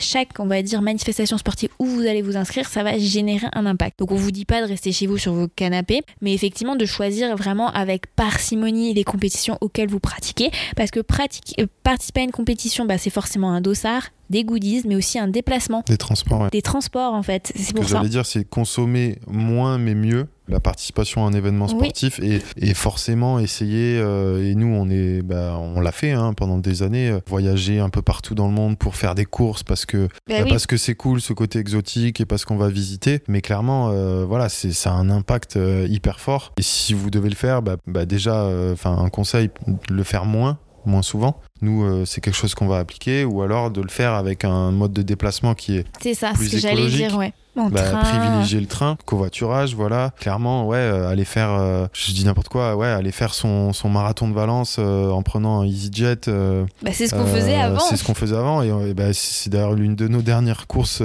chaque, 0.00 0.38
on 0.38 0.46
va 0.46 0.62
dire, 0.62 0.82
manifestation 0.82 1.38
sportive 1.38 1.70
où 1.78 1.86
vous 1.86 2.02
allez 2.02 2.22
vous 2.22 2.36
inscrire, 2.36 2.68
ça 2.68 2.82
va 2.82 2.98
générer 2.98 3.46
un 3.52 3.66
impact. 3.66 3.98
Donc 3.98 4.12
on 4.12 4.16
vous 4.16 4.30
dit 4.30 4.44
pas 4.44 4.62
de 4.62 4.66
rester 4.66 4.92
chez 4.92 5.06
vous 5.06 5.18
sur 5.18 5.32
vos 5.32 5.48
canapés, 5.48 6.02
mais 6.20 6.32
effectivement 6.34 6.76
de 6.76 6.86
choisir 6.86 7.36
vraiment 7.36 7.70
avec 7.70 8.06
parcimonie 8.14 8.94
les 8.94 9.04
compétitions 9.04 9.58
auxquelles 9.60 9.88
vous 9.88 10.00
pratiquez, 10.00 10.50
parce 10.76 10.90
que 10.90 11.00
euh, 11.00 11.66
participer 11.82 12.20
à 12.20 12.24
une 12.24 12.30
compétition, 12.30 12.84
bah, 12.84 12.98
c'est 12.98 13.10
forcément 13.10 13.52
un 13.52 13.60
dossard, 13.60 14.10
des 14.30 14.44
goodies, 14.44 14.82
mais 14.86 14.96
aussi 14.96 15.18
un 15.18 15.28
déplacement, 15.28 15.82
Des 15.86 15.96
transports, 15.96 16.40
ouais. 16.42 16.48
des 16.50 16.62
transports 16.62 17.14
en 17.14 17.22
fait. 17.22 17.52
C'est 17.54 17.62
Ce 17.62 17.72
que 17.72 17.76
pour 17.80 17.88
ça. 17.88 17.96
j'allais 17.96 18.08
dire, 18.08 18.26
c'est 18.26 18.44
consommer 18.48 19.18
moins 19.26 19.78
mais 19.78 19.94
mieux 19.94 20.26
la 20.46 20.60
participation 20.60 21.24
à 21.24 21.28
un 21.28 21.32
événement 21.32 21.64
Oui. 21.66 21.76
sportif 21.76 22.20
et, 22.20 22.42
et 22.58 22.74
forcément 22.74 23.38
essayer, 23.38 23.98
euh, 23.98 24.44
et 24.50 24.54
nous 24.54 24.66
on 24.66 24.90
est, 24.90 25.22
bah, 25.22 25.56
on 25.58 25.80
l'a 25.80 25.90
fait 25.92 26.12
hein, 26.12 26.34
pendant 26.34 26.58
des 26.58 26.82
années, 26.82 27.08
euh, 27.10 27.20
voyager 27.26 27.80
un 27.80 27.88
peu 27.88 28.02
partout 28.02 28.34
dans 28.34 28.46
le 28.46 28.52
monde 28.52 28.76
pour 28.76 28.94
faire 28.96 29.14
des 29.14 29.24
courses 29.24 29.62
parce 29.62 29.86
que 29.86 30.06
Bah 30.06 30.08
bah, 30.28 30.34
oui. 30.44 30.50
parce 30.50 30.66
que 30.66 30.76
c'est 30.76 30.94
cool 30.94 31.22
ce 31.22 31.32
côté 31.32 31.58
exotique 31.60 32.20
et 32.20 32.26
parce 32.26 32.44
qu'on 32.44 32.56
va 32.58 32.68
visiter. 32.68 33.20
Mais 33.26 33.40
clairement, 33.40 33.88
euh, 33.90 34.26
voilà, 34.26 34.48
c'est 34.50 34.72
ça 34.72 34.90
a 34.90 34.94
un 34.94 35.08
impact 35.08 35.58
hyper 35.88 36.20
fort. 36.20 36.52
Et 36.58 36.62
si 36.62 36.92
vous 36.92 37.08
devez 37.10 37.30
le 37.30 37.36
faire, 37.36 37.62
bah, 37.62 37.76
bah, 37.86 38.04
déjà, 38.04 38.46
enfin 38.72 38.96
un 38.98 39.08
conseil, 39.08 39.48
le 39.88 40.02
faire 40.02 40.26
moins, 40.26 40.58
moins 40.84 41.02
souvent. 41.02 41.40
Nous, 41.64 41.82
euh, 41.82 42.04
c'est 42.04 42.20
quelque 42.20 42.36
chose 42.36 42.54
qu'on 42.54 42.66
va 42.66 42.78
appliquer, 42.78 43.24
ou 43.24 43.40
alors 43.40 43.70
de 43.70 43.80
le 43.80 43.88
faire 43.88 44.12
avec 44.12 44.44
un 44.44 44.70
mode 44.70 44.92
de 44.92 45.00
déplacement 45.00 45.54
qui 45.54 45.78
est 45.78 45.86
C'est 46.02 46.12
ça, 46.12 46.32
plus 46.34 46.48
ce 46.48 46.52
que 46.52 46.58
j'allais 46.58 46.88
dire, 46.88 47.16
ouais. 47.16 47.32
Bah, 47.56 47.82
train. 47.82 48.00
privilégier 48.00 48.60
le 48.60 48.66
train, 48.66 48.96
covoiturage, 49.04 49.74
voilà. 49.76 50.10
Clairement, 50.18 50.66
ouais, 50.66 50.76
euh, 50.76 51.08
aller 51.08 51.24
faire, 51.24 51.52
euh, 51.52 51.86
je 51.92 52.10
dis 52.12 52.24
n'importe 52.24 52.48
quoi, 52.48 52.74
ouais, 52.74 52.88
aller 52.88 53.12
faire 53.12 53.32
son, 53.32 53.72
son 53.72 53.88
marathon 53.88 54.28
de 54.28 54.34
Valence 54.34 54.76
euh, 54.80 55.10
en 55.10 55.22
prenant 55.22 55.60
un 55.60 55.64
EasyJet. 55.64 56.28
Bah, 56.82 56.90
c'est 56.92 57.06
ce 57.06 57.14
qu'on 57.14 57.26
faisait 57.26 57.54
avant. 57.54 57.78
C'est 57.78 57.96
ce 57.96 58.02
qu'on 58.02 58.14
faisait 58.14 58.36
avant, 58.36 58.62
et, 58.62 58.90
et 58.90 58.94
bah, 58.94 59.12
c'est 59.12 59.50
d'ailleurs 59.50 59.74
l'une 59.74 59.94
de 59.94 60.08
nos 60.08 60.22
dernières 60.22 60.66
courses. 60.66 61.02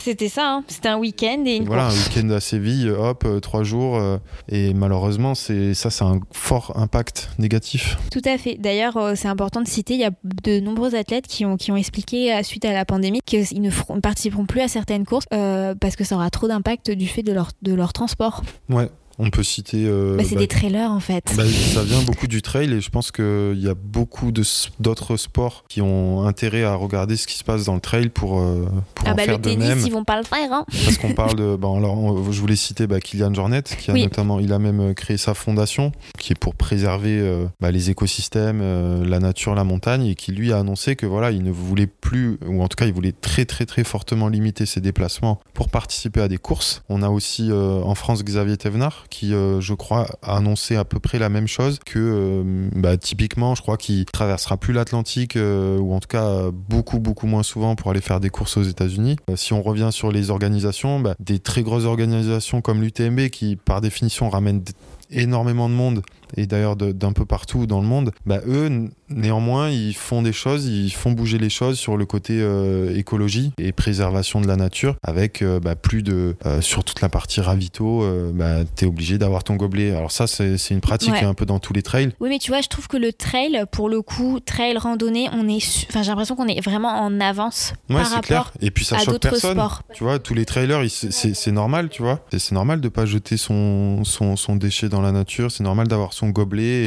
C'était 0.00 0.28
ça, 0.28 0.54
hein. 0.54 0.64
c'était 0.66 0.88
un 0.88 0.98
week-end 0.98 1.44
et 1.46 1.56
une 1.56 1.66
voilà, 1.66 1.84
course. 1.84 1.96
un 1.96 2.20
week-end 2.20 2.30
à 2.30 2.40
Séville, 2.40 2.90
hop, 2.90 3.24
trois 3.40 3.62
jours, 3.62 4.00
et 4.48 4.74
malheureusement, 4.74 5.36
c'est 5.36 5.72
ça, 5.74 5.90
c'est 5.90 6.04
un 6.04 6.18
fort 6.32 6.72
impact 6.74 7.30
négatif. 7.38 7.96
Tout 8.10 8.22
à 8.24 8.38
fait. 8.38 8.56
D'ailleurs, 8.58 9.12
c'est 9.14 9.28
important 9.28 9.60
de 9.60 9.68
citer, 9.68 9.94
il 9.94 10.00
y 10.02 10.06
a 10.06 10.12
de 10.24 10.60
nombreux 10.60 10.94
athlètes 10.94 11.26
qui 11.26 11.44
ont, 11.44 11.56
qui 11.56 11.72
ont 11.72 11.76
expliqué 11.76 12.34
euh, 12.34 12.42
suite 12.42 12.64
à 12.64 12.72
la 12.72 12.84
pandémie 12.84 13.20
qu'ils 13.24 13.60
ne 13.60 14.00
participeront 14.00 14.46
plus 14.46 14.60
à 14.60 14.68
certaines 14.68 15.04
courses 15.04 15.26
euh, 15.32 15.74
parce 15.74 15.96
que 15.96 16.04
ça 16.04 16.16
aura 16.16 16.30
trop 16.30 16.48
d'impact 16.48 16.90
du 16.90 17.06
fait 17.06 17.22
de 17.22 17.32
leur, 17.32 17.50
de 17.62 17.74
leur 17.74 17.92
transport. 17.92 18.42
Ouais, 18.68 18.88
on 19.18 19.30
peut 19.30 19.42
citer. 19.42 19.84
euh, 19.86 20.16
Bah, 20.16 20.24
c'est 20.26 20.34
bah, 20.34 20.40
des 20.40 20.48
trailers 20.48 20.90
en 20.90 21.00
fait. 21.00 21.24
Bah, 21.36 21.44
ça 21.46 21.82
vient 21.84 22.02
beaucoup 22.02 22.26
du 22.26 22.42
trail 22.42 22.72
et 22.72 22.80
je 22.80 22.90
pense 22.90 23.10
qu'il 23.10 23.58
y 23.58 23.68
a 23.68 23.74
beaucoup 23.74 24.32
d'autres 24.80 25.16
sports 25.16 25.64
qui 25.68 25.80
ont 25.80 26.24
intérêt 26.26 26.64
à 26.64 26.74
regarder 26.74 27.16
ce 27.16 27.26
qui 27.26 27.36
se 27.36 27.44
passe 27.44 27.64
dans 27.64 27.74
le 27.74 27.80
trail 27.80 28.08
pour, 28.08 28.40
euh, 28.40 28.66
pour 28.94 29.08
ah 29.08 29.12
en 29.12 29.14
bah 29.14 29.22
faire 29.24 29.38
le 29.38 29.42
de 29.42 29.48
tennis, 29.50 29.68
même. 29.68 29.82
ils 29.86 29.92
vont 29.92 30.04
pas 30.04 30.18
le 30.18 30.24
faire. 30.24 30.52
Hein. 30.52 30.64
Parce 30.84 30.98
qu'on 30.98 31.14
parle 31.14 31.36
de. 31.36 31.56
Bon, 31.56 31.76
alors, 31.78 31.96
on- 31.98 32.32
je 32.32 32.40
voulais 32.40 32.56
citer 32.56 32.86
Kylian 33.02 33.32
Jornet, 33.34 33.62
qui 33.62 33.90
a 33.90 33.94
Oui. 33.94 34.02
notamment. 34.04 34.38
Il 34.40 34.52
a 34.52 34.58
même 34.58 34.80
euh, 34.80 34.94
créé 34.94 35.16
sa 35.16 35.34
fondation, 35.34 35.92
qui 36.18 36.32
est 36.32 36.38
pour 36.38 36.54
préserver 36.54 37.18
euh, 37.20 37.46
les 37.70 37.90
écosystèmes, 37.90 39.02
la 39.04 39.18
nature, 39.18 39.54
la 39.54 39.64
montagne, 39.64 40.06
et 40.06 40.14
qui 40.14 40.32
lui 40.32 40.52
a 40.52 40.58
annoncé 40.58 40.96
que 40.96 41.06
voilà, 41.06 41.30
il 41.30 41.42
ne 41.42 41.50
voulait 41.50 41.86
plus, 41.86 42.38
ou 42.46 42.62
en 42.62 42.68
tout 42.68 42.76
cas, 42.76 42.86
il 42.86 42.92
voulait 42.92 43.12
très, 43.12 43.44
très, 43.44 43.66
très 43.66 43.84
fortement 43.84 44.28
limiter 44.28 44.66
ses 44.66 44.80
déplacements 44.80 45.40
pour 45.54 45.68
participer 45.68 46.20
à 46.20 46.28
des 46.28 46.38
courses. 46.38 46.82
On 46.88 47.02
a 47.02 47.08
aussi 47.08 47.50
en 47.52 47.94
France 47.94 48.24
Xavier 48.24 48.56
Thévenard, 48.56 49.04
qui, 49.12 49.34
euh, 49.34 49.60
je 49.60 49.74
crois, 49.74 50.06
a 50.22 50.38
annoncé 50.38 50.74
à 50.74 50.84
peu 50.84 50.98
près 50.98 51.18
la 51.18 51.28
même 51.28 51.46
chose 51.46 51.78
que, 51.84 51.98
euh, 51.98 52.68
bah, 52.74 52.96
typiquement, 52.96 53.54
je 53.54 53.60
crois 53.60 53.76
qu'il 53.76 54.06
traversera 54.06 54.56
plus 54.56 54.72
l'Atlantique, 54.72 55.36
euh, 55.36 55.78
ou 55.78 55.92
en 55.92 56.00
tout 56.00 56.08
cas 56.08 56.50
beaucoup, 56.50 56.98
beaucoup 56.98 57.26
moins 57.26 57.42
souvent 57.42 57.76
pour 57.76 57.90
aller 57.90 58.00
faire 58.00 58.20
des 58.20 58.30
courses 58.30 58.56
aux 58.56 58.62
États-Unis. 58.62 59.16
Si 59.36 59.52
on 59.52 59.62
revient 59.62 59.90
sur 59.92 60.10
les 60.10 60.30
organisations, 60.30 60.98
bah, 60.98 61.14
des 61.20 61.38
très 61.38 61.62
grosses 61.62 61.84
organisations 61.84 62.62
comme 62.62 62.80
l'UTMB, 62.80 63.28
qui 63.28 63.56
par 63.56 63.82
définition 63.82 64.30
ramènent 64.30 64.64
énormément 65.10 65.68
de 65.68 65.74
monde 65.74 66.02
et 66.36 66.46
d'ailleurs 66.46 66.76
d'un 66.76 67.12
peu 67.12 67.24
partout 67.24 67.66
dans 67.66 67.80
le 67.80 67.86
monde, 67.86 68.12
bah 68.26 68.40
eux 68.46 68.88
néanmoins 69.08 69.68
ils 69.68 69.94
font 69.94 70.22
des 70.22 70.32
choses, 70.32 70.66
ils 70.66 70.90
font 70.90 71.12
bouger 71.12 71.38
les 71.38 71.50
choses 71.50 71.78
sur 71.78 71.96
le 71.96 72.06
côté 72.06 72.38
euh, 72.40 72.96
écologie 72.96 73.52
et 73.58 73.72
préservation 73.72 74.40
de 74.40 74.46
la 74.46 74.56
nature 74.56 74.96
avec 75.02 75.42
euh, 75.42 75.60
bah, 75.60 75.76
plus 75.76 76.02
de 76.02 76.36
euh, 76.46 76.60
sur 76.60 76.84
toute 76.84 77.00
la 77.00 77.08
partie 77.08 77.40
ravito, 77.40 78.04
bah, 78.34 78.64
t'es 78.76 78.86
obligé 78.86 79.18
d'avoir 79.18 79.44
ton 79.44 79.56
gobelet. 79.56 79.94
Alors 79.94 80.10
ça 80.12 80.26
c'est 80.26 80.56
une 80.70 80.80
pratique 80.80 81.12
Ouais. 81.12 81.24
un 81.24 81.34
peu 81.34 81.44
dans 81.44 81.58
tous 81.58 81.72
les 81.74 81.82
trails. 81.82 82.10
Oui, 82.20 82.28
mais 82.30 82.38
tu 82.38 82.50
vois, 82.50 82.60
je 82.62 82.68
trouve 82.68 82.88
que 82.88 82.96
le 82.96 83.12
trail, 83.12 83.64
pour 83.70 83.88
le 83.90 84.00
coup, 84.00 84.40
trail 84.40 84.78
randonnée, 84.78 85.28
on 85.34 85.46
est, 85.48 85.60
su- 85.60 85.84
enfin, 85.90 86.02
j'ai 86.02 86.08
l'impression 86.10 86.36
qu'on 86.36 86.46
est 86.46 86.60
vraiment 86.64 86.88
en 86.88 87.20
avance 87.20 87.74
Ouais 87.90 87.96
par 87.96 88.06
c'est 88.06 88.14
rapport 88.14 88.26
clair. 88.26 88.52
Et 88.62 88.70
puis 88.70 88.84
ça 88.86 88.96
à 88.98 89.04
d'autres 89.04 89.36
sports. 89.36 89.82
Tu 89.92 90.04
vois, 90.04 90.18
tous 90.18 90.32
les 90.32 90.44
trailers, 90.46 90.80
c'est 90.88 91.52
normal, 91.52 91.88
tu 91.90 92.02
vois. 92.02 92.20
C'est- 92.30 92.38
C'est 92.38 92.54
normal 92.54 92.80
de 92.80 92.88
pas 92.88 93.04
jeter 93.06 93.36
son, 93.36 94.04
son, 94.04 94.36
son 94.36 94.56
déchet 94.56 94.88
dans 94.88 95.00
la 95.02 95.12
nature. 95.12 95.50
C'est 95.50 95.62
normal 95.64 95.86
d'avoir 95.88 96.12
son 96.22 96.32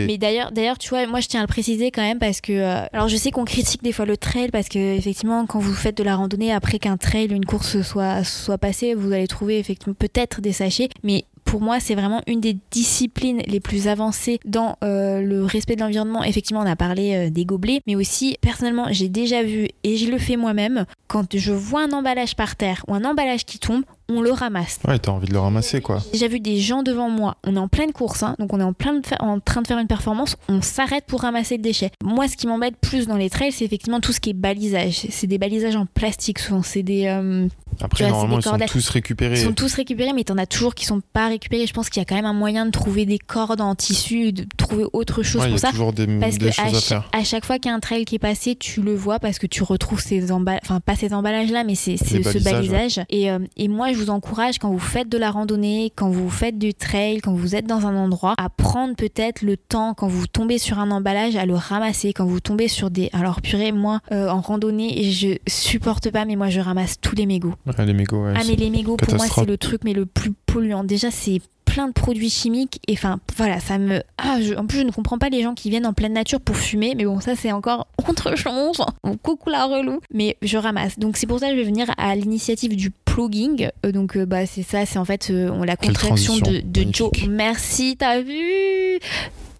Mais 0.05 0.17
d'ailleurs, 0.17 0.51
d'ailleurs, 0.51 0.77
tu 0.77 0.89
vois, 0.89 1.05
moi 1.07 1.19
je 1.19 1.27
tiens 1.27 1.41
à 1.41 1.43
le 1.43 1.47
préciser 1.47 1.91
quand 1.91 2.01
même 2.01 2.19
parce 2.19 2.41
que, 2.41 2.53
euh, 2.53 2.85
alors 2.93 3.07
je 3.07 3.17
sais 3.17 3.31
qu'on 3.31 3.45
critique 3.45 3.83
des 3.83 3.91
fois 3.91 4.05
le 4.05 4.17
trail 4.17 4.49
parce 4.49 4.69
que 4.69 4.79
effectivement, 4.79 5.45
quand 5.45 5.59
vous 5.59 5.73
faites 5.73 5.97
de 5.97 6.03
la 6.03 6.15
randonnée 6.15 6.53
après 6.53 6.79
qu'un 6.79 6.97
trail, 6.97 7.27
une 7.31 7.45
course 7.45 7.81
soit 7.81 8.23
soit 8.23 8.57
passée, 8.57 8.93
vous 8.93 9.11
allez 9.11 9.27
trouver 9.27 9.59
effectivement 9.59 9.95
peut-être 9.97 10.41
des 10.41 10.53
sachets, 10.53 10.89
mais 11.03 11.25
pour 11.43 11.55
pour 11.55 11.61
moi, 11.61 11.79
c'est 11.79 11.95
vraiment 11.95 12.21
une 12.27 12.41
des 12.41 12.57
disciplines 12.69 13.41
les 13.47 13.61
plus 13.61 13.87
avancées 13.87 14.41
dans 14.43 14.75
euh, 14.83 15.21
le 15.21 15.45
respect 15.45 15.77
de 15.77 15.79
l'environnement. 15.79 16.21
Effectivement, 16.21 16.59
on 16.61 16.65
a 16.65 16.75
parlé 16.75 17.15
euh, 17.15 17.29
des 17.29 17.45
gobelets, 17.45 17.79
mais 17.87 17.95
aussi, 17.95 18.35
personnellement, 18.41 18.87
j'ai 18.89 19.07
déjà 19.07 19.41
vu, 19.41 19.69
et 19.85 19.95
je 19.95 20.11
le 20.11 20.17
fais 20.17 20.35
moi-même, 20.35 20.85
quand 21.07 21.37
je 21.37 21.53
vois 21.53 21.83
un 21.83 21.93
emballage 21.93 22.35
par 22.35 22.57
terre 22.57 22.83
ou 22.89 22.93
un 22.93 23.05
emballage 23.05 23.45
qui 23.45 23.57
tombe, 23.57 23.83
on 24.09 24.21
le 24.21 24.31
ramasse. 24.31 24.79
Ouais, 24.87 24.99
t'as 24.99 25.11
envie 25.11 25.27
de 25.27 25.33
le 25.33 25.39
ramasser, 25.39 25.81
quoi. 25.81 25.99
J'ai 26.13 26.27
vu 26.27 26.39
des 26.39 26.59
gens 26.59 26.83
devant 26.83 27.09
moi, 27.09 27.37
on 27.45 27.55
est 27.55 27.59
en 27.59 27.67
pleine 27.67 27.91
course, 27.91 28.23
hein, 28.23 28.35
donc 28.39 28.53
on 28.53 28.59
est 28.59 28.63
en, 28.63 28.73
plein 28.73 28.93
de 28.93 29.01
en 29.19 29.39
train 29.39 29.61
de 29.61 29.67
faire 29.67 29.79
une 29.79 29.87
performance, 29.87 30.35
on 30.47 30.61
s'arrête 30.61 31.05
pour 31.05 31.21
ramasser 31.21 31.57
le 31.57 31.63
déchet. 31.63 31.91
Moi, 32.03 32.27
ce 32.27 32.37
qui 32.37 32.47
m'embête 32.47 32.75
plus 32.77 33.07
dans 33.07 33.17
les 33.17 33.29
trails, 33.29 33.51
c'est 33.51 33.65
effectivement 33.65 33.99
tout 33.99 34.11
ce 34.13 34.19
qui 34.19 34.31
est 34.31 34.33
balisage. 34.33 35.07
C'est 35.09 35.27
des 35.27 35.37
balisages 35.37 35.75
en 35.75 35.85
plastique 35.85 36.39
souvent, 36.39 36.61
c'est 36.63 36.83
des... 36.83 37.05
euh, 37.07 37.47
Après, 37.81 38.07
normalement, 38.09 38.39
ils 38.39 38.43
sont 38.43 38.57
tous 38.67 38.89
récupérés. 38.89 39.39
ils 39.39 39.43
sont 39.45 39.53
tous 39.53 39.73
récupérés, 39.73 40.13
mais 40.13 40.23
t'en 40.23 40.37
as 40.37 40.45
toujours 40.45 40.75
qui 40.75 40.85
sont 40.85 41.01
pas 41.13 41.27
récupérés. 41.27 41.65
Je 41.67 41.73
pense 41.73 41.89
qu'il 41.89 41.99
y 42.01 42.03
a 42.03 42.05
quand 42.05 42.15
même 42.15 42.25
un 42.25 42.33
moyen 42.33 42.65
de 42.65 42.71
trouver 42.71 43.05
des 43.05 43.17
cordes 43.19 43.61
en 43.61 43.75
tissu, 43.75 44.31
de 44.33 44.45
trouver 44.57 44.85
autre 44.93 45.23
chose 45.23 45.41
Ouais, 45.41 45.49
il 45.49 45.55
y 45.55 45.59
pour 45.59 45.65
a 45.65 45.67
ça. 45.67 45.71
toujours 45.71 45.93
des, 45.93 46.05
Parce 46.19 46.37
des 46.37 46.49
que 46.51 46.61
à, 46.61 46.65
choses 46.69 46.77
à 46.77 46.81
faire. 46.81 47.09
à 47.11 47.23
chaque 47.23 47.45
fois 47.45 47.57
qu'il 47.59 47.69
y 47.69 47.73
a 47.73 47.75
un 47.75 47.79
trail 47.79 48.05
qui 48.05 48.15
est 48.15 48.19
passé, 48.19 48.55
tu 48.55 48.81
le 48.81 48.93
vois 48.95 49.19
parce 49.19 49.39
que 49.39 49.47
tu 49.47 49.63
retrouves 49.63 50.01
ces 50.01 50.31
emballages, 50.31 50.61
enfin 50.63 50.79
pas 50.79 50.95
ces 50.95 51.13
emballages 51.13 51.51
là, 51.51 51.63
mais 51.63 51.75
c'est 51.75 51.97
ce 51.97 52.43
balisage. 52.43 53.01
Et, 53.09 53.29
euh, 53.31 53.39
et 53.57 53.67
moi, 53.67 53.91
je 53.95 54.03
vous 54.03 54.09
encourage 54.09 54.59
quand 54.59 54.69
vous 54.69 54.79
faites 54.79 55.09
de 55.09 55.17
la 55.17 55.31
randonnée, 55.31 55.91
quand 55.95 56.09
vous 56.09 56.29
faites 56.29 56.57
du 56.57 56.73
trail, 56.73 57.19
quand 57.21 57.33
vous 57.33 57.55
êtes 57.55 57.65
dans 57.65 57.87
un 57.87 57.95
endroit, 57.95 58.35
à 58.37 58.49
prendre 58.49 58.95
peut-être 58.95 59.41
le 59.41 59.57
temps 59.57 59.93
quand 59.93 60.07
vous 60.07 60.27
tombez 60.27 60.57
sur 60.57 60.79
un 60.79 60.91
emballage 60.91 61.35
à 61.35 61.45
le 61.45 61.55
ramasser. 61.55 62.13
Quand 62.13 62.25
vous 62.25 62.39
tombez 62.39 62.67
sur 62.67 62.89
des, 62.89 63.09
alors 63.13 63.41
purée, 63.41 63.71
moi 63.71 64.01
euh, 64.11 64.29
en 64.29 64.41
randonnée, 64.41 65.03
je 65.11 65.37
supporte 65.47 66.11
pas, 66.11 66.25
mais 66.25 66.35
moi 66.35 66.49
je 66.49 66.59
ramasse 66.59 66.99
tous 66.99 67.15
les 67.15 67.25
mégots. 67.25 67.53
Ouais, 67.65 67.85
les 67.85 67.93
mégots, 67.93 68.25
ouais. 68.25 68.33
Ah 68.35 68.41
mais 68.47 68.55
les 68.55 68.69
mégots 68.69 68.97
pour 68.97 69.15
moi 69.15 69.27
c'est 69.27 69.45
le 69.45 69.57
truc 69.57 69.81
mais 69.83 69.93
le 69.93 70.05
plus 70.05 70.33
polluant. 70.45 70.83
Déjà 70.83 71.11
c'est 71.11 71.41
plein 71.75 71.87
de 71.89 71.93
produits 71.93 72.29
chimiques 72.29 72.79
et 72.87 72.93
enfin 72.93 73.19
voilà 73.35 73.59
ça 73.59 73.77
me 73.77 74.01
ah 74.17 74.37
je- 74.41 74.53
en 74.53 74.65
plus 74.65 74.79
je 74.79 74.83
ne 74.85 74.91
comprends 74.91 75.17
pas 75.17 75.27
les 75.27 75.41
gens 75.43 75.53
qui 75.53 75.69
viennent 75.69 75.85
en 75.85 75.91
pleine 75.91 76.13
nature 76.13 76.39
pour 76.39 76.55
fumer 76.55 76.93
mais 76.95 77.03
bon 77.03 77.19
ça 77.19 77.35
c'est 77.35 77.51
encore 77.51 77.85
autre 78.07 78.37
chose. 78.37 78.77
Bon, 79.03 79.17
coucou 79.21 79.49
la 79.49 79.65
relou 79.65 79.99
mais 80.13 80.37
je 80.41 80.57
ramasse 80.57 80.97
donc 80.97 81.17
c'est 81.17 81.27
pour 81.27 81.39
ça 81.39 81.47
que 81.47 81.51
je 81.51 81.57
vais 81.59 81.65
venir 81.65 81.87
à 81.97 82.15
l'initiative 82.15 82.77
du 82.77 82.91
plugging 82.91 83.69
Euh, 83.85 83.91
donc 83.91 84.15
euh, 84.15 84.25
bah 84.25 84.45
c'est 84.45 84.63
ça 84.63 84.85
c'est 84.85 84.97
en 84.99 85.03
fait 85.03 85.27
euh, 85.31 85.49
on- 85.51 85.63
la 85.65 85.75
contraction 85.75 86.37
de, 86.37 86.63
Joe. 86.93 87.11
Merci 87.27 87.97
t'as 87.99 88.21
vu? 88.21 88.99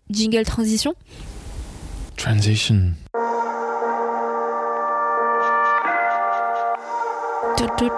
Jingle 0.10 0.46
transition. 0.46 0.94
Transition. 2.16 2.94
Tou, 7.58 7.66
tou, 7.78 7.90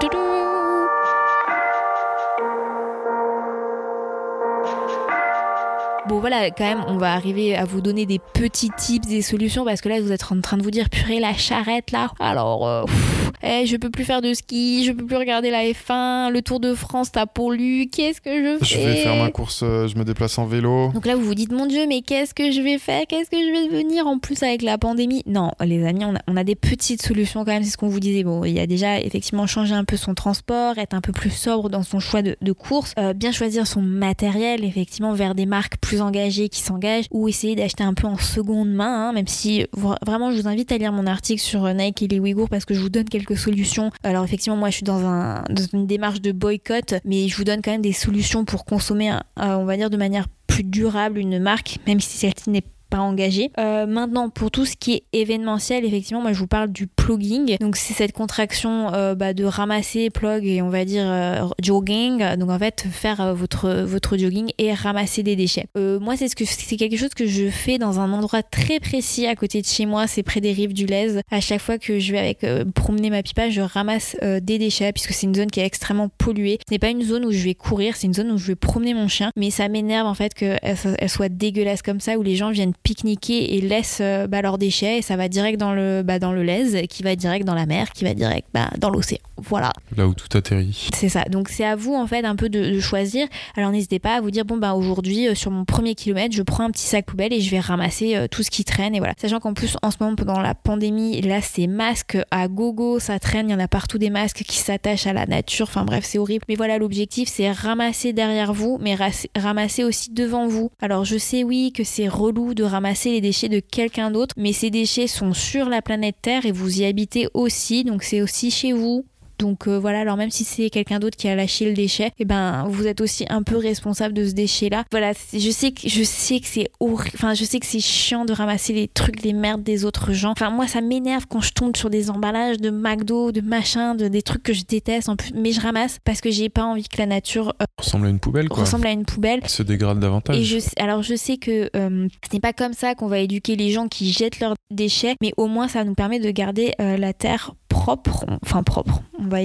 Bon 6.07 6.21
voilà, 6.21 6.51
quand 6.51 6.63
même, 6.63 6.85
on 6.87 6.95
va 6.95 7.11
arriver 7.11 7.53
à 7.55 7.65
vous 7.65 7.81
donner 7.81 8.05
des 8.05 8.19
petits 8.33 8.69
tips, 8.77 9.05
des 9.07 9.21
solutions, 9.21 9.65
parce 9.65 9.81
que 9.81 9.89
là, 9.89 9.99
vous 9.99 10.13
êtes 10.13 10.23
en 10.31 10.39
train 10.39 10.55
de 10.55 10.63
vous 10.63 10.71
dire, 10.71 10.89
purée, 10.89 11.19
la 11.19 11.33
charrette, 11.33 11.91
là, 11.91 12.11
alors, 12.19 12.65
euh, 12.65 12.85
pff, 12.85 13.31
eh, 13.43 13.65
je 13.65 13.75
peux 13.75 13.89
plus 13.89 14.05
faire 14.05 14.21
de 14.21 14.33
ski, 14.33 14.85
je 14.85 14.93
peux 14.93 15.05
plus 15.05 15.17
regarder 15.17 15.51
la 15.51 15.63
F1, 15.65 16.31
le 16.31 16.41
Tour 16.41 16.61
de 16.61 16.73
France, 16.73 17.11
t'as 17.11 17.25
pollu, 17.25 17.87
qu'est-ce 17.91 18.21
que 18.21 18.29
je 18.31 18.63
fais 18.63 18.65
Je 18.65 18.87
vais 18.87 18.95
faire 18.95 19.15
ma 19.17 19.29
course, 19.31 19.61
euh, 19.63 19.87
je 19.87 19.97
me 19.97 20.05
déplace 20.05 20.37
en 20.37 20.45
vélo. 20.45 20.91
donc 20.93 21.05
là, 21.05 21.17
vous 21.17 21.23
vous 21.23 21.35
dites, 21.35 21.51
mon 21.51 21.65
Dieu, 21.65 21.85
mais 21.89 22.01
qu'est-ce 22.01 22.33
que 22.33 22.51
je 22.51 22.61
vais 22.61 22.77
faire 22.77 23.03
Qu'est-ce 23.09 23.29
que 23.29 23.37
je 23.37 23.51
vais 23.51 23.67
devenir 23.67 24.07
en 24.07 24.17
plus 24.17 24.41
avec 24.43 24.61
la 24.61 24.77
pandémie 24.77 25.23
Non, 25.25 25.51
les 25.59 25.85
amis, 25.85 26.05
on 26.05 26.15
a, 26.15 26.19
on 26.27 26.37
a 26.37 26.45
des 26.45 26.55
petites 26.55 27.01
solutions 27.01 27.43
quand 27.43 27.51
même, 27.51 27.63
c'est 27.63 27.71
ce 27.71 27.77
qu'on 27.77 27.89
vous 27.89 27.99
disait. 27.99 28.23
Bon, 28.23 28.45
il 28.45 28.53
y 28.53 28.59
a 28.61 28.67
déjà 28.67 28.99
effectivement 29.01 29.45
changer 29.45 29.73
un 29.73 29.83
peu 29.83 29.97
son 29.97 30.13
transport, 30.13 30.77
être 30.77 30.93
un 30.93 31.01
peu 31.01 31.11
plus 31.11 31.31
sobre 31.31 31.69
dans 31.69 31.83
son 31.83 31.99
choix 31.99 32.21
de, 32.21 32.37
de 32.41 32.51
course, 32.53 32.93
euh, 32.97 33.11
bien 33.11 33.33
choisir 33.33 33.67
son 33.67 33.81
matériel, 33.81 34.63
effectivement, 34.63 35.11
vers 35.13 35.35
des 35.35 35.45
marques 35.45 35.77
plus 35.77 35.96
engagées 36.01 36.49
qui 36.49 36.61
s'engagent, 36.61 37.05
ou 37.11 37.27
essayer 37.27 37.55
d'acheter 37.55 37.83
un 37.83 37.93
peu 37.93 38.07
en 38.07 38.17
seconde 38.17 38.69
main, 38.69 39.09
hein, 39.09 39.13
même 39.13 39.27
si 39.27 39.65
vra- 39.75 39.97
vraiment, 40.05 40.31
je 40.31 40.41
vous 40.41 40.47
invite 40.47 40.71
à 40.71 40.77
lire 40.77 40.91
mon 40.91 41.05
article 41.07 41.41
sur 41.41 41.65
euh, 41.65 41.73
Nike 41.73 42.03
et 42.03 42.07
les 42.07 42.19
Ouïghours 42.19 42.49
parce 42.49 42.65
que 42.65 42.73
je 42.73 42.79
vous 42.79 42.89
donne 42.89 43.05
quelques 43.09 43.37
solutions. 43.37 43.91
Alors 44.03 44.23
effectivement, 44.23 44.57
moi, 44.57 44.69
je 44.69 44.75
suis 44.75 44.83
dans, 44.83 45.05
un, 45.05 45.43
dans 45.49 45.63
une 45.73 45.87
démarche 45.87 46.21
de 46.21 46.31
boycott, 46.31 46.95
mais 47.05 47.27
je 47.27 47.37
vous 47.37 47.43
donne 47.43 47.61
quand 47.61 47.71
même 47.71 47.81
des 47.81 47.93
solutions 47.93 48.45
pour 48.45 48.65
consommer, 48.65 49.11
euh, 49.11 49.17
on 49.37 49.65
va 49.65 49.77
dire, 49.77 49.89
de 49.89 49.97
manière 49.97 50.27
plus 50.47 50.63
durable 50.63 51.19
une 51.19 51.39
marque, 51.39 51.79
même 51.85 51.99
si 51.99 52.17
celle-ci 52.17 52.49
n'est 52.49 52.63
pas 52.89 52.99
engagée. 52.99 53.51
Euh, 53.59 53.85
maintenant, 53.85 54.29
pour 54.29 54.51
tout 54.51 54.65
ce 54.65 54.75
qui 54.75 54.93
est 54.93 55.03
événementiel, 55.13 55.85
effectivement, 55.85 56.21
moi 56.21 56.33
je 56.33 56.39
vous 56.39 56.47
parle 56.47 56.71
du 56.71 56.87
plugging. 56.87 57.57
Donc 57.59 57.75
c'est 57.75 57.93
cette 57.93 58.11
contraction 58.11 58.93
euh, 58.93 59.15
bah, 59.15 59.33
de 59.33 59.43
ramasser, 59.43 60.09
plug 60.09 60.45
et 60.45 60.61
on 60.61 60.69
va 60.69 60.85
dire 60.85 61.05
euh, 61.05 61.47
jogging. 61.61 62.35
Donc 62.35 62.49
en 62.49 62.59
fait, 62.59 62.85
faire 62.91 63.21
euh, 63.21 63.33
votre, 63.33 63.83
votre 63.83 64.17
jogging 64.17 64.51
et 64.57 64.73
ramasser 64.73 65.23
des 65.23 65.35
déchets. 65.35 65.65
Euh, 65.77 65.99
moi, 65.99 66.17
c'est 66.17 66.27
ce 66.27 66.35
que 66.35 66.45
c'est 66.45 66.77
quelque 66.77 66.97
chose 66.97 67.13
que 67.15 67.25
je 67.27 67.49
fais 67.49 67.77
dans 67.77 67.99
un 67.99 68.11
endroit 68.11 68.43
très 68.43 68.79
précis 68.79 69.25
à 69.25 69.35
côté 69.35 69.61
de 69.61 69.67
chez 69.67 69.85
moi. 69.85 70.07
C'est 70.07 70.23
près 70.23 70.41
des 70.41 70.51
rives 70.51 70.73
du 70.73 70.85
Lez. 70.85 71.21
À 71.31 71.41
chaque 71.41 71.61
fois 71.61 71.77
que 71.77 71.99
je 71.99 72.11
vais 72.11 72.19
avec 72.19 72.43
euh, 72.43 72.65
promener 72.65 73.09
ma 73.09 73.23
pipa, 73.23 73.49
je 73.49 73.61
ramasse 73.61 74.15
des 74.21 74.57
déchets 74.57 74.91
puisque 74.91 75.13
c'est 75.13 75.27
une 75.27 75.35
zone 75.35 75.51
qui 75.51 75.59
est 75.59 75.65
extrêmement 75.65 76.09
polluée. 76.09 76.59
Ce 76.67 76.73
n'est 76.73 76.79
pas 76.79 76.89
une 76.89 77.03
zone 77.03 77.25
où 77.25 77.31
je 77.31 77.43
vais 77.43 77.55
courir, 77.55 77.95
c'est 77.95 78.07
une 78.07 78.13
zone 78.13 78.31
où 78.31 78.37
je 78.37 78.47
vais 78.47 78.55
promener 78.55 78.93
mon 78.93 79.07
chien. 79.07 79.31
Mais 79.35 79.49
ça 79.49 79.67
m'énerve 79.67 80.07
en 80.07 80.13
fait 80.13 80.33
qu'elle 80.33 80.59
elle 80.61 81.09
soit 81.09 81.29
dégueulasse 81.29 81.81
comme 81.81 81.99
ça, 81.99 82.17
où 82.17 82.23
les 82.23 82.35
gens 82.35 82.51
viennent 82.51 82.73
pique-niquer 82.83 83.55
et 83.55 83.61
laissent 83.61 83.99
euh, 84.01 84.27
bah, 84.27 84.41
leurs 84.41 84.57
déchets 84.57 84.99
et 84.99 85.01
ça 85.01 85.15
va 85.15 85.27
direct 85.27 85.59
dans 85.59 85.73
le, 85.73 86.03
bah, 86.03 86.19
dans 86.19 86.31
le 86.31 86.43
Lez, 86.43 86.87
qui 86.87 87.03
va 87.03 87.15
direct 87.15 87.45
dans 87.45 87.53
la 87.53 87.65
mer, 87.65 87.91
qui 87.91 88.03
va 88.03 88.13
direct 88.13 88.47
bah, 88.53 88.69
dans 88.77 88.89
l'océan. 88.89 89.19
Voilà. 89.37 89.71
Là 89.95 90.07
où 90.07 90.13
tout 90.13 90.35
atterrit. 90.35 90.89
C'est 90.95 91.09
ça. 91.09 91.23
Donc 91.25 91.49
c'est 91.49 91.65
à 91.65 91.75
vous 91.75 91.93
en 91.93 92.07
fait 92.07 92.25
un 92.25 92.35
peu 92.35 92.49
de, 92.49 92.71
de 92.71 92.79
choisir. 92.79 93.27
Alors 93.55 93.71
n'hésitez 93.71 93.99
pas 93.99 94.15
à 94.15 94.21
vous 94.21 94.31
dire 94.31 94.45
bon 94.45 94.57
bah 94.57 94.73
aujourd'hui 94.73 95.27
euh, 95.27 95.35
sur 95.35 95.51
mon 95.51 95.65
premier 95.65 95.95
kilomètre 95.95 96.33
je 96.33 96.41
prends 96.41 96.63
un 96.63 96.71
petit 96.71 96.87
sac 96.87 97.05
poubelle 97.05 97.33
et 97.33 97.41
je 97.41 97.51
vais 97.51 97.59
ramasser 97.59 98.15
euh, 98.15 98.27
tout 98.29 98.41
ce 98.41 98.49
qui 98.49 98.63
traîne 98.63 98.95
et 98.95 98.99
voilà. 98.99 99.13
Sachant 99.17 99.39
qu'en 99.39 99.53
plus 99.53 99.75
en 99.83 99.91
ce 99.91 99.97
moment 99.99 100.15
pendant 100.15 100.39
la 100.39 100.55
pandémie 100.55 101.21
là 101.21 101.41
c'est 101.41 101.67
masques 101.67 102.17
à 102.31 102.47
gogo 102.47 102.99
ça 102.99 103.19
traîne. 103.19 103.49
Il 103.49 103.51
y 103.51 103.55
en 103.55 103.59
a 103.59 103.67
partout 103.67 103.97
des 103.97 104.09
masques 104.09 104.43
qui 104.47 104.57
s'attachent 104.57 105.07
à 105.07 105.13
la 105.13 105.25
nature. 105.25 105.67
Enfin 105.69 105.83
bref 105.83 106.05
c'est 106.05 106.17
horrible. 106.17 106.45
Mais 106.49 106.55
voilà 106.55 106.77
l'objectif 106.77 107.29
c'est 107.29 107.51
ramasser 107.51 108.13
derrière 108.13 108.53
vous 108.53 108.79
mais 108.81 108.97
ramasser 109.37 109.83
aussi 109.83 110.11
devant 110.11 110.47
vous. 110.47 110.71
Alors 110.79 111.05
je 111.05 111.17
sais 111.17 111.43
oui 111.43 111.73
que 111.73 111.83
c'est 111.83 112.07
relou 112.07 112.53
de 112.53 112.63
ramasser 112.63 112.76
les 113.05 113.21
déchets 113.21 113.49
de 113.49 113.59
quelqu'un 113.59 114.11
d'autre 114.11 114.33
mais 114.37 114.53
ces 114.53 114.69
déchets 114.69 115.07
sont 115.07 115.33
sur 115.33 115.69
la 115.69 115.81
planète 115.81 116.17
Terre 116.21 116.45
et 116.45 116.51
vous 116.51 116.81
y 116.81 116.85
habitez 116.85 117.27
aussi 117.33 117.83
donc 117.83 118.03
c'est 118.03 118.21
aussi 118.21 118.51
chez 118.51 118.73
vous. 118.73 119.05
Donc 119.39 119.67
euh, 119.67 119.77
voilà, 119.79 119.99
alors 120.01 120.17
même 120.17 120.31
si 120.31 120.43
c'est 120.43 120.69
quelqu'un 120.69 120.99
d'autre 120.99 121.17
qui 121.17 121.27
a 121.27 121.35
lâché 121.35 121.65
le 121.65 121.73
déchet, 121.73 122.11
eh 122.19 122.25
ben 122.25 122.65
vous 122.67 122.87
êtes 122.87 123.01
aussi 123.01 123.25
un 123.29 123.43
peu 123.43 123.57
responsable 123.57 124.13
de 124.13 124.25
ce 124.25 124.33
déchet-là. 124.33 124.83
Voilà, 124.91 125.13
je 125.33 125.49
sais 125.51 125.71
que 125.71 125.87
je 125.87 126.03
sais 126.03 126.39
que 126.39 126.47
c'est 126.47 126.69
horrible, 126.79 127.15
enfin 127.15 127.33
je 127.33 127.43
sais 127.43 127.59
que 127.59 127.65
c'est 127.65 127.79
chiant 127.79 128.25
de 128.25 128.33
ramasser 128.33 128.73
les 128.73 128.87
trucs, 128.87 129.23
les 129.23 129.33
merdes 129.33 129.63
des 129.63 129.85
autres 129.85 130.13
gens. 130.13 130.31
Enfin 130.31 130.49
moi 130.49 130.67
ça 130.67 130.81
m'énerve 130.81 131.25
quand 131.29 131.41
je 131.41 131.51
tombe 131.51 131.75
sur 131.77 131.89
des 131.89 132.09
emballages 132.09 132.57
de 132.57 132.69
McDo, 132.69 133.31
de 133.31 133.41
machin, 133.41 133.95
de 133.95 134.07
des 134.07 134.21
trucs 134.21 134.43
que 134.43 134.53
je 134.53 134.63
déteste 134.63 135.09
en 135.09 135.15
plus, 135.15 135.31
mais 135.35 135.51
je 135.51 135.61
ramasse 135.61 135.99
parce 136.03 136.21
que 136.21 136.31
j'ai 136.31 136.49
pas 136.49 136.63
envie 136.63 136.87
que 136.87 136.97
la 136.97 137.05
nature 137.05 137.53
euh, 137.61 137.65
Ressemble 137.79 138.07
à 138.07 138.09
une 138.09 138.19
poubelle, 138.19 138.49
quoi. 138.49 138.61
ressemble 138.61 138.87
à 138.87 138.91
une 138.91 139.05
poubelle. 139.05 139.41
Se 139.47 139.61
dégrade 139.63 139.99
davantage. 139.99 140.37
Et 140.37 140.43
je, 140.43 140.57
alors 140.77 141.03
je 141.03 141.15
sais 141.15 141.37
que 141.37 141.69
euh, 141.75 142.07
ce 142.27 142.33
n'est 142.33 142.39
pas 142.39 142.53
comme 142.53 142.73
ça 142.73 142.95
qu'on 142.95 143.07
va 143.07 143.19
éduquer 143.19 143.55
les 143.55 143.71
gens 143.71 143.87
qui 143.87 144.11
jettent 144.11 144.39
leurs 144.39 144.55
déchets, 144.71 145.15
mais 145.21 145.33
au 145.37 145.47
moins 145.47 145.67
ça 145.67 145.83
nous 145.83 145.93
permet 145.93 146.19
de 146.19 146.31
garder 146.31 146.73
euh, 146.81 146.97
la 146.97 147.13
terre 147.13 147.53
propre, 147.95 148.25
enfin 148.43 148.63
propre, 148.63 149.01
on 149.17 149.27
va, 149.27 149.37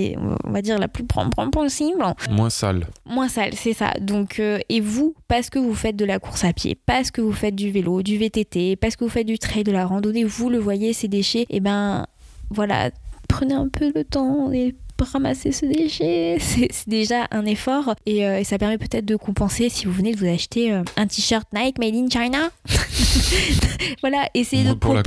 on 0.45 0.51
va 0.51 0.63
dire 0.63 0.77
la 0.77 0.89
plus 0.89 1.05
propre 1.05 1.49
possible, 1.51 2.03
Moins 2.29 2.51
sale. 2.51 2.89
moins 3.07 3.29
sale, 3.29 3.53
c'est 3.55 3.73
ça. 3.73 3.93
Donc 4.01 4.41
euh, 4.41 4.59
et 4.69 4.81
vous, 4.81 5.15
parce 5.29 5.49
que 5.49 5.61
vous 5.61 5.75
faites 5.75 5.95
de 5.95 6.05
la 6.05 6.19
course 6.19 6.45
à 6.45 6.53
pied, 6.53 6.77
parce 6.87 7.13
que 7.13 7.21
vous 7.21 7.33
faites 7.33 7.55
du 7.55 7.71
vélo, 7.71 8.03
du 8.03 8.19
VTT, 8.19 8.75
parce 8.75 8.97
que 8.97 9.05
vous 9.05 9.11
faites 9.11 9.29
du 9.29 9.39
trail, 9.39 9.63
de 9.63 9.71
la 9.71 9.87
randonnée, 9.87 10.25
vous 10.25 10.51
le 10.51 10.59
voyez 10.59 10.93
ces 10.93 11.07
déchets, 11.07 11.47
et 11.51 11.61
ben 11.61 12.07
voilà, 12.51 12.91
prenez 13.29 13.55
un 13.55 13.69
peu 13.69 13.93
le 13.95 14.03
temps 14.03 14.51
et 14.51 14.75
ramasser 15.03 15.53
ce 15.53 15.67
déchet, 15.67 16.37
c'est 16.41 16.89
déjà 16.89 17.27
un 17.31 17.45
effort 17.45 17.95
et, 18.07 18.27
euh, 18.27 18.39
et 18.39 18.45
ça 18.45 18.59
permet 18.59 18.79
peut-être 18.79 19.05
de 19.05 19.17
compenser 19.17 19.69
si 19.69 19.87
vous 19.87 19.93
venez 19.93 20.13
de 20.15 20.19
vous 20.19 20.27
acheter 20.29 20.73
euh, 20.73 20.83
un 20.97 21.07
t-shirt 21.07 21.47
Nike 21.53 21.79
made 21.79 21.95
in 21.95 22.09
China. 22.09 22.51
voilà, 24.01 24.29
de 24.35 24.75
pour 24.75 24.95
la 24.95 25.03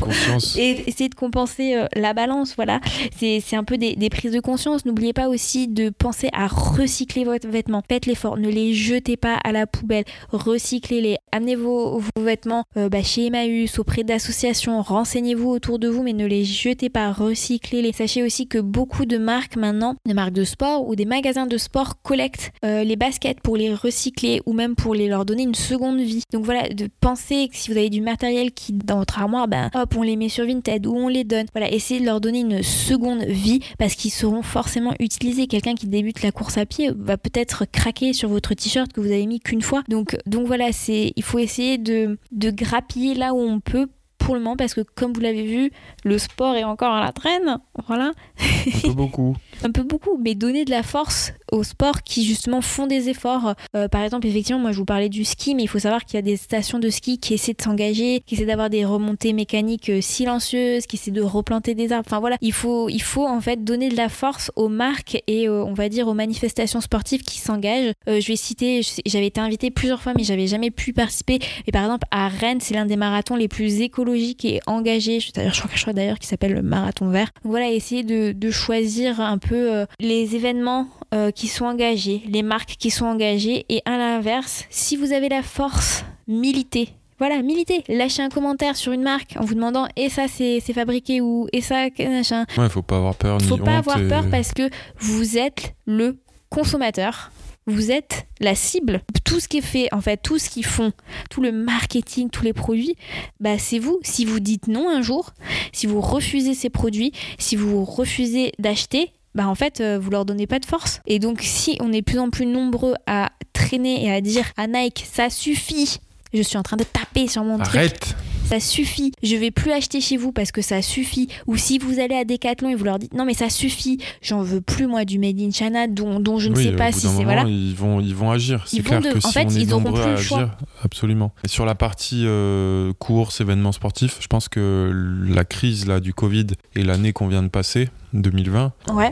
et 0.57 0.83
essayer 0.87 1.09
de 1.09 1.15
compenser 1.15 1.75
euh, 1.75 1.87
la 1.95 2.13
balance, 2.13 2.55
voilà. 2.55 2.79
C'est 3.15 3.39
c'est 3.39 3.55
un 3.55 3.63
peu 3.63 3.77
des, 3.77 3.95
des 3.95 4.09
prises 4.09 4.31
de 4.31 4.39
conscience. 4.39 4.85
N'oubliez 4.85 5.13
pas 5.13 5.27
aussi 5.27 5.67
de 5.67 5.89
penser 5.89 6.29
à 6.33 6.47
recycler 6.47 7.23
votre 7.23 7.47
vêtement. 7.47 7.81
Faites 7.87 8.05
l'effort, 8.05 8.37
ne 8.37 8.49
les 8.49 8.73
jetez 8.73 9.17
pas 9.17 9.35
à 9.43 9.51
la 9.51 9.67
poubelle, 9.67 10.05
recyclez-les. 10.31 11.17
Amenez 11.31 11.55
vos, 11.55 11.99
vos 11.99 12.23
vêtements 12.23 12.63
euh, 12.77 12.89
bah, 12.89 13.03
chez 13.03 13.27
Emmaüs, 13.27 13.77
auprès 13.79 14.03
d'associations, 14.03 14.81
renseignez-vous 14.81 15.49
autour 15.49 15.79
de 15.79 15.87
vous, 15.87 16.03
mais 16.03 16.13
ne 16.13 16.25
les 16.25 16.43
jetez 16.43 16.89
pas, 16.89 17.11
recyclez-les. 17.11 17.91
Sachez 17.91 18.23
aussi 18.23 18.47
que 18.47 18.57
beaucoup 18.57 19.05
de 19.05 19.17
marques 19.17 19.55
maintenant, 19.55 19.95
de 20.05 20.13
marques 20.13 20.33
de 20.33 20.43
sport 20.43 20.87
ou 20.87 20.95
des 20.95 21.05
magasins 21.05 21.45
de 21.45 21.57
sport 21.57 22.01
collectent 22.01 22.51
euh, 22.63 22.83
les 22.83 22.95
baskets 22.95 23.41
pour 23.41 23.57
les 23.57 23.73
recycler 23.73 24.41
ou 24.45 24.53
même 24.53 24.75
pour 24.75 24.95
les 24.95 25.07
leur 25.07 25.25
donner 25.25 25.43
une 25.43 25.55
seconde 25.55 25.99
vie. 25.99 26.23
Donc 26.31 26.45
voilà, 26.45 26.69
de 26.69 26.89
penser 26.99 27.47
que 27.49 27.57
si 27.57 27.71
vous 27.71 27.77
avez 27.77 27.89
du 27.89 28.01
matériel 28.01 28.51
qui 28.51 28.64
qui 28.65 28.73
dans 28.73 28.97
votre 28.97 29.19
armoire, 29.19 29.47
ben 29.47 29.69
hop, 29.73 29.95
on 29.95 30.01
les 30.01 30.15
met 30.15 30.29
sur 30.29 30.45
Vinted 30.45 30.85
ou 30.87 30.95
on 30.95 31.07
les 31.07 31.23
donne. 31.23 31.45
Voilà, 31.53 31.71
essayez 31.71 31.99
de 31.99 32.05
leur 32.05 32.21
donner 32.21 32.39
une 32.39 32.63
seconde 32.63 33.23
vie 33.23 33.61
parce 33.77 33.95
qu'ils 33.95 34.11
seront 34.11 34.41
forcément 34.41 34.93
utilisés. 34.99 35.47
Quelqu'un 35.47 35.75
qui 35.75 35.87
débute 35.87 36.21
la 36.23 36.31
course 36.31 36.57
à 36.57 36.65
pied 36.65 36.91
va 36.95 37.17
peut-être 37.17 37.65
craquer 37.71 38.13
sur 38.13 38.29
votre 38.29 38.53
t-shirt 38.53 38.91
que 38.91 39.01
vous 39.01 39.11
avez 39.11 39.25
mis 39.25 39.39
qu'une 39.39 39.61
fois. 39.61 39.83
Donc, 39.87 40.17
donc 40.25 40.47
voilà, 40.47 40.71
c'est 40.71 41.13
il 41.15 41.23
faut 41.23 41.39
essayer 41.39 41.77
de, 41.77 42.17
de 42.31 42.49
grappiller 42.49 43.13
là 43.13 43.33
où 43.33 43.39
on 43.39 43.59
peut 43.59 43.87
pour 44.17 44.33
le 44.33 44.41
moment 44.41 44.57
parce 44.57 44.73
que 44.73 44.81
comme 44.81 45.13
vous 45.13 45.21
l'avez 45.21 45.45
vu, 45.45 45.71
le 46.03 46.17
sport 46.17 46.55
est 46.55 46.63
encore 46.63 46.93
à 46.93 47.03
la 47.03 47.11
traîne. 47.11 47.59
Voilà. 47.87 48.11
Un 48.39 48.81
peu 48.81 48.93
beaucoup. 48.93 49.35
un 49.63 49.71
peu 49.71 49.83
beaucoup, 49.83 50.17
mais 50.17 50.33
donner 50.33 50.65
de 50.65 50.71
la 50.71 50.81
force 50.81 51.33
aux 51.51 51.63
sports 51.63 52.03
qui 52.03 52.25
justement 52.25 52.61
font 52.61 52.87
des 52.87 53.09
efforts. 53.09 53.55
Euh, 53.75 53.87
par 53.87 54.03
exemple, 54.03 54.27
effectivement, 54.27 54.61
moi 54.61 54.71
je 54.71 54.77
vous 54.77 54.85
parlais 54.85 55.09
du 55.09 55.25
ski, 55.25 55.55
mais 55.55 55.63
il 55.63 55.67
faut 55.67 55.79
savoir 55.79 56.05
qu'il 56.05 56.15
y 56.15 56.19
a 56.19 56.21
des 56.21 56.37
stations 56.37 56.79
de 56.79 56.89
ski 56.89 57.17
qui 57.19 57.33
essaient 57.33 57.53
de 57.53 57.61
s'engager, 57.61 58.21
qui 58.25 58.35
essaient 58.35 58.45
d'avoir 58.45 58.69
des 58.69 58.85
remontées 58.85 59.33
mécaniques 59.33 59.89
euh, 59.89 60.01
silencieuses, 60.01 60.85
qui 60.85 60.95
essaient 60.95 61.11
de 61.11 61.21
replanter 61.21 61.75
des 61.75 61.91
arbres. 61.91 62.05
Enfin 62.07 62.19
voilà, 62.19 62.37
il 62.41 62.53
faut, 62.53 62.89
il 62.89 63.01
faut 63.01 63.27
en 63.27 63.41
fait 63.41 63.63
donner 63.63 63.89
de 63.89 63.97
la 63.97 64.09
force 64.09 64.51
aux 64.55 64.69
marques 64.69 65.21
et 65.27 65.47
euh, 65.47 65.63
on 65.63 65.73
va 65.73 65.89
dire 65.89 66.07
aux 66.07 66.13
manifestations 66.13 66.81
sportives 66.81 67.21
qui 67.21 67.39
s'engagent. 67.39 67.93
je 68.07 68.27
vais 68.27 68.35
citer, 68.35 68.81
j'avais 69.05 69.27
été 69.27 69.41
invitée 69.41 69.71
plusieurs 69.71 70.01
fois, 70.01 70.13
mais 70.15 70.23
j'avais 70.23 70.47
jamais 70.47 70.71
pu 70.71 70.93
participer. 70.93 71.39
Et 71.67 71.71
par 71.71 71.83
exemple, 71.83 72.07
à 72.11 72.27
Rennes, 72.27 72.59
c'est 72.61 72.73
l'un 72.73 72.85
des 72.85 72.97
marathons 72.97 73.35
les 73.35 73.47
plus 73.47 73.81
écologiques 73.81 74.45
et 74.45 74.59
engagés. 74.67 75.19
Je, 75.19 75.31
je 75.35 75.81
crois, 75.81 75.93
d'ailleurs 75.93 76.19
qui 76.19 76.27
s'appelle 76.27 76.53
le 76.53 76.61
marathon 76.61 77.09
vert. 77.09 77.29
Donc 77.43 77.51
voilà, 77.51 77.69
essayer 77.71 78.03
de, 78.03 78.31
de 78.31 78.51
choisir 78.51 79.19
un 79.19 79.37
peu 79.37 79.73
euh, 79.73 79.85
les 79.99 80.35
événements 80.35 80.87
euh, 81.13 81.31
qui 81.45 81.51
sont 81.51 81.65
engagés, 81.65 82.23
les 82.27 82.41
marques 82.41 82.75
qui 82.79 82.89
sont 82.89 83.05
engagées, 83.05 83.67
et 83.69 83.83
à 83.85 83.99
l'inverse, 83.99 84.65
si 84.71 84.97
vous 84.97 85.13
avez 85.13 85.29
la 85.29 85.43
force, 85.43 86.03
militez. 86.27 86.89
Voilà, 87.19 87.43
militez. 87.43 87.83
Lâchez 87.87 88.23
un 88.23 88.29
commentaire 88.29 88.75
sur 88.75 88.93
une 88.93 89.03
marque 89.03 89.35
en 89.39 89.45
vous 89.45 89.53
demandant 89.53 89.87
et 89.95 90.09
ça 90.09 90.23
c'est 90.27 90.59
fabriqué 90.73 91.21
ou 91.21 91.47
et 91.53 91.61
ça 91.61 91.85
machin. 91.99 92.45
Ouais, 92.57 92.67
faut 92.67 92.81
pas 92.81 92.97
avoir 92.97 93.13
peur. 93.13 93.39
Faut 93.43 93.57
pas 93.57 93.77
avoir 93.77 93.97
peur 94.07 94.25
parce 94.31 94.53
que 94.53 94.69
vous 94.97 95.37
êtes 95.37 95.75
le 95.85 96.17
consommateur 96.49 97.31
vous 97.67 97.89
êtes 97.91 98.27
la 98.39 98.53
cible. 98.53 99.01
Tout 99.23 99.39
ce 99.39 99.47
qui 99.47 99.57
est 99.57 99.61
fait, 99.61 99.91
en 99.91 99.99
fait, 99.99 100.17
tout 100.17 100.37
ce 100.37 100.51
qu'ils 100.51 100.65
font, 100.65 100.91
tout 101.31 101.41
le 101.41 101.51
marketing, 101.51 102.29
tous 102.29 102.43
les 102.43 102.53
produits, 102.53 102.95
bah 103.39 103.57
c'est 103.57 103.79
vous. 103.79 103.99
Si 104.03 104.23
vous 104.23 104.39
dites 104.39 104.67
non 104.67 104.87
un 104.87 105.01
jour, 105.01 105.33
si 105.71 105.87
vous 105.87 105.99
refusez 105.99 106.53
ces 106.53 106.69
produits, 106.69 107.11
si 107.39 107.55
vous 107.55 107.83
refusez 107.83 108.51
d'acheter, 108.59 109.11
bah 109.35 109.47
en 109.47 109.55
fait, 109.55 109.81
euh, 109.81 109.99
vous 110.01 110.09
leur 110.09 110.25
donnez 110.25 110.47
pas 110.47 110.59
de 110.59 110.65
force. 110.65 111.01
Et 111.05 111.19
donc, 111.19 111.41
si 111.41 111.77
on 111.81 111.91
est 111.91 112.01
plus 112.01 112.19
en 112.19 112.29
plus 112.29 112.45
nombreux 112.45 112.95
à 113.05 113.31
traîner 113.53 114.05
et 114.05 114.11
à 114.11 114.21
dire 114.21 114.45
à 114.57 114.65
Nike, 114.65 115.05
ça 115.11 115.29
suffit, 115.29 115.99
je 116.33 116.41
suis 116.41 116.57
en 116.57 116.63
train 116.63 116.77
de 116.77 116.85
taper 116.85 117.27
sur 117.27 117.43
mon 117.43 117.59
Arrête 117.59 118.15
ça 118.45 118.59
suffit, 118.59 119.11
je 119.23 119.35
vais 119.35 119.51
plus 119.51 119.71
acheter 119.71 120.01
chez 120.01 120.17
vous 120.17 120.31
parce 120.31 120.51
que 120.51 120.61
ça 120.61 120.81
suffit. 120.81 121.27
Ou 121.47 121.57
si 121.57 121.77
vous 121.77 121.99
allez 121.99 122.15
à 122.15 122.25
Decathlon 122.25 122.69
et 122.69 122.75
vous 122.75 122.85
leur 122.85 122.99
dites 122.99 123.13
non 123.13 123.25
mais 123.25 123.33
ça 123.33 123.49
suffit, 123.49 123.99
j'en 124.21 124.41
veux 124.41 124.61
plus 124.61 124.87
moi 124.87 125.05
du 125.05 125.19
Made 125.19 125.39
in 125.39 125.51
China 125.51 125.87
dont, 125.87 126.19
dont 126.19 126.39
je 126.39 126.49
ne 126.49 126.55
sais 126.55 126.71
pas 126.73 126.91
si 126.91 127.07
c'est 127.07 127.23
voilà. 127.23 127.43
Ils 127.47 127.75
vont, 127.75 127.99
ils 127.99 128.15
vont 128.15 128.31
agir. 128.31 128.65
C'est 128.67 128.81
clair 128.81 129.01
que 129.01 129.19
si 129.19 129.37
on 129.37 129.49
est 129.49 129.65
nombreux 129.65 130.01
à 130.01 130.13
agir, 130.13 130.57
absolument. 130.83 131.33
Et 131.43 131.47
sur 131.47 131.65
la 131.65 131.75
partie 131.75 132.23
euh, 132.25 132.93
course, 132.99 133.41
événements 133.41 133.71
sportifs, 133.71 134.17
je 134.21 134.27
pense 134.27 134.49
que 134.49 134.91
la 135.27 135.45
crise 135.45 135.87
là 135.87 135.99
du 135.99 136.13
Covid 136.13 136.47
et 136.75 136.83
l'année 136.83 137.13
qu'on 137.13 137.27
vient 137.27 137.43
de 137.43 137.47
passer, 137.47 137.89
2020, 138.13 138.73
ouais. 138.93 139.11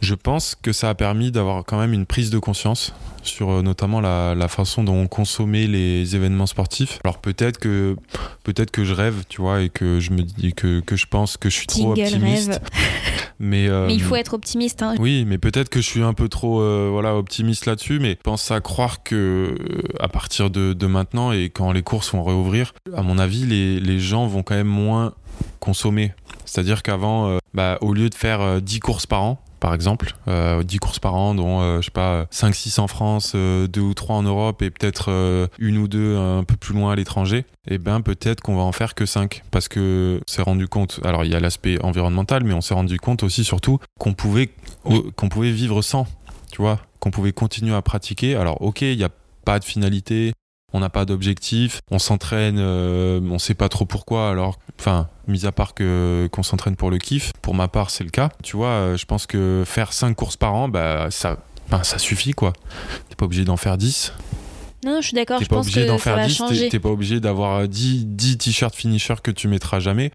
Je 0.00 0.14
pense 0.14 0.54
que 0.60 0.72
ça 0.72 0.90
a 0.90 0.94
permis 0.94 1.30
d'avoir 1.30 1.64
quand 1.64 1.78
même 1.78 1.92
une 1.92 2.06
prise 2.06 2.30
de 2.30 2.38
conscience 2.38 2.92
sur 3.22 3.50
euh, 3.50 3.62
notamment 3.62 4.00
la, 4.00 4.48
façon 4.48 4.84
dont 4.84 4.96
on 4.96 5.06
consommait 5.06 5.66
les 5.66 6.14
événements 6.14 6.46
sportifs. 6.46 7.00
Alors 7.04 7.18
peut-être 7.18 7.58
que 7.58 7.96
peut-être 8.44 8.70
que 8.70 8.84
je 8.84 8.92
rêve, 8.92 9.24
tu 9.28 9.40
vois, 9.40 9.62
et 9.62 9.70
que 9.70 9.98
je 9.98 10.10
me 10.12 10.22
dis 10.22 10.52
que, 10.52 10.80
que 10.80 10.96
je 10.96 11.06
pense 11.06 11.36
que 11.36 11.48
je 11.48 11.56
suis 11.56 11.66
trop 11.66 11.92
optimiste. 11.92 12.60
Mais, 13.40 13.68
euh, 13.68 13.88
mais, 13.88 13.94
il 13.94 14.00
faut 14.00 14.14
être 14.14 14.34
optimiste. 14.34 14.80
Hein. 14.80 14.94
Oui, 15.00 15.24
mais 15.26 15.38
peut-être 15.38 15.68
que 15.68 15.80
je 15.80 15.86
suis 15.86 16.04
un 16.04 16.14
peu 16.14 16.28
trop 16.28 16.60
euh, 16.60 16.88
voilà 16.92 17.16
optimiste 17.16 17.66
là-dessus. 17.66 17.98
Mais 17.98 18.10
je 18.10 18.22
pense 18.22 18.52
à 18.52 18.60
croire 18.60 19.02
que 19.02 19.56
à 19.98 20.06
partir 20.06 20.50
de, 20.50 20.72
de, 20.72 20.86
maintenant 20.86 21.32
et 21.32 21.50
quand 21.50 21.72
les 21.72 21.82
courses 21.82 22.12
vont 22.12 22.22
réouvrir, 22.22 22.74
à 22.96 23.02
mon 23.02 23.18
avis, 23.18 23.44
les, 23.44 23.80
les 23.80 23.98
gens 23.98 24.28
vont 24.28 24.44
quand 24.44 24.54
même 24.54 24.68
moins 24.68 25.14
consommer. 25.58 26.12
C'est-à-dire 26.44 26.84
qu'avant, 26.84 27.38
bah, 27.54 27.76
au 27.80 27.92
lieu 27.92 28.08
de 28.08 28.14
faire 28.14 28.62
10 28.62 28.78
courses 28.78 29.06
par 29.06 29.24
an, 29.24 29.42
par 29.64 29.72
exemple, 29.72 30.08
10 30.26 30.30
euh, 30.30 30.62
courses 30.78 30.98
par 30.98 31.14
an, 31.14 31.34
dont, 31.34 31.62
euh, 31.62 31.80
je 31.80 31.86
sais 31.86 31.90
pas, 31.90 32.26
5-6 32.30 32.80
en 32.80 32.86
France, 32.86 33.34
2 33.34 33.38
euh, 33.38 33.80
ou 33.80 33.94
3 33.94 34.16
en 34.16 34.22
Europe 34.22 34.60
et 34.60 34.68
peut-être 34.68 35.48
une 35.58 35.78
ou 35.78 35.88
deux 35.88 36.18
un 36.18 36.44
peu 36.44 36.54
plus 36.54 36.74
loin 36.74 36.92
à 36.92 36.96
l'étranger, 36.96 37.46
et 37.66 37.76
eh 37.76 37.78
bien 37.78 38.02
peut-être 38.02 38.42
qu'on 38.42 38.56
va 38.56 38.62
en 38.62 38.72
faire 38.72 38.94
que 38.94 39.06
5. 39.06 39.42
Parce 39.50 39.68
que 39.68 40.20
s'est 40.26 40.42
rendu 40.42 40.68
compte, 40.68 41.00
alors 41.02 41.24
il 41.24 41.32
y 41.32 41.34
a 41.34 41.40
l'aspect 41.40 41.82
environnemental, 41.82 42.44
mais 42.44 42.52
on 42.52 42.60
s'est 42.60 42.74
rendu 42.74 42.98
compte 42.98 43.22
aussi 43.22 43.42
surtout 43.42 43.78
qu'on 43.98 44.12
pouvait, 44.12 44.50
qu'on 45.16 45.30
pouvait 45.30 45.52
vivre 45.52 45.80
sans, 45.80 46.06
tu 46.52 46.60
vois, 46.60 46.78
qu'on 47.00 47.10
pouvait 47.10 47.32
continuer 47.32 47.74
à 47.74 47.80
pratiquer. 47.80 48.36
Alors 48.36 48.60
ok, 48.60 48.82
il 48.82 48.98
n'y 48.98 49.04
a 49.04 49.10
pas 49.46 49.60
de 49.60 49.64
finalité, 49.64 50.34
on 50.74 50.80
n'a 50.80 50.90
pas 50.90 51.04
d'objectif, 51.04 51.80
on 51.92 52.00
s'entraîne, 52.00 52.56
euh, 52.58 53.20
on 53.30 53.38
sait 53.38 53.54
pas 53.54 53.68
trop 53.68 53.86
pourquoi. 53.86 54.28
Alors, 54.28 54.58
enfin, 54.78 55.08
mis 55.28 55.46
à 55.46 55.52
part 55.52 55.72
que 55.72 56.28
qu'on 56.32 56.42
s'entraîne 56.42 56.74
pour 56.74 56.90
le 56.90 56.98
kiff, 56.98 57.32
pour 57.40 57.54
ma 57.54 57.68
part 57.68 57.90
c'est 57.90 58.02
le 58.02 58.10
cas. 58.10 58.30
Tu 58.42 58.56
vois, 58.56 58.68
euh, 58.68 58.96
je 58.96 59.06
pense 59.06 59.26
que 59.26 59.62
faire 59.64 59.92
5 59.92 60.14
courses 60.16 60.36
par 60.36 60.52
an, 60.52 60.68
bah 60.68 61.12
ça, 61.12 61.38
ben, 61.70 61.84
ça 61.84 61.98
suffit 61.98 62.32
quoi. 62.32 62.52
T'es 63.08 63.14
pas 63.14 63.24
obligé 63.24 63.44
d'en 63.44 63.56
faire 63.56 63.78
10. 63.78 64.12
Non, 64.84 65.00
je 65.00 65.06
suis 65.06 65.14
d'accord, 65.14 65.40
je 65.40 65.46
pas 65.46 65.58
obligé 65.60 65.86
d'en 65.86 65.96
faire 65.96 66.26
10, 66.26 66.68
t'es 66.70 66.80
pas 66.80 66.90
obligé 66.90 67.20
d'avoir 67.20 67.68
10, 67.68 68.06
10 68.06 68.38
t-shirts 68.38 68.74
finisher 68.74 69.14
que 69.22 69.30
tu 69.30 69.46
mettras 69.46 69.78
jamais. 69.78 70.10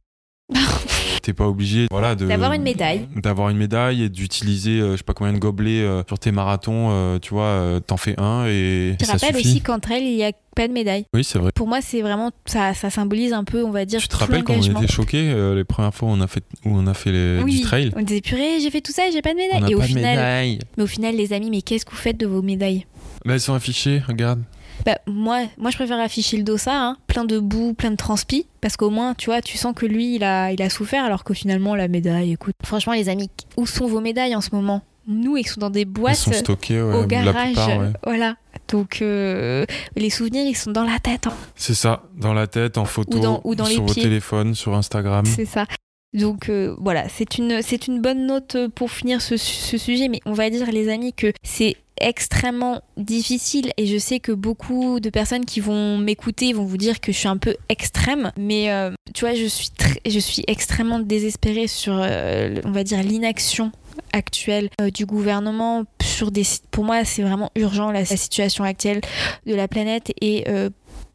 T'es 1.29 1.33
pas 1.33 1.47
obligé 1.47 1.85
voilà, 1.91 2.15
d'avoir 2.15 2.53
une 2.53 2.63
médaille. 2.63 3.07
D'avoir 3.15 3.49
une 3.49 3.57
médaille 3.57 4.01
et 4.01 4.09
d'utiliser 4.09 4.79
euh, 4.79 4.93
je 4.93 4.97
sais 4.97 5.03
pas 5.03 5.13
combien 5.13 5.31
de 5.31 5.37
gobelets 5.37 5.83
euh, 5.83 6.01
sur 6.07 6.17
tes 6.17 6.31
marathons. 6.31 6.87
Euh, 6.89 7.19
tu 7.19 7.35
vois, 7.35 7.79
t'en 7.85 7.97
fais 7.97 8.19
un 8.19 8.47
et. 8.47 8.97
Je 8.99 9.05
rappelle 9.05 9.35
aussi 9.35 9.61
qu'entre 9.61 9.91
elles, 9.91 10.05
il 10.05 10.15
y 10.15 10.23
a 10.23 10.31
pas 10.55 10.67
de 10.67 10.73
médaille. 10.73 11.05
Oui, 11.13 11.23
c'est 11.23 11.37
vrai. 11.37 11.51
Pour 11.53 11.67
moi, 11.67 11.81
c'est 11.81 12.01
vraiment 12.01 12.31
ça, 12.47 12.73
ça 12.73 12.89
symbolise 12.89 13.31
un 13.31 13.43
peu, 13.43 13.63
on 13.63 13.69
va 13.69 13.85
dire. 13.85 14.01
Tu 14.01 14.07
te 14.07 14.17
rappelles 14.17 14.43
quand 14.43 14.55
on 14.55 14.81
était 14.81 14.91
choqués 14.91 15.31
les 15.53 15.63
premières 15.63 15.93
fois 15.93 16.09
où 16.09 16.11
on 16.13 16.21
a 16.21 16.25
fait 16.25 16.43
où 16.65 16.71
on 16.75 16.87
a 16.87 16.95
fait 16.95 17.11
les, 17.11 17.43
du 17.43 17.61
trail 17.61 17.91
On 17.95 18.01
disait 18.01 18.21
purée, 18.21 18.59
j'ai 18.59 18.71
fait 18.71 18.81
tout 18.81 18.91
ça, 18.91 19.07
et 19.07 19.11
j'ai 19.11 19.21
pas 19.21 19.33
de 19.33 19.37
médaille. 19.37 19.61
On 19.61 19.67
et 19.67 19.75
au 19.75 19.81
final, 19.81 20.57
mais 20.77 20.83
au 20.83 20.87
final, 20.87 21.15
les 21.15 21.31
amis, 21.31 21.51
mais 21.51 21.61
qu'est-ce 21.61 21.85
que 21.85 21.91
vous 21.91 21.97
faites 21.97 22.17
de 22.17 22.25
vos 22.25 22.41
médailles? 22.41 22.87
Bah, 23.23 23.35
elles 23.35 23.39
sont 23.39 23.53
affichées, 23.53 24.01
regarde. 24.07 24.41
Bah, 24.89 24.97
moi, 25.05 25.41
moi, 25.57 25.69
je 25.69 25.75
préfère 25.75 25.99
afficher 25.99 26.37
le 26.37 26.43
dossard, 26.43 26.81
hein, 26.81 26.97
plein 27.07 27.25
de 27.25 27.39
boue, 27.39 27.73
plein 27.73 27.91
de 27.91 27.95
transpi, 27.95 28.47
parce 28.61 28.75
qu'au 28.75 28.89
moins, 28.89 29.13
tu 29.13 29.27
vois, 29.27 29.41
tu 29.41 29.57
sens 29.57 29.73
que 29.75 29.85
lui, 29.85 30.15
il 30.15 30.23
a, 30.23 30.51
il 30.51 30.61
a 30.61 30.69
souffert, 30.69 31.03
alors 31.03 31.23
que 31.23 31.33
finalement, 31.33 31.75
la 31.75 31.87
médaille, 31.87 32.31
écoute. 32.31 32.55
Franchement, 32.63 32.93
les 32.93 33.09
amis, 33.09 33.29
où 33.57 33.67
sont 33.67 33.87
vos 33.87 34.01
médailles 34.01 34.35
en 34.35 34.41
ce 34.41 34.49
moment? 34.53 34.81
Nous, 35.07 35.37
ils 35.37 35.47
sont 35.47 35.59
dans 35.59 35.69
des 35.69 35.85
boîtes 35.85 36.15
sont 36.15 36.33
stockées, 36.33 36.81
au 36.81 37.05
garage. 37.05 37.55
Voilà. 38.03 38.35
Donc, 38.67 39.01
euh, 39.01 39.65
les 39.95 40.09
souvenirs, 40.09 40.45
ils 40.45 40.57
sont 40.57 40.71
dans 40.71 40.83
la 40.83 40.99
tête. 40.99 41.27
Hein. 41.27 41.33
C'est 41.55 41.73
ça, 41.73 42.03
dans 42.15 42.33
la 42.33 42.47
tête, 42.47 42.77
en 42.77 42.85
photo, 42.85 43.41
ou 43.43 43.55
dans, 43.55 43.65
sur 43.65 43.85
vos 43.85 43.93
téléphones, 43.93 44.55
sur 44.55 44.75
Instagram. 44.75 45.25
C'est 45.25 45.45
ça. 45.45 45.65
Donc 46.11 46.49
euh, 46.49 46.75
voilà, 46.79 47.07
c'est 47.07 47.37
une, 47.37 47.61
c'est 47.61 47.85
une 47.85 48.01
bonne 48.01 48.25
note 48.25 48.57
pour 48.73 48.89
finir 48.89 49.21
ce, 49.21 49.37
ce, 49.37 49.77
sujet, 49.77 50.07
mais 50.07 50.19
on 50.25 50.33
va 50.33 50.49
dire 50.49 50.71
les 50.71 50.89
amis 50.89 51.13
que 51.13 51.31
c'est 51.43 51.75
extrêmement 51.99 52.81
difficile 52.97 53.71
et 53.77 53.85
je 53.85 53.97
sais 53.97 54.19
que 54.19 54.31
beaucoup 54.31 54.99
de 54.99 55.09
personnes 55.09 55.45
qui 55.45 55.59
vont 55.59 55.97
m'écouter 55.97 56.53
vont 56.53 56.65
vous 56.65 56.77
dire 56.77 56.99
que 56.99 57.11
je 57.11 57.17
suis 57.17 57.27
un 57.27 57.37
peu 57.37 57.55
extrême 57.69 58.31
mais 58.37 58.71
euh, 58.71 58.91
tu 59.13 59.25
vois 59.25 59.33
je 59.33 59.45
suis 59.45 59.69
je 60.05 60.19
suis 60.19 60.43
extrêmement 60.47 60.99
désespérée 60.99 61.67
sur 61.67 61.99
euh, 61.99 62.55
on 62.65 62.71
va 62.71 62.83
dire 62.83 63.01
l'inaction 63.03 63.71
actuelle 64.13 64.69
euh, 64.81 64.89
du 64.89 65.05
gouvernement 65.05 65.83
sur 66.01 66.31
des 66.31 66.43
pour 66.71 66.83
moi 66.83 67.03
c'est 67.05 67.21
vraiment 67.21 67.51
urgent 67.55 67.91
la, 67.91 67.99
la, 67.99 68.05
situation 68.05 68.63
actuelle 68.63 69.01
de 69.45 69.55
la 69.55 69.67
planète 69.67 70.11
et 70.21 70.45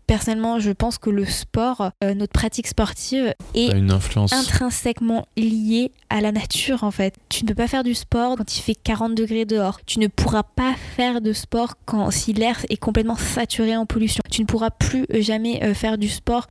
Personnellement, 0.07 0.59
je 0.59 0.71
pense 0.71 0.99
que 0.99 1.09
le 1.09 1.25
sport, 1.25 1.91
euh, 2.03 2.15
notre 2.15 2.33
pratique 2.33 2.67
sportive, 2.67 3.35
est 3.55 3.77
une 3.77 3.91
influence. 3.91 4.33
intrinsèquement 4.33 5.27
liée 5.37 5.93
à 6.11 6.21
la 6.21 6.31
nature 6.31 6.85
en 6.85 6.91
fait. 6.91 7.15
Tu 7.31 7.45
ne 7.45 7.49
peux 7.49 7.55
pas 7.55 7.69
faire 7.69 7.85
du 7.85 7.95
sport 7.95 8.37
quand 8.37 8.57
il 8.57 8.61
fait 8.61 8.75
40 8.75 9.15
degrés 9.15 9.47
dehors. 9.47 9.81
Tu 9.87 9.99
ne 10.01 10.09
pourras 10.09 10.43
pas 10.43 10.75
faire 10.97 11.21
de 11.23 11.33
sport 11.33 11.75
quand 11.87 12.11
si 12.11 12.35
l'air 12.35 12.65
est 12.69 12.77
complètement 12.77 13.17
saturé 13.17 13.77
en 13.77 13.87
pollution. 13.87 14.23
Tu 14.31 14.43
ne 14.43 14.47
pourras 14.47 14.71
plus 14.71 15.07
euh, 15.15 15.23
jamais 15.23 15.63
euh, 15.63 15.75
faire 15.75 15.99
du 15.99 16.09
sport 16.09 16.47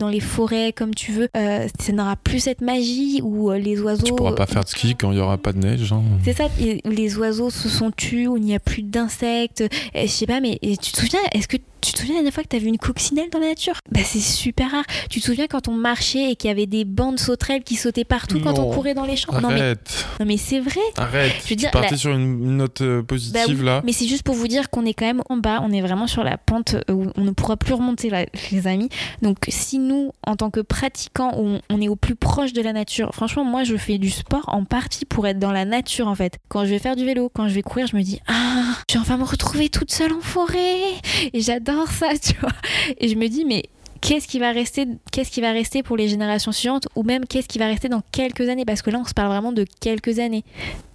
dans 0.00 0.08
les 0.08 0.18
forêts 0.18 0.72
comme 0.72 0.92
tu 0.92 1.12
veux. 1.12 1.28
ça 1.34 1.92
n'aura 1.92 2.16
plus 2.16 2.40
cette 2.40 2.62
magie 2.62 3.20
où 3.22 3.52
les 3.52 3.80
oiseaux. 3.80 4.06
Tu 4.06 4.12
pourras 4.12 4.34
pas 4.34 4.46
faire 4.46 4.64
de 4.64 4.68
ski 4.68 4.96
quand 4.96 5.12
il 5.12 5.18
y 5.18 5.20
aura 5.20 5.38
pas 5.38 5.52
de 5.52 5.58
neige. 5.58 5.92
Hein. 5.92 6.02
C'est 6.24 6.32
ça. 6.32 6.48
les 6.58 7.16
oiseaux 7.16 7.50
se 7.50 7.68
sont 7.68 7.92
tués, 7.92 8.26
où 8.26 8.36
il 8.36 8.42
n'y 8.42 8.56
a 8.56 8.58
plus 8.58 8.82
d'insectes. 8.82 9.62
Je 9.94 10.06
sais 10.08 10.26
pas, 10.26 10.40
mais 10.40 10.58
tu 10.60 10.90
te 10.90 10.96
souviens 10.96 11.20
Est-ce 11.32 11.46
que 11.46 11.58
tu 11.80 11.92
te 11.92 11.98
souviens 11.98 12.14
la 12.14 12.20
dernière 12.20 12.34
fois 12.34 12.42
que 12.42 12.48
t'as 12.48 12.58
vu 12.58 12.66
une 12.68 12.78
coccinelle 12.78 13.28
dans 13.30 13.38
la 13.38 13.48
nature? 13.48 13.74
Bah 13.90 14.00
c'est 14.04 14.20
super 14.20 14.70
rare. 14.70 14.84
Tu 15.10 15.20
te 15.20 15.24
souviens 15.26 15.46
quand 15.48 15.68
on 15.68 15.72
marchait 15.72 16.30
et 16.30 16.36
qu'il 16.36 16.48
y 16.48 16.50
avait 16.50 16.66
des 16.66 16.84
bandes 16.84 17.18
sauterelles 17.18 17.62
qui 17.62 17.76
sautaient 17.76 18.04
partout 18.04 18.40
quand 18.40 18.58
on 18.58 18.70
courait 18.72 18.94
dans 18.94 19.04
les 19.04 19.16
champs? 19.16 19.32
Arrête. 19.32 19.42
Non 19.42 19.48
mais, 19.50 19.74
non 20.20 20.26
mais 20.26 20.36
c'est 20.36 20.60
vrai. 20.60 20.80
Arrête. 20.96 21.32
Je 21.44 21.50
veux 21.50 21.56
dire, 21.56 21.70
tu 21.70 21.72
partais 21.72 21.92
la- 21.92 21.96
sur 21.96 22.12
une 22.12 22.56
note 22.56 22.80
euh, 22.80 23.00
Bah 23.00 23.06
positive 23.08 23.62
là. 23.62 23.82
Mais 23.84 23.92
c'est 23.92 24.06
juste 24.06 24.22
pour 24.22 24.34
vous 24.34 24.48
dire 24.48 24.70
qu'on 24.70 24.84
est 24.84 24.94
quand 24.94 25.06
même 25.06 25.22
en 25.28 25.36
bas, 25.36 25.60
on 25.62 25.70
est 25.72 25.80
vraiment 25.80 26.06
sur 26.06 26.24
la 26.24 26.36
pente 26.38 26.74
euh, 26.74 26.92
où 26.92 27.06
on 27.16 27.22
ne 27.22 27.30
pourra 27.30 27.56
plus 27.56 27.74
remonter 27.74 28.10
là, 28.10 28.24
les 28.52 28.66
amis. 28.66 28.88
Donc 29.22 29.38
si 29.48 29.78
nous, 29.78 30.12
en 30.26 30.36
tant 30.36 30.50
que 30.50 30.60
pratiquants, 30.60 31.32
on, 31.36 31.60
on 31.70 31.80
est 31.80 31.88
au 31.88 31.96
plus 31.96 32.14
proche 32.14 32.52
de 32.52 32.62
la 32.62 32.72
nature, 32.72 33.10
franchement 33.14 33.44
moi 33.44 33.64
je 33.64 33.76
fais 33.76 33.98
du 33.98 34.10
sport 34.10 34.44
en 34.48 34.64
partie 34.64 35.04
pour 35.04 35.26
être 35.26 35.38
dans 35.38 35.52
la 35.52 35.64
nature 35.64 36.08
en 36.08 36.14
fait. 36.14 36.38
Quand 36.48 36.64
je 36.64 36.70
vais 36.70 36.78
faire 36.78 36.96
du 36.96 37.04
vélo, 37.04 37.30
quand 37.34 37.48
je 37.48 37.54
vais 37.54 37.62
courir, 37.62 37.86
je 37.86 37.96
me 37.96 38.02
dis 38.02 38.20
ah, 38.28 38.74
je 38.90 38.94
vais 38.94 39.00
enfin 39.00 39.16
me 39.16 39.24
retrouver 39.24 39.68
toute 39.68 39.90
seule 39.92 40.12
en 40.12 40.20
forêt 40.20 40.80
et 41.32 41.40
j'adore 41.40 41.67
ça, 41.90 42.10
tu 42.22 42.34
vois. 42.40 42.52
Et 42.98 43.08
je 43.08 43.14
me 43.16 43.28
dis 43.28 43.44
mais 43.44 43.64
Qu'est-ce 44.00 44.28
qui 44.28 44.38
va 44.38 44.52
rester 44.52 44.86
Qu'est-ce 45.10 45.30
qui 45.30 45.40
va 45.40 45.50
rester 45.50 45.82
pour 45.82 45.96
les 45.96 46.06
générations 46.08 46.52
suivantes 46.52 46.86
ou 46.94 47.02
même 47.02 47.26
qu'est-ce 47.26 47.48
qui 47.48 47.58
va 47.58 47.66
rester 47.66 47.88
dans 47.88 48.02
quelques 48.12 48.48
années? 48.48 48.64
Parce 48.64 48.80
que 48.80 48.90
là, 48.90 49.00
on 49.00 49.04
se 49.04 49.12
parle 49.12 49.28
vraiment 49.28 49.50
de 49.50 49.66
quelques 49.80 50.20
années. 50.20 50.44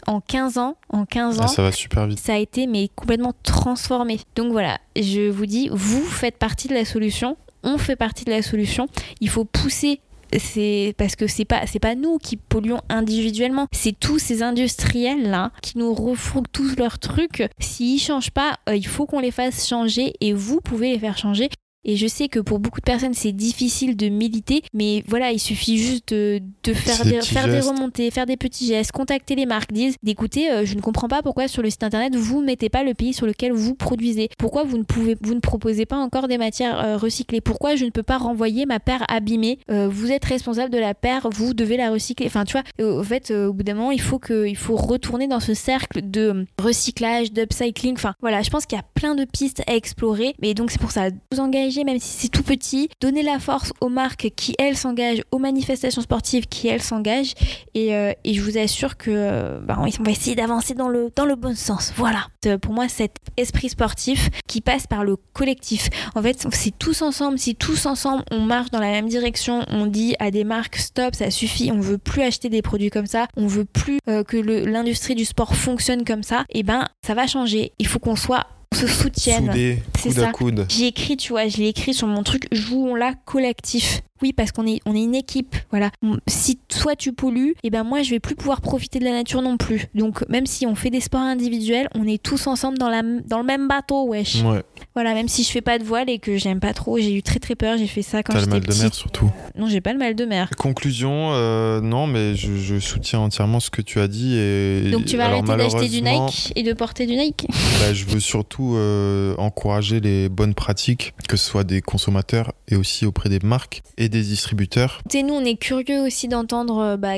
En 0.08 0.22
15 0.22 0.58
ans, 0.58 0.78
en 0.90 1.06
15 1.06 1.40
ans, 1.40 1.44
Ah, 1.46 1.48
ça 1.50 1.64
va 1.64 1.72
super 1.74 2.08
vite. 2.08 2.20
ça 2.20 2.36
a 2.36 2.38
été 2.38 2.66
mais 2.66 2.90
complètement 2.96 3.34
transformé. 3.44 4.20
Donc 4.38 4.52
voilà, 4.54 4.80
je 4.96 5.30
vous 5.30 5.46
dis, 5.46 5.70
vous 5.72 6.02
faites 6.02 6.38
partie 6.38 6.70
de 6.70 6.74
la 6.74 6.86
solution, 6.86 7.36
on 7.64 7.78
fait 7.78 7.98
partie 7.98 8.24
de 8.24 8.30
la 8.32 8.42
solution. 8.42 8.88
Il 9.20 9.30
faut 9.30 9.44
pousser. 9.46 10.00
C'est 10.40 10.94
parce 10.98 11.16
que 11.16 11.28
c'est 11.28 11.46
pas 11.46 11.62
pas 11.82 11.96
nous 11.96 12.18
qui 12.18 12.38
polluons 12.38 12.82
individuellement, 12.90 13.68
c'est 13.72 13.98
tous 14.00 14.20
ces 14.20 14.42
industriels 14.42 15.30
là 15.30 15.52
qui 15.62 15.78
nous 15.78 15.94
refourguent 15.94 16.52
tous 16.52 16.76
leurs 16.78 17.00
trucs. 17.00 17.44
S'ils 17.60 18.00
changent 18.00 18.32
pas, 18.32 18.58
euh, 18.70 18.76
il 18.76 18.88
faut 18.88 19.06
qu'on 19.06 19.20
les 19.20 19.32
fasse 19.32 19.68
changer 19.68 20.14
et 20.22 20.34
vous 20.34 20.62
pouvez 20.62 20.94
les 20.94 21.00
faire 21.00 21.18
changer. 21.18 21.50
Et 21.86 21.96
je 21.96 22.08
sais 22.08 22.28
que 22.30 22.40
pour 22.40 22.60
beaucoup 22.60 22.80
de 22.80 22.86
personnes, 22.86 23.14
c'est 23.14 23.32
difficile 23.32 23.98
de 23.98 24.08
militer, 24.08 24.64
mais 24.74 25.04
voilà, 25.08 25.32
il 25.32 25.40
suffit 25.40 25.78
juste 25.78 26.14
de, 26.14 26.42
de 26.64 26.74
faire, 26.74 27.04
des 27.04 27.22
faire 27.22 27.48
des 27.48 27.60
remontées, 27.60 28.10
faire 28.12 28.26
des 28.26 28.38
petits 28.38 28.68
gestes, 28.68 28.92
contacter 28.92 29.36
les 29.36 29.46
marques, 29.46 29.74
dire 29.74 29.94
d'écouter, 30.02 30.50
euh, 30.52 30.66
je 30.66 30.76
ne 30.76 30.82
comprends 30.82 31.08
pas 31.08 31.22
pourquoi 31.22 31.48
sur 31.48 31.62
le 31.62 31.70
site 31.70 31.84
internet 31.84 32.16
vous 32.16 32.42
ne 32.42 32.46
mettez 32.46 32.70
pas 32.70 32.84
le 32.84 32.94
pays 32.94 33.14
sur 33.14 33.26
lequel 33.26 33.52
vous 33.52 33.76
produisez. 33.76 34.30
Pourquoi 34.38 34.64
vous 34.64 34.78
ne 34.78 34.84
pouvez, 34.84 35.18
vous 35.22 35.34
ne 35.34 35.40
proposez 35.40 35.86
pas 35.86 35.98
encore 35.98 36.28
des 36.28 36.38
matières 36.38 36.80
euh, 36.84 36.98
recyclées? 36.98 37.42
Pourquoi 37.42 37.76
je 37.76 37.86
ne 37.86 37.90
peux 37.90 38.04
pas 38.04 38.18
renvoyer 38.18 38.66
ma 38.66 38.80
paire 38.80 39.04
abîmée? 39.10 39.60
Euh, 39.70 39.90
Vous 39.90 40.12
êtes 40.12 40.26
responsable 40.26 40.72
de 40.72 40.78
la 40.78 40.94
paire, 40.94 41.28
vous 41.32 41.54
devez 41.54 41.78
la 41.78 41.90
recycler. 41.92 42.28
Enfin, 42.28 42.46
tu 42.46 42.54
vois, 42.54 42.64
en 43.00 43.04
fait, 43.04 43.32
au 43.32 43.54
bout 43.54 43.64
d'un 43.64 43.74
moment, 43.74 43.92
il 43.92 44.02
faut 44.02 44.20
que, 44.20 44.48
il 44.48 44.58
faut 44.58 44.76
retourner 44.76 45.28
dans 45.28 45.40
ce 45.40 45.54
cercle 45.54 46.02
de 46.10 46.46
recyclage, 46.62 47.32
d'upcycling. 47.32 47.96
Enfin, 47.96 48.14
voilà, 48.22 48.42
je 48.42 48.50
pense 48.50 48.66
qu'il 48.66 48.78
y 48.78 48.82
a 48.82 48.86
plein 48.94 49.16
de 49.16 49.26
pistes 49.26 49.64
à 49.68 49.76
explorer. 49.76 50.36
Mais 50.42 50.54
donc, 50.54 50.72
c'est 50.72 50.80
pour 50.80 50.92
ça, 50.92 51.10
vous 51.32 51.40
même 51.84 52.00
si 52.00 52.10
c'est 52.10 52.28
tout 52.28 52.44
petit, 52.44 52.90
donner 53.02 53.24
la 53.24 53.40
force 53.40 53.74
aux 53.82 53.90
marques 53.90 54.32
qui, 54.36 54.54
elles, 54.60 54.78
s'engagent, 54.78 55.24
aux 55.32 55.40
manifestations 55.40 56.02
sportives 56.02 56.46
qui, 56.48 56.68
elles, 56.68 56.82
s'engagent. 56.82 57.34
Et, 57.74 57.96
euh, 57.96 58.12
je 58.26 58.42
vous 58.42 58.58
assure 58.58 58.98
que 58.98 59.10
euh, 59.12 59.60
bah, 59.60 59.80
on 59.80 60.04
va 60.04 60.12
essayer 60.12 60.36
d'avancer 60.36 60.74
dans 60.74 60.90
le, 60.90 61.10
dans 61.16 61.26
le 61.26 61.36
bon 61.36 61.56
sens. 61.56 61.94
Voilà. 61.96 62.28
Euh, 62.46 62.58
Pour 62.58 62.74
moi, 62.74 62.88
cet 62.88 63.16
esprit 63.38 63.70
sportif 63.70 64.30
qui 64.48 64.62
passe 64.62 64.88
par 64.88 65.04
le 65.04 65.16
collectif. 65.34 65.90
En 66.16 66.22
fait, 66.22 66.46
c'est 66.52 66.78
tous 66.78 67.02
ensemble. 67.02 67.40
Si 67.40 67.56
tous 67.56 67.86
ensemble, 67.86 68.24
on 68.32 68.42
marche 68.42 68.70
dans 68.72 68.80
la 68.80 68.92
même 68.92 69.08
direction, 69.08 69.66
on 69.70 69.88
dit 69.88 70.16
à 70.20 70.30
des 70.30 70.44
marques 70.44 70.76
stop, 70.76 71.16
ça 71.16 71.32
suffit, 71.32 71.72
on 71.72 71.80
veut 71.80 71.98
plus 71.98 72.22
acheter 72.22 72.50
des 72.50 72.62
produits 72.62 72.90
comme 72.90 73.06
ça, 73.08 73.28
on 73.38 73.48
veut 73.48 73.66
plus 73.66 74.00
que 74.06 74.38
l'industrie 74.38 75.16
du 75.16 75.26
sport 75.26 75.56
fonctionne 75.56 76.04
comme 76.04 76.24
ça, 76.24 76.46
et 76.50 76.64
ben 76.64 76.88
ça 77.06 77.14
va 77.14 77.28
changer. 77.28 77.72
Il 77.80 77.88
faut 77.88 78.00
qu'on 78.00 78.16
soit, 78.16 78.48
se 78.88 78.94
soutienne. 79.04 79.48
Soudé, 79.48 79.84
C'est 80.00 80.12
ça. 80.12 80.30
à 80.30 80.32
coude. 80.32 80.66
J'ai 80.70 80.88
écrit, 80.88 81.18
tu 81.18 81.34
vois, 81.34 81.48
je 81.48 81.58
l'ai 81.58 81.68
écrit 81.70 81.94
sur 81.94 82.08
mon 82.08 82.24
truc, 82.24 82.48
jouons-la 82.52 83.14
collectif. 83.26 84.02
Oui, 84.22 84.32
parce 84.32 84.52
qu'on 84.52 84.66
est, 84.68 84.80
on 84.86 84.96
est 84.96 85.04
une 85.04 85.16
équipe. 85.16 85.56
Voilà. 85.72 85.90
Si 86.28 86.58
toi 86.70 86.96
tu 86.96 87.14
pollues, 87.14 87.56
et 87.64 87.70
ben 87.70 87.84
moi 87.84 88.04
je 88.04 88.12
vais 88.12 88.20
plus 88.20 88.36
pouvoir 88.36 88.62
profiter 88.62 89.00
de 89.00 89.04
la 89.06 89.12
nature 89.12 89.42
non 89.42 89.58
plus. 89.58 89.88
Donc 89.96 90.24
même 90.30 90.46
si 90.46 90.66
on 90.68 90.76
fait 90.76 90.90
des 90.92 91.02
sports 91.02 91.22
individuels, 91.22 91.88
on 91.96 92.08
est 92.08 92.22
tous 92.22 92.48
ensemble 92.48 92.78
dans, 92.78 92.90
la, 92.90 93.02
dans 93.02 93.40
le 93.40 93.44
même 93.46 93.68
bateau, 93.68 94.06
wesh. 94.08 94.42
Ouais, 94.44 94.62
Voilà, 94.94 95.14
même 95.14 95.28
si 95.28 95.44
je 95.44 95.50
fais 95.50 95.62
pas 95.62 95.80
de 95.80 95.84
voile 95.84 96.10
et 96.10 96.20
que 96.20 96.38
j'aime 96.38 96.60
pas 96.60 96.74
trop, 96.74 96.98
j'ai 97.00 97.14
eu 97.16 97.24
très 97.24 97.40
très 97.40 97.56
peur, 97.56 97.78
j'ai 97.78 97.88
fait 97.88 98.02
ça 98.04 98.24
quand 98.24 98.34
t'as 98.34 98.40
le 98.40 98.46
j'étais 98.46 98.52
mal 98.52 98.62
de 98.62 98.68
petite. 98.68 98.84
mer 98.84 98.94
surtout. 98.94 99.32
Non, 99.58 99.68
j'ai 99.68 99.82
pas 99.82 99.94
le 99.94 100.00
mal 100.00 100.16
de 100.16 100.26
mer. 100.26 100.50
Conclusion, 100.58 101.32
euh, 101.34 101.82
non, 101.82 102.08
mais 102.08 102.36
je, 102.36 102.56
je 102.56 102.80
soutiens 102.80 103.20
entièrement 103.20 103.60
ce 103.60 103.72
que 103.72 103.82
tu 103.82 104.00
as 104.00 104.08
dit. 104.08 104.36
Et, 104.38 104.92
Donc 104.92 105.06
tu 105.06 105.18
vas 105.18 105.26
alors, 105.26 105.44
arrêter 105.50 105.58
d'acheter 105.72 105.90
du 105.90 106.02
Nike 106.02 106.54
et 106.56 106.64
de 106.64 106.74
porter 106.74 107.06
du 107.08 107.16
Nike? 107.16 107.48
Bah, 107.80 107.94
je 107.94 108.06
veux 108.06 108.22
surtout 108.22 108.76
euh, 108.78 109.36
encourager 109.38 110.00
les 110.00 110.30
bonnes 110.30 110.54
pratiques, 110.54 111.14
que 111.28 111.36
ce 111.36 111.46
soit 111.46 111.66
des 111.66 111.82
consommateurs 111.82 112.54
et 112.70 112.78
aussi 112.78 113.06
auprès 113.06 113.28
des 113.28 113.40
marques 113.40 113.82
et 113.98 114.03
des 114.10 114.22
distributeurs. 114.22 115.02
Sais, 115.12 115.24
nous 115.24 115.34
on 115.34 115.44
est 115.46 115.56
curieux 115.58 116.02
aussi 116.02 116.28
d'entendre 116.28 116.78
euh, 116.80 116.98
bah, 116.98 117.16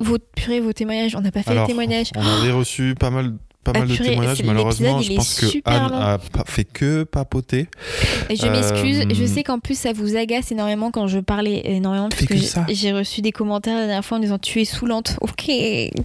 vos, 0.00 0.18
purée, 0.36 0.60
vos 0.60 0.72
témoignages. 0.72 1.16
On 1.16 1.20
n'a 1.20 1.32
pas 1.32 1.42
fait 1.42 1.50
Alors, 1.50 1.64
les 1.66 1.72
témoignages. 1.72 2.10
On 2.16 2.20
avait 2.24 2.52
reçu 2.52 2.94
pas 2.98 3.10
mal, 3.10 3.34
pas 3.64 3.72
Ah, 3.74 3.80
mal 3.80 3.88
de 3.88 3.96
témoignages. 3.96 4.36
c'est- 4.38 4.42
Malheureusement, 4.44 5.00
je 5.02 5.12
pense 5.14 5.34
que 5.40 5.46
Anne 5.64 5.90
long. 5.90 5.98
a 5.98 6.18
pas 6.18 6.44
fait 6.46 6.64
que 6.64 7.02
papoter. 7.02 7.66
Et 8.30 8.36
je 8.36 8.46
m'excuse, 8.46 9.00
Euh, 9.00 9.12
je 9.14 9.24
sais 9.26 9.42
qu'en 9.42 9.58
plus 9.58 9.76
ça 9.76 9.92
vous 9.92 10.16
agace 10.16 10.52
énormément 10.52 10.90
quand 10.92 11.06
je 11.08 11.18
parlais 11.18 11.62
énormément 11.64 12.08
parce 12.08 12.24
que 12.26 12.34
j'ai- 12.72 12.92
reçu 12.92 13.20
des 13.22 13.32
commentaires 13.32 13.74
la 13.74 13.86
dernière 13.86 14.04
fois 14.04 14.18
en 14.18 14.20
disant 14.20 14.38
tu 14.38 14.60
es 14.60 14.64
saoulante. 14.64 15.16
Ok. 15.20 15.50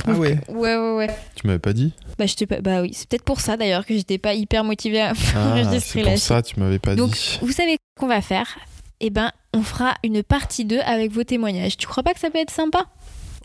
Ah 0.07 0.11
ouais. 0.13 0.39
Ouais 0.49 0.75
ouais 0.75 0.95
ouais. 0.95 1.07
Tu 1.35 1.45
m'avais 1.47 1.59
pas 1.59 1.73
dit 1.73 1.93
Bah 2.17 2.25
je 2.25 2.45
pas. 2.45 2.61
Bah 2.61 2.81
oui, 2.81 2.91
c'est 2.93 3.07
peut-être 3.07 3.23
pour 3.23 3.39
ça 3.41 3.57
d'ailleurs 3.57 3.85
que 3.85 3.93
j'étais 3.95 4.17
pas 4.17 4.33
hyper 4.33 4.63
motivée 4.63 5.01
à 5.01 5.13
Ah, 5.35 5.49
enregistrer 5.51 5.79
c'est 5.79 6.01
la 6.03 6.09
pour 6.11 6.19
ça, 6.19 6.41
tu 6.41 6.59
m'avais 6.59 6.79
pas 6.79 6.95
Donc, 6.95 7.11
dit. 7.11 7.39
Vous 7.41 7.51
savez 7.51 7.77
qu'on 7.99 8.07
va 8.07 8.21
faire? 8.21 8.57
Eh 8.99 9.09
ben, 9.09 9.31
on 9.53 9.61
fera 9.63 9.95
une 10.03 10.23
partie 10.23 10.65
2 10.65 10.79
avec 10.79 11.11
vos 11.11 11.23
témoignages. 11.23 11.77
Tu 11.77 11.87
crois 11.87 12.03
pas 12.03 12.13
que 12.13 12.19
ça 12.19 12.29
peut 12.29 12.39
être 12.39 12.51
sympa? 12.51 12.85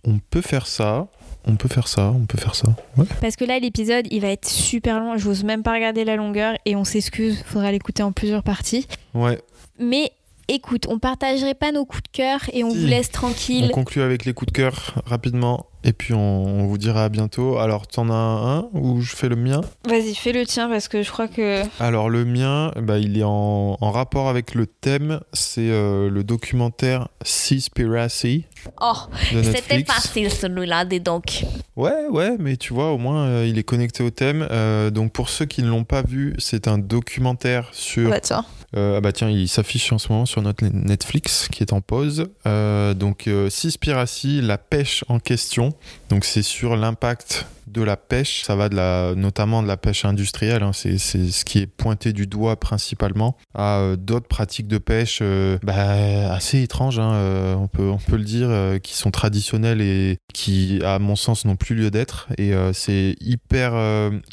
On 0.04 0.18
peut 0.30 0.40
faire 0.40 0.66
ça. 0.66 1.08
On 1.46 1.56
peut 1.56 1.68
faire 1.68 1.88
ça. 1.88 2.10
On 2.14 2.26
peut 2.26 2.38
faire 2.38 2.54
ça. 2.54 2.68
Ouais. 2.96 3.06
Parce 3.20 3.36
que 3.36 3.44
là, 3.44 3.58
l'épisode, 3.58 4.06
il 4.10 4.20
va 4.20 4.28
être 4.28 4.46
super 4.48 5.00
long. 5.00 5.16
J'ose 5.16 5.44
même 5.44 5.62
pas 5.62 5.72
regarder 5.72 6.04
la 6.04 6.16
longueur 6.16 6.56
et 6.66 6.76
on 6.76 6.84
s'excuse. 6.84 7.42
Faudra 7.46 7.72
l'écouter 7.72 8.02
en 8.02 8.12
plusieurs 8.12 8.42
parties. 8.42 8.86
Ouais. 9.14 9.40
Mais 9.78 10.12
écoute, 10.48 10.86
on 10.88 10.98
partagerait 10.98 11.54
pas 11.54 11.72
nos 11.72 11.84
coups 11.86 12.02
de 12.02 12.08
cœur 12.12 12.40
et 12.52 12.64
on 12.64 12.70
Si. 12.70 12.78
vous 12.78 12.86
laisse 12.86 13.08
On 13.08 13.12
tranquille. 13.12 13.70
conclut 13.72 14.02
avec 14.02 14.24
les 14.24 14.34
coups 14.34 14.52
de 14.52 14.56
cœur 14.56 15.02
rapidement. 15.06 15.66
Et 15.84 15.92
puis 15.92 16.12
on, 16.12 16.66
vous 16.66 16.78
dira 16.78 17.04
à 17.04 17.08
bientôt. 17.08 17.58
Alors, 17.58 17.86
t'en 17.86 18.10
as 18.10 18.14
un 18.14 18.68
ou 18.72 19.00
je 19.00 19.14
fais 19.14 19.28
le 19.28 19.36
mien? 19.36 19.60
Vas-y, 19.86 20.14
fais 20.14 20.32
le 20.32 20.44
tien 20.44 20.68
parce 20.68 20.88
que 20.88 21.02
je 21.02 21.10
crois 21.10 21.28
que. 21.28 21.62
Alors 21.80 22.10
le 22.10 22.24
mien, 22.24 22.72
bah, 22.76 22.98
il 22.98 23.18
est 23.18 23.24
en, 23.24 23.76
en 23.80 23.90
rapport 23.90 24.28
avec 24.28 24.54
le 24.54 24.66
thème. 24.66 25.20
C'est 25.32 25.70
euh, 25.70 26.10
le 26.10 26.24
documentaire 26.24 27.08
Seaspiracy 27.22 28.46
Oh, 28.80 28.94
c'était 29.30 29.84
facile 29.84 30.30
celui-là, 30.30 30.84
dis 30.84 31.00
donc. 31.00 31.44
Ouais, 31.76 32.06
ouais, 32.10 32.36
mais 32.38 32.56
tu 32.56 32.72
vois, 32.72 32.92
au 32.92 32.98
moins, 32.98 33.26
euh, 33.26 33.46
il 33.46 33.58
est 33.58 33.62
connecté 33.62 34.02
au 34.02 34.10
thème. 34.10 34.46
Euh, 34.50 34.90
donc 34.90 35.12
pour 35.12 35.28
ceux 35.28 35.44
qui 35.44 35.62
ne 35.62 35.68
l'ont 35.68 35.84
pas 35.84 36.02
vu, 36.02 36.34
c'est 36.38 36.68
un 36.68 36.78
documentaire 36.78 37.68
sur... 37.72 38.10
Bah 38.10 38.20
tiens. 38.20 38.44
Euh, 38.76 38.98
ah 38.98 39.00
bah 39.00 39.12
tiens, 39.12 39.30
il 39.30 39.48
s'affiche 39.48 39.92
en 39.92 39.98
ce 39.98 40.12
moment 40.12 40.26
sur 40.26 40.42
notre 40.42 40.64
Netflix 40.64 41.48
qui 41.50 41.62
est 41.62 41.72
en 41.72 41.80
pause. 41.80 42.28
Euh, 42.46 42.92
donc 42.94 43.26
euh, 43.26 43.48
Seaspiracy, 43.48 44.40
la 44.42 44.58
pêche 44.58 45.04
en 45.08 45.18
question. 45.18 45.72
Donc 46.10 46.24
c'est 46.24 46.42
sur 46.42 46.76
l'impact 46.76 47.46
de 47.72 47.82
la 47.82 47.96
pêche. 47.96 48.42
Ça 48.42 48.56
va 48.56 48.68
de 48.68 48.76
la, 48.76 49.14
notamment 49.14 49.62
de 49.62 49.68
la 49.68 49.76
pêche 49.76 50.04
industrielle. 50.04 50.62
hein. 50.62 50.72
C'est, 50.72 50.98
ce 50.98 51.44
qui 51.44 51.58
est 51.58 51.66
pointé 51.66 52.12
du 52.12 52.26
doigt 52.26 52.58
principalement 52.58 53.36
à 53.54 53.78
euh, 53.78 53.96
d'autres 53.96 54.28
pratiques 54.28 54.68
de 54.68 54.78
pêche 54.78 55.20
euh, 55.22 55.58
bah, 55.62 56.32
assez 56.32 56.62
étranges. 56.62 56.98
hein, 56.98 57.12
euh, 57.12 57.54
on 57.54 57.68
peut 57.68 57.88
on 57.88 57.98
peut 57.98 58.16
le 58.16 58.24
dire, 58.24 58.50
qui 58.82 58.94
sont 58.94 59.10
traditionnelles 59.10 59.80
et 59.80 60.18
qui, 60.32 60.80
à 60.84 60.98
mon 60.98 61.16
sens, 61.16 61.44
n'ont 61.44 61.56
plus 61.56 61.74
lieu 61.74 61.90
d'être. 61.90 62.28
Et 62.38 62.52
c'est 62.72 63.16
hyper 63.20 63.74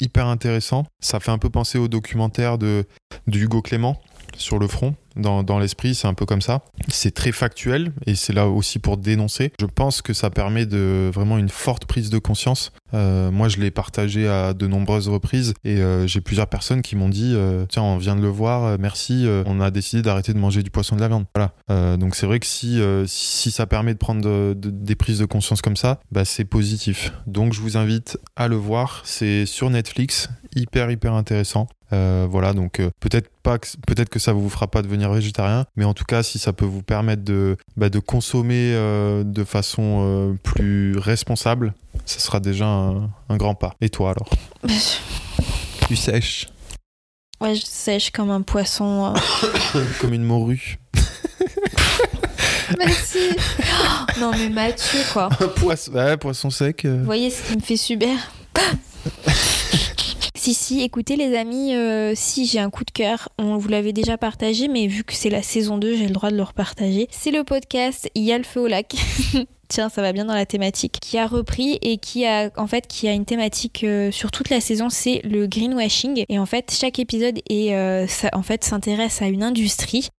hyper 0.00 0.26
intéressant. 0.26 0.84
Ça 1.00 1.20
fait 1.20 1.30
un 1.30 1.38
peu 1.38 1.50
penser 1.50 1.78
au 1.78 1.88
documentaire 1.88 2.58
de 2.58 2.84
de 3.26 3.38
Hugo 3.38 3.62
Clément 3.62 4.00
sur 4.36 4.58
le 4.58 4.66
front. 4.66 4.94
Dans, 5.16 5.58
l'esprit, 5.58 5.94
c'est 5.94 6.06
un 6.06 6.14
peu 6.14 6.26
comme 6.26 6.42
ça. 6.42 6.62
C'est 6.88 7.12
très 7.14 7.32
factuel 7.32 7.92
et 8.06 8.14
c'est 8.14 8.32
là 8.32 8.48
aussi 8.48 8.78
pour 8.78 8.96
dénoncer. 8.96 9.52
Je 9.60 9.66
pense 9.66 10.02
que 10.02 10.12
ça 10.12 10.30
permet 10.30 10.66
de 10.66 11.10
vraiment 11.12 11.38
une 11.38 11.48
forte 11.48 11.86
prise 11.86 12.10
de 12.10 12.18
conscience. 12.18 12.72
Euh, 12.94 13.30
moi, 13.30 13.48
je 13.48 13.56
l'ai 13.58 13.70
partagé 13.70 14.28
à 14.28 14.52
de 14.54 14.66
nombreuses 14.66 15.08
reprises 15.08 15.54
et 15.64 15.78
euh, 15.78 16.06
j'ai 16.06 16.20
plusieurs 16.20 16.46
personnes 16.46 16.82
qui 16.82 16.96
m'ont 16.96 17.08
dit 17.08 17.32
euh, 17.34 17.66
Tiens, 17.68 17.82
on 17.82 17.96
vient 17.96 18.14
de 18.16 18.20
le 18.22 18.28
voir, 18.28 18.78
merci, 18.78 19.26
on 19.46 19.60
a 19.60 19.70
décidé 19.70 20.02
d'arrêter 20.02 20.32
de 20.32 20.38
manger 20.38 20.62
du 20.62 20.70
poisson 20.70 20.96
de 20.96 21.00
la 21.00 21.08
viande. 21.08 21.24
Voilà. 21.34 21.96
Donc, 21.96 22.14
c'est 22.14 22.26
vrai 22.26 22.38
que 22.38 22.46
si, 22.46 22.80
si 23.06 23.50
ça 23.50 23.66
permet 23.66 23.94
de 23.94 23.98
prendre 23.98 24.20
de- 24.20 24.54
de- 24.54 24.70
des 24.70 24.94
prises 24.94 25.18
de 25.18 25.24
conscience 25.24 25.62
comme 25.62 25.76
ça, 25.76 26.00
bah, 26.12 26.24
c'est 26.24 26.44
positif. 26.44 27.12
Donc, 27.26 27.52
je 27.52 27.60
vous 27.60 27.76
invite 27.76 28.18
à 28.36 28.48
le 28.48 28.56
voir. 28.56 29.02
C'est 29.04 29.46
sur 29.46 29.70
Netflix, 29.70 30.28
hyper, 30.54 30.90
hyper 30.90 31.14
intéressant. 31.14 31.66
Euh, 31.92 32.26
voilà, 32.28 32.52
donc 32.52 32.80
euh, 32.80 32.90
peut-être 33.00 33.30
pas, 33.42 33.58
que, 33.58 33.68
peut-être 33.86 34.08
que 34.08 34.18
ça 34.18 34.32
vous 34.32 34.48
fera 34.48 34.66
pas 34.66 34.82
devenir 34.82 35.10
végétarien, 35.10 35.66
mais 35.76 35.84
en 35.84 35.94
tout 35.94 36.04
cas, 36.04 36.22
si 36.22 36.38
ça 36.38 36.52
peut 36.52 36.64
vous 36.64 36.82
permettre 36.82 37.22
de, 37.22 37.56
bah, 37.76 37.90
de 37.90 37.98
consommer 37.98 38.72
euh, 38.74 39.22
de 39.24 39.44
façon 39.44 40.36
plus 40.42 40.98
responsable, 40.98 41.74
ça 42.04 42.18
sera 42.18 42.40
déjà 42.40 42.66
un, 42.66 43.10
un 43.28 43.36
grand 43.36 43.54
pas. 43.54 43.74
Et 43.80 43.88
toi 43.88 44.10
alors? 44.10 44.30
Tu 45.88 45.94
sèches? 45.94 46.48
Ouais, 47.40 47.54
je 47.54 47.64
sèche 47.64 48.10
comme 48.10 48.30
un 48.30 48.42
poisson. 48.42 49.14
Comme 50.00 50.14
une 50.14 50.24
morue. 50.24 50.78
Merci. 52.78 53.18
Oh, 53.60 54.06
non 54.20 54.32
mais 54.32 54.48
Mathieu 54.48 54.98
quoi. 55.12 55.28
Un 55.38 55.48
poisson, 55.48 55.92
ouais, 55.92 56.16
poisson 56.16 56.50
sec. 56.50 56.84
Vous 56.84 57.04
voyez 57.04 57.30
ce 57.30 57.42
qui 57.42 57.56
me 57.56 57.62
fait 57.62 57.76
subir? 57.76 58.16
Si, 60.46 60.54
si, 60.54 60.80
écoutez 60.82 61.16
les 61.16 61.36
amis, 61.36 61.74
euh, 61.74 62.12
si 62.14 62.46
j'ai 62.46 62.60
un 62.60 62.70
coup 62.70 62.84
de 62.84 62.92
cœur, 62.92 63.30
on 63.36 63.56
vous 63.56 63.66
l'avait 63.66 63.92
déjà 63.92 64.16
partagé, 64.16 64.68
mais 64.68 64.86
vu 64.86 65.02
que 65.02 65.12
c'est 65.12 65.28
la 65.28 65.42
saison 65.42 65.76
2, 65.76 65.96
j'ai 65.96 66.06
le 66.06 66.12
droit 66.12 66.30
de 66.30 66.36
le 66.36 66.44
repartager. 66.44 67.08
C'est 67.10 67.32
le 67.32 67.42
podcast 67.42 68.08
Il 68.14 68.22
y 68.22 68.32
a 68.32 68.38
le 68.38 68.44
feu 68.44 68.60
au 68.60 68.68
lac. 68.68 68.94
Tiens, 69.68 69.88
ça 69.88 70.02
va 70.02 70.12
bien 70.12 70.24
dans 70.24 70.36
la 70.36 70.46
thématique. 70.46 70.98
Qui 71.02 71.18
a 71.18 71.26
repris 71.26 71.80
et 71.82 71.98
qui 71.98 72.26
a, 72.26 72.50
en 72.56 72.68
fait, 72.68 72.86
qui 72.86 73.08
a 73.08 73.12
une 73.12 73.24
thématique 73.24 73.82
euh, 73.82 74.12
sur 74.12 74.30
toute 74.30 74.48
la 74.48 74.60
saison, 74.60 74.88
c'est 74.88 75.20
le 75.24 75.48
greenwashing. 75.48 76.22
Et 76.28 76.38
en 76.38 76.46
fait, 76.46 76.72
chaque 76.72 77.00
épisode 77.00 77.40
euh, 77.50 78.06
s'intéresse 78.06 79.22
à 79.22 79.26
une 79.26 79.42
industrie 79.42 80.10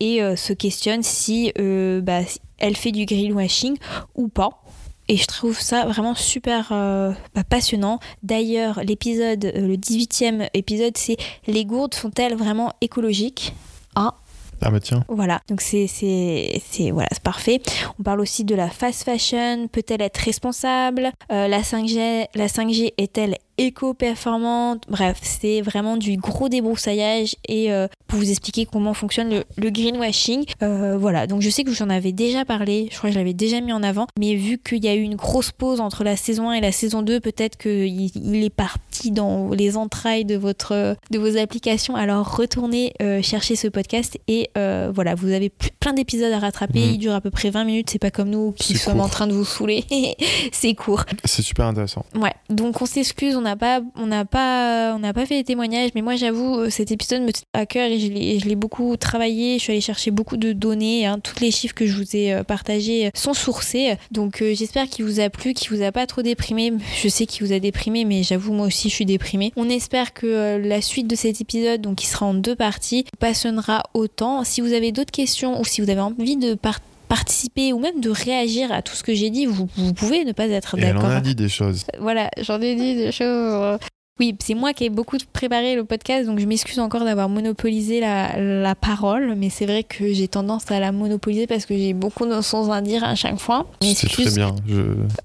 et 0.00 0.20
se 0.34 0.54
questionne 0.54 1.02
si, 1.02 1.52
bah, 1.56 2.20
elle 2.58 2.76
fait 2.76 2.92
du 2.92 3.04
greenwashing 3.04 3.76
ou 4.14 4.28
pas. 4.28 4.63
Et 5.08 5.16
je 5.16 5.26
trouve 5.26 5.60
ça 5.60 5.84
vraiment 5.84 6.14
super 6.14 6.68
euh, 6.72 7.12
bah, 7.34 7.44
passionnant. 7.44 7.98
D'ailleurs, 8.22 8.80
l'épisode, 8.84 9.44
euh, 9.44 9.66
le 9.66 9.76
18e 9.76 10.48
épisode, 10.54 10.96
c'est 10.96 11.16
Les 11.46 11.64
gourdes 11.64 11.94
sont-elles 11.94 12.34
vraiment 12.36 12.72
écologiques? 12.80 13.54
Ah, 13.94 14.14
Ah 14.62 14.70
bah 14.70 14.80
tiens. 14.80 15.04
voilà. 15.08 15.40
Donc 15.48 15.60
c'est 15.60 15.86
c'est 15.86 16.62
c'est 16.70 16.90
voilà, 16.90 17.08
parfait. 17.22 17.60
On 17.98 18.02
parle 18.02 18.20
aussi 18.20 18.44
de 18.44 18.54
la 18.54 18.70
fast 18.70 19.04
fashion, 19.04 19.68
peut-elle 19.70 20.00
être 20.00 20.16
responsable? 20.18 21.12
Euh, 21.30 21.48
La 21.48 21.60
5G, 21.60 22.26
la 22.34 22.46
5G 22.46 22.92
est-elle 22.96 23.36
éco-performante 23.58 24.84
Bref, 24.88 25.18
c'est 25.22 25.60
vraiment 25.60 25.96
du 25.96 26.16
gros 26.16 26.48
débroussaillage 26.48 27.36
et 27.48 27.72
euh, 27.72 27.88
pour 28.06 28.18
vous 28.18 28.30
expliquer 28.30 28.66
comment 28.66 28.94
fonctionne 28.94 29.30
le, 29.30 29.44
le 29.56 29.70
greenwashing. 29.70 30.44
Euh, 30.62 30.96
voilà, 30.98 31.26
donc 31.26 31.40
je 31.40 31.50
sais 31.50 31.64
que 31.64 31.72
j'en 31.72 31.90
avais 31.90 32.12
déjà 32.12 32.44
parlé, 32.44 32.88
je 32.90 32.96
crois 32.98 33.10
que 33.10 33.14
je 33.14 33.18
l'avais 33.18 33.34
déjà 33.34 33.60
mis 33.60 33.72
en 33.72 33.82
avant, 33.82 34.06
mais 34.18 34.34
vu 34.34 34.58
qu'il 34.58 34.84
y 34.84 34.88
a 34.88 34.94
eu 34.94 35.02
une 35.02 35.16
grosse 35.16 35.52
pause 35.52 35.80
entre 35.80 36.04
la 36.04 36.16
saison 36.16 36.50
1 36.50 36.54
et 36.54 36.60
la 36.60 36.72
saison 36.72 37.02
2, 37.02 37.20
peut-être 37.20 37.56
qu'il 37.56 37.84
il 38.16 38.44
est 38.44 38.50
parti 38.50 39.10
dans 39.10 39.50
les 39.50 39.76
entrailles 39.76 40.24
de, 40.24 40.36
votre, 40.36 40.96
de 41.10 41.18
vos 41.18 41.36
applications. 41.36 41.96
Alors 41.96 42.36
retournez 42.36 42.92
euh, 43.02 43.22
chercher 43.22 43.56
ce 43.56 43.68
podcast 43.68 44.18
et 44.28 44.50
voilà, 44.54 45.14
vous 45.14 45.32
avez 45.32 45.50
plein 45.80 45.92
d'épisodes 45.92 46.32
à 46.32 46.38
rattraper. 46.38 46.80
Mhm. 46.80 46.92
Il 46.94 46.98
dure 46.98 47.14
à 47.14 47.20
peu 47.20 47.30
près 47.30 47.50
20 47.50 47.64
minutes, 47.64 47.90
c'est 47.90 47.98
pas 47.98 48.10
comme 48.10 48.30
nous 48.30 48.52
qui 48.52 48.76
sommes 48.76 49.00
en 49.00 49.08
train 49.08 49.26
de 49.26 49.32
vous 49.32 49.44
saouler. 49.44 49.84
c'est 50.52 50.74
court. 50.74 51.04
C'est 51.24 51.42
super 51.42 51.66
intéressant. 51.66 52.04
Ouais, 52.14 52.34
donc 52.50 52.80
on 52.80 52.86
s'excuse, 52.86 53.36
on 53.36 53.43
pas, 53.56 53.80
on 53.94 54.06
n'a 54.06 54.24
pas, 54.24 54.94
on 54.94 54.98
n'a 54.98 55.12
pas 55.12 55.26
fait 55.26 55.36
les 55.36 55.44
témoignages, 55.44 55.90
mais 55.94 56.02
moi 56.02 56.16
j'avoue, 56.16 56.60
euh, 56.60 56.70
cet 56.70 56.90
épisode 56.90 57.22
me 57.22 57.32
tient 57.32 57.44
à 57.52 57.66
cœur 57.66 57.88
et 57.90 57.98
je 57.98 58.08
l'ai, 58.48 58.54
beaucoup 58.54 58.96
travaillé. 58.96 59.58
Je 59.58 59.62
suis 59.64 59.72
allée 59.72 59.80
chercher 59.80 60.10
beaucoup 60.10 60.36
de 60.36 60.52
données. 60.52 61.06
Hein. 61.06 61.18
Tous 61.20 61.40
les 61.40 61.50
chiffres 61.50 61.74
que 61.74 61.86
je 61.86 61.96
vous 61.96 62.16
ai 62.16 62.32
euh, 62.32 62.42
partagés 62.42 63.06
euh, 63.06 63.10
sont 63.14 63.34
sourcés. 63.34 63.96
Donc 64.10 64.42
j'espère 64.54 64.88
qu'il 64.88 65.04
vous 65.04 65.20
a 65.20 65.28
plu, 65.28 65.54
qu'il 65.54 65.76
vous 65.76 65.82
a 65.82 65.92
pas 65.92 66.06
trop 66.06 66.22
déprimé. 66.22 66.72
Je 67.02 67.08
sais 67.08 67.26
qu'il 67.26 67.46
vous 67.46 67.52
a 67.52 67.58
déprimé, 67.58 68.04
mais 68.04 68.22
j'avoue 68.22 68.52
moi 68.52 68.66
aussi 68.66 68.88
je 68.88 68.94
suis 68.94 69.06
déprimée. 69.06 69.52
On 69.56 69.68
espère 69.68 70.14
que 70.14 70.56
la 70.56 70.80
suite 70.80 71.06
de 71.06 71.16
cet 71.16 71.40
épisode, 71.40 71.80
donc 71.80 71.96
qui 71.96 72.06
sera 72.06 72.26
en 72.26 72.34
deux 72.34 72.56
parties, 72.56 73.04
passionnera 73.18 73.82
autant. 73.94 74.44
Si 74.44 74.60
vous 74.60 74.72
avez 74.72 74.92
d'autres 74.92 75.12
questions 75.12 75.60
ou 75.60 75.64
si 75.64 75.80
vous 75.80 75.90
avez 75.90 76.00
envie 76.00 76.36
de 76.36 76.54
partager 76.54 76.93
participer 77.14 77.72
ou 77.72 77.78
même 77.78 78.00
de 78.00 78.10
réagir 78.10 78.72
à 78.72 78.82
tout 78.82 78.94
ce 78.94 79.02
que 79.04 79.14
j'ai 79.14 79.30
dit, 79.30 79.46
vous, 79.46 79.68
vous 79.76 79.92
pouvez 79.94 80.24
ne 80.24 80.32
pas 80.32 80.46
être 80.48 80.76
d'accord. 80.76 81.04
en 81.04 81.10
a 81.10 81.20
dit 81.20 81.34
des 81.36 81.48
choses. 81.48 81.84
Voilà, 82.00 82.28
j'en 82.42 82.60
ai 82.60 82.74
dit 82.74 82.96
des 82.96 83.12
choses. 83.12 83.78
Oui, 84.20 84.36
c'est 84.40 84.54
moi 84.54 84.72
qui 84.72 84.84
ai 84.84 84.90
beaucoup 84.90 85.16
préparé 85.32 85.74
le 85.74 85.84
podcast, 85.84 86.26
donc 86.26 86.38
je 86.38 86.46
m'excuse 86.46 86.78
encore 86.78 87.04
d'avoir 87.04 87.28
monopolisé 87.28 87.98
la, 88.00 88.36
la 88.38 88.76
parole, 88.76 89.34
mais 89.36 89.50
c'est 89.50 89.66
vrai 89.66 89.82
que 89.82 90.12
j'ai 90.12 90.28
tendance 90.28 90.70
à 90.70 90.78
la 90.78 90.92
monopoliser 90.92 91.48
parce 91.48 91.66
que 91.66 91.76
j'ai 91.76 91.94
beaucoup 91.94 92.24
de 92.24 92.40
choses 92.40 92.70
à 92.70 92.80
dire 92.80 93.02
à 93.02 93.16
chaque 93.16 93.38
fois. 93.40 93.66
C'est 93.80 94.08
très 94.08 94.30
bien. 94.30 94.54
Je... 94.68 94.82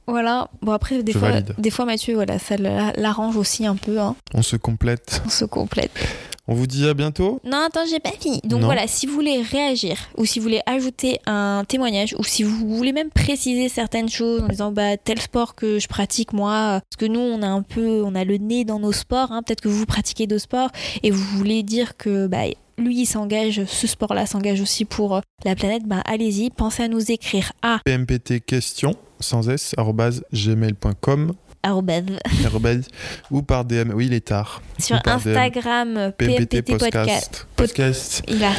Voilà. 0.08 0.48
Bon 0.64 0.72
après, 0.72 1.04
des 1.04 1.12
Je 1.12 1.20
fois, 1.20 1.30
valide. 1.30 1.54
des 1.60 1.70
fois 1.70 1.86
Mathieu, 1.86 2.16
voilà, 2.16 2.40
ça 2.40 2.58
l'a- 2.58 2.94
l'arrange 2.98 3.38
aussi 3.38 3.66
un 3.68 3.76
peu. 3.76 4.00
Hein. 4.00 4.16
On 4.34 4.42
se 4.42 4.56
complète. 4.56 5.22
On 5.26 5.30
se 5.30 5.46
complète. 5.46 5.92
On 6.52 6.56
vous 6.56 6.66
dit 6.66 6.88
à 6.90 6.96
bientôt. 6.96 7.40
Non, 7.46 7.60
attends, 7.68 7.86
j'ai 7.88 8.00
pas 8.00 8.10
fini. 8.20 8.40
Donc 8.44 8.62
Non. 8.62 8.66
voilà, 8.66 8.88
si 8.88 9.06
vous 9.06 9.14
voulez 9.14 9.42
réagir 9.44 9.98
ou 10.18 10.26
si 10.26 10.40
vous 10.40 10.44
voulez 10.44 10.62
ajouter 10.66 11.20
un 11.28 11.64
témoignage 11.68 12.16
ou 12.18 12.24
si 12.24 12.42
vous 12.42 12.76
voulez 12.76 12.92
même 12.92 13.12
préciser 13.12 13.70
certaines 13.70 14.10
choses 14.10 14.42
en 14.42 14.48
disant 14.48 14.72
bah 14.72 14.98
tel 14.98 15.22
sport 15.22 15.54
que 15.54 15.78
je 15.78 15.88
pratique 15.88 16.34
moi, 16.34 16.82
parce 16.90 16.98
que 16.98 17.06
nous 17.06 17.20
on 17.20 17.44
a 17.44 17.48
un 17.48 17.62
peu, 17.62 18.02
on 18.04 18.16
a 18.16 18.24
le 18.24 18.38
nez 18.38 18.66
dans 18.66 18.80
nos 18.80 18.92
sports. 18.92 19.32
hein. 19.32 19.44
Peut-être 19.44 19.62
que 19.62 19.68
vous 19.70 19.86
pratiquez 19.86 20.26
d'autres 20.26 20.42
sports 20.44 20.70
et 21.04 21.12
vous 21.12 21.24
voulez 21.38 21.62
dire 21.62 21.96
que 21.98 22.26
bah 22.26 22.46
lui 22.80 23.02
il 23.02 23.06
s'engage, 23.06 23.64
ce 23.66 23.86
sport-là 23.88 24.26
s'engage 24.26 24.60
aussi 24.62 24.86
pour 24.86 25.18
euh, 25.18 25.22
la 25.46 25.56
planète. 25.56 25.84
Bah 25.86 26.02
allez-y, 26.06 26.50
pensez 26.50 26.82
à 26.82 26.88
nous 26.88 27.12
écrire 27.12 27.52
à 27.62 27.80
PMPT 27.86 28.40
question 28.44 28.96
sans 29.20 29.50
s 29.50 29.76
gmail.com 30.34 31.34
ou 33.32 33.42
par 33.42 33.66
DM. 33.66 33.92
Oui, 33.94 34.08
il 34.08 34.14
est 34.14 34.28
tard. 34.28 34.62
sur. 34.78 35.00
Instagram 35.06 36.12
PMPT 36.18 36.78
podcast. 36.78 37.48
podcast. 37.56 38.22
Il 38.28 38.44
a 38.44 38.52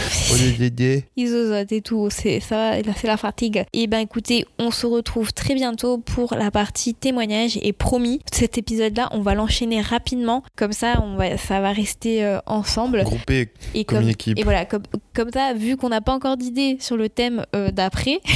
isozote 1.16 1.72
et 1.72 1.80
tout, 1.80 2.08
c'est 2.10 2.40
ça, 2.40 2.74
c'est 2.96 3.06
la 3.06 3.16
fatigue. 3.16 3.64
Et 3.72 3.86
ben 3.86 3.98
écoutez, 3.98 4.46
on 4.58 4.70
se 4.70 4.86
retrouve 4.86 5.32
très 5.32 5.54
bientôt 5.54 5.98
pour 5.98 6.34
la 6.34 6.50
partie 6.50 6.94
témoignage 6.94 7.58
et 7.62 7.72
promis, 7.72 8.20
cet 8.32 8.58
épisode-là, 8.58 9.08
on 9.12 9.20
va 9.20 9.34
l'enchaîner 9.34 9.80
rapidement, 9.80 10.42
comme 10.56 10.72
ça, 10.72 11.00
on 11.02 11.16
va, 11.16 11.36
ça 11.36 11.60
va 11.60 11.72
rester 11.72 12.24
euh, 12.24 12.38
ensemble. 12.46 13.02
Groupé 13.04 13.48
Et 13.74 13.84
comme 13.84 14.02
une 14.02 14.08
équipe. 14.08 14.38
et 14.38 14.42
voilà, 14.42 14.64
comme, 14.64 14.82
comme 15.14 15.30
ça, 15.32 15.54
vu 15.54 15.76
qu'on 15.76 15.88
n'a 15.88 16.00
pas 16.00 16.12
encore 16.12 16.36
d'idée 16.36 16.76
sur 16.80 16.96
le 16.96 17.08
thème 17.08 17.44
euh, 17.54 17.70
d'après. 17.70 18.20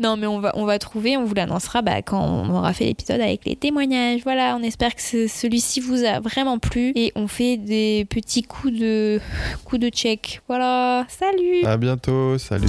non, 0.00 0.16
mais 0.16 0.26
on 0.26 0.40
va, 0.40 0.52
on 0.54 0.64
va 0.64 0.78
trouver, 0.78 1.16
on 1.16 1.24
vous 1.24 1.34
l'annoncera 1.34 1.82
bah, 1.82 2.02
quand 2.02 2.22
on 2.22 2.55
aura 2.58 2.72
fait 2.72 2.84
l'épisode 2.84 3.20
avec 3.20 3.44
les 3.44 3.56
témoignages. 3.56 4.20
Voilà, 4.24 4.56
on 4.58 4.62
espère 4.62 4.94
que 4.94 5.02
ce- 5.02 5.26
celui-ci 5.28 5.80
vous 5.80 6.04
a 6.04 6.20
vraiment 6.20 6.58
plu 6.58 6.92
et 6.94 7.12
on 7.14 7.28
fait 7.28 7.56
des 7.56 8.06
petits 8.08 8.42
coups 8.42 8.74
de, 8.78 9.20
coups 9.64 9.80
de 9.80 9.88
check. 9.88 10.40
Voilà, 10.48 11.06
salut! 11.08 11.64
À 11.64 11.76
bientôt. 11.76 12.38
Salut. 12.38 12.68